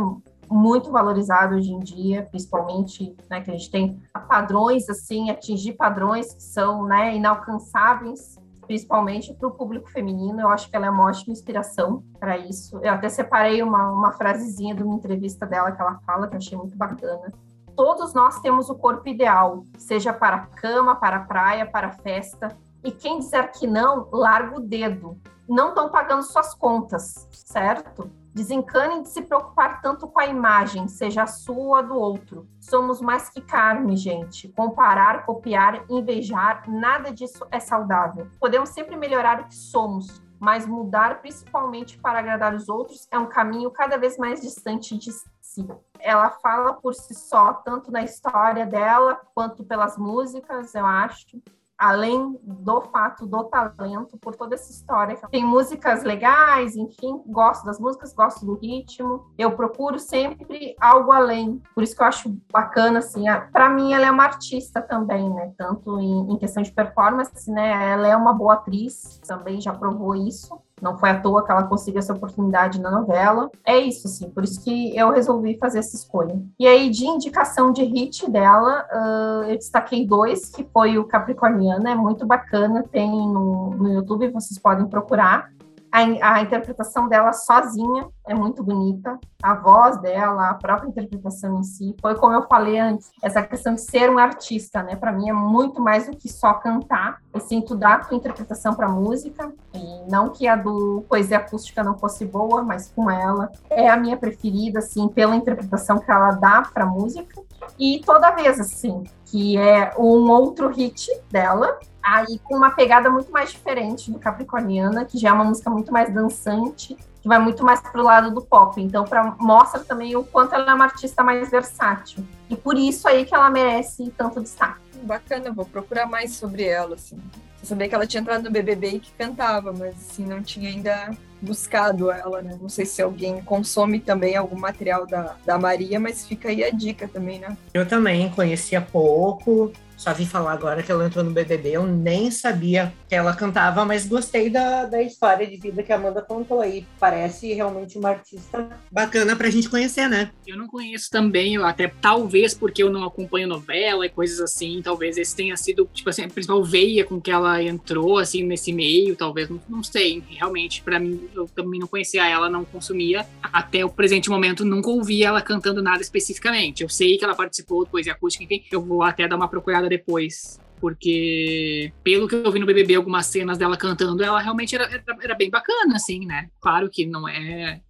muito 0.50 0.92
valorizado 0.92 1.56
hoje 1.56 1.72
em 1.72 1.80
dia, 1.80 2.24
principalmente, 2.24 3.16
né, 3.30 3.42
que 3.42 3.52
a 3.52 3.54
gente 3.54 3.70
tem 3.70 4.02
padrões 4.28 4.90
assim, 4.90 5.30
atingir 5.30 5.74
padrões 5.74 6.34
que 6.34 6.44
são, 6.44 6.86
né, 6.86 7.16
inalcançáveis, 7.16 8.38
principalmente 8.62 9.34
para 9.34 9.48
o 9.48 9.52
público 9.52 9.90
feminino. 9.90 10.42
Eu 10.42 10.50
acho 10.50 10.70
que 10.70 10.76
ela 10.76 10.88
é 10.88 10.90
uma 10.90 11.06
ótima 11.06 11.34
inspiração 11.34 12.04
para 12.20 12.38
isso. 12.38 12.80
Eu 12.82 12.94
até 12.94 13.10
separei 13.10 13.62
uma, 13.62 13.92
uma 13.92 14.12
frasezinha 14.12 14.74
de 14.74 14.84
uma 14.84 14.96
entrevista 14.96 15.46
dela 15.46 15.72
que 15.72 15.82
ela 15.82 16.00
fala 16.06 16.28
que 16.28 16.36
eu 16.36 16.40
achei 16.40 16.58
muito 16.58 16.76
bacana 16.76 17.32
todos 17.76 18.14
nós 18.14 18.40
temos 18.40 18.70
o 18.70 18.76
corpo 18.76 19.08
ideal, 19.08 19.66
seja 19.78 20.14
para 20.14 20.48
cama, 20.48 20.96
para 20.96 21.20
praia, 21.20 21.66
para 21.66 21.92
festa. 21.92 22.58
E 22.84 22.92
quem 22.92 23.20
disser 23.20 23.52
que 23.52 23.68
não, 23.68 24.08
larga 24.12 24.58
o 24.58 24.62
dedo. 24.62 25.20
Não 25.48 25.70
estão 25.70 25.90
pagando 25.90 26.24
suas 26.24 26.54
contas, 26.54 27.28
certo? 27.32 28.10
Desencane 28.36 29.02
de 29.02 29.08
se 29.08 29.22
preocupar 29.22 29.82
tanto 29.82 30.10
com 30.10 30.20
a 30.20 30.26
imagem, 30.26 30.90
seja 30.90 31.24
a 31.24 31.28
sua 31.28 31.78
ou 31.78 31.88
do 31.88 31.96
outro. 31.96 32.46
Somos 32.60 33.00
mais 33.00 33.30
que 33.30 33.40
carne, 33.40 33.96
gente. 33.96 34.50
Comparar, 34.50 35.26
copiar, 35.26 35.86
invejar, 35.90 36.70
nada 36.70 37.14
disso 37.14 37.48
é 37.50 37.62
saudável. 37.62 38.28
Podemos 38.38 38.68
sempre 38.72 38.98
melhorar 38.98 39.40
o 39.40 39.46
que 39.46 39.56
somos, 39.56 40.22
mas 40.38 40.68
mudar 40.68 41.22
principalmente 41.22 41.98
para 41.98 42.20
agradar 42.20 42.54
os 42.54 42.68
outros 42.68 43.08
é 43.10 43.18
um 43.18 43.28
caminho 43.28 43.72
cada 43.72 43.98
vez 43.98 44.18
mais 44.18 44.42
distante 44.42 44.98
de 44.98 45.14
si. 45.40 45.66
Ela 45.98 46.30
fala 46.30 46.74
por 46.74 46.94
si 46.94 47.16
só, 47.16 47.54
tanto 47.54 47.90
na 47.90 48.04
história 48.04 48.66
dela 48.66 49.18
quanto 49.34 49.64
pelas 49.64 49.98
músicas, 49.98 50.76
eu 50.76 50.86
acho 50.86 51.42
além 51.78 52.40
do 52.42 52.82
fato 52.82 53.26
do 53.26 53.44
talento, 53.46 54.18
por 54.18 54.36
toda 54.36 54.56
essa 54.56 54.72
história. 54.72 55.18
Tem 55.30 55.44
músicas 55.44 56.04
legais, 56.04 56.76
enfim, 56.76 57.22
gosto 57.28 57.66
das 57.66 57.80
músicas, 57.80 58.14
gosto 58.14 58.46
do 58.46 58.56
ritmo. 58.56 59.26
Eu 59.38 59.52
procuro 59.52 60.00
sempre 60.00 60.76
algo 60.80 61.12
além. 61.12 61.62
Por 61.74 61.84
isso 61.84 61.96
que 61.96 62.02
eu 62.02 62.08
acho 62.08 62.38
bacana, 62.52 63.00
assim, 63.00 63.26
para 63.52 63.70
mim 63.70 63.94
ela 63.94 64.06
é 64.06 64.12
uma 64.12 64.24
artista 64.24 64.82
também, 64.82 65.30
né? 65.30 65.54
Tanto 65.58 66.00
em, 66.00 66.34
em 66.34 66.38
questão 66.38 66.64
de 66.64 66.72
performance, 66.72 67.52
né? 67.52 67.92
Ela 67.92 68.08
é 68.08 68.16
uma 68.16 68.34
boa 68.34 68.54
atriz, 68.54 69.20
também 69.28 69.60
já 69.60 69.74
provou 69.74 70.16
isso. 70.16 70.58
Não 70.82 70.98
foi 70.98 71.10
à 71.10 71.20
toa 71.20 71.46
que 71.46 71.52
ela 71.52 71.64
conseguiu 71.64 72.00
essa 72.00 72.14
oportunidade 72.14 72.82
na 72.82 72.92
novela. 72.92 73.50
É 73.66 73.78
isso, 73.78 74.08
sim. 74.08 74.30
Por 74.30 74.44
isso 74.44 74.64
que 74.64 74.96
eu 74.96 75.12
resolvi 75.12 75.58
fazer 75.58 75.80
essa 75.80 75.96
escolha. 75.96 76.40
E 76.60 76.68
aí, 76.68 76.90
de 76.90 77.06
indicação 77.06 77.72
de 77.72 77.84
hit 77.84 78.30
dela, 78.30 78.86
uh, 78.92 79.44
eu 79.44 79.56
destaquei 79.56 80.06
dois, 80.06 80.50
que 80.50 80.68
foi 80.74 80.98
o 80.98 81.06
Capricorniana, 81.06 81.92
é 81.92 81.96
muito 81.96 82.26
bacana, 82.26 82.84
tem 82.92 83.10
no, 83.10 83.70
no 83.72 83.94
YouTube, 83.94 84.30
vocês 84.30 84.60
podem 84.60 84.86
procurar 84.88 85.50
a, 85.96 86.34
a, 86.34 86.42
interpretação 86.42 87.08
dela 87.08 87.32
sozinha 87.32 88.10
é 88.28 88.34
muito 88.34 88.62
bonita, 88.62 89.18
a 89.42 89.54
voz 89.54 89.98
dela, 90.02 90.50
a 90.50 90.54
própria 90.54 90.90
interpretação 90.90 91.60
em 91.60 91.64
si. 91.64 91.96
Foi 92.02 92.16
como 92.16 92.34
eu 92.34 92.46
falei 92.48 92.78
antes, 92.78 93.10
essa 93.24 93.42
questão 93.42 93.76
de 93.76 93.82
ser 93.82 94.10
um 94.10 94.18
artista, 94.18 94.84
né? 94.84 94.98
Para 94.98 95.14
mim 95.14 95.30
é 95.30 95.34
muito 95.34 95.82
mais 95.82 96.08
do 96.08 96.18
que 96.18 96.28
só 96.28 96.54
cantar, 96.56 97.22
e 97.34 97.40
sim 97.40 97.62
tu 97.62 97.76
dar 97.76 97.94
a 97.94 98.00
tua 98.00 98.18
interpretação 98.18 98.74
para 98.74 98.90
música, 98.90 99.54
e 99.74 100.12
não 100.12 100.30
que 100.30 100.50
a 100.50 100.58
do 100.58 101.06
poesia 101.08 101.38
acústica 101.38 101.82
não 101.82 101.98
fosse 101.98 102.26
boa, 102.26 102.62
mas 102.62 102.92
com 102.94 103.10
ela 103.10 103.50
é 103.70 103.90
a 103.90 103.96
minha 103.96 104.18
preferida, 104.18 104.80
assim, 104.80 105.08
pela 105.08 105.36
interpretação 105.36 106.00
que 106.00 106.12
ela 106.12 106.32
dá 106.32 106.64
para 106.74 106.86
música. 106.86 107.42
E 107.80 108.02
toda 108.06 108.32
vez 108.32 108.60
assim, 108.60 109.04
que 109.26 109.58
é 109.58 109.94
um 109.98 110.30
outro 110.30 110.68
hit 110.70 111.10
dela, 111.32 111.80
aí 112.06 112.40
com 112.44 112.56
uma 112.56 112.70
pegada 112.72 113.10
muito 113.10 113.32
mais 113.32 113.52
diferente 113.52 114.12
do 114.12 114.20
Capricorniana, 114.20 115.04
que 115.06 115.18
já 115.18 115.30
é 115.30 115.34
uma 115.34 115.44
música 115.44 115.70
muito 115.72 115.92
mais 115.92 116.14
dançante, 116.14 116.96
que 117.22 117.28
vai 117.28 117.40
muito 117.40 117.64
mais 117.64 117.82
pro 117.82 118.04
lado 118.04 118.30
do 118.30 118.42
pop. 118.42 118.80
Então, 118.80 119.04
pra, 119.04 119.36
mostra 119.40 119.84
também 119.84 120.16
o 120.16 120.24
quanto 120.24 120.54
ela 120.54 120.72
é 120.72 120.74
uma 120.76 120.86
artista 120.86 121.24
mais 121.24 121.50
versátil. 121.50 122.24
E 122.48 122.56
por 122.56 122.78
isso 122.78 123.08
aí 123.08 123.26
que 123.26 123.34
ela 123.34 123.50
merece 123.50 124.14
tanto 124.16 124.40
destaque. 124.40 124.80
Bacana, 125.02 125.52
vou 125.52 125.66
procurar 125.66 126.06
mais 126.06 126.36
sobre 126.36 126.64
ela, 126.64 126.94
assim. 126.94 127.18
Eu 127.62 127.68
sabia 127.68 127.90
que 127.90 127.96
ela 127.96 128.06
tinha 128.06 128.22
entrado 128.22 128.44
no 128.44 128.52
BBB 128.52 128.88
e 128.90 129.00
que 129.00 129.12
cantava, 129.14 129.74
mas 129.74 129.96
assim, 129.96 130.24
não 130.24 130.44
tinha 130.44 130.70
ainda 130.70 131.10
buscado 131.42 132.12
ela, 132.12 132.42
né? 132.44 132.58
Não 132.62 132.70
sei 132.70 132.86
se 132.86 133.02
alguém 133.02 133.42
consome 133.42 134.00
também 134.00 134.36
algum 134.36 134.58
material 134.58 135.08
da, 135.08 135.36
da 135.44 135.58
Maria, 135.58 136.00
mas 136.00 136.28
fica 136.28 136.50
aí 136.50 136.64
a 136.64 136.70
dica 136.70 137.08
também, 137.08 137.40
né? 137.40 137.58
Eu 137.74 137.88
também 137.88 138.30
conhecia 138.30 138.82
pouco, 138.82 139.72
só 139.98 140.14
vi 140.14 140.26
falar 140.26 140.54
agora 140.54 140.84
que 140.84 140.92
ela 140.92 141.06
entrou 141.06 141.24
no 141.24 141.32
BBB, 141.32 141.72
eu 141.72 141.86
nem 141.86 142.30
sabia 142.30 142.94
que 143.08 143.16
ela 143.16 143.36
cantava, 143.36 143.86
mas 143.86 144.06
gostei 144.06 144.50
da, 144.50 144.86
da 144.86 145.02
história 145.02 145.48
de 145.48 145.58
vida 145.58 145.84
que 145.84 145.92
a 145.92 145.96
Amanda 145.96 146.22
contou 146.22 146.62
aí. 146.62 146.86
Parece 147.00 147.54
realmente 147.54 147.98
uma 147.98 148.10
artista 148.10 148.68
bacana 148.92 149.36
pra 149.36 149.50
gente 149.50 149.70
conhecer, 149.70 150.10
né? 150.10 150.32
Eu 150.46 150.58
não 150.58 150.68
conheço 150.68 151.10
também, 151.10 151.58
até 151.58 151.88
talvez 151.88 152.54
porque 152.54 152.84
eu 152.84 152.90
não 152.90 153.04
acompanho 153.04 153.48
novela 153.48 154.06
e 154.06 154.10
coisas 154.10 154.40
assim, 154.40 154.82
talvez 154.84 155.18
esse 155.18 155.36
tenha 155.36 155.56
sido, 155.58 155.90
tipo 155.94 156.10
assim, 156.10 156.24
a 156.24 156.30
principal 156.30 156.64
veia 156.64 157.06
com 157.06 157.20
que 157.20 157.32
ela 157.32 157.62
entrou, 157.62 158.18
assim, 158.18 158.44
nesse 158.44 158.74
meio, 158.74 159.16
talvez, 159.16 159.50
não, 159.50 159.62
não 159.70 159.84
sei. 159.84 160.24
Realmente, 160.30 160.82
para 160.82 161.00
mim, 161.00 161.30
eu 161.34 161.48
também 161.48 161.80
não 161.80 161.88
conhecia 161.88 162.28
ela, 162.28 162.50
não 162.50 162.66
consumia. 162.66 163.26
Até 163.42 163.86
o 163.86 163.90
presente 163.90 164.30
momento, 164.30 164.66
nunca 164.66 164.90
ouvi 164.90 165.24
ela 165.24 165.42
cantando 165.42 165.82
nada 165.82 166.02
especificamente. 166.02 166.84
Eu 166.84 166.90
sei 166.90 167.18
que 167.18 167.24
ela 167.24 167.36
participou 167.36 167.86
de 167.86 167.92
poesia 167.92 168.14
acústica, 168.14 168.44
enfim, 168.44 168.64
eu 168.72 168.82
vou 168.82 169.04
até 169.04 169.28
dar 169.28 169.36
uma 169.36 169.48
procurada 169.48 169.85
depois. 169.90 170.60
Porque, 170.80 171.92
pelo 172.04 172.28
que 172.28 172.36
eu 172.36 172.52
vi 172.52 172.60
no 172.60 172.66
BBB, 172.66 172.96
algumas 172.96 173.26
cenas 173.28 173.58
dela 173.58 173.78
cantando, 173.78 174.24
ela 174.24 174.40
realmente 174.40 174.76
era, 174.76 174.86
era, 174.86 175.04
era 175.22 175.36
bem 175.36 175.50
bacana, 175.50 175.96
assim, 175.96 176.26
né? 176.26 176.50
Claro 176.60 176.90
que 176.90 177.06
não 177.06 177.28
é 177.28 177.82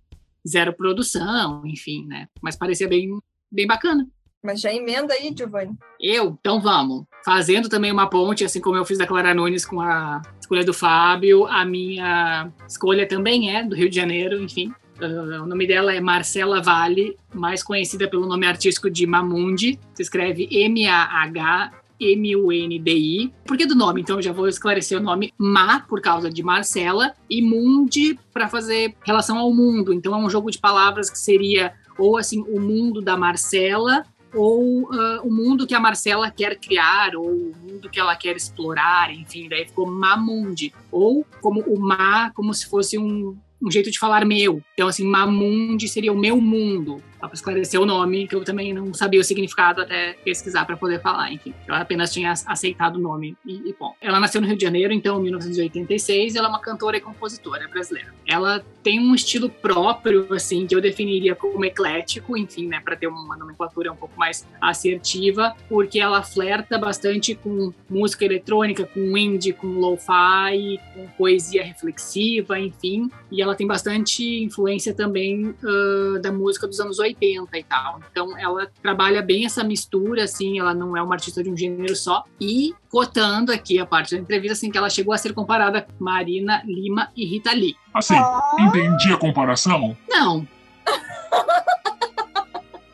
zero 0.48 0.74
produção, 0.74 1.64
enfim, 1.66 2.06
né? 2.06 2.28
Mas 2.42 2.56
parecia 2.56 2.88
bem, 2.88 3.20
bem 3.52 3.66
bacana. 3.66 4.08
Mas 4.44 4.62
já 4.62 4.72
emenda 4.72 5.14
aí, 5.14 5.34
Giovanni. 5.36 5.76
Eu? 6.00 6.38
Então 6.40 6.62
vamos. 6.62 7.06
Fazendo 7.26 7.68
também 7.68 7.92
uma 7.92 8.08
ponte, 8.08 8.46
assim 8.46 8.62
como 8.62 8.78
eu 8.78 8.86
fiz 8.86 9.00
da 9.00 9.08
Clara 9.08 9.34
Nunes 9.34 9.66
com 9.66 9.82
a 9.82 10.22
escolha 10.40 10.64
do 10.64 10.74
Fábio, 10.74 11.48
a 11.48 11.66
minha 11.66 12.52
escolha 12.68 13.08
também 13.08 13.56
é 13.56 13.64
do 13.64 13.76
Rio 13.76 13.90
de 13.90 13.96
Janeiro, 13.96 14.40
enfim. 14.40 14.72
Uh, 15.02 15.44
o 15.44 15.48
nome 15.48 15.66
dela 15.66 15.94
é 15.94 16.00
Marcela 16.00 16.62
Vale, 16.62 17.18
mais 17.34 17.64
conhecida 17.64 18.08
pelo 18.08 18.28
nome 18.28 18.46
artístico 18.46 18.90
de 18.90 19.08
Mamundi. 19.08 19.80
Se 19.96 20.04
escreve 20.04 20.48
M-A-H 20.52 21.72
M-U-N-D-I. 22.00 23.34
Por 23.46 23.58
que 23.58 23.66
do 23.66 23.76
nome? 23.76 24.02
Então 24.02 24.18
eu 24.18 24.22
já 24.22 24.32
vou 24.32 24.48
esclarecer 24.48 25.00
o 25.00 25.04
nome 25.04 25.34
Ma, 25.38 25.82
por 25.82 26.02
causa 26.02 26.30
de 26.30 26.44
Marcela, 26.44 27.14
e 27.30 27.42
Mundi, 27.42 28.20
para 28.34 28.48
fazer 28.48 28.96
relação 29.06 29.38
ao 29.38 29.54
mundo. 29.54 29.94
Então 29.94 30.14
é 30.14 30.18
um 30.18 30.30
jogo 30.30 30.52
de 30.52 30.58
palavras 30.58 31.10
que 31.10 31.20
seria 31.20 31.74
ou 31.98 32.18
assim, 32.18 32.44
o 32.48 32.60
mundo 32.60 33.02
da 33.02 33.18
Marcela, 33.18 34.04
ou 34.34 34.84
uh, 34.84 35.22
o 35.24 35.32
mundo 35.32 35.66
que 35.66 35.74
a 35.74 35.80
Marcela 35.80 36.30
quer 36.30 36.60
criar, 36.60 37.16
ou 37.16 37.26
o 37.26 37.56
mundo 37.64 37.90
que 37.90 38.00
ela 38.00 38.16
quer 38.16 38.36
explorar, 38.36 39.14
enfim, 39.14 39.48
daí 39.48 39.66
ficou 39.66 39.90
Mamundi. 39.90 40.74
Ou 40.92 41.26
como 41.42 41.62
o 41.62 41.80
Ma, 41.80 42.32
como 42.32 42.54
se 42.54 42.68
fosse 42.68 42.98
um, 42.98 43.36
um 43.62 43.72
jeito 43.72 43.90
de 43.90 43.98
falar 43.98 44.26
meu. 44.26 44.62
Então, 44.74 44.88
assim, 44.88 45.06
Mamundi 45.06 45.88
seria 45.88 46.12
o 46.12 46.18
meu 46.18 46.40
mundo. 46.42 47.02
Para 47.20 47.34
esclarecer 47.34 47.80
o 47.80 47.86
nome, 47.86 48.28
que 48.28 48.36
eu 48.36 48.44
também 48.44 48.74
não 48.74 48.94
sabia 48.94 49.20
o 49.20 49.24
significado 49.24 49.82
até 49.82 50.14
pesquisar 50.24 50.66
para 50.66 50.78
poder 50.78 51.02
falar, 51.02 51.32
enfim. 51.32 51.54
Eu 51.68 51.74
apenas 51.74 52.12
tinha 52.12 52.32
aceitado 52.32 52.98
o 52.98 53.00
nome 53.00 53.36
e, 53.46 53.70
e, 53.70 53.76
bom. 53.78 53.94
Ela 54.02 54.20
nasceu 54.20 54.42
no 54.42 54.48
Rio 54.48 54.58
de 54.58 54.64
Janeiro, 54.64 54.94
então, 54.94 55.20
em 55.20 55.24
1986, 55.24 56.36
ela 56.36 56.48
é 56.48 56.50
uma 56.50 56.60
cantora 56.60 56.98
e 56.98 57.02
compositora 57.02 57.68
brasileira. 57.68 58.14
Ela 58.28 58.64
tem 58.84 59.00
um 59.00 59.16
estilo 59.16 59.50
próprio, 59.50 60.28
assim, 60.34 60.68
que 60.68 60.76
eu 60.76 60.82
definiria 60.82 61.36
como 61.36 61.64
eclético, 61.66 62.38
enfim, 62.38 62.68
né, 62.68 62.80
para 62.80 62.96
ter 62.96 63.08
uma 63.08 63.36
nomenclatura 63.36 63.92
um 63.92 63.96
pouco 63.96 64.18
mais 64.18 64.48
assertiva, 64.62 65.56
porque 65.68 66.00
ela 66.00 66.22
flerta 66.22 66.78
bastante 66.78 67.34
com 67.34 67.74
música 67.90 68.26
eletrônica, 68.26 68.86
com 68.86 69.18
indie, 69.18 69.54
com 69.54 69.68
lo-fi, 69.68 70.80
com 70.94 71.08
poesia 71.18 71.64
reflexiva, 71.64 72.60
enfim, 72.60 73.10
e 73.32 73.42
ela 73.42 73.56
tem 73.56 73.66
bastante 73.66 74.44
influência 74.44 74.94
também 74.94 75.48
uh, 75.48 76.20
da 76.22 76.32
música 76.32 76.68
dos 76.68 76.80
anos 76.80 77.00
80 77.00 77.05
e 77.08 77.64
tal. 77.64 78.00
Então 78.12 78.38
ela 78.38 78.68
trabalha 78.82 79.22
bem 79.22 79.46
essa 79.46 79.64
mistura, 79.64 80.24
assim, 80.24 80.60
ela 80.60 80.74
não 80.74 80.96
é 80.96 81.02
uma 81.02 81.16
artista 81.16 81.44
de 81.44 81.50
um 81.50 81.58
gênero 81.58 81.96
só. 81.96 82.24
E 82.40 82.74
cotando 82.90 83.52
aqui 83.52 83.80
a 83.80 83.86
parte 83.86 84.16
da 84.16 84.22
entrevista, 84.22 84.54
assim, 84.54 84.72
que 84.72 84.78
ela 84.78 84.90
chegou 84.90 85.14
a 85.14 85.18
ser 85.18 85.34
comparada 85.34 85.82
com 85.82 86.04
Marina 86.04 86.62
Lima 86.66 87.10
e 87.16 87.26
Rita 87.26 87.52
Lee. 87.52 87.76
Assim, 87.94 88.16
entendi 88.60 89.14
a 89.14 89.18
comparação? 89.18 89.96
Não. 90.10 90.48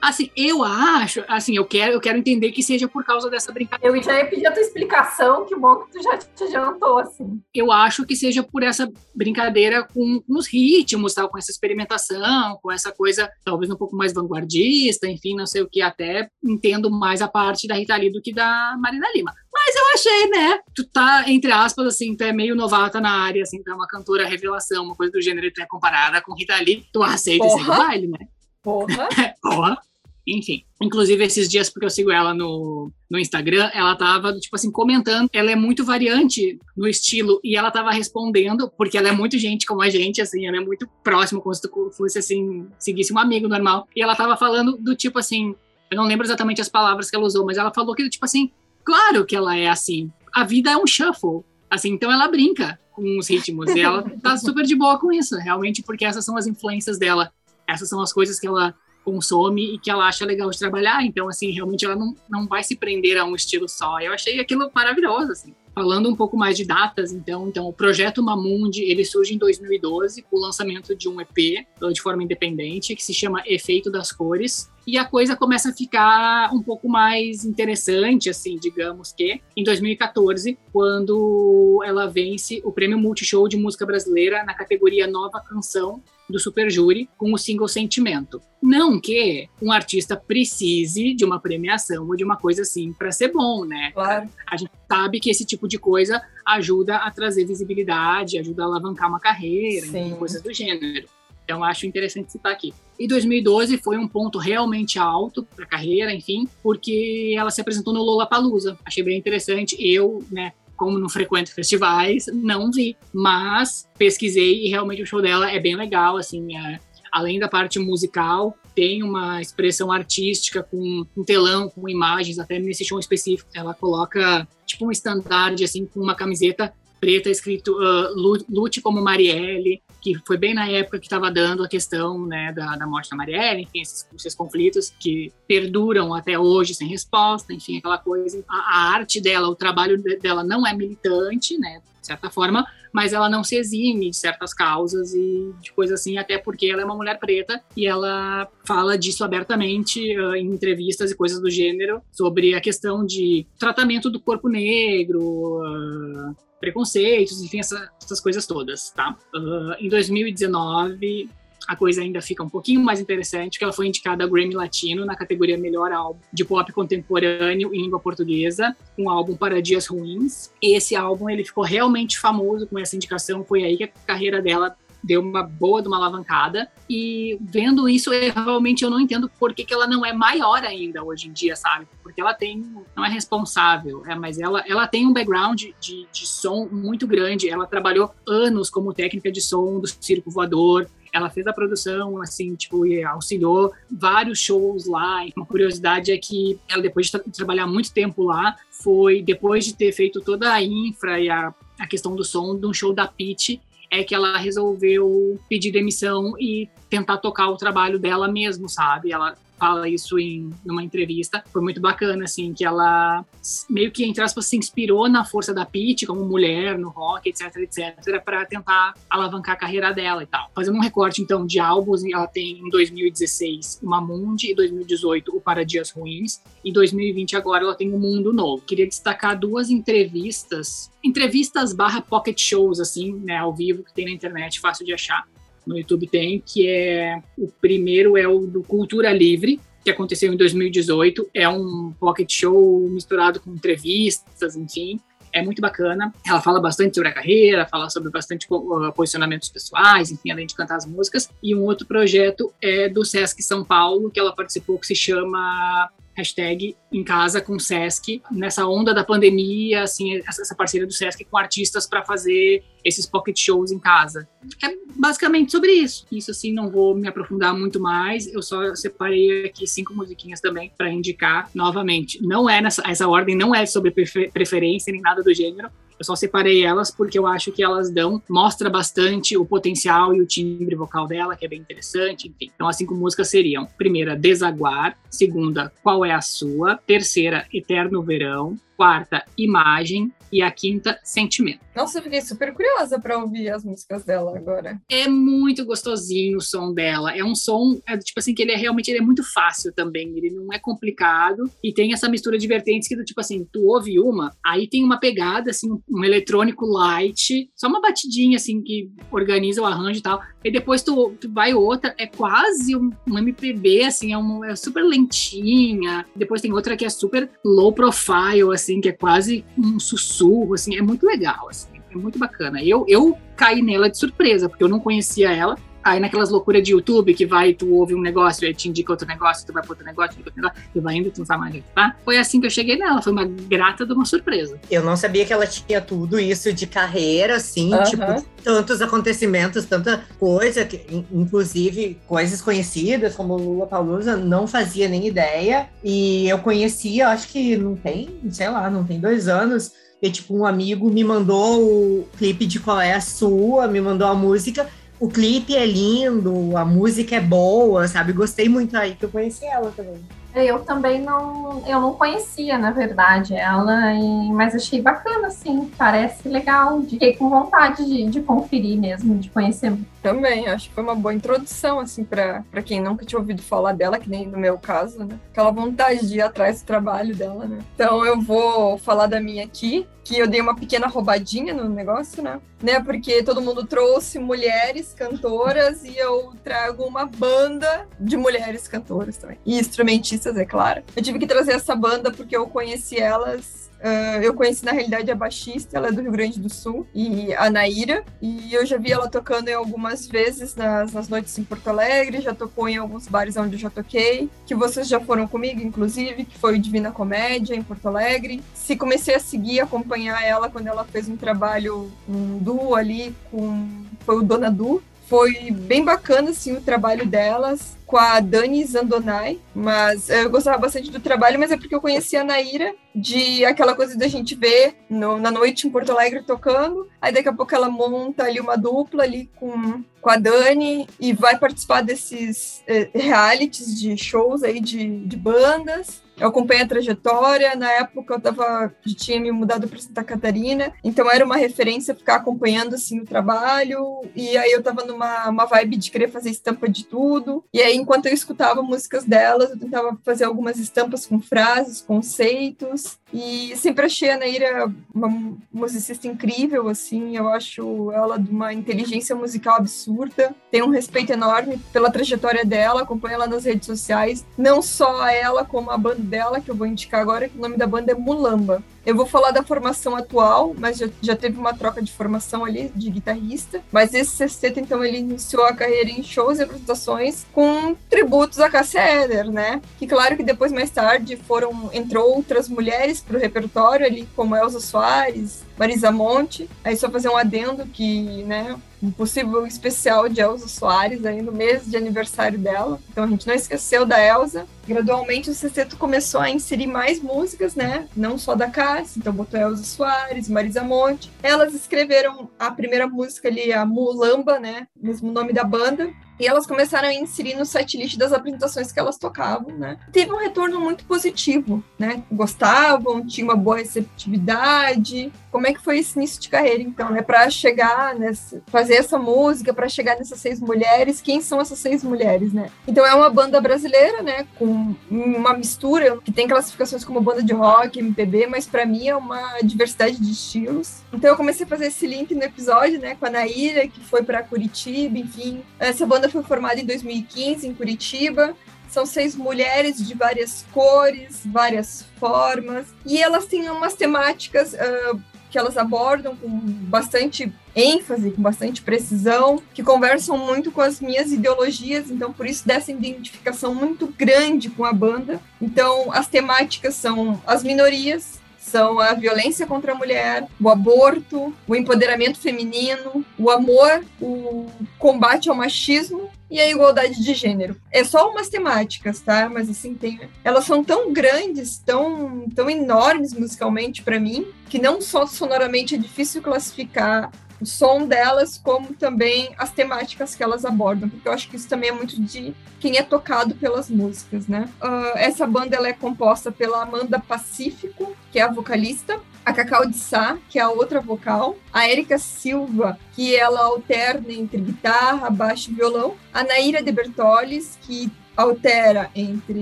Assim, 0.02 0.30
eu 0.36 0.64
acho, 0.64 1.24
assim, 1.28 1.56
eu 1.56 1.66
quero, 1.66 1.94
eu 1.94 2.02
quero 2.02 2.18
entender 2.18 2.52
que 2.52 2.64
seja 2.64 2.88
por 2.88 3.06
causa 3.06 3.30
dessa 3.30 3.52
brincadeira. 3.52 3.96
Eu 3.96 4.02
já 4.02 4.18
ia 4.18 4.26
pedir 4.26 4.48
a 4.48 4.52
tua 4.52 4.62
explicação, 4.62 5.46
que 5.46 5.56
bom 5.56 5.76
que 5.78 5.92
tu 5.92 6.04
já 6.04 6.18
te 6.18 6.44
adiantou, 6.44 6.98
assim. 6.98 7.42
Eu 7.54 7.72
acho 7.72 8.06
que 8.06 8.16
seja 8.16 8.42
por 8.42 8.64
essa 8.64 8.92
brincadeira 9.14 9.84
com, 9.84 10.22
com 10.22 10.38
os 10.38 10.48
ritmos, 10.48 11.14
tal, 11.14 11.30
com 11.30 11.38
essa 11.38 11.52
experimentação, 11.52 12.58
com 12.62 12.72
essa 12.72 12.92
coisa 12.92 13.30
talvez 13.44 13.72
um 13.72 13.76
pouco 13.76 13.96
mais 13.96 14.14
vanguardista, 14.14 15.08
enfim, 15.08 15.36
não 15.36 15.46
sei 15.46 15.62
o 15.62 15.70
que, 15.70 15.82
até 15.82 16.30
entendo 16.44 16.90
mais 16.90 17.22
a 17.22 17.28
parte 17.28 17.68
da 17.68 17.76
Rita 17.76 17.96
Lee 17.96 18.12
do 18.12 18.22
que 18.22 18.34
da 18.34 18.76
Marina 18.80 19.08
Lima. 19.14 19.34
Mas 19.54 19.76
eu 19.76 19.84
achei, 19.94 20.30
né? 20.30 20.60
Tu 20.74 20.84
tá, 20.86 21.26
entre 21.28 21.52
aspas, 21.52 21.86
assim, 21.86 22.16
tu 22.16 22.24
é 22.24 22.32
meio 22.32 22.56
novata 22.56 23.00
na 23.00 23.12
área, 23.12 23.44
assim, 23.44 23.62
tu 23.62 23.70
é 23.70 23.76
uma 23.76 23.88
cantora 23.88 24.26
revelação, 24.26 24.86
uma 24.86 24.96
coisa 24.96 25.12
do 25.12 25.22
gênero, 25.22 25.48
e 25.48 25.52
tu 25.52 25.62
é 25.62 25.66
comparada 25.66 26.22
com 26.22 26.34
Rita 26.34 26.56
Lee, 26.58 26.86
tu 26.92 27.04
aceita 27.04 27.46
esse 27.46 27.64
baile, 27.64 28.08
né? 28.08 28.20
Porra! 28.64 29.10
Porra! 29.42 29.78
Enfim, 30.28 30.64
inclusive 30.82 31.24
esses 31.24 31.50
dias, 31.50 31.70
porque 31.70 31.86
eu 31.86 31.90
sigo 31.90 32.12
ela 32.12 32.34
no, 32.34 32.92
no 33.10 33.18
Instagram, 33.18 33.70
ela 33.74 33.96
tava, 33.96 34.34
tipo 34.40 34.56
assim, 34.56 34.72
comentando. 34.72 35.30
Ela 35.34 35.52
é 35.52 35.56
muito 35.56 35.84
variante 35.84 36.60
no 36.76 36.88
estilo 36.88 37.40
e 37.44 37.56
ela 37.56 37.72
tava 37.72 37.92
respondendo, 37.92 38.72
porque 38.78 38.98
ela 38.98 39.10
é 39.10 39.12
muito 39.12 39.38
gente 39.38 39.66
como 39.66 39.82
a 39.82 39.90
gente, 39.90 40.22
assim, 40.22 40.46
ela 40.46 40.58
é 40.58 40.60
muito 40.60 40.88
próxima, 41.04 41.42
como 41.42 41.54
se 41.54 41.62
tu 41.62 41.92
fosse, 41.92 42.20
assim, 42.20 42.68
seguisse 42.78 43.14
um 43.14 43.20
amigo 43.20 43.48
normal. 43.48 43.88
E 43.96 44.02
ela 44.02 44.16
tava 44.16 44.38
falando 44.38 44.78
do 44.78 44.96
tipo 44.96 45.18
assim, 45.18 45.56
eu 45.90 45.98
não 45.98 46.06
lembro 46.06 46.26
exatamente 46.26 46.62
as 46.62 46.70
palavras 46.70 47.10
que 47.10 47.16
ela 47.16 47.26
usou, 47.26 47.46
mas 47.46 47.58
ela 47.58 47.74
falou 47.74 47.96
que, 47.96 48.08
tipo 48.10 48.26
assim, 48.26 48.52
claro 48.84 49.26
que 49.26 49.36
ela 49.36 49.58
é 49.58 49.68
assim. 49.68 50.12
A 50.34 50.44
vida 50.44 50.72
é 50.72 50.78
um 50.78 50.88
shuffle. 50.88 51.44
Assim, 51.70 51.90
então 51.90 52.12
ela 52.12 52.28
brinca 52.28 52.80
com 52.92 53.18
os 53.18 53.30
ritmos 53.30 53.74
e 53.74 53.80
ela 53.80 54.04
tá 54.22 54.36
super 54.36 54.66
de 54.66 54.76
boa 54.76 55.00
com 55.00 55.12
isso, 55.12 55.38
realmente, 55.38 55.82
porque 55.82 56.04
essas 56.04 56.26
são 56.26 56.36
as 56.36 56.46
influências 56.46 57.00
dela 57.00 57.32
essas 57.72 57.90
são 57.90 58.02
as 58.02 58.12
coisas 58.12 58.40
que 58.40 58.48
ela 58.48 58.76
consome 59.04 59.76
e 59.76 59.80
que 59.80 59.90
ela 59.90 60.08
acha 60.08 60.26
legal 60.26 60.50
de 60.50 60.60
trabalhar. 60.60 61.04
Então, 61.06 61.28
assim, 61.28 61.52
realmente 61.52 61.86
ela 61.86 61.96
não, 61.96 62.16
não 62.30 62.48
vai 62.48 62.64
se 62.64 62.76
prender 62.76 63.18
a 63.18 63.26
um 63.26 63.36
estilo 63.36 63.68
só. 63.68 64.00
Eu 64.00 64.14
achei 64.14 64.40
aquilo 64.40 64.70
maravilhoso, 64.74 65.32
assim. 65.32 65.54
Falando 65.74 66.10
um 66.10 66.16
pouco 66.16 66.36
mais 66.36 66.58
de 66.58 66.66
datas, 66.66 67.14
então, 67.14 67.48
então 67.48 67.66
o 67.66 67.72
projeto 67.72 68.22
Mamundi 68.22 68.84
ele 68.84 69.06
surge 69.06 69.34
em 69.34 69.38
2012 69.38 70.22
com 70.24 70.36
o 70.36 70.40
lançamento 70.42 70.94
de 70.94 71.08
um 71.08 71.22
EP 71.22 71.66
de 71.94 72.02
forma 72.02 72.22
independente 72.22 72.94
que 72.94 73.02
se 73.02 73.14
chama 73.14 73.42
Efeito 73.46 73.90
das 73.90 74.12
Cores 74.12 74.70
e 74.86 74.98
a 74.98 75.06
coisa 75.06 75.36
começa 75.36 75.70
a 75.70 75.74
ficar 75.74 76.54
um 76.54 76.62
pouco 76.62 76.90
mais 76.90 77.46
interessante, 77.46 78.30
assim, 78.30 78.58
digamos 78.58 79.14
que 79.14 79.40
em 79.56 79.64
2014, 79.64 80.58
quando 80.74 81.82
ela 81.86 82.08
vence 82.08 82.62
o 82.66 82.72
Prêmio 82.72 82.98
Multishow 82.98 83.48
de 83.48 83.56
Música 83.56 83.86
Brasileira 83.86 84.44
na 84.44 84.54
categoria 84.54 85.08
Nova 85.08 85.40
Canção 85.40 86.04
do 86.32 86.40
Superjúri 86.40 87.10
com 87.18 87.34
o 87.34 87.38
single 87.38 87.68
Sentimento. 87.68 88.42
Não 88.62 89.00
que 89.00 89.48
um 89.62 89.72
artista 89.72 90.16
precise 90.16 91.14
de 91.14 91.26
uma 91.26 91.40
premiação 91.40 92.08
ou 92.08 92.16
de 92.16 92.24
uma 92.24 92.38
coisa 92.38 92.62
assim 92.62 92.94
para 92.94 93.12
ser 93.12 93.32
bom, 93.32 93.66
né? 93.66 93.92
Claro. 93.94 94.30
A 94.50 94.58
gente 94.58 94.72
sabe 94.88 95.20
que 95.20 95.30
esse 95.30 95.46
tipo 95.46 95.68
de 95.68 95.78
coisa 95.78 96.22
ajuda 96.46 96.98
a 96.98 97.12
trazer 97.12 97.46
visibilidade, 97.46 98.38
ajuda 98.38 98.64
a 98.64 98.66
alavancar 98.66 99.10
uma 99.10 99.20
carreira, 99.20 99.86
enfim, 99.86 100.16
coisas 100.16 100.42
do 100.42 100.54
gênero. 100.54 101.08
Então 101.44 101.64
acho 101.64 101.86
interessante 101.86 102.32
citar 102.32 102.52
aqui. 102.52 102.74
E 102.98 103.08
2012 103.08 103.78
foi 103.78 103.98
um 103.98 104.08
ponto 104.08 104.38
realmente 104.38 105.00
alto 105.00 105.44
para 105.44 105.66
a 105.66 105.68
carreira, 105.68 106.14
enfim, 106.14 106.48
porque 106.62 107.34
ela 107.36 107.50
se 107.50 107.60
apresentou 107.60 107.94
no 107.94 108.02
Lollapalooza. 108.02 108.78
Achei 108.86 109.04
bem 109.04 109.18
interessante. 109.18 109.76
Eu, 109.80 110.24
né, 110.32 110.54
como 110.82 110.98
não 110.98 111.08
frequento 111.08 111.54
festivais, 111.54 112.26
não 112.34 112.72
vi, 112.72 112.98
mas 113.14 113.88
pesquisei 114.00 114.66
e 114.66 114.68
realmente 114.68 115.04
o 115.04 115.06
show 115.06 115.22
dela 115.22 115.48
é 115.48 115.60
bem 115.60 115.76
legal, 115.76 116.18
assim, 116.18 116.58
é, 116.58 116.80
além 117.12 117.38
da 117.38 117.48
parte 117.48 117.78
musical, 117.78 118.58
tem 118.74 119.04
uma 119.04 119.40
expressão 119.40 119.92
artística 119.92 120.64
com 120.64 121.06
um 121.16 121.24
telão, 121.24 121.70
com 121.70 121.88
imagens, 121.88 122.40
até 122.40 122.58
nesse 122.58 122.84
show 122.84 122.98
específico. 122.98 123.48
Ela 123.54 123.76
coloca 123.76 124.48
tipo 124.66 124.88
um 124.88 124.92
estandarte, 124.92 125.64
assim, 125.64 125.86
com 125.86 126.00
uma 126.00 126.16
camiseta 126.16 126.74
preta 127.00 127.30
escrito 127.30 127.74
uh, 127.74 128.42
Lute 128.50 128.82
como 128.82 129.04
Marielle, 129.04 129.84
que 130.02 130.16
foi 130.26 130.38
bem 130.38 130.54
na 130.54 130.68
época 130.68 131.00
que 131.00 131.06
estava 131.06 131.30
dando 131.30 131.64
a 131.64 131.70
questão 131.70 132.26
né, 132.26 132.52
da, 132.52 132.76
da 132.76 132.88
morte 132.88 133.10
da 133.10 133.16
Marielle, 133.16 133.62
enfim, 133.62 133.82
esses, 133.82 134.08
esses, 134.16 134.34
conflitos 134.34 134.92
que 135.00 135.32
perduram 135.48 136.14
até 136.14 136.40
hoje 136.40 136.74
sem 136.74 136.88
resposta, 136.88 137.54
enfim, 137.54 137.78
aquela 137.78 137.98
coisa. 137.98 138.44
A, 138.50 138.56
a 138.56 138.94
arte 138.94 139.22
dela, 139.22 139.48
o 139.48 139.56
trabalho 139.56 140.02
dela 140.20 140.44
não 140.44 140.66
é 140.66 140.74
militante, 140.74 141.58
né, 141.58 141.82
certa 142.12 142.30
forma, 142.30 142.66
mas 142.94 143.14
ela 143.14 143.30
não 143.30 143.44
se 143.44 143.56
exime 143.56 144.10
de 144.10 144.18
certas 144.18 144.54
causas 144.54 145.14
e 145.14 145.54
de 145.62 145.72
coisas 145.72 146.00
assim, 146.00 146.18
até 146.18 146.38
porque 146.38 146.68
ela 146.68 146.82
é 146.82 146.86
uma 146.86 146.96
mulher 146.96 147.18
preta 147.20 147.62
e 147.76 147.88
ela 147.88 148.48
fala 148.66 148.98
disso 148.98 149.24
abertamente 149.24 150.00
uh, 150.18 150.36
em 150.36 150.48
entrevistas 150.48 151.12
e 151.12 151.16
coisas 151.16 151.40
do 151.42 151.50
gênero, 151.50 152.02
sobre 152.12 152.54
a 152.54 152.62
questão 152.62 153.06
de 153.06 153.46
tratamento 153.58 154.10
do 154.10 154.20
corpo 154.20 154.50
negro, 154.50 155.22
uh, 155.22 156.36
preconceitos, 156.60 157.42
enfim, 157.42 157.60
essa, 157.60 157.90
essas 158.02 158.20
coisas 158.20 158.46
todas, 158.46 158.92
tá? 158.92 159.18
Uh, 159.34 159.74
em 159.80 159.90
2019, 159.90 161.30
a 161.68 161.76
coisa 161.76 162.02
ainda 162.02 162.22
fica 162.22 162.44
um 162.44 162.50
pouquinho 162.50 162.82
mais 162.82 163.00
interessante, 163.00 163.54
porque 163.54 163.64
ela 163.64 163.74
foi 163.74 163.88
indicada 163.88 164.24
ao 164.24 164.30
Grammy 164.30 164.54
Latino 164.54 165.06
na 165.06 165.16
categoria 165.16 165.58
Melhor 165.58 165.92
Álbum 165.92 166.20
de 166.34 166.44
Pop 166.44 166.72
Contemporâneo 166.72 167.74
em 167.74 167.84
Língua 167.84 168.00
Portuguesa, 168.00 168.76
um 168.98 169.10
álbum 169.10 169.36
para 169.36 169.62
dias 169.62 169.88
ruins. 169.88 170.52
Esse 170.62 170.96
álbum 170.96 171.30
ele 171.30 171.44
ficou 171.44 171.64
realmente 171.64 172.20
famoso 172.20 172.68
com 172.68 172.78
essa 172.80 172.96
indicação, 172.96 173.44
foi 173.44 173.64
aí 173.64 173.78
que 173.78 173.84
a 173.84 173.90
carreira 174.06 174.42
dela 174.42 174.76
deu 175.04 175.22
uma 175.22 175.44
boa 175.44 175.82
de 175.82 175.88
uma 175.88 175.98
alavancada. 175.98 176.70
E 176.90 177.38
vendo 177.42 177.90
isso, 177.90 178.14
eu, 178.14 178.32
realmente 178.32 178.84
eu 178.84 178.90
não 178.90 179.00
entendo 179.00 179.30
por 179.40 179.54
que, 179.54 179.64
que 179.64 179.74
ela 179.74 179.88
não 179.88 180.06
é 180.06 180.14
maior 180.14 180.64
ainda 180.64 181.04
hoje 181.04 181.28
em 181.28 181.32
dia, 181.32 181.56
sabe? 181.56 181.88
Porque 182.04 182.22
ela 182.22 182.34
tem, 182.34 182.64
não 182.96 183.04
é 183.04 183.10
responsável, 183.10 184.04
é, 184.06 184.16
mas 184.16 184.40
ela, 184.40 184.64
ela 184.68 184.88
tem 184.88 185.08
um 185.08 185.14
background 185.14 185.64
de, 185.80 186.08
de 186.12 186.28
som 186.28 186.68
muito 186.72 187.08
grande. 187.08 187.50
Ela 187.50 187.66
trabalhou 187.66 188.12
anos 188.28 188.70
como 188.70 188.94
técnica 188.94 189.32
de 189.32 189.42
som 189.42 189.80
do 189.80 189.88
Circo 189.88 190.30
Voador, 190.30 190.88
ela 191.12 191.30
fez 191.30 191.46
a 191.48 191.54
produção, 191.54 192.22
assim, 192.22 192.56
tipo, 192.56 192.86
e 192.86 193.04
auxiliou 193.04 193.74
vários 193.90 194.40
shows 194.40 194.86
lá. 194.88 195.26
Uma 195.36 195.46
curiosidade 195.46 196.12
é 196.12 196.18
que 196.18 196.60
ela, 196.70 196.82
depois 196.82 197.08
de 197.08 197.12
tra 197.12 197.22
trabalhar 197.32 197.68
muito 197.68 197.94
tempo 197.94 198.24
lá, 198.24 198.56
foi 198.70 199.22
depois 199.22 199.66
de 199.66 199.76
ter 199.76 199.92
feito 199.92 200.22
toda 200.22 200.52
a 200.54 200.64
infra 200.64 201.20
e 201.20 201.30
a, 201.30 201.54
a 201.80 201.88
questão 201.88 202.16
do 202.16 202.24
som 202.24 202.58
de 202.58 202.66
um 202.66 202.74
show 202.74 202.94
da 202.94 203.08
Pitty, 203.08 203.62
é 203.90 204.04
que 204.06 204.16
ela 204.16 204.38
resolveu 204.38 205.38
pedir 205.50 205.72
demissão 205.72 206.34
e 206.40 206.70
tentar 206.90 207.18
tocar 207.18 207.50
o 207.50 207.58
trabalho 207.58 208.00
dela 208.00 208.32
mesmo, 208.32 208.70
sabe? 208.70 209.12
Ela 209.12 209.36
fala 209.62 209.88
isso 209.88 210.18
em 210.18 210.50
numa 210.66 210.84
entrevista. 210.84 211.44
Foi 211.54 211.62
muito 211.62 211.80
bacana, 211.80 212.24
assim, 212.24 212.52
que 212.52 212.66
ela 212.66 213.24
meio 213.70 213.92
que, 213.92 214.04
entre 214.04 214.24
aspas, 214.24 214.48
se 214.48 214.58
inspirou 214.58 215.08
na 215.08 215.24
força 215.24 215.54
da 215.54 215.64
Pete 215.64 216.08
como 216.08 216.26
mulher 216.26 216.80
no 216.80 216.90
rock, 216.90 217.30
etc, 217.30 217.56
etc, 217.58 218.24
para 218.26 218.44
tentar 218.48 218.96
alavancar 219.08 219.54
a 219.54 219.58
carreira 219.58 219.94
dela 219.94 220.24
e 220.24 220.26
tal. 220.26 220.50
Fazendo 220.56 220.78
um 220.78 220.82
recorte, 220.82 221.22
então, 221.22 221.46
de 221.46 221.60
álbuns, 221.60 222.04
ela 222.04 222.26
tem 222.26 222.58
em 222.58 222.70
2016 222.72 223.82
o 223.84 223.88
Mamundi, 223.88 224.52
em 224.52 224.56
2018 224.56 225.38
o 225.38 225.40
Para 225.40 225.64
Dias 225.64 225.92
Ruins, 225.92 226.42
e 226.66 226.74
2020 226.74 227.36
agora 227.36 227.64
ela 227.64 227.76
tem 227.76 227.94
o 227.94 228.00
Mundo 228.00 228.34
Novo. 228.34 228.64
Queria 228.64 228.88
destacar 228.88 229.38
duas 229.38 229.70
entrevistas, 229.70 230.90
entrevistas 231.04 231.72
barra 231.72 232.02
pocket 232.02 232.40
shows, 232.42 232.80
assim, 232.80 233.14
né, 233.14 233.38
ao 233.38 233.54
vivo, 233.54 233.84
que 233.84 233.94
tem 233.94 234.06
na 234.06 234.12
internet, 234.12 234.60
fácil 234.60 234.84
de 234.84 234.92
achar 234.92 235.28
no 235.66 235.78
YouTube 235.78 236.08
tem, 236.08 236.42
que 236.46 236.68
é 236.68 237.22
o 237.38 237.48
primeiro 237.48 238.18
é 238.18 238.28
o 238.28 238.40
do 238.48 238.64
Cultura 238.64 239.12
Livre, 239.14 239.60
que 239.84 239.90
aconteceu 239.90 240.32
em 240.34 240.38
2018. 240.38 241.30
É 241.34 241.48
um 241.48 241.94
pocket 242.00 242.32
show 242.32 242.88
misturado 242.90 243.40
com 243.40 243.52
entrevistas, 243.52 244.56
enfim. 244.56 245.00
É 245.34 245.42
muito 245.42 245.62
bacana. 245.62 246.14
Ela 246.28 246.42
fala 246.42 246.60
bastante 246.60 246.96
sobre 246.96 247.10
a 247.10 247.14
carreira, 247.14 247.66
fala 247.66 247.90
sobre 247.90 248.12
bastante 248.12 248.46
uh, 248.50 248.92
posicionamentos 248.94 249.50
pessoais, 249.50 250.12
enfim, 250.12 250.30
além 250.30 250.46
de 250.46 250.56
cantar 250.56 250.76
as 250.76 250.86
músicas. 250.86 251.30
E 251.42 251.56
um 251.56 251.64
outro 251.64 251.88
projeto 251.88 252.52
é 252.62 252.90
do 252.90 253.06
Sesc 253.06 253.42
São 253.42 253.64
Paulo, 253.64 254.12
que 254.12 254.20
ela 254.20 254.36
participou, 254.36 254.78
que 254.78 254.88
se 254.88 254.96
chama 254.96 255.90
hashtag 256.14 256.76
em 256.92 257.04
casa 257.04 257.42
com 257.42 257.54
o 257.56 257.60
Sesc, 257.60 258.22
nessa 258.32 258.66
onda 258.68 258.94
da 258.94 259.04
pandemia, 259.04 259.84
assim, 259.84 260.18
essa 260.28 260.56
parceria 260.56 260.86
do 260.86 260.94
Sesc 260.94 261.24
com 261.26 261.38
artistas 261.38 261.88
para 261.88 262.04
fazer 262.04 262.64
esses 262.84 263.06
pocket 263.06 263.38
shows 263.40 263.72
em 263.72 263.80
casa. 263.80 264.28
É 264.64 264.76
basicamente 264.96 265.52
sobre 265.52 265.72
isso. 265.72 266.06
Isso, 266.12 266.32
assim, 266.32 266.54
não 266.54 266.70
vou 266.70 266.96
me 266.96 267.08
aprofundar 267.08 267.58
muito 267.58 267.80
mais, 267.80 268.28
eu 268.28 268.42
só 268.42 268.76
separei 268.76 269.46
aqui 269.46 269.68
cinco 269.68 269.94
musiquinhas 269.94 270.42
também 270.42 270.72
para 270.78 270.92
indicar 270.92 271.50
novamente. 271.54 272.22
Não 272.22 272.50
é 272.50 272.62
nessa 272.62 272.82
essa 272.86 273.08
ordem, 273.08 273.36
não 273.36 273.54
é 273.56 273.66
sobre 273.66 273.92
preferência 273.92 274.92
nem 274.92 275.02
nada 275.02 275.22
do 275.24 275.34
gênero, 275.34 275.70
eu 276.02 276.06
só 276.06 276.16
separei 276.16 276.66
elas 276.66 276.90
porque 276.90 277.18
eu 277.18 277.28
acho 277.28 277.52
que 277.52 277.64
elas 277.64 277.92
dão, 277.92 278.20
mostra 278.28 278.72
bastante 278.72 279.38
o 279.38 279.46
potencial 279.46 280.16
e 280.16 280.20
o 280.20 280.26
timbre 280.26 280.76
vocal 280.76 281.06
dela, 281.06 281.36
que 281.36 281.46
é 281.46 281.48
bem 281.48 281.60
interessante, 281.60 282.28
enfim. 282.28 282.52
Então 282.56 282.68
as 282.68 282.76
cinco 282.76 282.96
músicas 282.96 283.30
seriam: 283.30 283.68
primeira, 283.78 284.16
Desaguar, 284.16 284.98
segunda, 285.12 285.72
Qual 285.84 286.04
é 286.04 286.12
a 286.12 286.20
sua, 286.20 286.76
terceira, 286.88 287.46
Eterno 287.54 288.02
Verão, 288.02 288.58
quarta, 288.82 289.24
Imagem 289.38 290.12
e 290.32 290.42
a 290.42 290.50
quinta, 290.50 291.00
Sentimento. 291.04 291.60
Nossa, 291.76 292.00
eu 292.00 292.04
fiquei 292.04 292.22
super 292.22 292.54
curiosa 292.54 293.00
para 293.00 293.18
ouvir 293.18 293.50
as 293.50 293.64
músicas 293.64 294.04
dela 294.04 294.38
agora. 294.38 294.82
É 294.90 295.08
muito 295.08 295.66
gostosinho 295.66 296.38
o 296.38 296.42
som 296.42 296.74
dela. 296.74 297.16
É 297.16 297.24
um 297.24 297.36
som, 297.36 297.80
é, 297.88 297.98
tipo 297.98 298.20
assim, 298.20 298.34
que 298.34 298.42
ele 298.42 298.52
é 298.52 298.56
realmente 298.56 298.90
ele 298.90 299.00
é 299.00 299.02
muito 299.02 299.24
fácil 299.24 299.74
também. 299.74 300.14
Ele 300.18 300.30
não 300.32 300.52
é 300.54 300.60
complicado 300.60 301.50
e 301.64 301.74
tem 301.74 301.94
essa 301.94 302.10
mistura 302.10 302.38
de 302.38 302.48
vertentes 302.48 302.88
que, 302.88 303.04
tipo 303.04 303.20
assim, 303.20 303.46
tu 303.52 303.66
ouve 303.66 304.00
uma, 304.00 304.36
aí 304.46 304.68
tem 304.68 304.84
uma 304.84 305.00
pegada, 305.00 305.52
assim, 305.52 305.68
um 305.90 306.04
eletrônico 306.04 306.66
light, 306.66 307.50
só 307.56 307.68
uma 307.68 307.82
batidinha, 307.82 308.36
assim, 308.36 308.62
que 308.62 308.90
organiza 309.12 309.62
o 309.62 309.66
arranjo 309.66 310.00
e 310.00 310.04
tal. 310.04 310.22
E 310.44 310.52
depois 310.52 310.82
tu, 310.82 311.14
tu 311.20 311.32
vai 311.32 311.54
outra, 311.54 311.94
é 311.98 312.08
quase 312.08 312.76
um, 312.76 312.90
um 313.08 313.18
MPB, 313.18 313.84
assim, 313.84 314.12
é, 314.14 314.18
um, 314.18 314.44
é 314.44 314.56
super 314.56 314.84
lentinha. 314.84 316.06
Depois 316.16 316.42
tem 316.42 316.52
outra 316.52 316.76
que 316.76 316.86
é 316.86 316.90
super 316.90 317.30
low 317.46 317.72
profile, 317.72 318.54
assim, 318.54 318.71
que 318.80 318.90
é 318.90 318.92
quase 318.92 319.44
um 319.58 319.80
sussurro, 319.80 320.54
assim, 320.54 320.78
é 320.78 320.82
muito 320.82 321.06
legal, 321.06 321.50
assim, 321.50 321.68
é 321.92 321.98
muito 321.98 322.18
bacana. 322.18 322.64
Eu, 322.64 322.86
eu 322.88 323.18
caí 323.36 323.62
nela 323.62 323.90
de 323.90 323.98
surpresa, 323.98 324.48
porque 324.48 324.64
eu 324.64 324.70
não 324.70 324.80
conhecia 324.80 325.32
ela, 325.32 325.58
Aí 325.84 326.00
naquelas 326.00 326.30
loucuras 326.30 326.64
de 326.64 326.72
YouTube 326.72 327.14
que 327.14 327.26
vai, 327.26 327.54
tu 327.54 327.74
ouve 327.74 327.96
um 327.96 328.02
negócio, 328.02 328.48
aí 328.48 328.54
te 328.54 328.70
indica 328.70 328.92
outro 328.92 329.08
negócio, 329.08 329.46
tu 329.46 329.54
vai 329.54 329.64
para 329.64 329.72
outro 329.72 329.86
negócio, 329.86 330.18
outro 330.18 330.34
negócio, 330.36 330.64
tu 330.74 330.82
vai 330.82 330.96
indo, 330.96 331.12
tu 331.12 331.20
não 331.20 331.26
sabe 331.26 331.42
mais 331.42 331.56
onde 331.56 331.64
tá. 331.74 331.96
Foi 332.04 332.18
assim 332.18 332.40
que 332.40 332.48
eu 332.48 332.52
cheguei 332.52 332.78
nela, 332.78 333.02
foi 333.02 333.12
uma 333.12 333.26
grata 333.26 333.86
de 333.86 333.94
uma 333.94 334.06
surpresa. 334.06 334.60
Eu 334.70 334.84
não 334.84 334.96
sabia 334.96 335.26
que 335.26 335.34
ela 335.34 335.48
tinha 335.48 335.82
tudo 335.82 336.20
isso 336.20 336.54
de 336.54 336.68
carreira, 336.68 337.36
assim, 337.36 337.74
uhum. 337.74 337.84
tipo, 337.84 338.26
tantos 338.44 338.82
acontecimentos, 338.82 339.66
tanta 339.66 340.04
coisa, 340.20 340.66
que, 340.66 341.06
inclusive 341.12 342.00
coisas 342.08 342.42
conhecidas, 342.42 343.16
como 343.16 343.36
Lula 343.36 343.66
Palusa, 343.66 344.16
não 344.16 344.48
fazia 344.48 344.88
nem 344.88 345.08
ideia. 345.08 345.68
E 345.84 346.28
eu 346.30 346.40
conhecia, 346.40 347.10
acho 347.10 347.28
que 347.30 347.58
não 347.58 347.76
tem, 347.76 348.10
sei 348.30 348.50
lá, 348.50 348.70
não 348.70 348.84
tem 348.84 349.00
dois 349.00 349.28
anos. 349.28 349.72
E, 350.02 350.10
tipo, 350.10 350.36
um 350.36 350.46
amigo 350.46 350.90
me 350.90 351.04
mandou 351.04 351.62
o 351.62 352.08
clipe 352.18 352.48
de 352.48 352.60
qual 352.60 352.82
é 352.82 352.94
a 352.94 353.02
sua, 353.02 353.68
me 353.68 353.80
mandou 353.80 354.08
a 354.08 354.16
música 354.16 354.68
o 355.02 355.10
clipe 355.10 355.56
é 355.56 355.66
lindo, 355.66 356.56
a 356.56 356.64
música 356.64 357.16
é 357.16 357.20
boa, 357.20 357.88
sabe? 357.88 358.14
Gostei 358.14 358.48
muito 358.48 358.78
aí 358.78 358.94
que 358.94 359.04
eu 359.04 359.10
conheci 359.10 359.44
ela 359.46 359.72
também. 359.76 360.00
Eu 360.34 360.60
também 360.60 361.02
não, 361.02 361.62
eu 361.68 361.82
não 361.82 361.94
conhecia, 361.96 362.58
na 362.58 362.72
verdade, 362.72 363.34
ela, 363.34 363.94
e, 363.94 364.32
mas 364.32 364.56
achei 364.56 364.80
bacana, 364.80 365.28
assim, 365.28 365.70
parece 365.76 366.30
legal. 366.30 366.82
Fiquei 366.84 367.16
com 367.16 367.30
vontade 367.30 367.84
de, 367.84 368.06
de 368.12 368.22
conferir 368.22 368.80
mesmo, 368.80 369.18
de 369.18 369.30
conhecer. 369.30 369.74
Também, 370.04 370.48
acho 370.48 370.70
que 370.70 370.76
foi 370.76 370.84
uma 370.84 370.96
boa 370.96 371.14
introdução, 371.14 371.80
assim, 371.80 372.04
para 372.06 372.44
quem 372.64 372.80
nunca 372.80 373.04
tinha 373.04 373.20
ouvido 373.20 373.42
falar 373.42 373.74
dela, 373.74 374.00
que 374.00 374.10
nem 374.10 374.28
no 374.28 374.38
meu 374.38 374.58
caso, 374.58 375.04
né? 375.04 375.20
Aquela 375.32 375.52
vontade 375.52 376.08
de 376.08 376.18
ir 376.18 376.22
atrás 376.22 376.62
do 376.62 376.66
trabalho 376.66 377.16
dela, 377.16 377.46
né? 377.46 377.58
Então 377.76 378.06
eu 378.06 378.22
vou 378.22 378.78
falar 378.78 379.08
da 379.08 379.20
minha 379.20 379.44
aqui, 379.44 379.86
que 380.04 380.18
eu 380.18 380.28
dei 380.28 380.42
uma 380.42 380.56
pequena 380.56 380.88
roubadinha 380.88 381.54
no 381.54 381.70
negócio, 381.70 382.22
né? 382.24 382.40
né? 382.62 382.80
Porque 382.80 383.24
todo 383.24 383.42
mundo 383.42 383.66
trouxe 383.66 384.20
mulheres 384.20 384.94
cantoras 384.94 385.84
e 385.84 385.98
eu 385.98 386.34
trago 386.44 386.84
uma 386.84 387.06
banda 387.06 387.88
de 388.00 388.18
mulheres 388.18 388.68
cantoras 388.68 389.18
também. 389.18 389.38
E 389.46 389.60
instrumentistas, 389.60 390.38
é 390.38 390.46
claro. 390.46 390.84
Eu 390.96 391.04
tive 391.04 391.20
que 391.20 391.28
trazer 391.28 391.54
essa 391.54 391.76
banda 391.76 392.12
porque 392.12 392.36
eu 392.36 392.48
conheci 392.48 393.00
elas 393.00 393.71
Uh, 393.82 394.22
eu 394.22 394.34
conheci 394.36 394.64
na 394.64 394.72
realidade 394.72 395.10
a 395.10 395.16
baixista, 395.16 395.76
ela 395.76 395.88
é 395.88 395.92
do 395.92 396.02
Rio 396.02 396.12
Grande 396.12 396.40
do 396.40 396.54
Sul, 396.54 396.86
e 396.94 397.34
a 397.34 397.50
Naira, 397.50 398.04
e 398.22 398.54
eu 398.54 398.64
já 398.64 398.78
vi 398.78 398.92
ela 398.92 399.10
tocando 399.10 399.48
em 399.48 399.54
algumas 399.54 400.08
vezes 400.08 400.56
nas, 400.56 400.94
nas 400.94 401.10
noites 401.10 401.36
em 401.40 401.44
Porto 401.44 401.68
Alegre, 401.68 402.22
já 402.22 402.34
tocou 402.34 402.70
em 402.70 402.78
alguns 402.78 403.08
bares 403.08 403.36
onde 403.38 403.56
eu 403.56 403.60
já 403.60 403.72
toquei, 403.72 404.30
que 404.46 404.54
vocês 404.54 404.88
já 404.88 405.00
foram 405.00 405.28
comigo, 405.28 405.62
inclusive, 405.62 406.26
que 406.26 406.38
foi 406.38 406.56
o 406.56 406.60
Divina 406.60 406.92
Comédia 406.92 407.56
em 407.56 407.64
Porto 407.64 407.88
Alegre. 407.88 408.44
Se 408.54 408.76
comecei 408.76 409.16
a 409.16 409.20
seguir, 409.20 409.62
acompanhar 409.62 410.24
ela 410.24 410.48
quando 410.50 410.68
ela 410.68 410.84
fez 410.84 411.10
um 411.10 411.18
trabalho, 411.18 411.92
um 412.08 412.38
duo 412.38 412.76
ali 412.76 413.16
com. 413.32 413.84
Foi 414.06 414.18
o 414.18 414.24
Dona 414.24 414.52
Du, 414.52 414.82
foi 415.12 415.52
bem 415.52 415.84
bacana 415.84 416.30
assim 416.30 416.54
o 416.56 416.62
trabalho 416.62 417.06
delas 417.06 417.78
com 417.86 417.98
a 417.98 418.22
Dani 418.22 418.64
Zandonai, 418.64 419.42
mas 419.54 420.10
eu 420.10 420.30
gostava 420.30 420.58
bastante 420.58 420.90
do 420.90 421.02
trabalho, 421.02 421.38
mas 421.38 421.52
é 421.52 421.58
porque 421.58 421.76
eu 421.76 421.82
conhecia 421.82 422.22
a 422.22 422.24
Naira 422.24 422.74
de 422.96 423.44
aquela 423.44 423.76
coisa 423.76 423.98
da 423.98 424.08
gente 424.08 424.34
ver 424.34 424.78
no, 424.90 425.20
na 425.20 425.30
noite 425.30 425.68
em 425.68 425.70
Porto 425.70 425.92
Alegre 425.92 426.24
tocando, 426.24 426.88
aí 427.02 427.12
daqui 427.12 427.28
a 427.28 427.34
pouco 427.34 427.54
ela 427.54 427.70
monta 427.70 428.24
ali 428.24 428.40
uma 428.40 428.56
dupla 428.56 429.04
ali 429.04 429.30
com, 429.36 429.84
com 430.00 430.10
a 430.10 430.16
Dani 430.16 430.88
e 430.98 431.12
vai 431.12 431.38
participar 431.38 431.82
desses 431.82 432.64
eh, 432.66 432.90
realities 432.94 433.78
de 433.78 433.98
shows 433.98 434.44
aí 434.44 434.62
de, 434.62 435.06
de 435.06 435.18
bandas. 435.18 436.02
Eu 436.22 436.28
acompanhei 436.28 436.64
a 436.64 436.68
trajetória, 436.68 437.56
na 437.56 437.72
época 437.72 438.14
eu 438.14 438.22
tava, 438.22 438.72
tinha 438.96 439.20
me 439.20 439.32
mudado 439.32 439.68
para 439.68 439.80
Santa 439.80 440.04
Catarina, 440.04 440.72
então 440.84 441.10
era 441.10 441.26
uma 441.26 441.36
referência 441.36 441.96
ficar 441.96 442.18
acompanhando 442.18 442.76
assim 442.76 443.00
o 443.00 443.06
trabalho, 443.08 444.04
e 444.16 444.38
aí 444.38 444.52
eu 444.52 444.62
tava 444.62 444.86
numa 444.86 445.28
uma 445.28 445.46
vibe 445.46 445.78
de 445.78 445.90
querer 445.90 446.12
fazer 446.12 446.30
estampa 446.30 446.70
de 446.70 446.86
tudo, 446.86 447.44
e 447.52 447.60
aí 447.60 447.76
enquanto 447.76 448.06
eu 448.06 448.14
escutava 448.14 448.62
músicas 448.62 449.04
delas, 449.04 449.50
eu 449.50 449.58
tentava 449.58 449.98
fazer 450.06 450.26
algumas 450.26 450.60
estampas 450.60 451.08
com 451.08 451.20
frases, 451.20 451.82
conceitos, 451.82 453.00
e 453.12 453.56
sempre 453.58 453.88
achei 453.88 454.12
a 454.12 454.18
Naira 454.18 454.72
uma 454.94 455.10
musicista 455.52 456.08
incrível, 456.08 456.70
assim, 456.70 457.18
eu 457.18 457.30
acho 457.30 457.92
ela 457.94 458.20
de 458.20 458.30
uma 458.30 458.54
inteligência 458.54 459.16
musical 459.16 459.56
absurda, 459.56 460.36
tenho 460.52 460.68
um 460.68 460.70
respeito 460.70 461.12
enorme 461.12 461.60
pela 461.74 461.90
trajetória 461.90 462.46
dela, 462.46 462.84
acompanho 462.84 463.16
ela 463.16 463.28
nas 463.28 463.46
redes 463.46 463.66
sociais, 463.66 464.24
não 464.38 464.62
só 464.62 465.08
ela, 465.08 465.44
como 465.44 465.72
a 465.72 465.78
banda 465.78 466.11
dela, 466.12 466.42
que 466.42 466.52
eu 466.52 466.56
vou 466.56 466.68
indicar 466.68 467.02
agora, 467.02 467.30
que 467.30 467.38
o 467.38 467.42
nome 467.42 467.58
da 467.58 467.66
banda 467.66 467.94
é 467.94 467.96
Mulamba. 467.96 468.62
Eu 468.86 468.96
vou 468.96 469.06
falar 469.06 469.32
da 469.32 469.44
formação 469.44 469.96
atual, 469.96 470.54
mas 470.58 470.78
já, 470.78 470.90
já 471.02 471.16
teve 471.16 471.40
uma 471.40 471.54
troca 471.54 471.82
de 471.82 471.92
formação 471.92 472.44
ali 472.44 472.72
de 472.76 472.90
guitarrista. 472.90 473.62
Mas 473.72 473.94
esse 473.94 474.12
sexteto, 474.12 474.60
então, 474.60 474.84
ele 474.84 474.98
iniciou 474.98 475.46
a 475.46 475.56
carreira 475.56 475.90
em 475.90 476.04
shows 476.04 476.40
e 476.40 476.44
apresentações 476.44 477.26
com 477.32 477.76
tributos 477.90 478.40
a 478.40 478.50
Cássia 478.50 478.82
Eller, 478.82 479.32
né? 479.32 479.62
Que 479.80 479.88
claro 479.88 480.18
que 480.18 480.24
depois, 480.24 480.52
mais 480.52 480.70
tarde, 480.70 481.16
foram, 481.16 481.70
entrou 481.72 482.16
outras 482.16 482.50
mulheres 482.50 483.00
para 483.00 483.18
o 483.18 483.20
repertório 483.20 483.86
ali, 483.86 484.08
como 484.16 484.36
Elza 484.36 484.60
Soares, 484.60 485.44
Marisa 485.58 485.92
Monte. 485.92 486.50
Aí 486.64 486.76
só 486.76 486.90
fazer 486.90 487.10
um 487.10 487.18
adendo 487.18 487.66
que, 487.68 488.24
né, 488.24 488.56
um 488.82 488.92
possível 488.92 489.46
especial 489.46 490.10
de 490.10 490.22
Elza 490.22 490.48
Soares 490.48 491.06
aí 491.06 491.22
no 491.22 491.32
mês 491.32 491.66
de 491.66 491.78
aniversário 491.78 492.40
dela. 492.40 492.80
Então 492.90 493.04
a 493.04 493.08
gente 493.08 493.28
não 493.28 493.34
esqueceu 493.34 493.86
da 493.86 494.02
Elza. 494.04 494.46
Gradualmente 494.68 495.30
o 495.30 495.34
sexteto 495.34 495.78
começou 495.78 496.22
a 496.22 496.30
inserir 496.30 496.68
mais 496.68 497.02
músicas, 497.02 497.56
né? 497.56 497.88
Não 497.96 498.18
só 498.18 498.36
da 498.36 498.50
Cássia, 498.50 499.00
então 499.00 499.14
botou 499.14 499.40
Elza 499.40 499.64
Soares, 499.64 500.30
Marisa 500.30 500.64
Monte. 500.64 501.12
Elas 501.22 501.54
escreveram 501.54 502.30
a 502.40 502.52
primeira 502.52 502.88
música 502.88 503.28
ali, 503.28 503.54
a 503.54 503.66
Mulamba, 503.66 504.40
né? 504.40 504.68
Mesmo 504.76 505.12
nome 505.12 505.34
da 505.34 505.44
banda. 505.44 505.92
E 506.22 506.28
elas 506.28 506.46
começaram 506.46 506.88
a 506.88 506.94
inserir 506.94 507.34
no 507.34 507.44
setlist 507.48 507.98
das 507.98 508.14
apresentações 508.14 508.72
que 508.72 508.80
elas 508.80 508.96
tocavam, 508.96 509.58
né? 509.58 509.80
Teve 509.92 510.14
um 510.14 510.18
retorno 510.18 510.60
muito 510.60 510.86
positivo, 510.86 511.64
né? 511.80 512.04
Gostavam, 512.12 513.04
tinha 513.04 513.26
uma 513.26 513.36
boa 513.36 513.58
receptividade. 513.58 515.12
Como 515.32 515.48
é 515.48 515.54
que 515.54 515.64
foi 515.64 515.80
esse 515.80 515.98
início 515.98 516.22
de 516.22 516.30
carreira, 516.30 516.62
então, 516.62 516.92
né? 516.92 517.02
Para 517.02 517.28
chegar 517.32 517.96
nessa, 517.96 518.40
fazer 518.46 518.76
essa 518.76 519.00
música, 519.00 519.52
para 519.52 519.68
chegar 519.68 519.98
nessas 519.98 520.20
seis 520.20 520.40
mulheres, 520.40 521.02
quem 521.02 521.22
são 521.22 521.42
essas 521.42 521.58
seis 521.58 521.84
mulheres, 521.84 522.32
né? 522.32 522.52
Então 522.68 522.86
é 522.86 522.94
uma 522.94 523.10
banda 523.10 523.42
brasileira, 523.42 524.04
né? 524.04 524.28
Com 524.38 524.76
uma 524.92 525.34
mistura 525.34 525.98
que 526.04 526.12
tem 526.12 526.28
classificações 526.28 526.86
como 526.86 527.02
banda 527.02 527.24
de 527.24 527.34
rock, 527.34 527.80
MPB, 527.80 528.28
mas 528.28 528.46
para 528.46 528.64
mim 528.64 528.88
é 528.88 528.96
uma 528.96 529.40
diversidade 529.42 530.00
de 530.00 530.12
estilos. 530.12 530.82
Então 530.94 531.10
eu 531.10 531.18
comecei 531.18 531.48
a 531.48 531.50
fazer 531.50 531.66
esse 531.66 531.88
link 531.88 532.14
no 532.14 532.22
episódio, 532.22 532.80
né? 532.80 532.94
Com 532.94 533.08
a 533.08 533.10
Naira, 533.10 533.68
que 533.68 533.80
foi 533.80 534.04
para 534.04 534.22
Curitiba, 534.22 535.00
enfim. 535.00 535.42
Essa 535.58 535.84
banda 535.84 536.11
foi 536.12 536.24
formada 536.24 536.60
em 536.60 536.66
2015 536.66 537.48
em 537.48 537.54
Curitiba. 537.54 538.36
São 538.70 538.86
seis 538.86 539.16
mulheres 539.16 539.86
de 539.86 539.94
várias 539.94 540.46
cores, 540.54 541.22
várias 541.26 541.86
formas, 542.00 542.68
e 542.86 542.98
elas 543.02 543.26
têm 543.26 543.50
umas 543.50 543.74
temáticas 543.74 544.54
uh, 544.54 545.02
que 545.30 545.38
elas 545.38 545.58
abordam 545.58 546.16
com 546.16 546.30
bastante 546.30 547.34
ênfase, 547.56 548.12
com 548.12 548.22
bastante 548.22 548.62
precisão, 548.62 549.42
que 549.54 549.64
conversam 549.64 550.18
muito 550.18 550.52
com 550.52 550.62
as 550.62 550.80
minhas 550.80 551.12
ideologias, 551.12 551.90
então 551.90 552.14
por 552.14 552.26
isso 552.26 552.46
dessa 552.46 552.72
identificação 552.72 553.56
muito 553.56 553.88
grande 553.88 554.50
com 554.50 554.66
a 554.66 554.74
banda. 554.74 555.20
Então 555.42 555.92
as 555.92 556.08
temáticas 556.08 556.76
são 556.76 557.22
as 557.26 557.44
minorias, 557.44 558.21
são 558.42 558.80
a 558.80 558.94
violência 558.94 559.46
contra 559.46 559.72
a 559.72 559.76
mulher, 559.76 560.28
o 560.42 560.50
aborto, 560.50 561.34
o 561.48 561.56
empoderamento 561.56 562.20
feminino, 562.20 563.06
o 563.18 563.30
amor, 563.30 563.86
o 564.02 564.48
combate 564.80 565.30
ao 565.30 565.36
machismo 565.36 566.10
e 566.30 566.40
a 566.40 566.50
igualdade 566.50 567.04
de 567.04 567.14
gênero. 567.14 567.56
É 567.72 567.84
só 567.84 568.10
umas 568.10 568.30
temáticas, 568.30 569.00
tá? 569.00 569.30
Mas 569.30 569.50
assim 569.50 569.76
tem, 569.76 570.00
elas 570.24 570.46
são 570.46 570.64
tão 570.64 570.92
grandes, 570.92 571.58
tão 571.60 572.28
tão 572.34 572.50
enormes 572.50 573.14
musicalmente 573.14 573.84
para 573.84 574.00
mim, 574.00 574.26
que 574.50 574.60
não 574.60 574.82
só 574.82 575.06
sonoramente 575.06 575.76
é 575.76 575.78
difícil 575.78 576.22
classificar 576.22 577.12
o 577.42 577.46
som 577.46 577.88
delas, 577.88 578.40
como 578.42 578.74
também 578.74 579.34
as 579.38 579.52
temáticas 579.52 580.16
que 580.16 580.24
elas 580.24 580.46
abordam, 580.46 580.88
porque 580.88 581.08
eu 581.08 581.12
acho 581.12 581.28
que 581.28 581.36
isso 581.36 581.50
também 581.50 581.70
é 581.70 581.74
muito 581.74 582.00
de 582.02 582.34
quem 582.60 582.78
é 582.78 582.84
tocado 582.84 583.34
pelas 583.36 583.70
músicas, 583.70 584.28
né? 584.28 584.48
Uh, 584.62 584.98
essa 584.98 585.26
banda 585.26 585.56
ela 585.56 585.68
é 585.68 585.74
composta 585.74 586.32
pela 586.32 586.62
Amanda 586.62 587.00
Pacífico, 587.00 587.96
que 588.12 588.20
é 588.20 588.22
a 588.22 588.32
vocalista, 588.32 589.00
a 589.26 589.34
Cacau 589.34 589.66
de 589.68 589.78
Sá, 589.78 590.18
que 590.30 590.38
é 590.38 590.42
a 590.42 590.50
outra 590.50 590.80
vocal, 590.80 591.36
a 591.52 591.68
Erika 591.68 591.98
Silva, 591.98 592.78
que 592.94 593.16
ela 593.16 593.42
alterna 593.42 594.12
entre 594.12 594.40
guitarra, 594.40 595.10
baixo 595.10 595.52
e 595.52 595.54
violão, 595.54 595.96
a 596.14 596.24
Naira 596.24 596.62
de 596.62 596.72
Bertoles, 596.72 597.58
que 597.62 597.92
altera 598.16 598.90
entre 598.96 599.42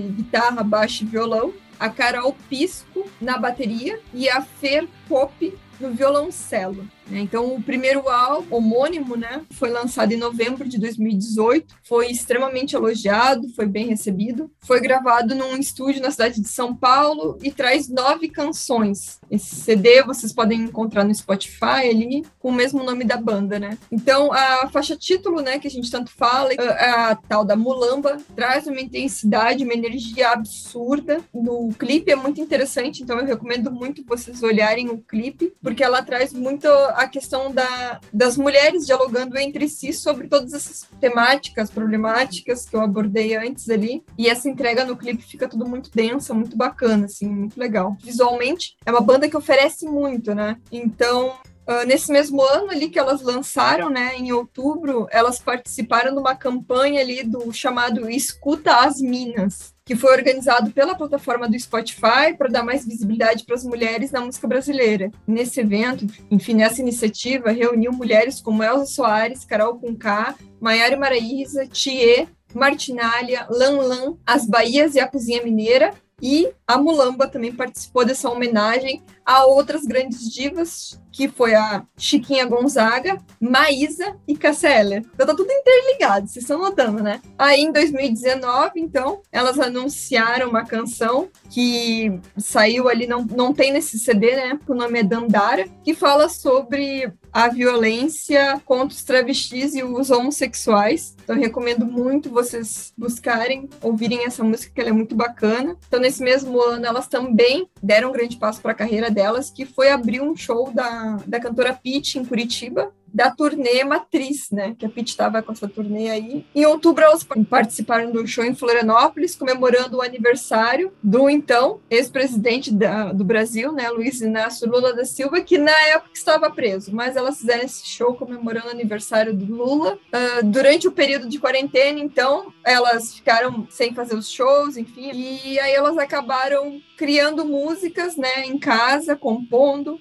guitarra, 0.00 0.62
baixo 0.62 1.04
e 1.04 1.06
violão, 1.06 1.52
a 1.78 1.88
Carol 1.88 2.36
Pisco 2.48 3.10
na 3.20 3.38
bateria 3.38 4.00
e 4.12 4.28
a 4.28 4.42
Fer 4.42 4.86
Pop 5.08 5.58
no 5.80 5.92
violoncelo. 5.92 6.86
Então, 7.10 7.54
o 7.54 7.62
primeiro 7.62 8.08
álbum 8.08 8.40
homônimo, 8.50 9.16
né, 9.16 9.42
foi 9.50 9.70
lançado 9.70 10.12
em 10.12 10.16
novembro 10.16 10.68
de 10.68 10.78
2018, 10.78 11.74
foi 11.82 12.10
extremamente 12.10 12.74
elogiado, 12.74 13.48
foi 13.54 13.66
bem 13.66 13.88
recebido. 13.88 14.50
Foi 14.60 14.80
gravado 14.80 15.34
num 15.34 15.56
estúdio 15.56 16.02
na 16.02 16.10
cidade 16.10 16.40
de 16.40 16.48
São 16.48 16.74
Paulo 16.74 17.38
e 17.42 17.50
traz 17.50 17.88
nove 17.88 18.28
canções. 18.28 19.18
Esse 19.30 19.56
CD 19.56 20.02
vocês 20.02 20.32
podem 20.32 20.60
encontrar 20.60 21.04
no 21.04 21.14
Spotify 21.14 21.88
ali, 21.90 22.24
com 22.38 22.48
o 22.48 22.52
mesmo 22.52 22.82
nome 22.82 23.04
da 23.04 23.16
banda, 23.16 23.58
né? 23.58 23.78
Então, 23.90 24.32
a 24.32 24.68
faixa 24.68 24.96
título, 24.96 25.40
né, 25.40 25.58
que 25.58 25.68
a 25.68 25.70
gente 25.70 25.90
tanto 25.90 26.10
fala, 26.10 26.50
a, 26.58 27.10
a 27.10 27.16
tal 27.16 27.44
da 27.44 27.56
Mulamba, 27.56 28.18
traz 28.34 28.66
uma 28.66 28.80
intensidade, 28.80 29.64
uma 29.64 29.74
energia 29.74 30.30
absurda. 30.30 31.20
No 31.32 31.70
clipe 31.78 32.10
é 32.10 32.16
muito 32.16 32.40
interessante, 32.40 33.02
então 33.02 33.18
eu 33.18 33.26
recomendo 33.26 33.70
muito 33.70 34.04
vocês 34.04 34.42
olharem 34.42 34.88
o 34.88 34.98
clipe, 34.98 35.52
porque 35.62 35.82
ela 35.82 36.02
traz 36.02 36.32
muito 36.32 36.66
a 37.00 37.08
questão 37.08 37.50
da, 37.50 37.98
das 38.12 38.36
mulheres 38.36 38.84
dialogando 38.84 39.38
entre 39.38 39.68
si 39.68 39.90
sobre 39.92 40.28
todas 40.28 40.52
essas 40.52 40.86
temáticas, 41.00 41.70
problemáticas 41.70 42.66
que 42.66 42.76
eu 42.76 42.82
abordei 42.82 43.34
antes 43.34 43.70
ali. 43.70 44.04
E 44.18 44.28
essa 44.28 44.48
entrega 44.48 44.84
no 44.84 44.96
clipe 44.96 45.22
fica 45.22 45.48
tudo 45.48 45.66
muito 45.66 45.90
densa, 45.90 46.34
muito 46.34 46.56
bacana, 46.56 47.06
assim, 47.06 47.26
muito 47.26 47.58
legal. 47.58 47.96
Visualmente, 48.02 48.76
é 48.84 48.90
uma 48.90 49.00
banda 49.00 49.28
que 49.28 49.36
oferece 49.36 49.86
muito, 49.86 50.34
né? 50.34 50.56
Então, 50.70 51.34
Uh, 51.68 51.86
nesse 51.86 52.10
mesmo 52.10 52.42
ano 52.42 52.70
ali 52.72 52.88
que 52.88 52.98
elas 52.98 53.22
lançaram, 53.22 53.88
né, 53.88 54.16
em 54.16 54.32
outubro, 54.32 55.06
elas 55.08 55.38
participaram 55.38 56.12
de 56.12 56.18
uma 56.18 56.34
campanha 56.34 57.00
ali 57.00 57.22
do 57.22 57.52
chamado 57.52 58.10
Escuta 58.10 58.74
as 58.74 59.00
Minas, 59.00 59.72
que 59.90 59.96
foi 59.96 60.12
organizado 60.12 60.70
pela 60.70 60.94
plataforma 60.94 61.48
do 61.48 61.58
Spotify 61.58 62.32
para 62.38 62.48
dar 62.48 62.62
mais 62.62 62.86
visibilidade 62.86 63.44
para 63.44 63.56
as 63.56 63.64
mulheres 63.64 64.12
na 64.12 64.20
música 64.20 64.46
brasileira. 64.46 65.10
Nesse 65.26 65.58
evento, 65.58 66.06
enfim, 66.30 66.54
nessa 66.54 66.80
iniciativa, 66.80 67.50
reuniu 67.50 67.90
mulheres 67.90 68.40
como 68.40 68.62
Elza 68.62 68.86
Soares, 68.86 69.44
Carol 69.44 69.80
Conká, 69.80 70.36
Maiara 70.60 70.96
Maraíza, 70.96 71.66
Thier, 71.66 72.28
Martinália, 72.54 73.48
Lan 73.50 73.78
Lan, 73.78 74.16
As 74.24 74.46
Bahias 74.46 74.94
e 74.94 75.00
a 75.00 75.08
Cozinha 75.08 75.42
Mineira, 75.42 75.92
e 76.22 76.52
a 76.66 76.78
Mulamba 76.78 77.26
também 77.26 77.52
participou 77.52 78.04
dessa 78.04 78.30
homenagem 78.30 79.02
a 79.24 79.44
outras 79.44 79.84
grandes 79.84 80.28
divas, 80.30 81.00
que 81.12 81.28
foi 81.28 81.54
a 81.54 81.84
Chiquinha 81.96 82.46
Gonzaga, 82.46 83.18
Maísa 83.40 84.16
e 84.26 84.36
Cassia 84.36 84.98
Então 85.14 85.26
tá 85.26 85.34
tudo 85.34 85.50
interligado, 85.50 86.26
vocês 86.28 86.44
estão 86.44 86.58
notando, 86.58 87.02
né? 87.02 87.20
Aí 87.38 87.60
em 87.60 87.72
2019, 87.72 88.72
então, 88.76 89.22
elas 89.30 89.58
anunciaram 89.58 90.50
uma 90.50 90.64
canção 90.64 91.28
que 91.48 92.20
saiu 92.36 92.88
ali, 92.88 93.06
não, 93.06 93.24
não 93.24 93.52
tem 93.52 93.72
nesse 93.72 93.98
CD, 93.98 94.34
né? 94.34 94.58
O 94.66 94.74
nome 94.74 95.00
é 95.00 95.02
Dandara, 95.02 95.68
que 95.84 95.94
fala 95.94 96.28
sobre 96.28 97.12
a 97.32 97.48
violência 97.48 98.60
contra 98.64 98.96
os 98.96 99.04
travestis 99.04 99.74
e 99.74 99.82
os 99.82 100.10
homossexuais. 100.10 101.16
Então, 101.22 101.36
recomendo 101.36 101.86
muito 101.86 102.30
vocês 102.30 102.92
buscarem, 102.96 103.68
ouvirem 103.82 104.24
essa 104.24 104.42
música, 104.42 104.72
que 104.74 104.80
ela 104.80 104.90
é 104.90 104.92
muito 104.92 105.14
bacana. 105.14 105.76
Então, 105.86 106.00
nesse 106.00 106.22
mesmo 106.22 106.60
ano, 106.60 106.86
elas 106.86 107.06
também 107.06 107.68
deram 107.82 108.10
um 108.10 108.12
grande 108.12 108.36
passo 108.36 108.60
para 108.60 108.72
a 108.72 108.74
carreira 108.74 109.10
delas, 109.10 109.50
que 109.50 109.64
foi 109.64 109.90
abrir 109.90 110.20
um 110.20 110.36
show 110.36 110.70
da, 110.72 111.18
da 111.26 111.40
cantora 111.40 111.72
Pitty 111.72 112.18
em 112.18 112.24
Curitiba, 112.24 112.92
da 113.12 113.30
turnê 113.30 113.84
Matriz, 113.84 114.50
né? 114.50 114.74
Que 114.78 114.86
a 114.86 114.88
Pete 114.88 115.10
estava 115.10 115.42
com 115.42 115.52
essa 115.52 115.68
turnê 115.68 116.10
aí. 116.10 116.44
Em 116.54 116.66
outubro, 116.66 117.04
elas 117.04 117.26
participaram 117.48 118.10
do 118.10 118.26
show 118.26 118.44
em 118.44 118.54
Florianópolis, 118.54 119.36
comemorando 119.36 119.98
o 119.98 120.02
aniversário 120.02 120.92
do 121.02 121.28
então 121.28 121.80
ex-presidente 121.90 122.72
do 123.14 123.24
Brasil, 123.24 123.72
né? 123.72 123.88
Luiz 123.90 124.20
Inácio 124.20 124.70
Lula 124.70 124.92
da 124.94 125.04
Silva, 125.04 125.40
que 125.40 125.58
na 125.58 125.78
época 125.88 126.10
estava 126.14 126.50
preso, 126.50 126.94
mas 126.94 127.16
elas 127.16 127.38
fizeram 127.38 127.64
esse 127.64 127.86
show 127.86 128.14
comemorando 128.14 128.68
o 128.68 128.70
aniversário 128.70 129.34
do 129.34 129.54
Lula. 129.54 129.98
Uh, 130.12 130.44
durante 130.44 130.88
o 130.88 130.92
período 130.92 131.28
de 131.28 131.38
quarentena, 131.38 131.98
então, 131.98 132.52
elas 132.64 133.14
ficaram 133.14 133.66
sem 133.70 133.94
fazer 133.94 134.14
os 134.14 134.30
shows, 134.30 134.76
enfim, 134.76 135.10
e 135.12 135.58
aí 135.58 135.72
elas 135.72 135.98
acabaram 135.98 136.80
criando 136.96 137.44
músicas, 137.44 138.16
né, 138.16 138.46
em 138.46 138.58
casa, 138.58 139.16
compondo, 139.16 140.00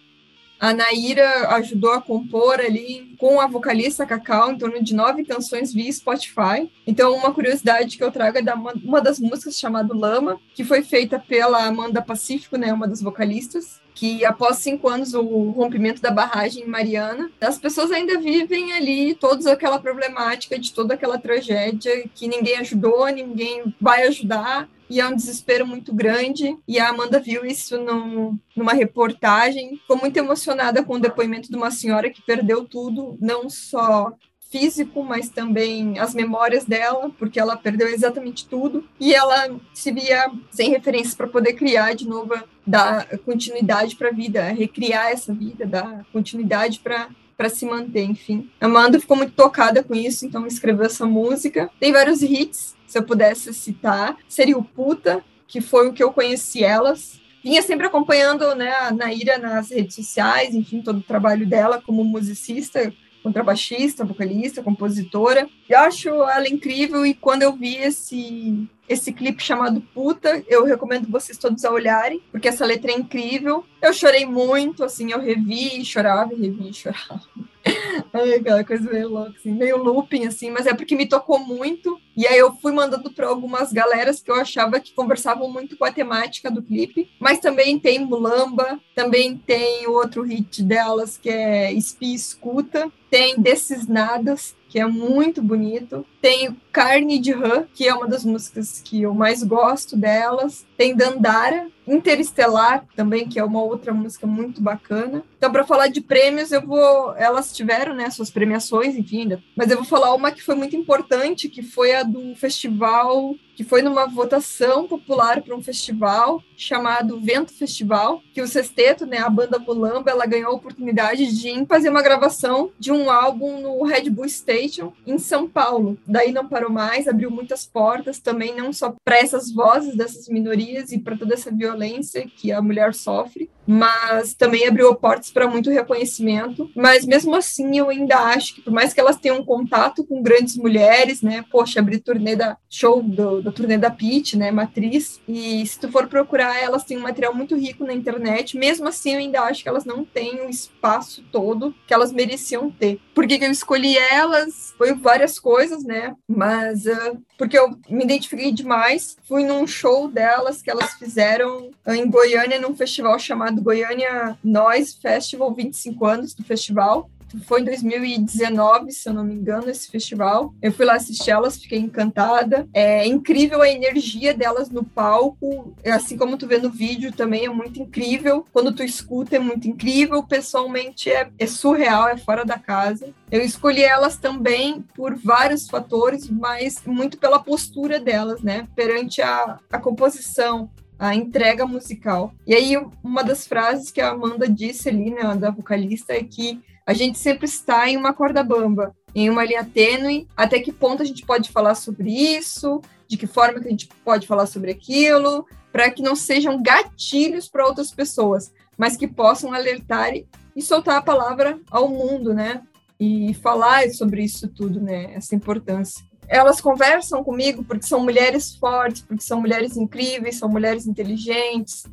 a 0.60 0.74
Naira 0.74 1.48
ajudou 1.56 1.94
a 1.94 2.02
compor 2.02 2.60
ali 2.60 3.16
com 3.18 3.40
a 3.40 3.48
vocalista 3.48 4.06
Cacau 4.06 4.52
em 4.52 4.58
torno 4.58 4.84
de 4.84 4.94
nove 4.94 5.24
canções 5.24 5.74
via 5.74 5.92
Spotify. 5.92 6.70
Então, 6.86 7.16
uma 7.16 7.34
curiosidade 7.34 7.98
que 7.98 8.04
eu 8.04 8.12
trago 8.12 8.38
é 8.38 8.42
da 8.42 8.56
uma, 8.56 8.74
uma 8.84 9.02
das 9.02 9.20
músicas 9.20 9.58
chamada 9.58 9.96
Lama, 9.96 10.40
que 10.54 10.64
foi 10.66 10.84
feita 10.84 11.18
pela 11.18 11.66
Amanda 11.66 12.02
Pacífico, 12.02 12.58
né, 12.58 12.74
uma 12.74 12.88
das 12.88 13.02
vocalistas 13.02 13.80
que 13.96 14.24
após 14.24 14.60
cinco 14.60 14.88
anos 14.88 15.14
o 15.14 15.50
rompimento 15.50 16.02
da 16.02 16.10
barragem 16.10 16.66
Mariana, 16.66 17.30
as 17.42 17.58
pessoas 17.58 17.92
ainda 17.92 18.18
vivem 18.18 18.72
ali 18.72 19.14
toda 19.14 19.52
aquela 19.52 19.78
problemática 19.78 20.58
de 20.58 20.72
toda 20.72 20.94
aquela 20.94 21.18
tragédia 21.18 22.06
que 22.16 22.26
ninguém 22.26 22.58
ajudou, 22.60 23.06
ninguém 23.08 23.76
vai 23.80 24.08
ajudar 24.08 24.70
e 24.90 25.00
é 25.00 25.08
um 25.08 25.16
desespero 25.16 25.66
muito 25.68 25.94
grande. 25.94 26.58
E 26.68 26.80
a 26.80 26.90
Amanda 26.90 27.20
viu 27.20 27.46
isso 27.46 27.78
no, 27.78 28.38
numa 28.56 28.74
reportagem, 28.74 29.78
ficou 29.78 29.98
muito 29.98 30.18
emocionada 30.18 30.84
com 30.84 30.96
o 30.96 31.00
depoimento 31.00 31.50
de 31.50 31.56
uma 31.56 31.72
senhora 31.72 32.10
que 32.10 32.22
perdeu 32.22 32.66
tudo, 32.66 33.18
não 33.22 33.50
só 33.50 34.14
físico, 34.50 35.04
mas 35.04 35.30
também 35.30 36.00
as 36.00 36.14
memórias 36.14 36.66
dela, 36.66 37.12
porque 37.18 37.40
ela 37.40 37.56
perdeu 37.56 37.88
exatamente 37.88 38.48
tudo 38.48 38.84
e 39.00 39.14
ela 39.14 39.60
se 39.74 39.92
via 39.92 40.32
sem 40.50 40.72
referências 40.72 41.14
para 41.14 41.28
poder 41.28 41.54
criar 41.54 41.94
de 41.94 42.08
novo, 42.08 42.34
dar 42.66 43.08
continuidade 43.20 43.96
para 43.96 44.10
a 44.10 44.14
vida, 44.14 44.44
recriar 44.46 45.12
essa 45.12 45.34
vida, 45.34 45.66
dar 45.66 46.04
continuidade 46.12 46.80
para 46.80 47.10
para 47.40 47.48
se 47.48 47.66
manter, 47.66 48.04
enfim. 48.04 48.50
Amanda 48.60 49.00
ficou 49.00 49.16
muito 49.16 49.32
tocada 49.32 49.82
com 49.82 49.96
isso, 49.96 50.26
então 50.26 50.46
escreveu 50.46 50.86
essa 50.86 51.06
música. 51.06 51.72
Tem 51.80 51.94
vários 51.94 52.22
hits, 52.22 52.76
se 52.86 52.98
eu 53.00 53.04
pudesse 53.04 53.54
citar, 53.54 54.18
seria 54.28 54.58
o 54.58 54.64
Puta, 54.64 55.24
que 55.48 55.62
foi 55.62 55.88
o 55.88 55.94
que 55.94 56.04
eu 56.04 56.12
conheci 56.12 56.66
elas. 56.66 57.22
Vinha 57.42 57.62
sempre 57.62 57.88
acompanhando 57.88 58.54
né, 58.56 58.74
a 58.82 58.92
Naira 58.92 59.38
nas 59.38 59.72
redes 59.72 59.96
sociais, 59.96 60.54
enfim, 60.54 60.82
todo 60.82 60.98
o 60.98 61.04
trabalho 61.04 61.48
dela 61.48 61.82
como 61.82 62.04
musicista, 62.04 62.94
contrabaixista, 63.24 64.04
vocalista, 64.04 64.62
compositora. 64.62 65.48
Eu 65.70 65.80
acho 65.80 66.10
ela 66.10 66.50
incrível 66.50 67.06
e 67.06 67.14
quando 67.14 67.44
eu 67.44 67.56
vi 67.56 67.78
esse 67.78 68.68
esse 68.90 69.14
clipe 69.14 69.42
chamado 69.42 69.82
Puta, 69.94 70.44
eu 70.48 70.66
recomendo 70.66 71.08
vocês 71.10 71.38
todos 71.38 71.64
a 71.64 71.72
olharem, 71.72 72.22
porque 72.32 72.48
essa 72.48 72.66
letra 72.66 72.92
é 72.92 72.96
incrível. 72.96 73.64
Eu 73.80 73.94
chorei 73.94 74.26
muito, 74.26 74.84
assim, 74.84 75.12
eu 75.12 75.20
revi, 75.20 75.86
chorava, 75.86 76.36
revi, 76.36 76.74
chorava. 76.74 77.22
Ai, 78.12 78.34
aquela 78.34 78.64
coisa 78.64 78.90
meio 78.90 79.10
louca, 79.10 79.34
assim, 79.38 79.52
meio 79.52 79.78
looping, 79.78 80.26
assim, 80.26 80.50
mas 80.50 80.66
é 80.66 80.74
porque 80.74 80.96
me 80.96 81.06
tocou 81.06 81.40
muito. 81.40 82.00
E 82.16 82.26
aí 82.28 82.38
eu 82.38 82.54
fui 82.56 82.72
mandando 82.72 83.12
para 83.12 83.28
algumas 83.28 83.72
galeras 83.72 84.22
que 84.22 84.32
eu 84.32 84.36
achava 84.36 84.80
que 84.80 84.94
conversavam 84.94 85.52
muito 85.52 85.78
com 85.78 85.86
a 85.86 85.92
temática 85.92 86.50
do 86.50 86.62
clipe. 86.62 87.10
Mas 87.20 87.40
também 87.40 87.80
tem 87.80 88.00
Mulamba, 88.00 88.80
também 88.96 89.38
tem 89.38 89.88
outro 89.88 90.24
hit 90.24 90.64
delas, 90.64 91.18
que 91.18 91.30
é 91.30 91.72
Espia 91.72 92.16
Escuta. 92.16 92.92
Tem 93.10 93.40
Desses 93.40 93.88
Nadas, 93.88 94.56
que 94.70 94.80
é 94.80 94.86
muito 94.86 95.42
bonito. 95.42 96.06
Tem 96.22 96.56
Carne 96.72 97.20
de 97.20 97.32
Rã, 97.32 97.66
que 97.74 97.88
é 97.88 97.94
uma 97.94 98.08
das 98.08 98.24
músicas 98.24 98.80
que 98.86 99.02
eu 99.02 99.14
mais 99.14 99.44
gosto 99.44 99.98
delas. 99.98 100.66
Tem 100.80 100.96
Dandara, 100.96 101.68
Interestelar 101.86 102.86
também, 102.96 103.28
que 103.28 103.38
é 103.38 103.44
uma 103.44 103.62
outra 103.62 103.92
música 103.92 104.26
muito 104.26 104.62
bacana. 104.62 105.24
Então, 105.38 105.52
para 105.52 105.66
falar 105.66 105.88
de 105.88 106.00
prêmios, 106.00 106.52
eu 106.52 106.66
vou. 106.66 107.16
Elas 107.18 107.52
tiveram, 107.52 107.94
né, 107.94 108.10
suas 108.12 108.30
premiações, 108.30 108.96
enfim, 108.96 109.28
mas 109.58 109.72
eu 109.72 109.78
vou 109.78 109.86
falar 109.86 110.14
uma 110.14 110.32
que 110.32 110.42
foi 110.42 110.56
muito 110.56 110.76
importante, 110.76 111.50
que 111.50 111.64
foi 111.64 111.96
a 111.96 112.04
do 112.04 112.34
festival 112.36 113.36
que 113.60 113.64
foi 113.66 113.82
numa 113.82 114.06
votação 114.06 114.88
popular 114.88 115.42
para 115.42 115.54
um 115.54 115.62
festival 115.62 116.42
chamado 116.56 117.20
Vento 117.20 117.52
Festival, 117.52 118.22
que 118.34 118.42
o 118.42 118.48
Sexteto, 118.48 119.06
né, 119.06 119.18
a 119.18 119.30
banda 119.30 119.60
Mulamba, 119.60 120.10
ela 120.10 120.26
ganhou 120.26 120.52
a 120.52 120.56
oportunidade 120.56 121.26
de 121.36 121.66
fazer 121.66 121.90
uma 121.90 122.02
gravação 122.02 122.72
de 122.80 122.90
um 122.90 123.12
álbum 123.12 123.60
no 123.60 123.84
Red 123.84 124.10
Bull 124.12 124.30
Station 124.30 124.94
em 125.06 125.18
São 125.18 125.46
Paulo. 125.46 125.98
Daí 126.08 126.32
não 126.32 126.48
parou 126.48 126.72
mais, 126.72 127.06
abriu 127.06 127.30
muitas 127.30 127.66
portas 127.66 128.20
também 128.20 128.56
não 128.56 128.72
só 128.72 128.96
para 129.04 129.18
essas 129.18 129.52
vozes 129.52 129.94
dessas 129.94 130.30
minorias 130.30 130.69
e 130.92 131.00
para 131.00 131.18
toda 131.18 131.34
essa 131.34 131.52
violência 131.52 132.26
que 132.36 132.52
a 132.52 132.62
mulher 132.62 132.94
sofre, 132.94 133.50
mas 133.72 134.34
também 134.34 134.68
abriu 134.68 134.96
portas 134.96 135.30
para 135.30 135.48
muito 135.48 135.70
reconhecimento. 135.70 136.72
Mas 136.76 137.06
mesmo 137.06 137.36
assim, 137.36 137.78
eu 137.78 137.90
ainda 137.90 138.18
acho 138.18 138.56
que 138.56 138.62
por 138.62 138.74
mais 138.74 138.94
que 138.94 139.00
elas 139.00 139.18
tenham 139.18 139.46
contato 139.46 140.04
com 140.04 140.24
grandes 140.24 140.58
mulheres, 140.58 141.22
né, 141.22 141.46
poxa, 141.52 141.80
abrir 141.80 142.00
turnê 142.00 142.36
da 142.36 142.58
show 142.68 143.04
do, 143.04 143.52
turnê 143.52 143.78
da 143.78 143.92
Pit, 143.92 144.36
né, 144.36 144.50
Matriz, 144.50 145.22
e 145.28 145.64
se 145.68 145.80
tu 145.80 145.92
for 145.92 146.08
procurar, 146.08 146.60
elas 146.60 146.84
têm 146.84 146.98
um 146.98 147.02
material 147.02 147.36
muito 147.36 147.56
rico 147.56 147.86
na 147.86 147.94
internet. 147.94 148.58
Mesmo 148.58 148.88
assim, 148.88 149.14
eu 149.14 149.20
ainda 149.20 149.42
acho 149.42 149.62
que 149.62 149.70
elas 149.70 149.86
não 149.86 150.04
têm 150.04 150.42
o 150.42 150.50
espaço 150.50 151.24
todo 151.32 151.76
que 151.86 151.94
elas 151.94 152.12
mereciam 152.12 152.72
ter. 152.72 153.00
Por 153.14 153.28
que, 153.28 153.38
que 153.38 153.46
eu 153.46 153.52
escolhi 153.52 153.98
elas? 153.98 154.74
Foi 154.80 154.96
várias 154.96 155.40
coisas, 155.40 155.84
né, 155.84 156.16
mas 156.28 156.88
uh, 156.88 157.22
porque 157.38 157.58
eu 157.58 157.70
me 157.90 158.04
identifiquei 158.04 158.52
demais. 158.52 159.16
Fui 159.28 159.44
num 159.44 159.68
show 159.68 160.08
delas 160.08 160.59
que 160.62 160.70
elas 160.70 160.94
fizeram 160.94 161.72
em 161.88 162.10
Goiânia, 162.10 162.60
num 162.60 162.76
festival 162.76 163.18
chamado 163.20 163.62
Goiânia 163.62 164.38
Nós 164.44 164.94
Festival, 164.94 165.54
25 165.54 166.06
anos 166.06 166.34
do 166.34 166.44
festival. 166.44 167.10
Foi 167.46 167.62
em 167.62 167.66
2019, 167.66 168.92
se 168.92 169.10
eu 169.10 169.14
não 169.14 169.24
me 169.24 169.34
engano, 169.34 169.70
esse 169.70 169.90
festival. 169.90 170.54
Eu 170.62 170.72
fui 170.72 170.86
lá 170.86 170.96
assistir 170.96 171.32
elas, 171.32 171.62
fiquei 171.62 171.80
encantada. 171.80 172.68
É 172.74 173.06
incrível 173.06 173.62
a 173.62 173.70
energia 173.70 174.34
delas 174.34 174.70
no 174.70 174.84
palco, 174.84 175.74
assim 175.86 176.18
como 176.18 176.38
tu 176.38 176.48
vê 176.48 176.58
no 176.58 176.70
vídeo 176.70 177.12
também, 177.12 177.46
é 177.46 177.50
muito 177.50 177.82
incrível. 177.82 178.46
Quando 178.52 178.74
tu 178.74 178.84
escuta, 178.84 179.36
é 179.36 179.40
muito 179.40 179.68
incrível. 179.68 180.24
Pessoalmente, 180.24 181.10
é, 181.10 181.30
é 181.38 181.48
surreal, 181.48 182.08
é 182.08 182.18
fora 182.18 182.46
da 182.46 182.58
casa. 182.58 183.14
Eu 183.32 183.42
escolhi 183.42 183.84
elas 183.84 184.18
também 184.18 184.84
por 184.96 185.16
vários 185.16 185.68
fatores, 185.68 186.30
mas 186.30 186.82
muito 186.86 187.18
pela 187.18 187.40
postura 187.40 188.00
delas, 188.00 188.42
né? 188.42 188.68
Perante 188.76 189.22
a, 189.22 189.60
a 189.72 189.78
composição, 189.78 190.70
a 191.00 191.16
entrega 191.16 191.66
musical. 191.66 192.34
E 192.46 192.54
aí, 192.54 192.76
uma 193.04 193.24
das 193.24 193.48
frases 193.48 193.90
que 193.90 194.02
a 194.02 194.10
Amanda 194.10 194.50
disse 194.50 194.90
ali, 194.90 195.12
né, 195.12 195.24
da 195.36 195.50
vocalista, 195.50 196.14
é 196.14 196.24
que 196.24 196.62
a 196.90 196.94
gente 196.94 197.20
sempre 197.20 197.46
está 197.46 197.88
em 197.88 197.96
uma 197.96 198.14
corda 198.14 198.42
bamba, 198.42 198.96
em 199.14 199.30
uma 199.30 199.46
linha 199.46 199.64
tênue, 199.64 200.28
até 200.36 200.60
que 200.60 200.72
ponto 200.72 201.04
a 201.04 201.06
gente 201.06 201.24
pode 201.24 201.52
falar 201.52 201.76
sobre 201.76 202.10
isso, 202.10 202.82
de 203.08 203.16
que 203.16 203.28
forma 203.28 203.60
que 203.60 203.68
a 203.68 203.70
gente 203.70 203.88
pode 204.04 204.26
falar 204.26 204.48
sobre 204.48 204.72
aquilo, 204.72 205.46
para 205.72 205.92
que 205.92 206.02
não 206.02 206.16
sejam 206.16 206.64
gatilhos 206.64 207.48
para 207.48 207.68
outras 207.68 207.92
pessoas, 207.92 208.52
mas 208.76 208.98
que 208.98 209.08
possam 209.08 209.54
alertar 209.54 210.14
e 210.56 210.62
soltar 210.64 210.96
a 210.96 211.02
palavra 211.04 211.60
ao 211.70 211.88
mundo, 211.88 212.34
né? 212.34 212.64
E 213.00 213.36
falar 213.36 213.88
sobre 213.92 214.24
isso 214.24 214.48
tudo, 214.48 214.82
né? 214.82 215.14
Essa 215.14 215.36
importância. 215.36 216.04
Elas 216.28 216.60
conversam 216.60 217.24
comigo 217.24 217.64
porque 217.64 217.86
são 217.86 218.00
mulheres 218.00 218.56
fortes, 218.56 219.04
porque 219.04 219.22
são 219.22 219.40
mulheres 219.40 219.78
incríveis, 219.78 220.38
são 220.40 220.50
mulheres 220.50 220.88
inteligentes, 220.88 221.84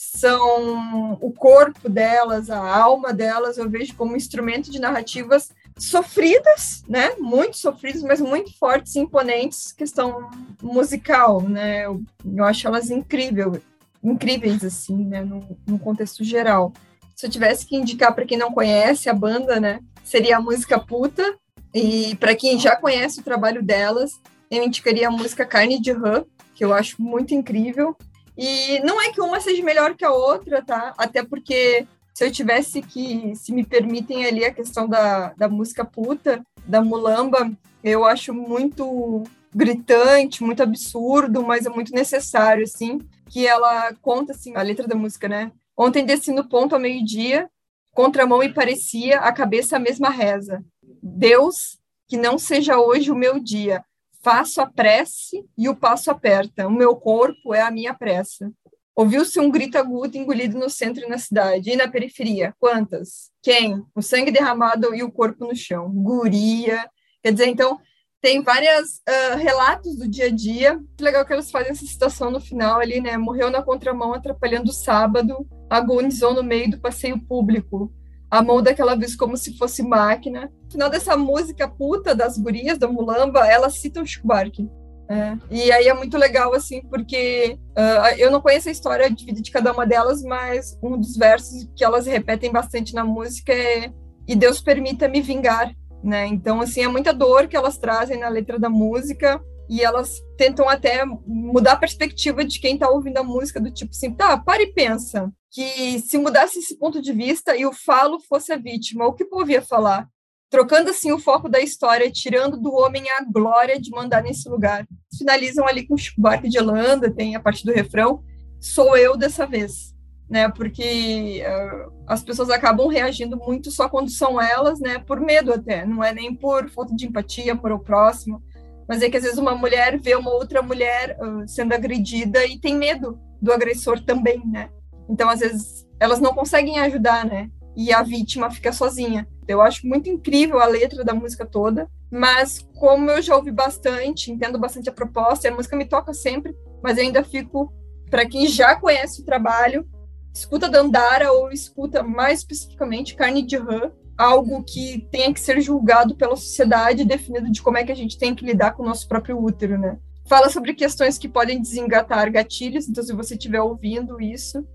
são 0.00 1.18
o 1.20 1.32
corpo 1.32 1.88
delas, 1.88 2.50
a 2.50 2.56
alma 2.56 3.12
delas, 3.12 3.58
eu 3.58 3.68
vejo 3.68 3.96
como 3.96 4.14
instrumento 4.14 4.70
de 4.70 4.78
narrativas 4.78 5.50
sofridas, 5.76 6.84
né? 6.88 7.16
Muito 7.18 7.56
sofridas, 7.58 8.04
mas 8.04 8.20
muito 8.20 8.56
fortes 8.56 8.94
e 8.94 9.00
imponentes, 9.00 9.72
questão 9.72 10.30
musical, 10.62 11.42
né? 11.42 11.86
Eu, 11.86 12.00
eu 12.24 12.44
acho 12.44 12.68
elas 12.68 12.90
incrível, 12.90 13.60
incríveis, 14.00 14.62
assim, 14.64 15.04
né? 15.04 15.24
No, 15.24 15.58
no 15.66 15.80
contexto 15.80 16.22
geral. 16.22 16.72
Se 17.16 17.26
eu 17.26 17.30
tivesse 17.30 17.66
que 17.66 17.74
indicar 17.74 18.14
para 18.14 18.24
quem 18.24 18.38
não 18.38 18.52
conhece 18.52 19.08
a 19.08 19.14
banda, 19.14 19.58
né? 19.58 19.80
Seria 20.04 20.36
a 20.36 20.40
música 20.40 20.78
Puta. 20.78 21.36
E 21.74 22.14
para 22.20 22.36
quem 22.36 22.56
já 22.56 22.76
conhece 22.76 23.18
o 23.18 23.24
trabalho 23.24 23.64
delas, 23.64 24.12
eu 24.48 24.62
indicaria 24.62 25.08
a 25.08 25.10
música 25.10 25.44
Carne 25.44 25.80
de 25.80 25.90
Rã, 25.90 26.24
que 26.54 26.64
eu 26.64 26.72
acho 26.72 27.02
muito 27.02 27.34
incrível. 27.34 27.96
E 28.38 28.78
não 28.84 29.02
é 29.02 29.10
que 29.10 29.20
uma 29.20 29.40
seja 29.40 29.64
melhor 29.64 29.96
que 29.96 30.04
a 30.04 30.12
outra, 30.12 30.62
tá? 30.64 30.94
Até 30.96 31.24
porque 31.24 31.84
se 32.14 32.24
eu 32.24 32.30
tivesse 32.30 32.80
que, 32.80 33.34
se 33.34 33.52
me 33.52 33.64
permitem 33.64 34.24
ali 34.24 34.44
a 34.44 34.54
questão 34.54 34.88
da, 34.88 35.34
da 35.34 35.48
música 35.48 35.84
puta, 35.84 36.44
da 36.64 36.80
mulamba, 36.80 37.50
eu 37.82 38.04
acho 38.04 38.32
muito 38.32 39.24
gritante, 39.52 40.44
muito 40.44 40.62
absurdo, 40.62 41.42
mas 41.42 41.66
é 41.66 41.68
muito 41.68 41.92
necessário, 41.92 42.62
assim, 42.62 43.00
que 43.28 43.44
ela 43.44 43.92
conta, 44.02 44.32
assim, 44.32 44.54
a 44.54 44.62
letra 44.62 44.86
da 44.86 44.94
música, 44.94 45.28
né? 45.28 45.50
Ontem 45.76 46.04
desci 46.04 46.30
no 46.30 46.48
ponto 46.48 46.76
ao 46.76 46.80
meio-dia, 46.80 47.50
contramão 47.92 48.40
e 48.40 48.52
parecia, 48.52 49.18
a 49.18 49.32
cabeça 49.32 49.76
a 49.76 49.80
mesma 49.80 50.10
reza. 50.10 50.64
Deus, 51.02 51.78
que 52.08 52.16
não 52.16 52.38
seja 52.38 52.78
hoje 52.78 53.10
o 53.10 53.16
meu 53.16 53.40
dia, 53.40 53.84
faço 54.28 54.60
a 54.60 54.66
prece 54.66 55.42
e 55.56 55.70
o 55.70 55.74
passo 55.74 56.10
aperta, 56.10 56.66
o 56.66 56.70
meu 56.70 56.94
corpo 56.94 57.54
é 57.54 57.62
a 57.62 57.70
minha 57.70 57.94
pressa. 57.94 58.52
Ouviu-se 58.94 59.40
um 59.40 59.50
grito 59.50 59.78
agudo 59.78 60.18
engolido 60.18 60.58
no 60.58 60.68
centro 60.68 61.02
e 61.02 61.08
na 61.08 61.16
cidade. 61.16 61.70
E 61.70 61.76
na 61.76 61.88
periferia? 61.88 62.54
Quantas? 62.58 63.30
Quem? 63.42 63.82
O 63.94 64.02
sangue 64.02 64.30
derramado 64.30 64.94
e 64.94 65.02
o 65.02 65.10
corpo 65.10 65.46
no 65.46 65.56
chão. 65.56 65.88
Guria. 65.90 66.86
Quer 67.22 67.32
dizer, 67.32 67.46
então, 67.46 67.78
tem 68.20 68.42
vários 68.42 68.96
uh, 69.08 69.36
relatos 69.38 69.96
do 69.96 70.06
dia 70.06 70.26
a 70.26 70.30
dia. 70.30 70.78
Que 70.96 71.04
legal 71.04 71.24
que 71.24 71.32
eles 71.32 71.50
fazem 71.50 71.70
essa 71.70 71.86
citação 71.86 72.30
no 72.30 72.40
final 72.40 72.80
ali, 72.80 73.00
né? 73.00 73.16
Morreu 73.16 73.50
na 73.50 73.62
contramão 73.62 74.12
atrapalhando 74.12 74.70
o 74.70 74.74
sábado, 74.74 75.46
agonizou 75.70 76.34
no 76.34 76.42
meio 76.42 76.70
do 76.72 76.80
passeio 76.80 77.18
público. 77.18 77.90
A 78.30 78.42
mão 78.42 78.62
daquela 78.62 78.94
vez 78.94 79.16
como 79.16 79.36
se 79.36 79.56
fosse 79.56 79.82
máquina. 79.82 80.50
No 80.64 80.70
final 80.70 80.90
dessa 80.90 81.16
música 81.16 81.66
puta 81.68 82.14
das 82.14 82.36
gurias, 82.36 82.78
da 82.78 82.86
Mulamba, 82.86 83.46
ela 83.46 83.70
cita 83.70 84.02
o 84.02 84.06
Chico 84.06 84.26
Buarque. 84.26 84.68
É. 85.10 85.38
E 85.50 85.72
aí 85.72 85.88
é 85.88 85.94
muito 85.94 86.18
legal, 86.18 86.52
assim, 86.54 86.82
porque 86.82 87.58
uh, 87.70 88.18
eu 88.18 88.30
não 88.30 88.42
conheço 88.42 88.68
a 88.68 88.72
história 88.72 89.10
de 89.10 89.24
vida 89.24 89.40
de 89.40 89.50
cada 89.50 89.72
uma 89.72 89.86
delas, 89.86 90.22
mas 90.22 90.78
um 90.82 90.98
dos 90.98 91.16
versos 91.16 91.66
que 91.74 91.82
elas 91.82 92.06
repetem 92.06 92.52
bastante 92.52 92.92
na 92.92 93.04
música 93.04 93.52
é 93.52 93.90
E 94.26 94.36
Deus 94.36 94.60
permita 94.60 95.08
me 95.08 95.22
vingar, 95.22 95.74
né? 96.04 96.26
Então, 96.26 96.60
assim, 96.60 96.82
é 96.82 96.88
muita 96.88 97.14
dor 97.14 97.48
que 97.48 97.56
elas 97.56 97.78
trazem 97.78 98.18
na 98.18 98.28
letra 98.28 98.58
da 98.58 98.68
música 98.68 99.42
e 99.68 99.82
elas 99.82 100.20
tentam 100.36 100.68
até 100.68 101.04
mudar 101.26 101.72
a 101.72 101.78
perspectiva 101.78 102.44
de 102.44 102.60
quem 102.60 102.74
está 102.74 102.88
ouvindo 102.88 103.18
a 103.18 103.24
música, 103.24 103.60
do 103.60 103.70
tipo 103.70 103.90
assim, 103.90 104.14
tá, 104.14 104.36
para 104.38 104.62
e 104.62 104.72
pensa, 104.72 105.30
que 105.50 105.98
se 106.00 106.16
mudasse 106.18 106.58
esse 106.58 106.78
ponto 106.78 107.02
de 107.02 107.12
vista 107.12 107.56
e 107.56 107.66
o 107.66 107.72
falo 107.72 108.20
fosse 108.20 108.52
a 108.52 108.56
vítima, 108.56 109.06
o 109.06 109.12
que 109.12 109.24
o 109.24 109.28
povo 109.28 109.50
ia 109.50 109.62
falar? 109.62 110.08
trocando 110.50 110.90
assim 110.90 111.12
o 111.12 111.18
foco 111.18 111.48
da 111.48 111.60
história, 111.60 112.10
tirando 112.10 112.56
do 112.56 112.72
homem 112.72 113.04
a 113.10 113.24
glória 113.24 113.80
de 113.80 113.90
mandar 113.90 114.22
nesse 114.22 114.48
lugar. 114.48 114.86
Finalizam 115.16 115.66
ali 115.66 115.86
com 115.86 115.96
Chico 115.96 116.20
Buarque 116.20 116.48
de 116.48 116.58
Holanda, 116.58 117.10
tem 117.10 117.36
a 117.36 117.40
parte 117.40 117.64
do 117.64 117.72
refrão, 117.72 118.22
sou 118.60 118.96
eu 118.96 119.16
dessa 119.16 119.46
vez, 119.46 119.94
né? 120.28 120.48
Porque 120.48 121.42
uh, 121.42 121.92
as 122.06 122.22
pessoas 122.22 122.50
acabam 122.50 122.88
reagindo 122.88 123.36
muito 123.36 123.70
só 123.70 123.88
quando 123.88 124.10
são 124.10 124.40
elas, 124.40 124.80
né? 124.80 124.98
Por 124.98 125.20
medo 125.20 125.52
até, 125.52 125.84
não 125.84 126.02
é 126.02 126.12
nem 126.12 126.34
por 126.34 126.68
falta 126.70 126.94
de 126.94 127.06
empatia 127.06 127.54
por 127.54 127.70
o 127.70 127.78
próximo, 127.78 128.42
mas 128.88 129.02
é 129.02 129.10
que 129.10 129.16
às 129.18 129.22
vezes 129.22 129.38
uma 129.38 129.54
mulher 129.54 129.98
vê 129.98 130.14
uma 130.14 130.30
outra 130.30 130.62
mulher 130.62 131.18
uh, 131.20 131.46
sendo 131.46 131.74
agredida 131.74 132.44
e 132.46 132.58
tem 132.58 132.74
medo 132.74 133.18
do 133.40 133.52
agressor 133.52 134.02
também, 134.02 134.42
né? 134.46 134.70
Então 135.08 135.28
às 135.28 135.40
vezes 135.40 135.86
elas 136.00 136.20
não 136.20 136.34
conseguem 136.34 136.78
ajudar, 136.78 137.26
né? 137.26 137.50
E 137.76 137.92
a 137.92 138.02
vítima 138.02 138.50
fica 138.50 138.72
sozinha. 138.72 139.28
Eu 139.46 139.60
acho 139.60 139.86
muito 139.86 140.08
incrível 140.08 140.58
a 140.58 140.66
letra 140.66 141.04
da 141.04 141.14
música 141.14 141.44
toda, 141.44 141.88
mas 142.10 142.66
como 142.74 143.10
eu 143.10 143.20
já 143.20 143.36
ouvi 143.36 143.50
bastante, 143.50 144.32
entendo 144.32 144.58
bastante 144.58 144.88
a 144.88 144.92
proposta, 144.92 145.48
a 145.48 145.54
música 145.54 145.76
me 145.76 145.84
toca 145.84 146.14
sempre, 146.14 146.56
mas 146.82 146.96
eu 146.96 147.04
ainda 147.04 147.22
fico, 147.22 147.72
para 148.10 148.26
quem 148.26 148.46
já 148.46 148.74
conhece 148.74 149.20
o 149.20 149.24
trabalho, 149.24 149.86
escuta 150.34 150.68
Dandara 150.68 151.32
ou 151.32 151.50
escuta 151.50 152.02
mais 152.02 152.40
especificamente 152.40 153.14
Carne 153.14 153.42
de 153.42 153.56
Rã, 153.56 153.90
algo 154.18 154.64
que 154.64 155.06
tenha 155.12 155.32
que 155.32 155.40
ser 155.40 155.60
julgado 155.60 156.16
pela 156.16 156.34
sociedade, 156.34 157.04
definido 157.04 157.50
de 157.50 157.62
como 157.62 157.78
é 157.78 157.84
que 157.84 157.92
a 157.92 157.94
gente 157.94 158.18
tem 158.18 158.34
que 158.34 158.44
lidar 158.44 158.72
com 158.72 158.82
o 158.82 158.86
nosso 158.86 159.06
próprio 159.06 159.40
útero, 159.40 159.78
né? 159.78 159.96
Fala 160.26 160.50
sobre 160.50 160.74
questões 160.74 161.16
que 161.16 161.28
podem 161.28 161.62
desengatar 161.62 162.30
gatilhos, 162.30 162.88
então 162.88 163.02
se 163.02 163.14
você 163.14 163.34
estiver 163.34 163.62
ouvindo 163.62 164.20
isso 164.20 164.66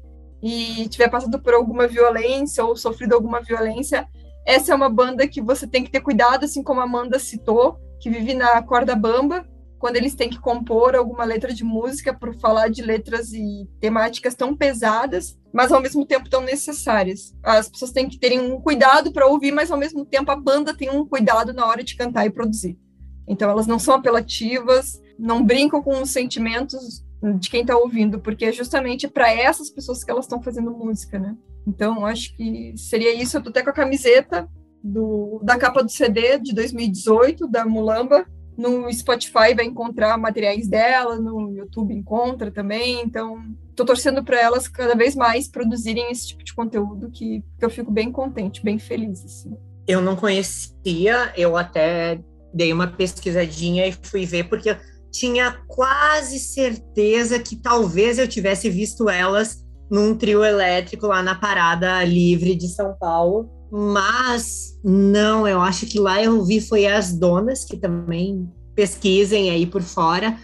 e 0.42 0.88
tiver 0.88 1.10
passado 1.10 1.40
por 1.42 1.54
alguma 1.54 1.88
violência 1.88 2.64
ou 2.64 2.76
sofrido 2.76 3.14
alguma 3.14 3.42
violência, 3.42 4.08
essa 4.46 4.72
é 4.72 4.76
uma 4.76 4.90
banda 4.90 5.28
que 5.28 5.42
você 5.42 5.68
tem 5.68 5.84
que 5.84 5.92
ter 5.92 6.02
cuidado, 6.02 6.46
assim 6.46 6.64
como 6.64 6.80
a 6.80 6.86
Amanda 6.86 7.20
citou, 7.20 7.78
que 8.00 8.10
vive 8.10 8.34
na 8.34 8.62
corda 8.64 8.96
bamba, 8.96 9.46
quando 9.84 9.98
eles 9.98 10.16
têm 10.16 10.30
que 10.30 10.40
compor 10.40 10.96
alguma 10.96 11.26
letra 11.26 11.54
de 11.54 11.62
música 11.62 12.14
por 12.14 12.34
falar 12.40 12.70
de 12.70 12.82
letras 12.82 13.34
e 13.34 13.68
temáticas 13.82 14.34
tão 14.34 14.56
pesadas, 14.56 15.38
mas 15.52 15.74
ao 15.74 15.82
mesmo 15.82 16.06
tempo 16.06 16.30
tão 16.30 16.40
necessárias. 16.40 17.36
As 17.44 17.68
pessoas 17.68 17.92
têm 17.92 18.08
que 18.08 18.18
terem 18.18 18.40
um 18.40 18.62
cuidado 18.62 19.12
para 19.12 19.28
ouvir, 19.28 19.52
mas 19.52 19.70
ao 19.70 19.78
mesmo 19.78 20.06
tempo 20.06 20.32
a 20.32 20.38
banda 20.38 20.74
tem 20.74 20.90
um 20.90 21.06
cuidado 21.06 21.52
na 21.52 21.66
hora 21.66 21.84
de 21.84 21.98
cantar 21.98 22.26
e 22.26 22.30
produzir. 22.30 22.80
Então 23.28 23.50
elas 23.50 23.68
não 23.68 23.78
são 23.78 23.96
apelativas, 23.96 25.02
não 25.20 25.44
brincam 25.44 25.84
com 25.84 26.02
os 26.02 26.12
sentimentos 26.12 27.04
de 27.38 27.50
quem 27.50 27.60
está 27.60 27.76
ouvindo, 27.76 28.22
porque 28.22 28.46
é 28.46 28.54
justamente 28.54 29.06
para 29.06 29.34
essas 29.34 29.70
pessoas 29.70 30.02
que 30.02 30.10
elas 30.10 30.24
estão 30.24 30.42
fazendo 30.42 30.72
música, 30.72 31.20
né? 31.20 31.36
Então, 31.68 32.06
acho 32.06 32.34
que 32.38 32.74
seria 32.78 33.14
isso. 33.14 33.36
Eu 33.36 33.44
tô 33.44 33.50
até 33.50 33.62
com 33.62 33.70
a 33.70 33.74
camiseta 33.74 34.48
do, 34.82 35.42
da 35.44 35.58
capa 35.58 35.84
do 35.84 35.92
CD 35.92 36.40
de 36.40 36.56
2018, 36.56 37.46
da 37.50 37.66
Mulamba. 37.66 38.26
No 38.58 38.92
Spotify 38.92 39.54
vai 39.56 39.66
encontrar 39.66 40.18
materiais 40.18 40.68
dela, 40.68 41.18
no 41.18 41.52
YouTube 41.52 41.94
encontra 41.94 42.52
também. 42.52 43.02
Então, 43.02 43.44
tô 43.76 43.84
torcendo 43.84 44.24
para 44.24 44.40
elas 44.40 44.68
cada 44.68 44.96
vez 44.96 45.16
mais 45.16 45.48
produzirem 45.48 46.12
esse 46.12 46.30
tipo 46.30 46.44
de 46.44 46.54
conteúdo 46.54 47.10
que, 47.10 47.44
que 47.58 47.66
eu 47.66 47.70
fico 47.70 47.92
bem 47.92 48.12
contente, 48.12 48.64
bem 48.64 48.78
feliz. 48.78 49.24
Assim. 49.26 49.58
Eu 49.88 50.02
não 50.02 50.16
conhecia, 50.16 51.34
eu 51.36 51.58
até 51.58 52.20
dei 52.54 52.72
uma 52.72 52.88
pesquisadinha 52.88 53.88
e 53.88 53.92
fui 53.92 54.26
ver, 54.26 54.48
porque 54.48 54.78
tinha 55.12 55.60
quase 55.68 56.40
certeza 56.40 57.40
que 57.40 57.56
talvez 57.56 58.18
eu 58.18 58.28
tivesse 58.28 58.70
visto 58.70 59.10
elas 59.10 59.64
num 59.90 60.16
trio 60.16 60.44
elétrico 60.44 61.08
lá 61.08 61.22
na 61.22 61.36
Parada 61.36 62.04
Livre 62.04 62.56
de 62.56 62.68
São 62.68 62.96
Paulo. 63.00 63.50
Mas 63.76 64.80
não, 64.84 65.48
eu 65.48 65.60
acho 65.60 65.88
que 65.88 66.00
lá 66.00 66.22
eu 66.22 66.44
vi 66.46 66.62
foi 66.62 66.86
as 66.86 67.12
donas, 67.12 67.66
que 67.66 67.76
também 67.78 68.48
pesquisem 68.76 69.50
aí 69.50 69.66
por 69.66 69.82
fora, 69.82 70.38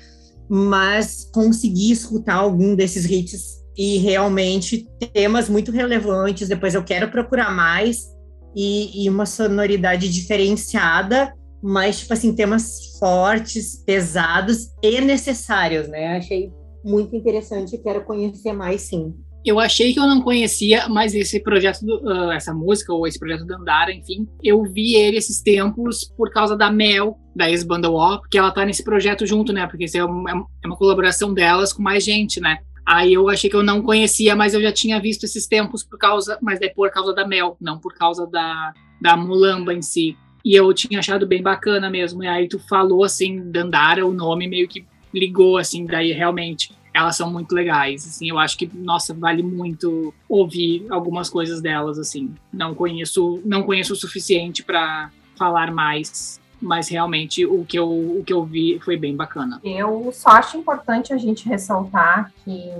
mas 0.49 1.29
consegui 1.31 1.91
escutar 1.91 2.35
algum 2.35 2.75
desses 2.75 3.05
hits 3.05 3.59
e 3.77 3.97
realmente 3.97 4.87
temas 5.13 5.47
muito 5.47 5.71
relevantes. 5.71 6.47
Depois 6.47 6.73
eu 6.73 6.83
quero 6.83 7.11
procurar 7.11 7.51
mais 7.51 8.07
e, 8.55 9.03
e 9.05 9.09
uma 9.09 9.25
sonoridade 9.27 10.09
diferenciada 10.09 11.33
mas, 11.61 11.99
tipo 11.99 12.13
assim, 12.13 12.33
temas 12.33 12.97
fortes, 12.97 13.83
pesados 13.85 14.73
e 14.81 15.01
necessários, 15.01 15.87
né? 15.87 16.17
Achei 16.17 16.51
muito 16.83 17.15
interessante 17.15 17.75
e 17.75 17.79
quero 17.79 18.05
conhecer 18.05 18.53
mais, 18.53 18.83
sim. 18.83 19.13
Eu 19.45 19.59
achei 19.59 19.93
que 19.93 19.99
eu 19.99 20.05
não 20.05 20.21
conhecia, 20.21 20.87
mas 20.89 21.15
esse 21.15 21.39
projeto, 21.39 21.81
uh, 21.83 22.31
essa 22.31 22.53
música, 22.53 22.93
ou 22.93 23.07
esse 23.07 23.17
projeto 23.17 23.45
da 23.45 23.55
Andara, 23.55 23.91
enfim, 23.91 24.27
eu 24.43 24.63
vi 24.63 24.95
ele 24.95 25.17
esses 25.17 25.41
tempos 25.41 26.03
por 26.17 26.29
causa 26.29 26.57
da 26.57 26.69
Mel, 26.69 27.17
da 27.35 27.49
ex-banda 27.49 27.89
porque 28.19 28.37
ela 28.37 28.51
tá 28.51 28.65
nesse 28.65 28.83
projeto 28.83 29.25
junto, 29.25 29.53
né? 29.53 29.65
Porque 29.65 29.85
isso 29.85 29.97
é 29.97 30.03
uma, 30.03 30.47
é 30.63 30.67
uma 30.67 30.75
colaboração 30.75 31.33
delas 31.33 31.71
com 31.71 31.81
mais 31.81 32.03
gente, 32.03 32.41
né? 32.41 32.59
Aí 32.85 33.13
eu 33.13 33.29
achei 33.29 33.49
que 33.49 33.55
eu 33.55 33.63
não 33.63 33.81
conhecia, 33.81 34.35
mas 34.35 34.53
eu 34.53 34.61
já 34.61 34.71
tinha 34.71 34.99
visto 34.99 35.23
esses 35.23 35.47
tempos 35.47 35.83
por 35.83 35.97
causa, 35.97 36.37
mas 36.41 36.59
é 36.59 36.69
por 36.69 36.89
causa 36.91 37.13
da 37.13 37.25
Mel, 37.25 37.55
não 37.61 37.77
por 37.77 37.93
causa 37.93 38.27
da, 38.27 38.73
da 38.99 39.15
Mulamba 39.15 39.73
em 39.73 39.81
si. 39.81 40.17
E 40.43 40.55
eu 40.55 40.73
tinha 40.73 40.99
achado 40.99 41.27
bem 41.27 41.41
bacana 41.41 41.89
mesmo. 41.89 42.23
E 42.23 42.27
aí 42.27 42.47
tu 42.47 42.59
falou 42.67 43.03
assim, 43.03 43.51
Dandara, 43.51 44.05
o 44.05 44.11
nome 44.11 44.47
meio 44.47 44.67
que 44.67 44.85
ligou, 45.13 45.57
assim, 45.57 45.85
daí 45.85 46.11
realmente. 46.11 46.71
Elas 46.93 47.15
são 47.15 47.31
muito 47.31 47.53
legais, 47.53 48.05
assim, 48.05 48.29
eu 48.29 48.39
acho 48.39 48.57
que, 48.57 48.69
nossa, 48.73 49.13
vale 49.13 49.43
muito 49.43 50.13
ouvir 50.27 50.85
algumas 50.89 51.29
coisas 51.29 51.61
delas, 51.61 51.99
assim. 51.99 52.33
Não 52.51 52.73
conheço, 52.73 53.41
não 53.45 53.63
conheço 53.63 53.93
o 53.93 53.95
suficiente 53.95 54.63
para 54.63 55.11
falar 55.37 55.71
mais, 55.71 56.39
mas 56.61 56.89
realmente 56.89 57.45
o 57.45 57.63
que, 57.65 57.77
eu, 57.77 57.89
o 57.89 58.23
que 58.25 58.33
eu 58.33 58.43
vi 58.43 58.79
foi 58.83 58.97
bem 58.97 59.15
bacana. 59.15 59.59
Eu 59.63 60.11
só 60.11 60.31
acho 60.31 60.57
importante 60.57 61.13
a 61.13 61.17
gente 61.17 61.47
ressaltar 61.47 62.31
que 62.43 62.71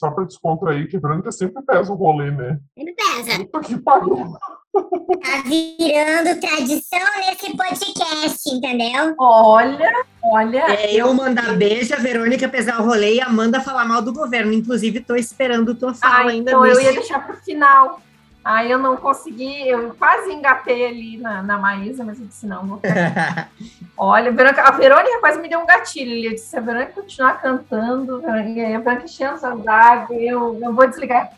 só 0.00 0.10
pra 0.10 0.24
descontrair, 0.24 0.88
que 0.88 0.98
Verônica 0.98 1.30
sempre 1.30 1.62
pesa 1.62 1.92
o 1.92 1.94
rolê, 1.94 2.30
né? 2.30 2.58
Sempre 2.74 2.94
pesa. 2.94 3.44
Puta 3.44 3.60
que 3.60 3.76
pariu. 3.76 4.32
Tá 4.72 5.42
virando 5.44 6.40
tradição 6.40 7.00
nesse 7.18 7.56
podcast, 7.56 8.48
entendeu? 8.48 9.14
Olha, 9.18 9.90
olha. 10.22 10.64
É 10.74 10.94
eu 10.94 11.12
mandar 11.12 11.56
beijo, 11.56 11.92
a 11.92 11.98
Verônica 11.98 12.48
pesar 12.48 12.80
o 12.80 12.84
rolê 12.84 13.14
e 13.14 13.20
a 13.20 13.26
Amanda 13.26 13.60
falar 13.60 13.84
mal 13.84 14.00
do 14.00 14.12
governo. 14.12 14.52
Inclusive, 14.52 15.00
tô 15.00 15.16
esperando 15.16 15.74
tua 15.74 15.92
fala 15.92 16.14
Ah, 16.14 16.28
ainda 16.28 16.52
então 16.52 16.64
eu 16.64 16.80
ia 16.80 16.92
deixar 16.92 17.26
pro 17.26 17.36
final. 17.36 18.00
Aí 18.42 18.70
eu 18.70 18.78
não 18.78 18.96
consegui, 18.96 19.68
eu 19.68 19.94
quase 19.98 20.32
engatei 20.32 20.86
ali 20.86 21.18
na, 21.18 21.42
na 21.42 21.58
Maísa, 21.58 22.02
mas 22.02 22.18
eu 22.18 22.26
disse, 22.26 22.46
não, 22.46 22.66
vou 22.66 22.78
ficar 22.78 23.50
Olha, 23.98 24.30
a 24.30 24.32
Verônica, 24.32 24.62
a 24.62 24.70
Verônica 24.70 25.20
quase 25.20 25.40
me 25.40 25.48
deu 25.48 25.60
um 25.60 25.66
gatilho. 25.66 26.24
Eu 26.26 26.30
disse, 26.30 26.46
se 26.46 26.56
a 26.56 26.60
Verônica 26.60 26.92
continuar 26.92 27.40
cantando, 27.42 28.22
e 28.26 28.60
aí 28.60 28.74
a 28.74 28.78
Verônica 28.78 29.04
enchendo 29.04 29.62
d'água, 29.62 30.16
eu, 30.16 30.58
eu 30.62 30.72
vou 30.72 30.86
desligar, 30.88 31.30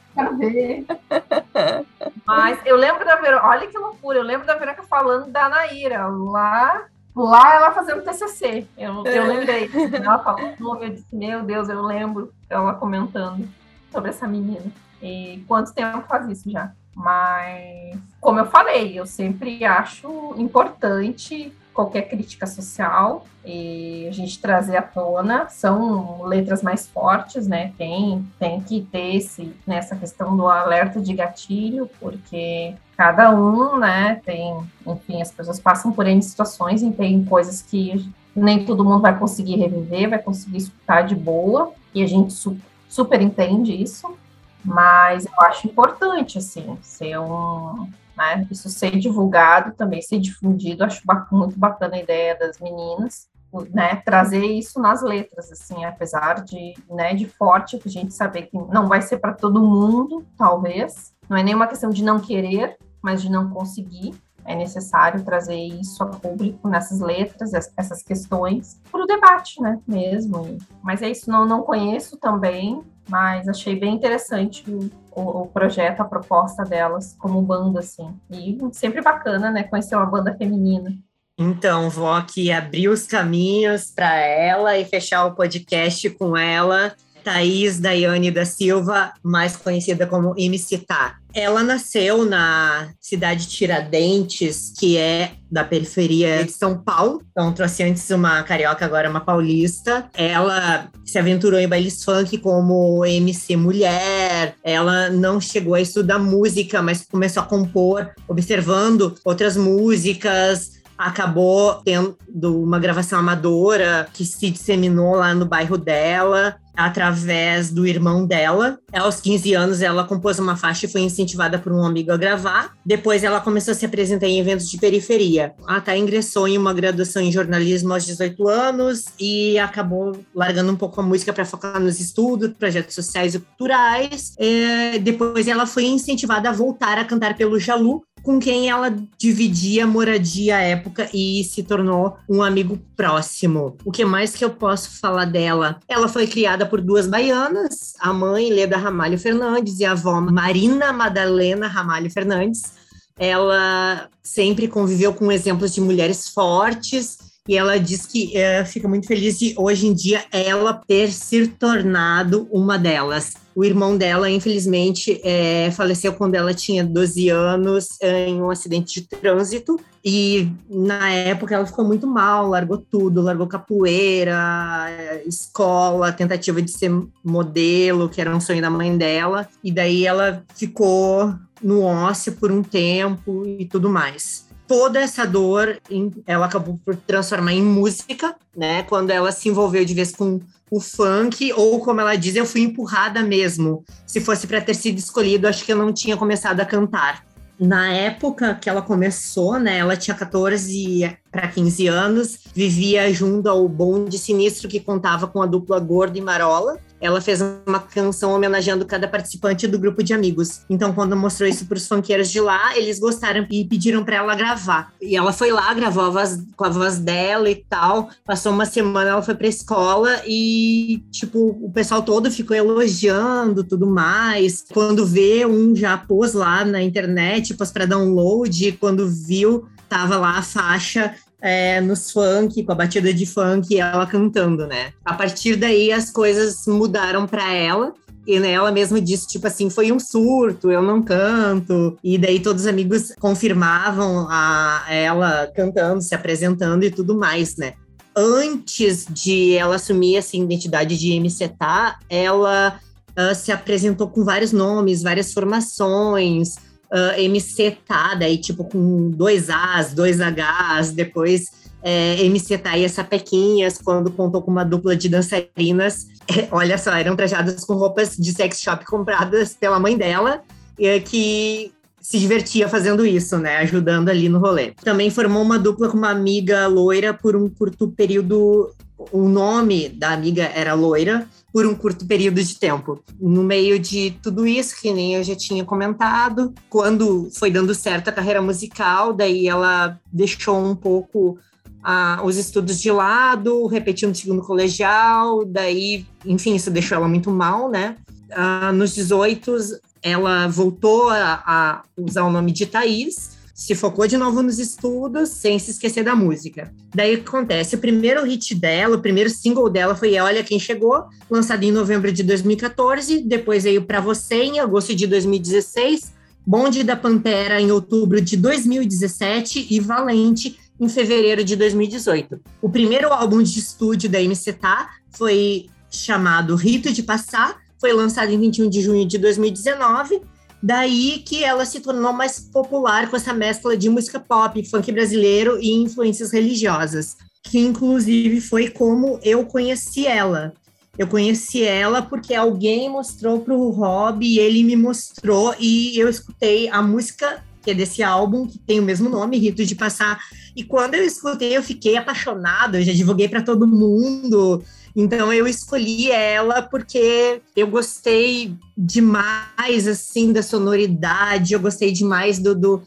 Mas 2.27 2.59
eu 2.65 2.77
lembro 2.77 3.05
da 3.05 3.17
Verônica, 3.17 3.47
olha 3.47 3.67
que 3.67 3.79
loucura, 3.79 4.19
eu 4.19 4.25
lembro 4.25 4.47
da 4.47 4.55
Verônica 4.55 4.83
falando 4.85 5.31
da 5.31 5.49
Naíra, 5.49 6.07
lá, 6.07 6.87
lá 7.15 7.55
ela 7.55 7.73
fazendo 7.73 8.03
TCC. 8.03 8.67
Eu, 8.77 9.05
eu 9.05 9.27
lembrei. 9.27 9.71
Ela 9.93 10.19
falou, 10.19 10.83
eu 10.83 10.91
disse, 10.91 11.15
meu 11.15 11.43
Deus, 11.43 11.69
eu 11.69 11.83
lembro 11.83 12.33
ela 12.49 12.75
comentando 12.75 13.49
sobre 13.91 14.11
essa 14.11 14.27
menina. 14.27 14.71
E 15.03 15.45
quanto 15.49 15.75
tempo 15.75 16.07
faz 16.07 16.29
isso 16.29 16.51
já? 16.51 16.73
Mas, 16.95 17.99
como 18.21 18.39
eu 18.39 18.47
falei, 18.47 18.99
eu 18.99 19.07
sempre 19.07 19.65
acho 19.65 20.35
importante 20.37 21.53
qualquer 21.73 22.03
crítica 22.03 22.47
social 22.47 23.27
e 23.45 24.07
a 24.09 24.13
gente 24.13 24.41
trazer 24.41 24.77
à 24.77 24.83
tona 24.83 25.49
são 25.49 26.23
letras 26.25 26.63
mais 26.63 26.87
fortes, 26.87 27.47
né? 27.47 27.73
Tem, 27.77 28.25
tem 28.39 28.61
que 28.61 28.83
ter 28.83 29.17
esse, 29.17 29.55
nessa 29.67 29.97
questão 29.97 30.37
do 30.37 30.49
alerta 30.49 31.01
de 31.01 31.13
gatilho, 31.13 31.91
porque 31.99 32.75
cada 32.97 33.35
um, 33.35 33.79
né, 33.79 34.21
tem, 34.25 34.57
enfim, 34.87 35.21
as 35.21 35.33
pessoas 35.33 35.59
passam 35.59 35.93
por 35.93 36.07
N 36.07 36.23
situações 36.23 36.83
e 36.83 36.91
tem 36.93 37.25
coisas 37.25 37.63
que 37.63 38.09
nem 38.35 38.65
todo 38.65 38.85
mundo 38.85 39.01
vai 39.01 39.19
conseguir 39.19 39.57
reviver, 39.57 40.11
vai 40.11 40.19
conseguir 40.19 40.59
escutar 40.59 41.03
de 41.03 41.15
boa, 41.15 41.73
e 41.95 42.03
a 42.03 42.07
gente 42.07 42.33
su 42.33 42.57
super 42.89 43.23
entende 43.23 43.73
isso, 43.75 44.15
mas 44.63 45.25
eu 45.25 45.33
acho 45.41 45.67
importante, 45.67 46.37
assim, 46.37 46.77
ser 46.83 47.19
um, 47.19 47.89
né, 48.17 48.47
isso 48.51 48.69
ser 48.69 48.99
divulgado 48.99 49.73
também, 49.73 50.03
ser 50.03 50.19
difundido, 50.19 50.85
acho 50.85 51.03
muito 51.31 51.59
bacana 51.59 51.97
a 51.97 52.01
ideia 52.01 52.39
das 52.39 52.59
meninas, 52.59 53.29
né, 53.71 53.97
trazer 53.97 54.45
isso 54.45 54.81
nas 54.81 55.03
letras, 55.03 55.53
assim, 55.53 55.85
apesar 55.85 56.43
de, 56.43 56.75
né, 56.89 57.15
de 57.15 57.27
forte, 57.27 57.81
a 57.85 57.89
gente 57.89 58.15
saber 58.15 58.43
que 58.43 58.57
não 58.57 58.87
vai 58.87 59.03
ser 59.03 59.19
para 59.19 59.35
todo 59.35 59.63
mundo, 59.63 60.25
talvez, 60.39 61.13
não 61.29 61.37
é 61.37 61.43
nenhuma 61.43 61.67
questão 61.67 61.91
de 61.91 62.03
não 62.03 62.19
querer, 62.19 62.77
mas 63.03 63.21
de 63.21 63.31
não 63.31 63.51
conseguir, 63.51 64.15
é 64.45 64.55
necessário 64.55 65.23
trazer 65.25 65.57
isso 65.57 66.03
a 66.03 66.07
público 66.07 66.69
nessas 66.69 67.01
letras, 67.01 67.53
essas 67.77 68.03
questões, 68.03 68.81
para 68.91 69.03
o 69.03 69.07
debate, 69.07 69.61
né, 69.61 69.79
mesmo. 69.87 70.59
Mas 70.83 71.03
é 71.03 71.11
isso, 71.11 71.31
não, 71.31 71.47
não 71.47 71.63
conheço 71.63 72.17
também, 72.17 72.83
mas 73.09 73.49
achei 73.49 73.79
bem 73.79 73.95
interessante 73.95 74.65
o, 74.71 74.91
o, 75.15 75.47
projeto, 75.47 76.01
a 76.01 76.05
proposta 76.05 76.65
delas 76.65 77.15
como 77.19 77.43
banda, 77.43 77.81
assim. 77.81 78.15
E 78.31 78.59
sempre 78.73 79.01
bacana, 79.03 79.51
né, 79.51 79.63
conhecer 79.63 79.97
uma 79.97 80.07
banda 80.07 80.35
feminina. 80.35 80.95
Então, 81.39 81.89
vou 81.91 82.13
aqui 82.13 82.53
abrir 82.53 82.89
os 82.89 83.07
caminhos 83.07 83.91
para 83.91 84.15
ela 84.17 84.79
e 84.79 84.85
fechar 84.85 85.25
o 85.25 85.35
podcast 85.35 86.09
com 86.11 86.37
ela. 86.37 86.95
Thaís 87.23 87.79
Daiane 87.79 88.31
da 88.31 88.45
Silva, 88.45 89.13
mais 89.23 89.57
conhecida 89.57 90.07
como 90.07 90.35
MC 90.37 90.79
Tá. 90.79 91.17
Ela 91.35 91.63
nasceu 91.63 92.27
na 92.27 92.91
cidade 93.01 93.47
de 93.47 93.53
Tiradentes, 93.53 94.73
que 94.79 94.99
é 94.99 95.33
da 95.51 95.65
periferia 95.65 96.45
de 96.45 96.53
São 96.53 96.77
Paulo. 96.77 97.23
Então, 97.31 97.53
trouxe 97.53 97.83
antes 97.83 98.11
uma 98.11 98.43
carioca, 98.43 98.85
agora 98.85 99.09
uma 99.09 99.21
paulista. 99.21 100.11
Ela 100.15 100.91
se 101.07 101.19
aventurou 101.19 101.59
em 101.59 101.69
bailes 101.69 102.05
funk 102.05 102.37
como 102.39 103.05
MC 103.05 103.57
mulher. 103.57 104.57
Ela 104.63 105.09
não 105.09 105.41
chegou 105.41 105.75
a 105.75 105.81
estudar 105.81 106.19
música, 106.19 106.83
mas 106.83 107.07
começou 107.11 107.43
a 107.43 107.47
compor, 107.47 108.11
observando 108.29 109.15
outras 109.25 109.57
músicas 109.57 110.82
acabou 110.97 111.75
tendo 111.85 112.17
uma 112.63 112.79
gravação 112.79 113.19
amadora 113.19 114.09
que 114.13 114.25
se 114.25 114.51
disseminou 114.51 115.17
lá 115.17 115.35
no 115.35 115.47
bairro 115.47 115.77
dela 115.77 116.57
através 116.77 117.71
do 117.71 117.87
irmão 117.87 118.27
dela. 118.27 118.79
Aos 118.93 119.21
15 119.21 119.55
anos, 119.55 119.83
ela 119.83 120.05
compôs 120.05 120.39
uma 120.39 120.57
faixa 120.57 120.87
e 120.87 120.89
foi 120.89 121.03
incentivada 121.03 121.59
por 121.59 121.73
um 121.73 121.85
amigo 121.85 122.13
a 122.13 122.17
gravar. 122.17 122.73
Depois, 122.85 123.23
ela 123.23 123.41
começou 123.41 123.73
a 123.73 123.75
se 123.75 123.85
apresentar 123.85 124.27
em 124.27 124.39
eventos 124.39 124.69
de 124.69 124.79
periferia. 124.79 125.55
A 125.67 125.81
Thay 125.81 125.99
ingressou 125.99 126.49
em 126.49 126.57
uma 126.57 126.73
graduação 126.73 127.23
em 127.23 127.33
jornalismo 127.33 127.93
aos 127.93 128.05
18 128.05 128.49
anos 128.49 129.05
e 129.21 129.59
acabou 129.59 130.13
largando 130.35 130.73
um 130.73 130.77
pouco 130.77 131.01
a 131.01 131.05
música 131.05 131.33
para 131.33 131.45
focar 131.45 131.79
nos 131.81 132.01
estudos, 132.01 132.53
projetos 132.59 132.95
sociais 132.95 133.35
e 133.35 133.41
culturais. 133.41 134.35
E 134.39 134.99
depois, 135.01 135.49
ela 135.49 135.67
foi 135.67 135.85
incentivada 135.85 136.49
a 136.49 136.53
voltar 136.53 136.99
a 136.99 137.05
cantar 137.05 137.37
pelo 137.37 137.59
Jalu, 137.59 138.03
com 138.23 138.39
quem 138.39 138.69
ela 138.69 138.95
dividia 139.19 139.87
moradia 139.87 140.57
à 140.57 140.61
época 140.61 141.09
e 141.13 141.45
se 141.45 141.63
tornou 141.63 142.17
um 142.29 142.43
amigo 142.43 142.79
próximo. 142.97 143.77
O 143.85 143.91
que 143.91 144.05
mais 144.05 144.35
que 144.35 144.45
eu 144.45 144.51
posso 144.51 145.01
falar 145.01 145.25
dela? 145.25 145.81
Ela 145.89 146.09
foi 146.09 146.27
criada 146.27 146.65
por 146.65 146.81
duas 146.81 147.07
baianas, 147.07 147.95
a 147.99 148.13
mãe 148.13 148.51
Leda 148.51 148.77
Ramalho 148.77 149.19
Fernandes 149.19 149.81
e 149.81 149.85
a 149.85 149.93
avó 149.93 150.21
Marina 150.21 150.93
Madalena 150.93 151.67
Ramalho 151.67 152.11
Fernandes. 152.11 152.75
Ela 153.19 154.09
sempre 154.23 154.67
conviveu 154.67 155.13
com 155.13 155.31
exemplos 155.31 155.75
de 155.75 155.81
mulheres 155.81 156.29
fortes 156.29 157.19
e 157.49 157.57
ela 157.57 157.77
diz 157.77 158.07
que 158.07 158.37
é, 158.37 158.65
fica 158.65 158.87
muito 158.87 159.07
feliz 159.07 159.37
de 159.37 159.53
hoje 159.57 159.89
em 159.89 159.93
dia 159.93 160.25
ela 160.31 160.81
ter 160.87 161.11
se 161.11 161.49
tornado 161.49 162.47
uma 162.53 162.79
delas. 162.79 163.35
O 163.55 163.65
irmão 163.65 163.99
dela, 163.99 164.31
infelizmente, 164.31 165.21
é, 165.25 165.71
faleceu 165.73 166.13
quando 166.13 166.37
ela 166.37 166.55
tinha 166.55 166.85
12 166.85 167.29
anos 167.31 167.99
em 168.01 168.41
um 168.41 168.49
acidente 168.49 169.01
de 169.01 169.09
trânsito. 169.09 169.79
E 170.05 170.51
na 170.71 171.11
época 171.11 171.55
ela 171.55 171.67
ficou 171.67 171.85
muito 171.85 172.07
mal, 172.07 172.49
largou 172.49 172.79
tudo, 172.79 173.21
largou 173.21 173.47
capoeira, 173.47 174.89
escola, 175.27 176.13
tentativa 176.13 176.63
de 176.63 176.71
ser 176.71 176.91
modelo, 177.25 178.09
que 178.09 178.21
era 178.21 178.35
um 178.35 178.41
sonho 178.41 178.63
da 178.63 178.71
mãe 178.71 178.97
dela. 178.97 179.49
E 179.63 179.73
daí 179.73 180.07
ela 180.07 180.45
ficou 180.55 181.35
no 181.63 181.83
ócio 181.83 182.33
por 182.33 182.53
um 182.53 182.63
tempo 182.63 183.45
e 183.45 183.67
tudo 183.67 183.91
mais 183.91 184.52
toda 184.67 185.01
essa 185.01 185.27
dor 185.27 185.81
ela 186.27 186.47
acabou 186.47 186.81
por 186.85 186.97
transformar 186.97 187.53
em 187.53 187.63
música, 187.63 188.35
né? 188.57 188.83
Quando 188.85 189.11
ela 189.11 189.33
se 189.33 189.49
envolveu 189.49 189.85
de 189.85 189.95
vez 189.95 190.13
com 190.13 190.41
o 190.71 190.81
funk, 190.81 191.53
ou 191.53 191.81
como 191.81 192.01
ela 192.01 192.17
diz, 192.17 192.35
eu 192.35 192.47
fui 192.47 192.63
empurrada 192.63 193.23
mesmo. 193.23 193.85
Se 194.07 194.21
fosse 194.21 194.47
para 194.47 194.61
ter 194.61 194.75
sido 194.75 194.99
escolhido, 194.99 195.47
acho 195.47 195.65
que 195.65 195.73
eu 195.73 195.77
não 195.77 195.93
tinha 195.93 196.17
começado 196.17 196.61
a 196.61 196.65
cantar. 196.65 197.25
Na 197.61 197.93
época 197.93 198.55
que 198.55 198.69
ela 198.69 198.83
começou, 198.83 199.59
né, 199.59 199.79
ela 199.79 199.97
tinha 199.97 200.17
14 200.17 201.17
para 201.31 201.47
15 201.47 201.87
anos, 201.87 202.39
vivia 202.55 203.13
junto 203.13 203.49
ao 203.49 203.69
Bonde 203.69 204.19
Sinistro, 204.19 204.69
que 204.69 204.81
contava 204.81 205.29
com 205.29 205.43
a 205.43 205.47
dupla 205.47 205.79
Gordo 205.79 206.17
e 206.17 206.21
Marola. 206.21 206.79
Ela 207.03 207.21
fez 207.21 207.41
uma 207.67 207.81
canção 207.81 208.33
homenageando 208.33 208.87
cada 208.87 209.09
participante 209.09 209.67
do 209.67 209.79
grupo 209.79 210.05
de 210.05 210.15
amigos. 210.15 210.61
Então, 210.71 210.93
quando 210.93 211.17
mostrou 211.17 211.49
isso 211.49 211.67
para 211.67 211.77
os 211.77 211.89
funkeiros 211.89 212.31
de 212.31 212.41
lá, 212.41 212.79
eles 212.79 213.01
gostaram 213.01 213.45
e 213.51 213.65
pediram 213.65 214.05
para 214.05 214.17
ela 214.17 214.37
gravar. 214.37 214.93
E 215.03 215.17
ela 215.17 215.33
foi 215.33 215.51
lá, 215.51 215.75
gravou 215.75 216.05
a 216.05 216.11
voz, 216.11 216.41
com 216.57 216.65
a 216.65 216.69
voz 216.69 216.99
dela 216.99 217.51
e 217.51 217.57
tal. 217.57 218.09
Passou 218.25 218.53
uma 218.53 218.65
semana, 218.65 219.11
ela 219.11 219.23
foi 219.23 219.35
para 219.35 219.49
escola 219.49 220.23
e, 220.27 221.03
tipo, 221.11 221.59
o 221.61 221.73
pessoal 221.73 222.03
todo 222.03 222.31
ficou 222.31 222.57
elogiando 222.57 223.65
tudo 223.65 223.87
mais. 223.87 224.65
Quando 224.73 225.05
vê, 225.05 225.45
um 225.45 225.75
já 225.75 225.99
pôs 225.99 226.33
lá 226.35 226.65
na 226.65 226.81
internet, 226.81 227.55
pôs 227.55 227.73
para 227.73 227.85
download. 227.85 228.73
Quando 228.81 229.09
viu, 229.09 229.67
tava 229.89 230.17
lá 230.17 230.39
a 230.39 230.43
faixa 230.43 231.15
é, 231.43 231.81
nos 231.81 232.11
funk, 232.11 232.63
com 232.63 232.73
a 232.73 232.75
batida 232.75 233.13
de 233.13 233.27
funk, 233.27 233.79
ela 233.79 234.07
cantando, 234.07 234.67
né? 234.67 234.93
A 235.05 235.15
partir 235.15 235.57
daí 235.57 235.91
as 235.93 236.11
coisas 236.11 236.67
mudaram 236.67 237.27
para 237.27 237.53
ela. 237.53 237.93
E 238.25 238.39
né, 238.39 238.53
ela 238.53 238.71
mesma 238.71 239.01
disse, 239.01 239.27
tipo 239.27 239.49
assim, 239.49 239.69
foi 239.69 239.91
um 239.91 239.99
surto, 239.99 240.71
eu 240.71 240.81
não 240.81 241.03
canto. 241.03 241.99
E 242.05 242.17
daí 242.17 242.39
todos 242.39 242.63
os 242.63 242.69
amigos 242.69 243.13
confirmavam 243.19 244.29
a 244.31 244.85
ela 244.89 245.51
cantando, 245.57 246.01
se 246.01 246.15
apresentando 246.15 246.85
e 246.85 246.91
tudo 246.91 247.19
mais, 247.19 247.57
né? 247.57 247.75
antes 248.17 249.07
de 249.09 249.55
ela 249.55 249.77
assumir 249.77 250.17
essa 250.17 250.37
identidade 250.37 250.99
de 250.99 251.13
MC 251.13 251.49
Tá, 251.49 251.99
ela 252.09 252.79
uh, 253.19 253.35
se 253.35 253.51
apresentou 253.51 254.09
com 254.09 254.25
vários 254.25 254.53
nomes, 254.53 255.03
várias 255.03 255.33
formações, 255.33 256.57
uh, 256.93 257.77
Tá, 257.87 258.15
daí 258.15 258.39
tipo 258.39 258.65
com 258.65 259.11
dois 259.11 259.49
As, 259.49 259.93
dois 259.95 260.19
Hs, 260.21 260.93
depois 260.93 261.63
é, 261.83 262.17
Tá 262.63 262.79
e 262.79 262.89
Sapequinhas, 262.89 263.79
quando 263.79 264.11
contou 264.11 264.41
com 264.43 264.51
uma 264.51 264.65
dupla 264.65 264.95
de 264.95 265.09
dançarinas, 265.09 266.07
é, 266.29 266.47
olha 266.51 266.79
só, 266.79 266.93
eram 266.93 267.17
trajadas 267.17 267.65
com 267.65 267.75
roupas 267.75 268.17
de 268.17 268.33
sex 268.33 268.61
shop 268.61 268.85
compradas 268.87 269.55
pela 269.55 269.81
mãe 269.81 269.97
dela, 269.97 270.43
é, 270.79 271.01
que 271.01 271.73
se 272.01 272.19
divertia 272.19 272.69
fazendo 272.69 273.07
isso, 273.07 273.39
né? 273.39 273.59
Ajudando 273.59 274.09
ali 274.09 274.29
no 274.29 274.39
rolê. 274.39 274.73
Também 274.83 275.09
formou 275.09 275.43
uma 275.43 275.59
dupla 275.59 275.89
com 275.89 275.97
uma 275.97 276.11
amiga 276.11 276.67
loira 276.67 277.15
por 277.15 277.37
um 277.37 277.49
curto 277.49 277.89
período. 277.89 278.73
O 279.11 279.29
nome 279.29 279.89
da 279.89 280.11
amiga 280.11 280.45
era 280.55 280.75
Loira 280.75 281.27
por 281.53 281.67
um 281.67 281.75
curto 281.75 282.07
período 282.07 282.43
de 282.43 282.59
tempo. 282.59 283.03
No 283.21 283.43
meio 283.43 283.79
de 283.79 284.13
tudo 284.23 284.47
isso, 284.47 284.81
que 284.81 284.93
nem 284.93 285.15
eu 285.15 285.23
já 285.23 285.37
tinha 285.37 285.65
comentado, 285.65 286.55
quando 286.71 287.29
foi 287.33 287.51
dando 287.51 287.75
certo 287.75 288.09
a 288.09 288.13
carreira 288.13 288.41
musical, 288.41 289.13
daí 289.13 289.47
ela 289.47 290.01
deixou 290.11 290.59
um 290.59 290.75
pouco 290.75 291.39
ah, 291.83 292.21
os 292.25 292.37
estudos 292.37 292.81
de 292.81 292.91
lado, 292.91 293.67
repetiu 293.67 294.09
no 294.09 294.15
segundo 294.15 294.43
colegial, 294.43 295.45
daí, 295.45 296.07
enfim, 296.25 296.55
isso 296.55 296.71
deixou 296.71 296.97
ela 296.97 297.09
muito 297.09 297.31
mal, 297.31 297.69
né? 297.69 297.97
Ah, 298.31 298.73
nos 298.73 298.95
18, 298.95 299.57
ela 300.03 300.47
voltou 300.49 301.11
a, 301.11 301.43
a 301.45 301.83
usar 301.99 302.25
o 302.25 302.31
nome 302.31 302.51
de 302.53 302.65
Thaís, 302.67 303.42
se 303.63 303.77
focou 303.77 304.09
de 304.09 304.17
novo 304.17 304.43
nos 304.43 304.59
estudos, 304.59 305.29
sem 305.29 305.57
se 305.57 305.71
esquecer 305.71 306.03
da 306.03 306.17
música. 306.17 306.75
Daí 306.93 307.15
o 307.15 307.23
que 307.23 307.29
acontece? 307.29 307.77
O 307.77 307.79
primeiro 307.79 308.25
hit 308.25 308.57
dela, 308.57 308.97
o 308.97 309.01
primeiro 309.01 309.31
single 309.31 309.71
dela 309.71 309.95
foi 309.95 310.19
Olha 310.19 310.43
Quem 310.43 310.59
Chegou, 310.59 311.05
lançado 311.31 311.63
em 311.63 311.71
novembro 311.71 312.11
de 312.11 312.25
2014. 312.25 313.23
Depois 313.23 313.63
veio 313.63 313.85
Pra 313.85 314.01
Você 314.01 314.43
em 314.43 314.59
agosto 314.59 314.97
de 314.97 315.07
2016. 315.07 316.13
Bonde 316.45 316.83
da 316.83 316.97
Pantera 316.97 317.61
em 317.61 317.71
outubro 317.71 318.21
de 318.21 318.37
2017 318.37 319.69
e 319.71 319.79
Valente 319.79 320.59
em 320.81 320.89
fevereiro 320.89 321.45
de 321.45 321.55
2018. 321.55 322.41
O 322.61 322.69
primeiro 322.69 323.13
álbum 323.13 323.41
de 323.41 323.61
estúdio 323.61 324.11
da 324.11 324.21
MC 324.21 324.55
Tá 324.55 324.91
foi 325.13 325.67
chamado 325.89 326.57
Rito 326.57 326.93
de 326.93 327.05
Passar, 327.05 327.61
foi 327.81 327.93
lançado 327.93 328.33
em 328.33 328.41
21 328.41 328.69
de 328.69 328.81
junho 328.81 329.07
de 329.07 329.19
2019. 329.19 330.21
Daí 330.63 331.19
que 331.27 331.43
ela 331.43 331.65
se 331.65 331.81
tornou 331.81 332.13
mais 332.13 332.39
popular 332.39 333.11
com 333.11 333.17
essa 333.17 333.35
mescla 333.35 333.77
de 333.77 333.91
música 333.91 334.21
pop, 334.21 334.65
funk 334.69 334.93
brasileiro 334.93 335.59
e 335.61 335.73
influências 335.73 336.31
religiosas, 336.31 337.17
que 337.43 337.59
inclusive 337.59 338.41
foi 338.41 338.69
como 338.69 339.19
eu 339.25 339.45
conheci 339.45 340.07
ela. 340.07 340.53
Eu 340.97 341.09
conheci 341.09 341.65
ela 341.65 342.03
porque 342.03 342.35
alguém 342.35 342.89
mostrou 342.89 343.41
para 343.41 343.55
o 343.55 343.71
Rob 343.71 344.25
e 344.25 344.39
ele 344.39 344.63
me 344.63 344.77
mostrou 344.77 345.55
e 345.59 345.99
eu 345.99 346.09
escutei 346.09 346.69
a 346.69 346.83
música 346.83 347.43
que 347.63 347.71
é 347.71 347.75
desse 347.75 348.03
álbum 348.03 348.47
que 348.47 348.59
tem 348.59 348.81
o 348.81 348.83
mesmo 348.83 349.09
nome, 349.09 349.39
Rito 349.39 349.65
de 349.65 349.75
Passar. 349.75 350.19
E 350.55 350.65
quando 350.65 350.95
eu 350.95 351.05
escutei, 351.05 351.57
eu 351.57 351.63
fiquei 351.63 351.97
apaixonada, 351.97 352.81
eu 352.81 352.85
já 352.85 352.93
divulguei 352.93 353.29
para 353.29 353.43
todo 353.43 353.67
mundo. 353.67 354.63
Então 354.95 355.33
eu 355.33 355.47
escolhi 355.47 356.11
ela 356.11 356.63
porque 356.63 357.41
eu 357.57 357.67
gostei 357.67 358.55
demais 358.77 359.89
assim 359.89 360.33
da 360.33 360.43
sonoridade, 360.43 361.55
eu 361.55 361.61
gostei 361.61 361.91
demais 361.93 362.39
do, 362.39 362.55
do 362.55 362.83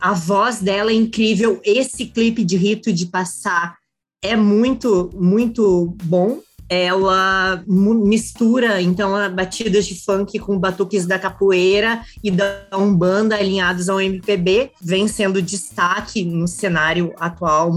a 0.00 0.12
voz 0.12 0.60
dela 0.60 0.90
é 0.90 0.94
incrível. 0.94 1.60
Esse 1.64 2.06
clipe 2.06 2.44
de 2.44 2.56
Rito 2.56 2.92
de 2.92 3.06
Passar 3.06 3.76
é 4.22 4.36
muito 4.36 5.10
muito 5.14 5.94
bom 6.04 6.40
ela 6.74 7.62
mistura 7.66 8.80
então 8.80 9.12
batidas 9.32 9.86
de 9.86 10.02
funk 10.02 10.38
com 10.38 10.58
batuques 10.58 11.06
da 11.06 11.18
capoeira 11.18 12.02
e 12.22 12.30
da 12.30 12.66
umbanda 12.74 13.36
alinhados 13.36 13.88
ao 13.88 14.00
MPB, 14.00 14.70
vem 14.80 15.06
sendo 15.08 15.40
destaque 15.40 16.24
no 16.24 16.46
cenário 16.48 17.12
atual 17.18 17.74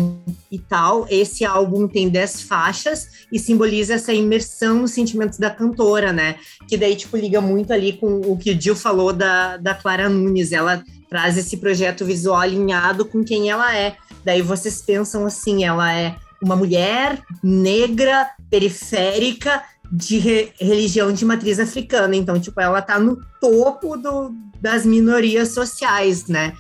e 0.52 0.60
tal. 0.60 1.06
Esse 1.10 1.46
álbum 1.46 1.88
tem 1.88 2.10
10 2.10 2.44
faixas 2.44 3.08
e 3.32 3.40
simboliza 3.40 3.96
essa 3.96 4.14
imersão 4.14 4.82
nos 4.82 4.92
sentimentos 4.92 5.38
da 5.38 5.50
cantora, 5.50 6.12
né? 6.12 6.36
Que 6.68 6.78
daí 6.78 6.96
tipo 6.96 7.18
liga 7.18 7.42
muito 7.42 7.72
ali 7.74 7.94
com 7.94 8.22
o 8.22 8.38
que 8.38 8.52
o 8.52 8.62
Gil 8.62 8.76
falou 8.76 9.14
da, 9.14 9.58
da 9.58 9.74
Clara 9.74 10.10
Nunes, 10.10 10.52
ela 10.52 10.84
traz 11.10 11.38
esse 11.38 11.58
projeto 11.58 12.06
visual 12.06 12.40
alinhado 12.40 13.06
com 13.06 13.24
quem 13.24 13.50
ela 13.50 13.76
é. 13.76 13.96
Daí 14.24 14.42
vocês 14.42 14.82
pensam 14.82 15.26
assim, 15.26 15.64
ela 15.64 15.94
é 15.94 16.16
uma 16.42 16.56
mulher 16.56 17.20
negra, 17.44 18.30
periférica, 18.50 19.64
de 19.92 20.18
re 20.18 20.52
religião 20.60 21.12
de 21.12 21.26
matriz 21.26 21.60
africana. 21.60 22.16
Então, 22.16 22.40
tipo, 22.40 22.60
ela 22.60 22.82
tá 22.82 23.00
no 23.00 23.18
topo 23.40 23.98
do, 23.98 24.34
das 24.60 24.86
minorias 24.86 25.50
sociais, 25.50 26.28
né? 26.28 26.54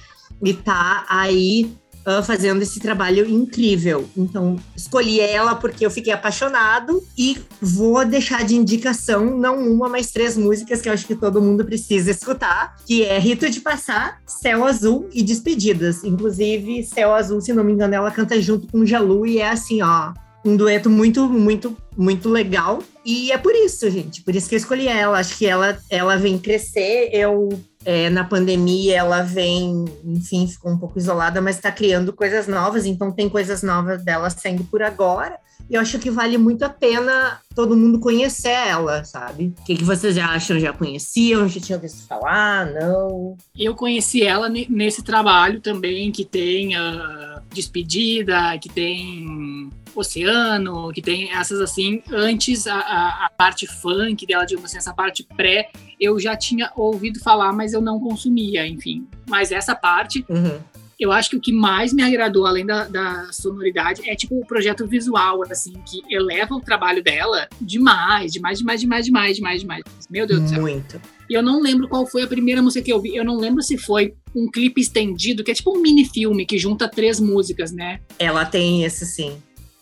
E 0.43 0.53
tá 0.53 1.05
aí 1.09 1.75
uh, 2.07 2.23
fazendo 2.23 2.61
esse 2.61 2.79
trabalho 2.79 3.29
incrível. 3.29 4.07
Então, 4.15 4.57
escolhi 4.75 5.19
ela 5.19 5.55
porque 5.55 5.85
eu 5.85 5.91
fiquei 5.91 6.13
apaixonado 6.13 7.03
e 7.17 7.37
vou 7.61 8.05
deixar 8.05 8.45
de 8.45 8.55
indicação 8.55 9.37
não 9.37 9.59
uma, 9.59 9.89
mas 9.89 10.11
três 10.11 10.37
músicas 10.37 10.81
que 10.81 10.87
eu 10.87 10.93
acho 10.93 11.05
que 11.05 11.15
todo 11.15 11.41
mundo 11.41 11.65
precisa 11.65 12.11
escutar, 12.11 12.75
que 12.85 13.03
é 13.03 13.19
Rito 13.19 13.49
de 13.49 13.59
Passar, 13.59 14.21
Céu 14.25 14.63
Azul 14.63 15.09
e 15.13 15.21
Despedidas. 15.21 16.03
Inclusive, 16.03 16.83
Céu 16.83 17.13
Azul, 17.13 17.41
se 17.41 17.51
não 17.51 17.63
me 17.63 17.73
engano, 17.73 17.95
ela 17.95 18.11
canta 18.11 18.39
junto 18.39 18.67
com 18.67 18.85
Jalu 18.85 19.25
e 19.25 19.39
é 19.39 19.49
assim, 19.49 19.81
ó, 19.81 20.13
um 20.47 20.55
dueto 20.55 20.89
muito, 20.89 21.27
muito, 21.27 21.75
muito 21.95 22.29
legal. 22.29 22.81
E 23.05 23.31
é 23.31 23.37
por 23.37 23.53
isso, 23.53 23.89
gente. 23.89 24.21
Por 24.21 24.35
isso 24.35 24.47
que 24.49 24.55
eu 24.55 24.59
escolhi 24.59 24.87
ela. 24.87 25.19
Acho 25.19 25.37
que 25.37 25.45
ela, 25.45 25.77
ela 25.89 26.17
vem 26.17 26.37
crescer. 26.37 27.09
Eu 27.11 27.49
é, 27.87 28.09
na 28.09 28.25
pandemia 28.25 28.97
ela 28.97 29.21
vem, 29.21 29.85
enfim, 30.03 30.45
ficou 30.45 30.69
um 30.69 30.77
pouco 30.77 30.99
isolada, 30.99 31.41
mas 31.41 31.55
está 31.55 31.71
criando 31.71 32.11
coisas 32.11 32.45
novas, 32.45 32.85
então 32.85 33.13
tem 33.13 33.29
coisas 33.29 33.63
novas 33.63 34.03
dela 34.03 34.29
saindo 34.29 34.65
por 34.65 34.83
agora. 34.83 35.39
E 35.69 35.75
eu 35.75 35.81
acho 35.81 35.97
que 35.97 36.09
vale 36.09 36.37
muito 36.37 36.63
a 36.63 36.69
pena 36.69 37.39
todo 37.55 37.77
mundo 37.77 37.99
conhecer 37.99 38.49
ela, 38.49 39.05
sabe? 39.05 39.53
O 39.57 39.63
que, 39.63 39.75
que 39.75 39.85
vocês 39.85 40.15
já 40.15 40.27
acham? 40.27 40.59
Já 40.59 40.73
conheciam? 40.73 41.47
Já 41.47 41.61
tinham 41.61 41.79
visto 41.79 42.05
falar? 42.05 42.65
Não? 42.73 43.37
Eu 43.57 43.73
conheci 43.73 44.21
ela 44.21 44.49
nesse 44.49 45.01
trabalho 45.01 45.61
também, 45.61 46.11
que 46.11 46.25
tem 46.25 46.75
a 46.75 47.41
Despedida, 47.53 48.57
que 48.59 48.67
tem 48.67 49.69
Oceano, 49.99 50.91
que 50.91 51.01
tem 51.01 51.31
essas 51.31 51.59
assim, 51.59 52.01
antes 52.11 52.67
a, 52.67 52.75
a, 52.75 53.25
a, 53.25 53.29
parte 53.29 53.65
funk 53.65 54.25
dela, 54.25 54.45
digamos 54.45 54.69
assim, 54.69 54.77
essa 54.77 54.93
parte 54.93 55.25
pré, 55.35 55.69
eu 55.99 56.19
já 56.19 56.35
tinha 56.35 56.71
ouvido 56.75 57.19
falar, 57.19 57.51
mas 57.51 57.73
eu 57.73 57.81
não 57.81 57.99
consumia, 57.99 58.67
enfim. 58.67 59.07
Mas 59.27 59.51
essa 59.51 59.75
parte, 59.75 60.25
uhum. 60.29 60.59
eu 60.99 61.11
acho 61.11 61.31
que 61.31 61.35
o 61.35 61.41
que 61.41 61.51
mais 61.51 61.93
me 61.93 62.03
agradou, 62.03 62.45
além 62.45 62.65
da, 62.65 62.85
da, 62.85 63.31
sonoridade, 63.31 64.07
é 64.09 64.15
tipo 64.15 64.39
o 64.39 64.45
projeto 64.45 64.85
visual, 64.85 65.41
assim, 65.49 65.73
que 65.85 66.01
eleva 66.13 66.55
o 66.55 66.61
trabalho 66.61 67.03
dela 67.03 67.47
demais, 67.59 68.31
demais, 68.31 68.59
demais, 68.59 68.81
demais, 68.81 69.05
demais, 69.05 69.35
demais, 69.35 69.61
demais. 69.61 69.83
Meu 70.09 70.27
Deus 70.27 70.41
do 70.41 70.49
céu. 70.49 70.61
Muito. 70.61 71.01
E 71.29 71.33
eu 71.33 71.43
não 71.43 71.61
lembro 71.61 71.89
qual 71.89 72.05
foi 72.05 72.23
a 72.23 72.27
primeira 72.27 72.61
música 72.61 72.85
que 72.85 72.93
eu 72.93 73.01
vi. 73.01 73.15
Eu 73.15 73.25
não 73.25 73.35
lembro 73.35 73.61
se 73.61 73.77
foi 73.77 74.13
um 74.33 74.49
clipe 74.49 74.79
estendido, 74.79 75.43
que 75.43 75.51
é 75.51 75.53
tipo 75.53 75.77
um 75.77 75.81
mini 75.81 76.05
filme 76.05 76.45
que 76.45 76.57
junta 76.57 76.87
três 76.87 77.19
músicas, 77.19 77.71
né? 77.71 77.99
Ela 78.17 78.45
tem 78.45 78.85
esse 78.85 79.05
sim 79.05 79.37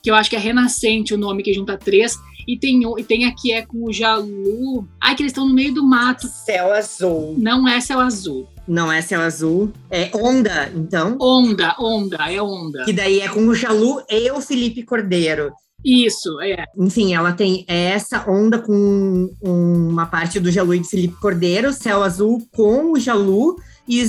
que 0.06 0.12
eu 0.12 0.16
acho 0.16 0.30
que 0.30 0.36
é 0.36 0.40
Renascente 0.40 1.16
o 1.16 1.18
nome 1.18 1.42
que 1.42 1.52
junta 1.52 1.76
três. 1.76 2.16
E 2.48 2.60
tem, 2.60 2.80
e 3.00 3.04
tem 3.04 3.26
aqui 3.26 3.52
é 3.52 3.66
com 3.66 3.86
o 3.86 3.92
Jalu. 3.92 4.88
Ai, 5.02 5.16
que 5.16 5.24
eles 5.24 5.32
estão 5.32 5.48
no 5.48 5.54
meio 5.56 5.74
do 5.74 5.84
mato. 5.84 6.28
Céu 6.28 6.72
azul. 6.72 7.34
Não 7.40 7.68
é 7.68 7.82
céu 7.82 8.00
azul. 8.00 8.48
Não 8.68 8.92
é 8.92 9.02
céu 9.02 9.22
azul. 9.22 9.74
É 9.90 10.12
onda, 10.14 10.72
então? 10.76 11.18
Onda, 11.20 11.76
onda, 11.80 12.18
é 12.32 12.40
onda. 12.40 12.86
Que 12.86 12.94
daí 12.94 13.20
é 13.20 13.28
com 13.28 13.48
o 13.48 13.56
Jalu 13.56 14.00
e 14.08 14.30
o 14.30 14.40
Felipe 14.40 14.84
Cordeiro. 14.84 15.52
Isso, 15.84 16.40
é. 16.40 16.66
Enfim, 16.78 17.16
ela 17.16 17.34
tem 17.34 17.66
essa 17.68 18.30
onda 18.30 18.60
com 18.60 19.34
uma 19.42 20.06
parte 20.06 20.40
do 20.40 20.52
Jalu 20.52 20.76
e 20.76 20.80
do 20.82 20.88
Felipe 20.88 21.20
Cordeiro, 21.20 21.74
Céu 21.74 22.04
Azul 22.04 22.48
com 22.52 22.92
o 22.92 23.00
Jalu 23.00 23.56
e 23.88 24.06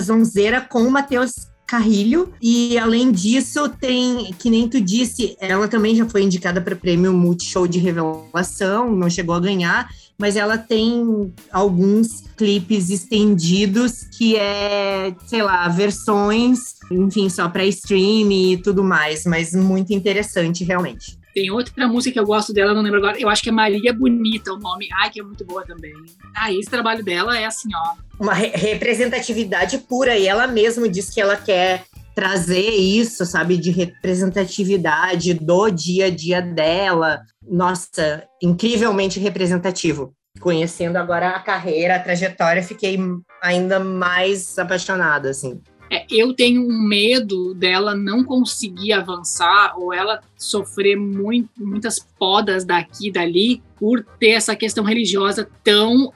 Zonzeira 0.00 0.60
com 0.60 0.82
o 0.82 0.90
Matheus 0.92 1.49
Carrilho. 1.70 2.32
E 2.42 2.76
além 2.76 3.12
disso, 3.12 3.68
tem, 3.68 4.34
que 4.36 4.50
nem 4.50 4.68
tu 4.68 4.80
disse, 4.80 5.36
ela 5.38 5.68
também 5.68 5.94
já 5.94 6.04
foi 6.04 6.24
indicada 6.24 6.60
para 6.60 6.74
o 6.74 6.76
prêmio 6.76 7.12
Multishow 7.12 7.64
de 7.64 7.78
Revelação, 7.78 8.90
não 8.90 9.08
chegou 9.08 9.36
a 9.36 9.40
ganhar, 9.40 9.88
mas 10.18 10.34
ela 10.34 10.58
tem 10.58 11.32
alguns 11.52 12.24
clipes 12.36 12.90
estendidos 12.90 14.02
que 14.18 14.34
é, 14.34 15.14
sei 15.28 15.44
lá, 15.44 15.68
versões, 15.68 16.74
enfim, 16.90 17.28
só 17.28 17.48
para 17.48 17.64
stream 17.66 18.32
e 18.32 18.56
tudo 18.56 18.82
mais, 18.82 19.24
mas 19.24 19.54
muito 19.54 19.92
interessante 19.92 20.64
realmente. 20.64 21.19
Tem 21.34 21.50
outra 21.50 21.86
música 21.86 22.14
que 22.14 22.20
eu 22.20 22.26
gosto 22.26 22.52
dela, 22.52 22.74
não 22.74 22.82
lembro 22.82 22.98
agora. 22.98 23.20
Eu 23.20 23.28
acho 23.28 23.42
que 23.42 23.48
é 23.48 23.52
Maria 23.52 23.92
Bonita 23.92 24.52
o 24.52 24.58
nome. 24.58 24.88
Ai, 25.00 25.10
que 25.10 25.20
é 25.20 25.22
muito 25.22 25.44
boa 25.44 25.64
também. 25.64 25.92
Ah, 26.34 26.52
esse 26.52 26.68
trabalho 26.68 27.04
dela 27.04 27.38
é 27.38 27.46
assim, 27.46 27.68
ó. 27.74 27.94
Uma 28.18 28.34
re 28.34 28.48
representatividade 28.48 29.78
pura. 29.78 30.16
E 30.16 30.26
ela 30.26 30.46
mesma 30.46 30.88
diz 30.88 31.10
que 31.10 31.20
ela 31.20 31.36
quer 31.36 31.84
trazer 32.14 32.70
isso, 32.70 33.24
sabe, 33.24 33.56
de 33.56 33.70
representatividade 33.70 35.34
do 35.34 35.70
dia 35.70 36.06
a 36.06 36.10
dia 36.10 36.42
dela. 36.42 37.22
Nossa, 37.48 38.24
incrivelmente 38.42 39.20
representativo. 39.20 40.14
Conhecendo 40.40 40.96
agora 40.96 41.30
a 41.30 41.40
carreira, 41.40 41.96
a 41.96 42.00
trajetória, 42.00 42.62
fiquei 42.62 42.98
ainda 43.42 43.80
mais 43.80 44.58
apaixonada, 44.58 45.30
assim. 45.30 45.60
É, 45.90 46.06
eu 46.08 46.32
tenho 46.32 46.62
um 46.62 46.80
medo 46.80 47.52
dela 47.52 47.96
não 47.96 48.22
conseguir 48.22 48.92
avançar 48.92 49.74
ou 49.76 49.92
ela 49.92 50.22
sofrer 50.36 50.96
muito, 50.96 51.50
muitas 51.58 51.98
podas 52.16 52.64
daqui 52.64 53.08
e 53.08 53.12
dali 53.12 53.60
por 53.76 54.04
ter 54.18 54.30
essa 54.30 54.54
questão 54.54 54.84
religiosa 54.84 55.50
tão 55.64 56.06
uh, 56.06 56.12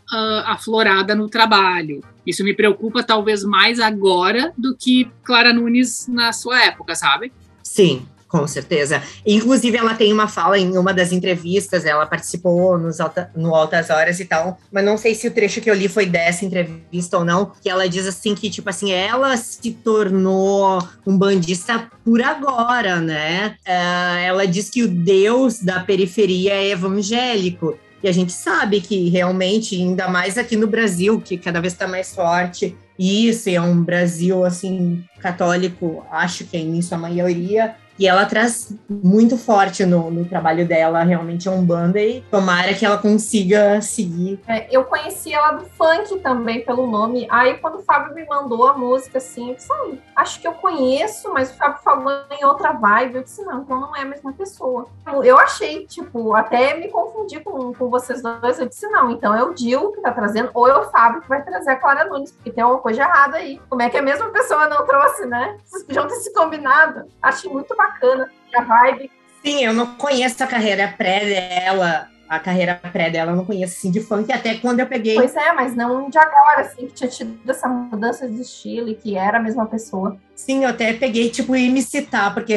aflorada 0.46 1.14
no 1.14 1.28
trabalho. 1.28 2.02
Isso 2.24 2.44
me 2.44 2.55
preocupa 2.55 3.02
talvez 3.02 3.42
mais 3.42 3.80
agora 3.80 4.52
do 4.56 4.76
que 4.76 5.10
Clara 5.24 5.52
Nunes 5.52 6.06
na 6.06 6.32
sua 6.32 6.62
época, 6.64 6.94
sabe? 6.94 7.32
Sim, 7.62 8.06
com 8.35 8.48
certeza. 8.48 9.01
Inclusive, 9.24 9.78
ela 9.78 9.94
tem 9.94 10.12
uma 10.12 10.27
fala 10.27 10.59
em 10.59 10.77
uma 10.77 10.93
das 10.93 11.12
entrevistas, 11.12 11.85
ela 11.85 12.05
participou 12.05 12.77
nos 12.77 12.98
alta, 12.98 13.31
no 13.36 13.55
Altas 13.55 13.90
Horas 13.90 14.19
e 14.19 14.24
tal, 14.24 14.59
mas 14.73 14.85
não 14.85 14.98
sei 14.98 15.15
se 15.15 15.28
o 15.28 15.31
trecho 15.31 15.61
que 15.61 15.70
eu 15.70 15.74
li 15.74 15.86
foi 15.86 16.05
dessa 16.05 16.44
entrevista 16.44 17.16
ou 17.16 17.24
não, 17.24 17.52
que 17.62 17.70
ela 17.70 17.89
diz 17.89 18.09
assim 18.09 18.35
que, 18.35 18.51
tipo 18.51 18.69
assim, 18.69 18.90
ela 18.90 19.36
se 19.36 19.70
tornou 19.70 20.82
um 21.06 21.16
bandista 21.16 21.89
por 22.05 22.20
agora, 22.20 23.01
né? 23.01 23.55
Uh, 23.65 24.19
ela 24.24 24.47
diz 24.48 24.69
que 24.69 24.82
o 24.82 24.89
Deus 24.89 25.61
da 25.61 25.78
periferia 25.78 26.55
é 26.55 26.70
evangélico. 26.70 27.78
E 28.02 28.09
a 28.09 28.12
gente 28.12 28.32
sabe 28.32 28.81
que 28.81 29.09
realmente, 29.11 29.77
ainda 29.77 30.09
mais 30.09 30.36
aqui 30.36 30.56
no 30.56 30.66
Brasil, 30.66 31.20
que 31.20 31.39
cada 31.39 31.61
vez 31.61 31.73
está 31.73 31.86
mais 31.86 32.12
forte, 32.12 32.77
isso 32.98 33.48
é 33.48 33.61
um 33.61 33.82
Brasil 33.82 34.44
assim 34.44 35.05
católico, 35.20 36.05
acho 36.11 36.44
que 36.44 36.56
é 36.56 36.61
em 36.61 36.82
sua 36.82 36.98
maioria, 36.98 37.77
e 37.98 38.06
ela 38.06 38.26
traz 38.26 38.74
muito 38.88 39.36
forte 39.36 39.86
no, 39.86 40.10
no 40.10 40.24
trabalho 40.24 40.66
dela, 40.66 41.02
realmente 41.02 41.48
é 41.48 41.50
um 41.50 41.64
banda 41.64 42.00
e 42.00 42.20
tomara 42.30 42.74
que 42.74 42.84
ela 42.84 42.98
consiga 42.98 43.80
seguir. 43.80 44.40
É, 44.48 44.66
eu 44.70 44.84
conheci 44.84 45.32
ela 45.32 45.52
do 45.52 45.64
funk 45.66 46.18
também, 46.20 46.64
pelo 46.64 46.86
nome. 46.86 47.26
Aí 47.30 47.54
quando 47.58 47.76
o 47.76 47.82
Fábio 47.82 48.14
me 48.14 48.26
mandou 48.26 48.66
a 48.66 48.76
música, 48.76 49.18
assim, 49.18 49.50
eu 49.50 49.54
disse, 49.54 49.68
acho 50.16 50.40
que 50.40 50.48
eu 50.48 50.52
conheço, 50.54 51.32
mas 51.32 51.50
o 51.50 51.54
Fábio 51.54 51.80
falou 51.82 52.12
em 52.30 52.44
outra 52.44 52.72
vibe. 52.72 53.16
Eu 53.16 53.22
disse, 53.22 53.42
não, 53.44 53.62
então 53.62 53.80
não 53.80 53.96
é 53.96 54.02
a 54.02 54.04
mesma 54.04 54.32
pessoa. 54.32 54.86
Eu 55.22 55.38
achei, 55.38 55.86
tipo, 55.86 56.34
até 56.34 56.74
me 56.74 56.88
confundi 56.88 57.40
com, 57.40 57.72
com 57.72 57.88
vocês 57.88 58.22
dois. 58.22 58.58
Eu 58.58 58.68
disse, 58.68 58.88
não, 58.88 59.10
então 59.10 59.34
é 59.34 59.42
o 59.42 59.54
Dil 59.54 59.92
que 59.92 60.00
tá 60.00 60.10
trazendo, 60.10 60.50
ou 60.52 60.68
é 60.68 60.76
o 60.76 60.90
Fábio 60.90 61.20
que 61.20 61.28
vai 61.28 61.42
trazer 61.42 61.70
a 61.70 61.76
Clara 61.76 62.06
Nunes, 62.06 62.32
porque 62.32 62.50
tem 62.50 62.64
uma 62.64 62.78
coisa 62.78 63.02
errada 63.02 63.36
aí. 63.36 63.60
Como 63.68 63.82
é 63.82 63.88
que 63.88 63.96
a 63.96 64.02
mesma 64.02 64.30
pessoa 64.30 64.68
não 64.68 64.84
trouxe, 64.84 65.26
né? 65.26 65.58
Vocês 65.64 65.84
podiam 65.84 66.06
ter 66.08 66.16
se 66.16 66.32
combinado. 66.32 67.04
Achei 67.22 67.50
muito 67.50 67.74
bacana 67.76 67.84
bacana, 67.86 68.31
a 68.55 68.62
vibe. 68.62 69.11
Sim, 69.44 69.65
eu 69.65 69.73
não 69.73 69.94
conheço 69.97 70.43
a 70.43 70.47
carreira 70.47 70.94
pré 70.97 71.20
dela, 71.20 72.09
a 72.28 72.39
carreira 72.39 72.81
pré 72.93 73.11
dela, 73.11 73.32
eu 73.32 73.36
não 73.36 73.44
conheço 73.44 73.74
assim 73.77 73.90
de 73.90 74.01
funk, 74.01 74.32
até 74.32 74.55
quando 74.55 74.81
eu 74.81 74.86
peguei. 74.86 75.15
Pois 75.15 75.36
é, 75.36 75.52
mas 75.52 75.77
não 75.77 76.09
de 76.09 76.19
agora, 76.19 76.62
assim, 76.62 76.86
que 76.86 76.94
tinha 76.94 77.11
tido 77.11 77.39
essa 77.48 77.69
mudança 77.69 78.28
de 78.28 78.40
estilo 78.40 78.89
e 78.89 78.94
que 78.94 79.16
era 79.16 79.39
a 79.39 79.43
mesma 79.43 79.66
pessoa. 79.66 80.16
Sim, 80.35 80.65
eu 80.65 80.70
até 80.70 80.94
peguei, 80.94 81.28
tipo, 81.28 81.55
MC 81.55 82.02
tá, 82.02 82.31
porque 82.31 82.55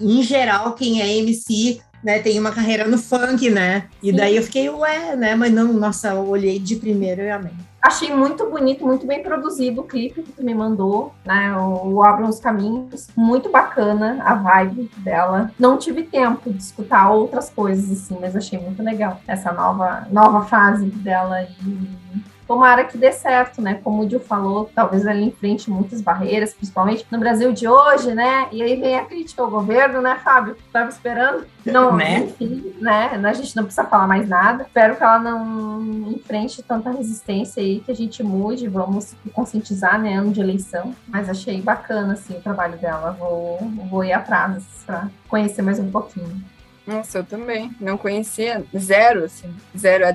em 0.00 0.22
geral, 0.22 0.74
quem 0.74 1.00
é 1.00 1.18
MC 1.18 1.80
né, 2.04 2.18
tem 2.18 2.38
uma 2.38 2.52
carreira 2.52 2.86
no 2.86 2.98
funk, 2.98 3.48
né? 3.48 3.88
E 4.02 4.10
Sim. 4.10 4.16
daí 4.16 4.36
eu 4.36 4.42
fiquei, 4.42 4.68
ué, 4.68 5.16
né? 5.16 5.34
Mas 5.34 5.50
não, 5.50 5.72
nossa, 5.72 6.08
eu 6.08 6.28
olhei 6.28 6.58
de 6.58 6.76
primeiro 6.76 7.22
e 7.22 7.30
amei. 7.30 7.52
Achei 7.82 8.14
muito 8.14 8.48
bonito, 8.48 8.86
muito 8.86 9.06
bem 9.06 9.22
produzido 9.22 9.82
o 9.82 9.84
clipe 9.84 10.22
que 10.22 10.32
tu 10.32 10.42
me 10.42 10.54
mandou, 10.54 11.14
né? 11.24 11.54
O, 11.56 11.94
o 11.94 12.04
Abram 12.04 12.28
os 12.28 12.40
Caminhos. 12.40 13.08
Muito 13.16 13.50
bacana 13.50 14.22
a 14.22 14.34
vibe 14.34 14.90
dela. 14.98 15.50
Não 15.58 15.76
tive 15.76 16.02
tempo 16.02 16.50
de 16.50 16.62
escutar 16.62 17.10
outras 17.10 17.50
coisas, 17.50 17.90
assim, 17.90 18.16
mas 18.20 18.36
achei 18.36 18.58
muito 18.58 18.82
legal 18.82 19.20
essa 19.26 19.52
nova, 19.52 20.06
nova 20.10 20.46
fase 20.46 20.86
dela. 20.86 21.42
E 21.42 22.24
tomara 22.46 22.84
que 22.84 22.98
dê 22.98 23.12
certo, 23.12 23.60
né? 23.60 23.80
Como 23.82 24.02
o 24.02 24.08
Gil 24.08 24.20
falou, 24.20 24.70
talvez 24.74 25.04
ela 25.04 25.20
enfrente 25.20 25.70
muitas 25.70 26.00
barreiras, 26.00 26.54
principalmente 26.54 27.06
no 27.10 27.18
Brasil 27.18 27.52
de 27.52 27.66
hoje, 27.68 28.14
né? 28.14 28.48
E 28.52 28.62
aí 28.62 28.76
vem 28.76 28.96
a 28.96 29.04
crítica 29.04 29.42
ao 29.42 29.50
governo, 29.50 30.00
né, 30.00 30.18
Fábio? 30.22 30.56
Estava 30.66 30.88
esperando. 30.88 31.46
Não, 31.64 31.96
né? 31.96 32.20
enfim, 32.20 32.74
né? 32.80 33.10
A 33.24 33.32
gente 33.32 33.56
não 33.56 33.64
precisa 33.64 33.86
falar 33.86 34.06
mais 34.06 34.28
nada. 34.28 34.64
Espero 34.64 34.96
que 34.96 35.02
ela 35.02 35.18
não 35.18 36.12
enfrente 36.12 36.62
tanta 36.62 36.90
resistência 36.90 37.62
aí, 37.62 37.80
que 37.80 37.90
a 37.90 37.94
gente 37.94 38.22
mude, 38.22 38.68
vamos 38.68 39.14
conscientizar, 39.32 40.00
né? 40.00 40.14
Ano 40.14 40.32
de 40.32 40.40
eleição. 40.40 40.94
Mas 41.08 41.28
achei 41.28 41.60
bacana, 41.62 42.12
assim, 42.14 42.36
o 42.36 42.40
trabalho 42.40 42.76
dela. 42.76 43.12
Vou, 43.18 43.58
vou 43.90 44.04
ir 44.04 44.12
atrás 44.12 44.62
para 44.84 45.08
conhecer 45.28 45.62
mais 45.62 45.78
um 45.78 45.90
pouquinho. 45.90 46.42
Nossa, 46.86 47.18
eu 47.18 47.24
também. 47.24 47.74
Não 47.80 47.96
conhecia 47.96 48.62
zero, 48.76 49.24
assim, 49.24 49.52
zero 49.76 50.06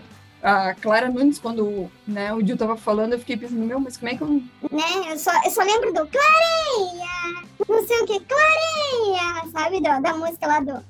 a 0.42 0.74
Clara 0.76 1.10
Nunes, 1.10 1.40
quando 1.40 1.92
né, 2.08 2.34
o 2.34 2.46
Gil 2.46 2.58
tava 2.58 2.78
falando, 2.78 3.14
eu 3.14 3.20
fiquei 3.20 3.38
pensando, 3.38 3.62
meu, 3.62 3.80
mas 3.80 3.98
como 3.98 4.10
é 4.10 4.16
que 4.16 4.22
eu. 4.22 4.28
Né, 4.28 5.12
eu 5.12 5.18
só, 5.18 5.32
eu 5.44 5.52
só 5.52 5.64
lembro 5.64 5.94
do 5.94 6.08
Clareia, 6.08 7.44
não 7.68 7.88
sei 7.88 8.02
o 8.02 8.06
que, 8.06 8.20
Clareia, 8.22 9.52
sabe, 9.52 9.78
do, 9.78 10.02
da 10.02 10.16
música 10.16 10.48
lá 10.48 10.60
do. 10.60 10.84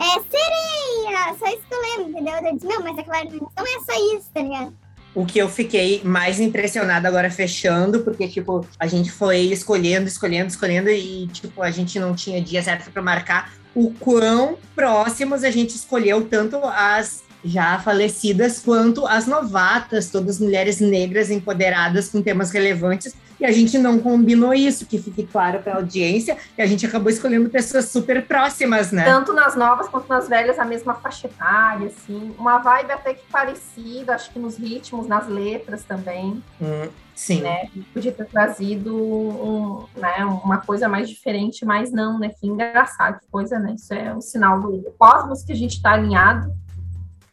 É 0.00 0.20
sereia, 0.30 1.34
só 1.38 1.46
isso 1.46 1.62
que 1.68 1.74
eu 1.74 1.80
lembro, 1.80 2.10
entendeu? 2.10 2.34
Eu 2.34 2.54
disse, 2.54 2.66
meu, 2.66 2.82
mas 2.82 2.98
a 2.98 3.02
Clara 3.02 3.24
Nunes 3.24 3.40
não 3.56 3.64
é 3.64 3.84
só 3.84 4.16
isso, 4.16 4.30
tá 4.32 4.42
ligado? 4.42 4.74
O 5.14 5.26
que 5.26 5.38
eu 5.38 5.48
fiquei 5.48 6.02
mais 6.02 6.40
impressionada 6.40 7.06
agora 7.06 7.30
fechando, 7.30 8.00
porque, 8.00 8.26
tipo, 8.28 8.66
a 8.78 8.86
gente 8.86 9.12
foi 9.12 9.40
escolhendo, 9.40 10.08
escolhendo, 10.08 10.48
escolhendo, 10.48 10.90
e, 10.90 11.28
tipo, 11.28 11.62
a 11.62 11.70
gente 11.70 11.98
não 12.00 12.14
tinha 12.14 12.40
dia 12.40 12.62
certo 12.62 12.90
para 12.90 13.02
marcar 13.02 13.52
o 13.74 13.92
quão 13.92 14.56
próximos 14.74 15.44
a 15.44 15.50
gente 15.50 15.76
escolheu 15.76 16.26
tanto 16.26 16.56
as 16.64 17.22
já 17.44 17.78
falecidas, 17.78 18.60
quanto 18.60 19.06
as 19.06 19.26
novatas, 19.26 20.10
todas 20.10 20.38
mulheres 20.38 20.80
negras 20.80 21.30
empoderadas 21.30 22.08
com 22.08 22.22
temas 22.22 22.50
relevantes. 22.50 23.14
E 23.40 23.44
a 23.44 23.50
gente 23.50 23.76
não 23.76 23.98
combinou 23.98 24.54
isso, 24.54 24.86
que 24.86 24.98
fique 24.98 25.26
claro 25.26 25.58
para 25.58 25.72
a 25.72 25.76
audiência, 25.76 26.36
e 26.56 26.62
a 26.62 26.66
gente 26.66 26.86
acabou 26.86 27.10
escolhendo 27.10 27.50
pessoas 27.50 27.86
super 27.86 28.24
próximas, 28.24 28.92
né? 28.92 29.04
Tanto 29.04 29.32
nas 29.32 29.56
novas 29.56 29.88
quanto 29.88 30.08
nas 30.08 30.28
velhas, 30.28 30.60
a 30.60 30.64
mesma 30.64 30.94
faixa 30.94 31.26
etária, 31.26 31.88
assim. 31.88 32.32
Uma 32.38 32.58
vibe 32.58 32.92
até 32.92 33.14
que 33.14 33.26
parecida, 33.32 34.14
acho 34.14 34.30
que 34.30 34.38
nos 34.38 34.56
ritmos, 34.56 35.08
nas 35.08 35.26
letras 35.26 35.82
também. 35.82 36.40
Hum, 36.60 36.88
sim. 37.16 37.40
Né? 37.40 37.68
Podia 37.92 38.12
ter 38.12 38.26
trazido 38.26 38.94
um, 38.94 39.86
né, 39.96 40.24
uma 40.44 40.58
coisa 40.58 40.88
mais 40.88 41.08
diferente, 41.08 41.64
mas 41.64 41.90
não, 41.90 42.20
né? 42.20 42.28
Que 42.28 42.46
engraçado, 42.46 43.18
que 43.18 43.26
coisa, 43.26 43.58
né? 43.58 43.74
Isso 43.74 43.92
é 43.92 44.14
um 44.14 44.20
sinal 44.20 44.60
do 44.60 44.94
cosmos 44.96 45.42
que 45.42 45.50
a 45.50 45.56
gente 45.56 45.78
está 45.78 45.94
alinhado 45.94 46.54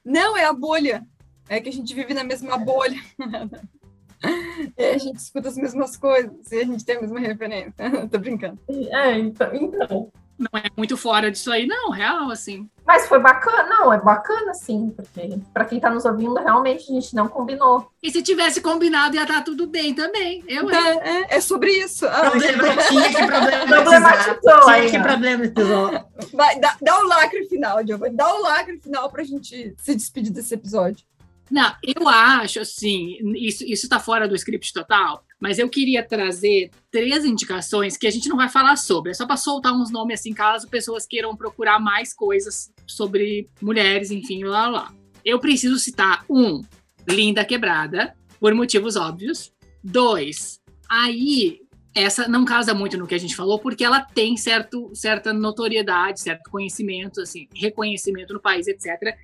não, 0.09 0.35
é 0.35 0.45
a 0.45 0.53
bolha. 0.53 1.05
É 1.47 1.59
que 1.61 1.69
a 1.69 1.71
gente 1.71 1.93
vive 1.93 2.13
na 2.13 2.23
mesma 2.23 2.57
bolha. 2.57 2.99
e 4.77 4.83
a 4.83 4.97
gente 4.97 5.17
escuta 5.17 5.49
as 5.49 5.55
mesmas 5.55 5.95
coisas 5.95 6.51
e 6.51 6.59
a 6.59 6.65
gente 6.65 6.83
tem 6.83 6.97
a 6.97 7.01
mesma 7.01 7.19
referência. 7.19 7.73
Tô 8.11 8.17
brincando. 8.17 8.59
É, 8.67 9.17
então, 9.17 9.53
então. 9.53 10.11
Não 10.39 10.57
é 10.57 10.69
muito 10.77 10.95
fora 10.95 11.29
disso 11.29 11.51
aí, 11.51 11.67
não, 11.67 11.91
real, 11.91 12.31
assim. 12.31 12.69
Mas 12.87 13.07
foi 13.07 13.19
bacana, 13.19 13.63
não, 13.63 13.91
é 13.91 13.99
bacana, 13.99 14.53
sim, 14.53 14.93
porque 14.95 15.37
para 15.53 15.65
quem 15.65 15.81
tá 15.81 15.89
nos 15.89 16.05
ouvindo, 16.05 16.35
realmente 16.35 16.89
a 16.89 16.93
gente 16.95 17.13
não 17.13 17.27
combinou. 17.27 17.91
E 18.01 18.09
se 18.09 18.23
tivesse 18.23 18.61
combinado, 18.61 19.15
ia 19.15 19.23
estar 19.23 19.43
tudo 19.43 19.67
bem 19.67 19.93
também. 19.93 20.41
Eu, 20.47 20.69
é, 20.71 20.93
é, 20.93 21.35
é 21.35 21.41
sobre 21.41 21.71
isso. 21.71 22.07
Ah, 22.07 22.31
tinha 22.31 23.09
que 23.09 23.27
problematizou. 23.27 24.61
Tinha 24.63 24.89
que 24.89 24.99
problematizou. 24.99 25.91
Vai, 26.33 26.59
dá, 26.59 26.77
dá 26.81 26.99
o 26.99 27.07
lacre 27.07 27.45
final, 27.49 27.83
Diogo. 27.83 28.09
Dá 28.11 28.33
o 28.33 28.41
lacre 28.41 28.79
final 28.79 29.11
pra 29.11 29.23
gente 29.23 29.75
se 29.77 29.95
despedir 29.95 30.31
desse 30.31 30.53
episódio. 30.53 31.05
Não, 31.49 31.73
eu 31.83 32.07
acho 32.07 32.59
assim, 32.59 33.17
isso 33.35 33.63
está 33.65 33.99
fora 33.99 34.27
do 34.27 34.35
script 34.35 34.71
total, 34.71 35.23
mas 35.39 35.57
eu 35.57 35.67
queria 35.67 36.03
trazer 36.03 36.69
três 36.91 37.25
indicações 37.25 37.97
que 37.97 38.05
a 38.05 38.11
gente 38.11 38.29
não 38.29 38.37
vai 38.37 38.49
falar 38.49 38.75
sobre, 38.75 39.11
é 39.11 39.13
só 39.15 39.25
para 39.25 39.35
soltar 39.37 39.73
uns 39.73 39.91
nomes 39.91 40.19
assim, 40.19 40.33
caso 40.33 40.67
pessoas 40.67 41.07
queiram 41.07 41.35
procurar 41.35 41.79
mais 41.79 42.13
coisas 42.13 42.71
sobre 42.85 43.49
mulheres, 43.61 44.11
enfim, 44.11 44.43
lá 44.43 44.67
lá. 44.67 44.93
Eu 45.25 45.39
preciso 45.39 45.79
citar 45.79 46.23
um, 46.29 46.61
Linda 47.07 47.43
Quebrada, 47.43 48.15
por 48.39 48.53
motivos 48.53 48.95
óbvios. 48.95 49.51
Dois, 49.83 50.61
aí 50.87 51.61
essa 51.95 52.27
não 52.27 52.45
casa 52.45 52.73
muito 52.73 52.97
no 52.97 53.07
que 53.07 53.15
a 53.15 53.19
gente 53.19 53.35
falou, 53.35 53.59
porque 53.59 53.83
ela 53.83 54.01
tem 54.01 54.37
certo, 54.37 54.91
certa 54.93 55.33
notoriedade, 55.33 56.21
certo 56.21 56.49
conhecimento, 56.49 57.21
assim, 57.21 57.47
reconhecimento 57.55 58.33
no 58.33 58.39
país, 58.39 58.67
etc., 58.67 59.15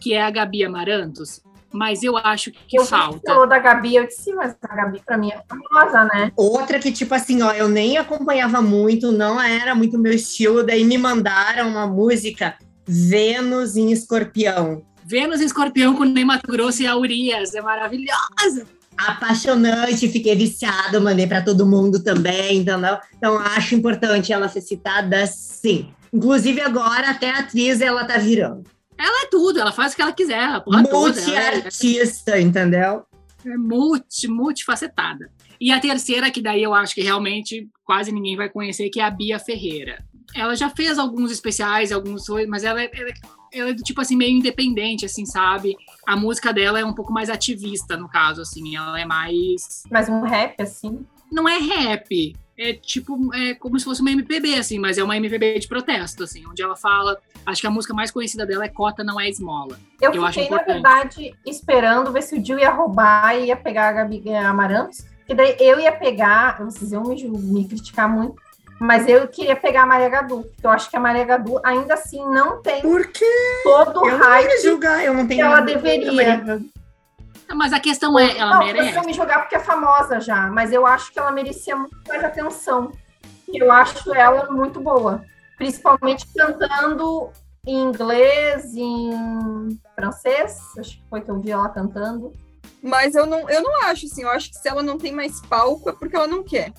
que 0.00 0.14
é 0.14 0.22
a 0.22 0.30
Gabi 0.30 0.64
Amarantos 0.64 1.40
mas 1.74 2.04
eu 2.04 2.16
acho 2.16 2.52
que 2.52 2.78
eu 2.78 2.84
falta. 2.84 3.18
Você 3.18 3.26
falou 3.26 3.48
da 3.48 3.58
Gabi, 3.58 3.96
eu 3.96 4.06
disse, 4.06 4.32
mas 4.32 4.54
a 4.62 4.74
Gabi 4.76 5.02
pra 5.04 5.18
mim 5.18 5.32
é 5.32 5.42
famosa, 5.48 6.04
né? 6.04 6.30
Outra 6.36 6.78
que, 6.78 6.92
tipo 6.92 7.12
assim, 7.12 7.42
ó, 7.42 7.50
eu 7.50 7.68
nem 7.68 7.98
acompanhava 7.98 8.62
muito, 8.62 9.10
não 9.10 9.40
era 9.40 9.74
muito 9.74 9.98
meu 9.98 10.12
estilo, 10.12 10.62
daí 10.62 10.84
me 10.84 10.96
mandaram 10.96 11.68
uma 11.68 11.84
música 11.84 12.54
Vênus 12.86 13.76
em 13.76 13.90
Escorpião. 13.90 14.84
Vênus 15.04 15.40
em 15.40 15.46
Escorpião 15.46 15.96
com 15.96 16.04
Ney 16.04 16.24
Mato 16.24 16.46
Grosso 16.50 16.82
e 16.82 16.86
a 16.86 16.96
Urias, 16.96 17.54
é 17.54 17.60
maravilhosa. 17.60 18.66
apaixonante, 18.96 20.08
fiquei 20.08 20.36
viciada, 20.36 21.00
mandei 21.00 21.26
para 21.26 21.42
todo 21.42 21.66
mundo 21.66 22.02
também, 22.04 22.58
entendeu? 22.58 22.98
Então 23.16 23.36
acho 23.36 23.74
importante 23.74 24.32
ela 24.32 24.48
ser 24.48 24.60
citada 24.60 25.26
sim. 25.26 25.92
Inclusive 26.12 26.60
agora 26.60 27.10
até 27.10 27.30
a 27.30 27.40
atriz 27.40 27.80
ela 27.80 28.04
tá 28.04 28.16
virando. 28.18 28.73
Ela 28.98 29.24
é 29.24 29.28
tudo, 29.28 29.58
ela 29.60 29.72
faz 29.72 29.92
o 29.92 29.96
que 29.96 30.02
ela 30.02 30.12
quiser, 30.12 30.42
a 30.44 30.60
porra 30.60 30.80
é- 30.80 30.92
Multi-artista, 30.92 32.40
entendeu? 32.40 33.04
é 33.46 33.56
multi, 33.58 34.26
multifacetada. 34.26 35.30
E 35.60 35.70
a 35.70 35.78
terceira, 35.78 36.30
que 36.30 36.40
daí 36.40 36.62
eu 36.62 36.72
acho 36.72 36.94
que 36.94 37.02
realmente 37.02 37.68
quase 37.84 38.10
ninguém 38.10 38.36
vai 38.36 38.48
conhecer, 38.48 38.88
que 38.88 39.00
é 39.00 39.04
a 39.04 39.10
Bia 39.10 39.38
Ferreira. 39.38 40.02
Ela 40.34 40.54
já 40.56 40.70
fez 40.70 40.98
alguns 40.98 41.30
especiais, 41.30 41.92
alguns, 41.92 42.24
mas 42.48 42.64
ela 42.64 42.82
é, 42.82 42.90
ela, 42.92 43.10
é- 43.10 43.14
ela 43.52 43.70
é 43.70 43.72
do 43.74 43.82
tipo 43.82 44.00
assim, 44.00 44.16
meio 44.16 44.36
independente, 44.36 45.04
assim, 45.04 45.26
sabe? 45.26 45.76
A 46.06 46.16
música 46.16 46.52
dela 46.52 46.80
é 46.80 46.84
um 46.84 46.94
pouco 46.94 47.12
mais 47.12 47.28
ativista, 47.28 47.96
no 47.96 48.08
caso, 48.08 48.40
assim, 48.40 48.74
ela 48.76 48.98
é 48.98 49.04
mais. 49.04 49.82
Mas 49.90 50.08
um 50.08 50.22
rap, 50.22 50.60
assim. 50.60 51.04
Não 51.30 51.48
é 51.48 51.58
rap. 51.58 52.34
É 52.56 52.72
tipo, 52.72 53.34
é 53.34 53.54
como 53.54 53.78
se 53.78 53.84
fosse 53.84 54.00
uma 54.00 54.12
MPB, 54.12 54.54
assim, 54.54 54.78
mas 54.78 54.96
é 54.96 55.02
uma 55.02 55.16
MPB 55.16 55.58
de 55.58 55.66
protesto, 55.66 56.22
assim, 56.22 56.46
onde 56.46 56.62
ela 56.62 56.76
fala. 56.76 57.18
Acho 57.44 57.60
que 57.60 57.66
a 57.66 57.70
música 57.70 57.92
mais 57.92 58.10
conhecida 58.10 58.46
dela 58.46 58.64
é 58.64 58.68
Cota 58.68 59.02
Não 59.02 59.20
É 59.20 59.28
Esmola. 59.28 59.76
Eu, 60.00 60.12
Eu 60.12 60.24
acho 60.24 60.40
fiquei, 60.40 60.56
na 60.56 60.62
verdade, 60.62 61.34
esperando 61.44 62.12
ver 62.12 62.22
se 62.22 62.38
o 62.38 62.44
Gil 62.44 62.58
ia 62.58 62.70
roubar 62.70 63.36
e 63.36 63.46
ia 63.46 63.56
pegar 63.56 63.88
a 63.88 63.92
Gabi 63.92 64.22
Amarantos. 64.34 65.04
Que 65.26 65.34
daí 65.34 65.56
eu 65.58 65.80
ia 65.80 65.90
pegar, 65.90 66.62
vocês 66.62 66.92
iam 66.92 67.02
me, 67.02 67.28
me 67.28 67.66
criticar 67.66 68.08
muito, 68.08 68.36
mas 68.78 69.08
eu 69.08 69.26
queria 69.26 69.56
pegar 69.56 69.82
a 69.82 69.86
Maria 69.86 70.08
Gadu. 70.08 70.42
porque 70.42 70.66
Eu 70.66 70.70
acho 70.70 70.90
que 70.90 70.96
a 70.96 71.00
Maria 71.00 71.24
Gadu 71.24 71.58
ainda 71.64 71.94
assim 71.94 72.22
não 72.28 72.60
tem 72.60 72.82
Por 72.82 73.06
quê? 73.06 73.24
todo 73.62 74.00
o 74.00 74.16
hype 74.16 74.62
julgar, 74.62 75.04
eu 75.04 75.14
não 75.14 75.26
tenho 75.26 75.40
que 75.40 75.46
ela 75.46 75.60
deveria. 75.60 76.60
Mas 77.52 77.72
a 77.72 77.80
questão 77.80 78.18
é, 78.18 78.36
ela 78.36 78.58
não, 78.58 78.64
merece. 78.64 78.92
vão 78.92 79.04
me 79.04 79.12
jogar 79.12 79.40
porque 79.40 79.56
é 79.56 79.60
famosa 79.60 80.20
já, 80.20 80.48
mas 80.50 80.72
eu 80.72 80.86
acho 80.86 81.12
que 81.12 81.18
ela 81.18 81.30
merecia 81.30 81.76
muito 81.76 81.96
mais 82.08 82.24
atenção. 82.24 82.92
Eu 83.52 83.70
acho 83.70 84.14
ela 84.14 84.50
muito 84.50 84.80
boa. 84.80 85.24
Principalmente 85.56 86.26
cantando 86.34 87.30
em 87.66 87.82
inglês, 87.82 88.74
em 88.74 89.78
francês. 89.94 90.58
Acho 90.78 90.96
que 90.96 91.02
foi 91.08 91.20
que 91.20 91.30
eu 91.30 91.40
vi 91.40 91.50
ela 91.50 91.68
cantando. 91.68 92.32
Mas 92.82 93.14
eu 93.14 93.24
não, 93.24 93.48
eu 93.48 93.62
não 93.62 93.82
acho, 93.84 94.06
assim, 94.06 94.22
eu 94.22 94.30
acho 94.30 94.50
que 94.50 94.56
se 94.56 94.68
ela 94.68 94.82
não 94.82 94.98
tem 94.98 95.12
mais 95.12 95.40
palco 95.42 95.88
é 95.88 95.92
porque 95.92 96.16
ela 96.16 96.26
não 96.26 96.42
quer. 96.42 96.72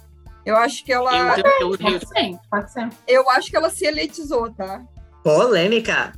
Eu 0.46 0.56
acho 0.56 0.86
que 0.86 0.94
ela. 0.94 1.12
Eu, 1.18 1.44
eu, 1.60 1.76
eu, 1.80 2.00
sim. 2.00 2.38
Pode 2.52 2.72
ser. 2.72 2.90
Eu 3.08 3.28
acho 3.32 3.50
que 3.50 3.58
ela 3.58 3.70
se 3.70 3.86
elitizou, 3.86 4.52
tá? 4.54 4.84
Polêmica. 5.24 6.14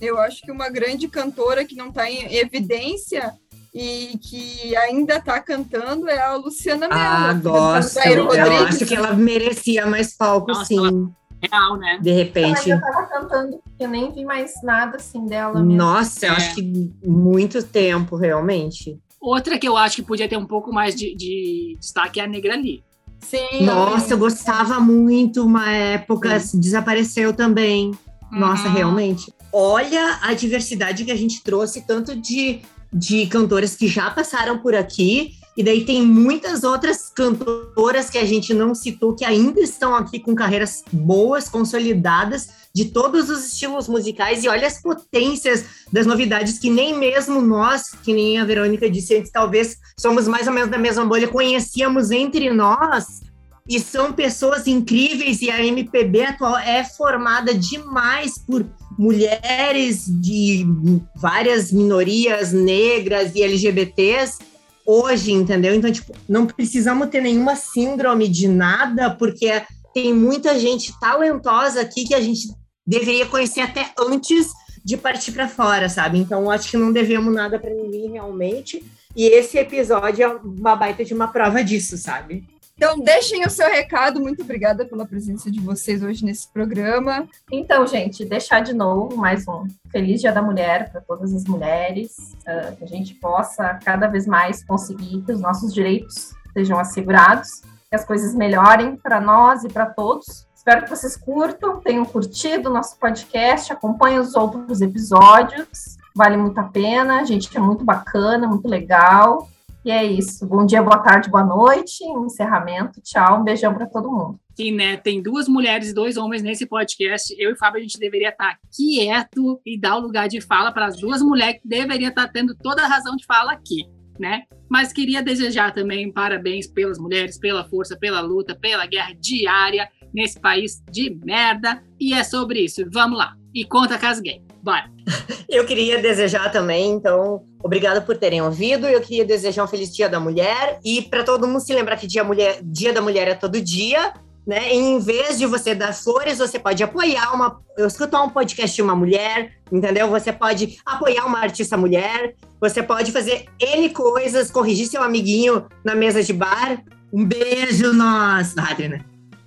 Eu 0.00 0.18
acho 0.18 0.42
que 0.42 0.50
uma 0.50 0.68
grande 0.68 1.06
cantora 1.06 1.64
que 1.64 1.76
não 1.76 1.92
tá 1.92 2.10
em 2.10 2.34
evidência 2.34 3.32
e 3.74 4.18
que 4.18 4.76
ainda 4.76 5.20
tá 5.20 5.38
cantando 5.40 6.08
é 6.08 6.20
a 6.20 6.34
Luciana 6.34 6.88
Mello. 6.88 7.00
Ah, 7.00 7.32
gosto. 7.34 7.98
Eu 8.00 8.24
Rodrigues. 8.24 8.76
acho 8.76 8.86
que 8.86 8.94
ela 8.94 9.12
merecia 9.14 9.86
mais 9.86 10.16
palco, 10.16 10.48
Nossa, 10.48 10.64
sim. 10.64 10.78
ela- 10.78 11.10
Real, 11.50 11.76
né? 11.78 11.98
De 12.02 12.10
Ela 12.10 12.18
repente. 12.18 12.68
tava 12.68 13.06
cantando, 13.06 13.60
eu 13.78 13.88
nem 13.88 14.12
vi 14.12 14.24
mais 14.26 14.52
nada 14.62 14.96
assim 14.98 15.24
dela. 15.24 15.54
mesmo. 15.62 15.72
Nossa, 15.74 16.26
eu 16.26 16.32
É. 16.32 16.36
acho 16.36 16.54
que 16.54 16.90
muito 17.02 17.62
tempo, 17.62 18.14
realmente. 18.16 18.98
Outra 19.18 19.58
que 19.58 19.66
eu 19.66 19.74
acho 19.76 19.96
que 19.96 20.02
podia 20.02 20.28
ter 20.28 20.36
um 20.36 20.44
pouco 20.44 20.70
mais 20.72 20.94
de, 20.94 21.14
de 21.14 21.76
destaque 21.80 22.20
é 22.20 22.24
a 22.24 22.26
Negra 22.26 22.56
Lee. 22.56 22.82
Sim. 23.20 23.64
Nossa, 23.64 24.12
eu 24.14 24.18
gostava 24.18 24.80
muito 24.80 25.42
uma 25.44 25.70
época, 25.70 26.38
desapareceu 26.54 27.32
também. 27.32 27.92
Nossa, 28.30 28.68
Uhum. 28.68 28.74
realmente. 28.74 29.32
Olha 29.52 30.18
a 30.22 30.34
diversidade 30.34 31.04
que 31.04 31.10
a 31.10 31.16
gente 31.16 31.42
trouxe, 31.42 31.82
tanto 31.86 32.14
de, 32.14 32.60
de 32.92 33.26
cantoras 33.26 33.76
que 33.76 33.86
já 33.86 34.10
passaram 34.10 34.58
por 34.58 34.74
aqui, 34.74 35.34
e 35.56 35.62
daí 35.62 35.84
tem 35.84 36.02
muitas 36.02 36.64
outras 36.64 37.10
cantoras 37.10 38.08
que 38.08 38.18
a 38.18 38.24
gente 38.24 38.54
não 38.54 38.74
citou, 38.74 39.14
que 39.14 39.24
ainda 39.24 39.60
estão 39.60 39.94
aqui 39.94 40.18
com 40.18 40.34
carreiras 40.34 40.82
boas, 40.92 41.48
consolidadas, 41.48 42.48
de 42.72 42.86
todos 42.86 43.28
os 43.28 43.46
estilos 43.46 43.88
musicais, 43.88 44.44
e 44.44 44.48
olha 44.48 44.66
as 44.66 44.80
potências 44.80 45.64
das 45.92 46.06
novidades 46.06 46.58
que 46.58 46.70
nem 46.70 46.96
mesmo 46.96 47.40
nós, 47.40 47.90
que 48.02 48.14
nem 48.14 48.38
a 48.38 48.44
Verônica 48.44 48.88
disse 48.88 49.16
antes, 49.16 49.30
talvez 49.30 49.76
somos 49.98 50.28
mais 50.28 50.46
ou 50.46 50.52
menos 50.52 50.70
da 50.70 50.78
mesma 50.78 51.04
bolha, 51.04 51.28
conhecíamos 51.28 52.10
entre 52.10 52.50
nós. 52.52 53.20
E 53.70 53.78
são 53.78 54.12
pessoas 54.12 54.66
incríveis, 54.66 55.40
e 55.42 55.48
a 55.48 55.64
MPB 55.64 56.24
atual 56.24 56.58
é 56.58 56.82
formada 56.82 57.54
demais 57.54 58.36
por 58.36 58.66
mulheres 58.98 60.06
de 60.08 60.66
várias 61.14 61.70
minorias 61.70 62.52
negras 62.52 63.32
e 63.36 63.44
LGBTs 63.44 64.38
hoje, 64.84 65.30
entendeu? 65.30 65.72
Então, 65.72 65.92
tipo, 65.92 66.12
não 66.28 66.48
precisamos 66.48 67.10
ter 67.10 67.20
nenhuma 67.20 67.54
síndrome 67.54 68.26
de 68.26 68.48
nada, 68.48 69.08
porque 69.14 69.62
tem 69.94 70.12
muita 70.12 70.58
gente 70.58 70.92
talentosa 70.98 71.80
aqui 71.80 72.04
que 72.04 72.14
a 72.14 72.20
gente 72.20 72.48
deveria 72.84 73.26
conhecer 73.26 73.60
até 73.60 73.92
antes 73.96 74.48
de 74.84 74.96
partir 74.96 75.30
para 75.30 75.46
fora, 75.46 75.88
sabe? 75.88 76.18
Então, 76.18 76.50
acho 76.50 76.68
que 76.68 76.76
não 76.76 76.92
devemos 76.92 77.32
nada 77.32 77.56
para 77.56 77.72
ninguém 77.72 78.10
realmente. 78.10 78.84
E 79.14 79.26
esse 79.26 79.58
episódio 79.58 80.24
é 80.24 80.28
uma 80.28 80.74
baita 80.74 81.04
de 81.04 81.14
uma 81.14 81.28
prova 81.28 81.62
disso, 81.62 81.96
sabe? 81.96 82.42
Então, 82.82 82.98
deixem 82.98 83.44
o 83.44 83.50
seu 83.50 83.68
recado. 83.68 84.18
Muito 84.18 84.40
obrigada 84.40 84.86
pela 84.86 85.04
presença 85.04 85.50
de 85.50 85.60
vocês 85.60 86.02
hoje 86.02 86.24
nesse 86.24 86.50
programa. 86.50 87.28
Então, 87.52 87.86
gente, 87.86 88.24
deixar 88.24 88.60
de 88.60 88.72
novo 88.72 89.18
mais 89.18 89.46
um 89.46 89.66
Feliz 89.92 90.22
Dia 90.22 90.32
da 90.32 90.40
Mulher 90.40 90.90
para 90.90 91.02
todas 91.02 91.34
as 91.34 91.44
mulheres, 91.44 92.34
ah, 92.46 92.72
que 92.78 92.82
a 92.82 92.86
gente 92.86 93.12
possa 93.16 93.78
cada 93.84 94.06
vez 94.06 94.26
mais 94.26 94.64
conseguir 94.64 95.20
que 95.20 95.30
os 95.30 95.42
nossos 95.42 95.74
direitos 95.74 96.30
sejam 96.54 96.78
assegurados, 96.78 97.60
que 97.60 97.94
as 97.94 98.02
coisas 98.02 98.34
melhorem 98.34 98.96
para 98.96 99.20
nós 99.20 99.62
e 99.62 99.68
para 99.68 99.84
todos. 99.84 100.46
Espero 100.56 100.82
que 100.84 100.88
vocês 100.88 101.18
curtam, 101.18 101.80
tenham 101.80 102.06
curtido 102.06 102.70
o 102.70 102.72
nosso 102.72 102.96
podcast, 102.98 103.70
acompanhem 103.70 104.20
os 104.20 104.34
outros 104.34 104.80
episódios, 104.80 105.98
vale 106.16 106.38
muito 106.38 106.58
a 106.58 106.64
pena, 106.64 107.20
a 107.20 107.24
gente 107.24 107.54
é 107.54 107.60
muito 107.60 107.84
bacana, 107.84 108.48
muito 108.48 108.66
legal. 108.66 109.50
E 109.82 109.90
é 109.90 110.04
isso. 110.04 110.46
Bom 110.46 110.66
dia, 110.66 110.82
boa 110.82 110.98
tarde, 110.98 111.30
boa 111.30 111.44
noite. 111.44 112.04
Um 112.04 112.26
encerramento. 112.26 113.00
Tchau. 113.00 113.40
Um 113.40 113.44
beijão 113.44 113.72
para 113.72 113.86
todo 113.86 114.10
mundo. 114.10 114.38
Sim, 114.54 114.72
né? 114.72 114.98
Tem 114.98 115.22
duas 115.22 115.48
mulheres 115.48 115.88
e 115.88 115.94
dois 115.94 116.18
homens 116.18 116.42
nesse 116.42 116.66
podcast. 116.66 117.34
Eu 117.38 117.52
e 117.52 117.56
Fábio, 117.56 117.78
a 117.78 117.82
gente 117.82 117.98
deveria 117.98 118.28
estar 118.28 118.58
quieto 118.70 119.58
e 119.64 119.80
dar 119.80 119.96
o 119.96 120.00
lugar 120.00 120.28
de 120.28 120.40
fala 120.40 120.70
para 120.70 120.86
as 120.86 121.00
duas 121.00 121.22
mulheres 121.22 121.62
que 121.62 121.68
deveriam 121.68 122.10
estar 122.10 122.28
tendo 122.28 122.54
toda 122.54 122.82
a 122.82 122.88
razão 122.88 123.16
de 123.16 123.24
fala 123.24 123.52
aqui, 123.52 123.86
né? 124.18 124.42
Mas 124.68 124.92
queria 124.92 125.22
desejar 125.22 125.72
também 125.72 126.12
parabéns 126.12 126.66
pelas 126.66 126.98
mulheres, 126.98 127.38
pela 127.38 127.64
força, 127.64 127.96
pela 127.96 128.20
luta, 128.20 128.54
pela 128.54 128.84
guerra 128.84 129.14
diária 129.18 129.88
nesse 130.12 130.38
país 130.38 130.82
de 130.90 131.18
merda. 131.24 131.82
E 131.98 132.12
é 132.12 132.22
sobre 132.22 132.60
isso. 132.60 132.84
Vamos 132.92 133.16
lá. 133.16 133.39
E 133.54 133.64
conta 133.64 133.98
com 133.98 134.06
as 134.06 134.20
gays. 134.20 134.42
Bora. 134.62 134.90
Eu 135.48 135.66
queria 135.66 136.00
desejar 136.00 136.50
também, 136.52 136.92
então, 136.92 137.42
obrigado 137.62 138.04
por 138.04 138.16
terem 138.16 138.40
ouvido. 138.40 138.86
Eu 138.86 139.00
queria 139.00 139.24
desejar 139.24 139.64
um 139.64 139.66
feliz 139.66 139.92
Dia 139.94 140.08
da 140.08 140.20
Mulher 140.20 140.78
e 140.84 141.02
para 141.02 141.24
todo 141.24 141.46
mundo 141.46 141.60
se 141.60 141.74
lembrar 141.74 141.96
que 141.96 142.06
dia, 142.06 142.22
mulher, 142.22 142.60
dia 142.62 142.92
da 142.92 143.02
Mulher 143.02 143.26
é 143.26 143.34
todo 143.34 143.60
dia, 143.60 144.12
né? 144.46 144.72
E 144.72 144.76
em 144.76 144.98
vez 144.98 145.38
de 145.38 145.46
você 145.46 145.74
dar 145.74 145.92
flores, 145.92 146.38
você 146.38 146.58
pode 146.58 146.82
apoiar 146.82 147.34
uma, 147.34 147.60
escutar 147.78 148.22
um 148.22 148.28
podcast 148.28 148.74
de 148.74 148.82
uma 148.82 148.94
mulher, 148.94 149.52
entendeu? 149.70 150.08
Você 150.08 150.32
pode 150.32 150.78
apoiar 150.86 151.26
uma 151.26 151.40
artista 151.40 151.76
mulher, 151.76 152.34
você 152.60 152.82
pode 152.82 153.10
fazer 153.10 153.46
N 153.58 153.90
coisas, 153.90 154.50
corrigir 154.50 154.86
seu 154.86 155.02
amiguinho 155.02 155.66
na 155.84 155.94
mesa 155.94 156.22
de 156.22 156.32
bar. 156.32 156.82
Um 157.12 157.24
beijo, 157.24 157.92
nós, 157.92 158.56
Adriana. 158.56 159.04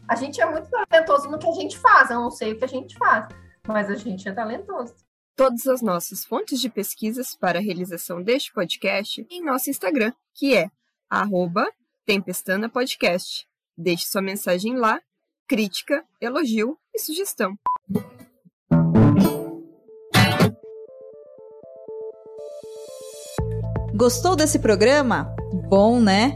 A 0.07 0.15
gente 0.15 0.41
é 0.41 0.45
muito 0.45 0.67
talentoso 0.69 1.29
no 1.29 1.39
que 1.39 1.47
a 1.47 1.53
gente 1.53 1.77
faz. 1.77 2.09
Eu 2.09 2.19
não 2.19 2.31
sei 2.31 2.51
o 2.51 2.57
que 2.57 2.65
a 2.65 2.67
gente 2.67 2.97
faz, 2.97 3.27
mas 3.67 3.89
a 3.89 3.95
gente 3.95 4.27
é 4.27 4.31
talentoso. 4.31 4.93
Todas 5.35 5.65
as 5.67 5.81
nossas 5.81 6.25
fontes 6.25 6.59
de 6.59 6.69
pesquisas 6.69 7.35
para 7.35 7.57
a 7.57 7.61
realização 7.61 8.21
deste 8.21 8.53
podcast 8.53 9.25
em 9.29 9.43
nosso 9.43 9.69
Instagram, 9.69 10.13
que 10.33 10.55
é 10.55 10.69
arroba 11.09 11.65
Tempestana 12.05 12.69
Podcast. 12.69 13.47
Deixe 13.75 14.05
sua 14.05 14.21
mensagem 14.21 14.75
lá, 14.75 15.01
crítica, 15.47 16.05
elogio 16.21 16.77
e 16.93 16.99
sugestão. 16.99 17.57
Gostou 23.95 24.35
desse 24.35 24.59
programa? 24.59 25.33
Bom, 25.69 25.99
né? 25.99 26.35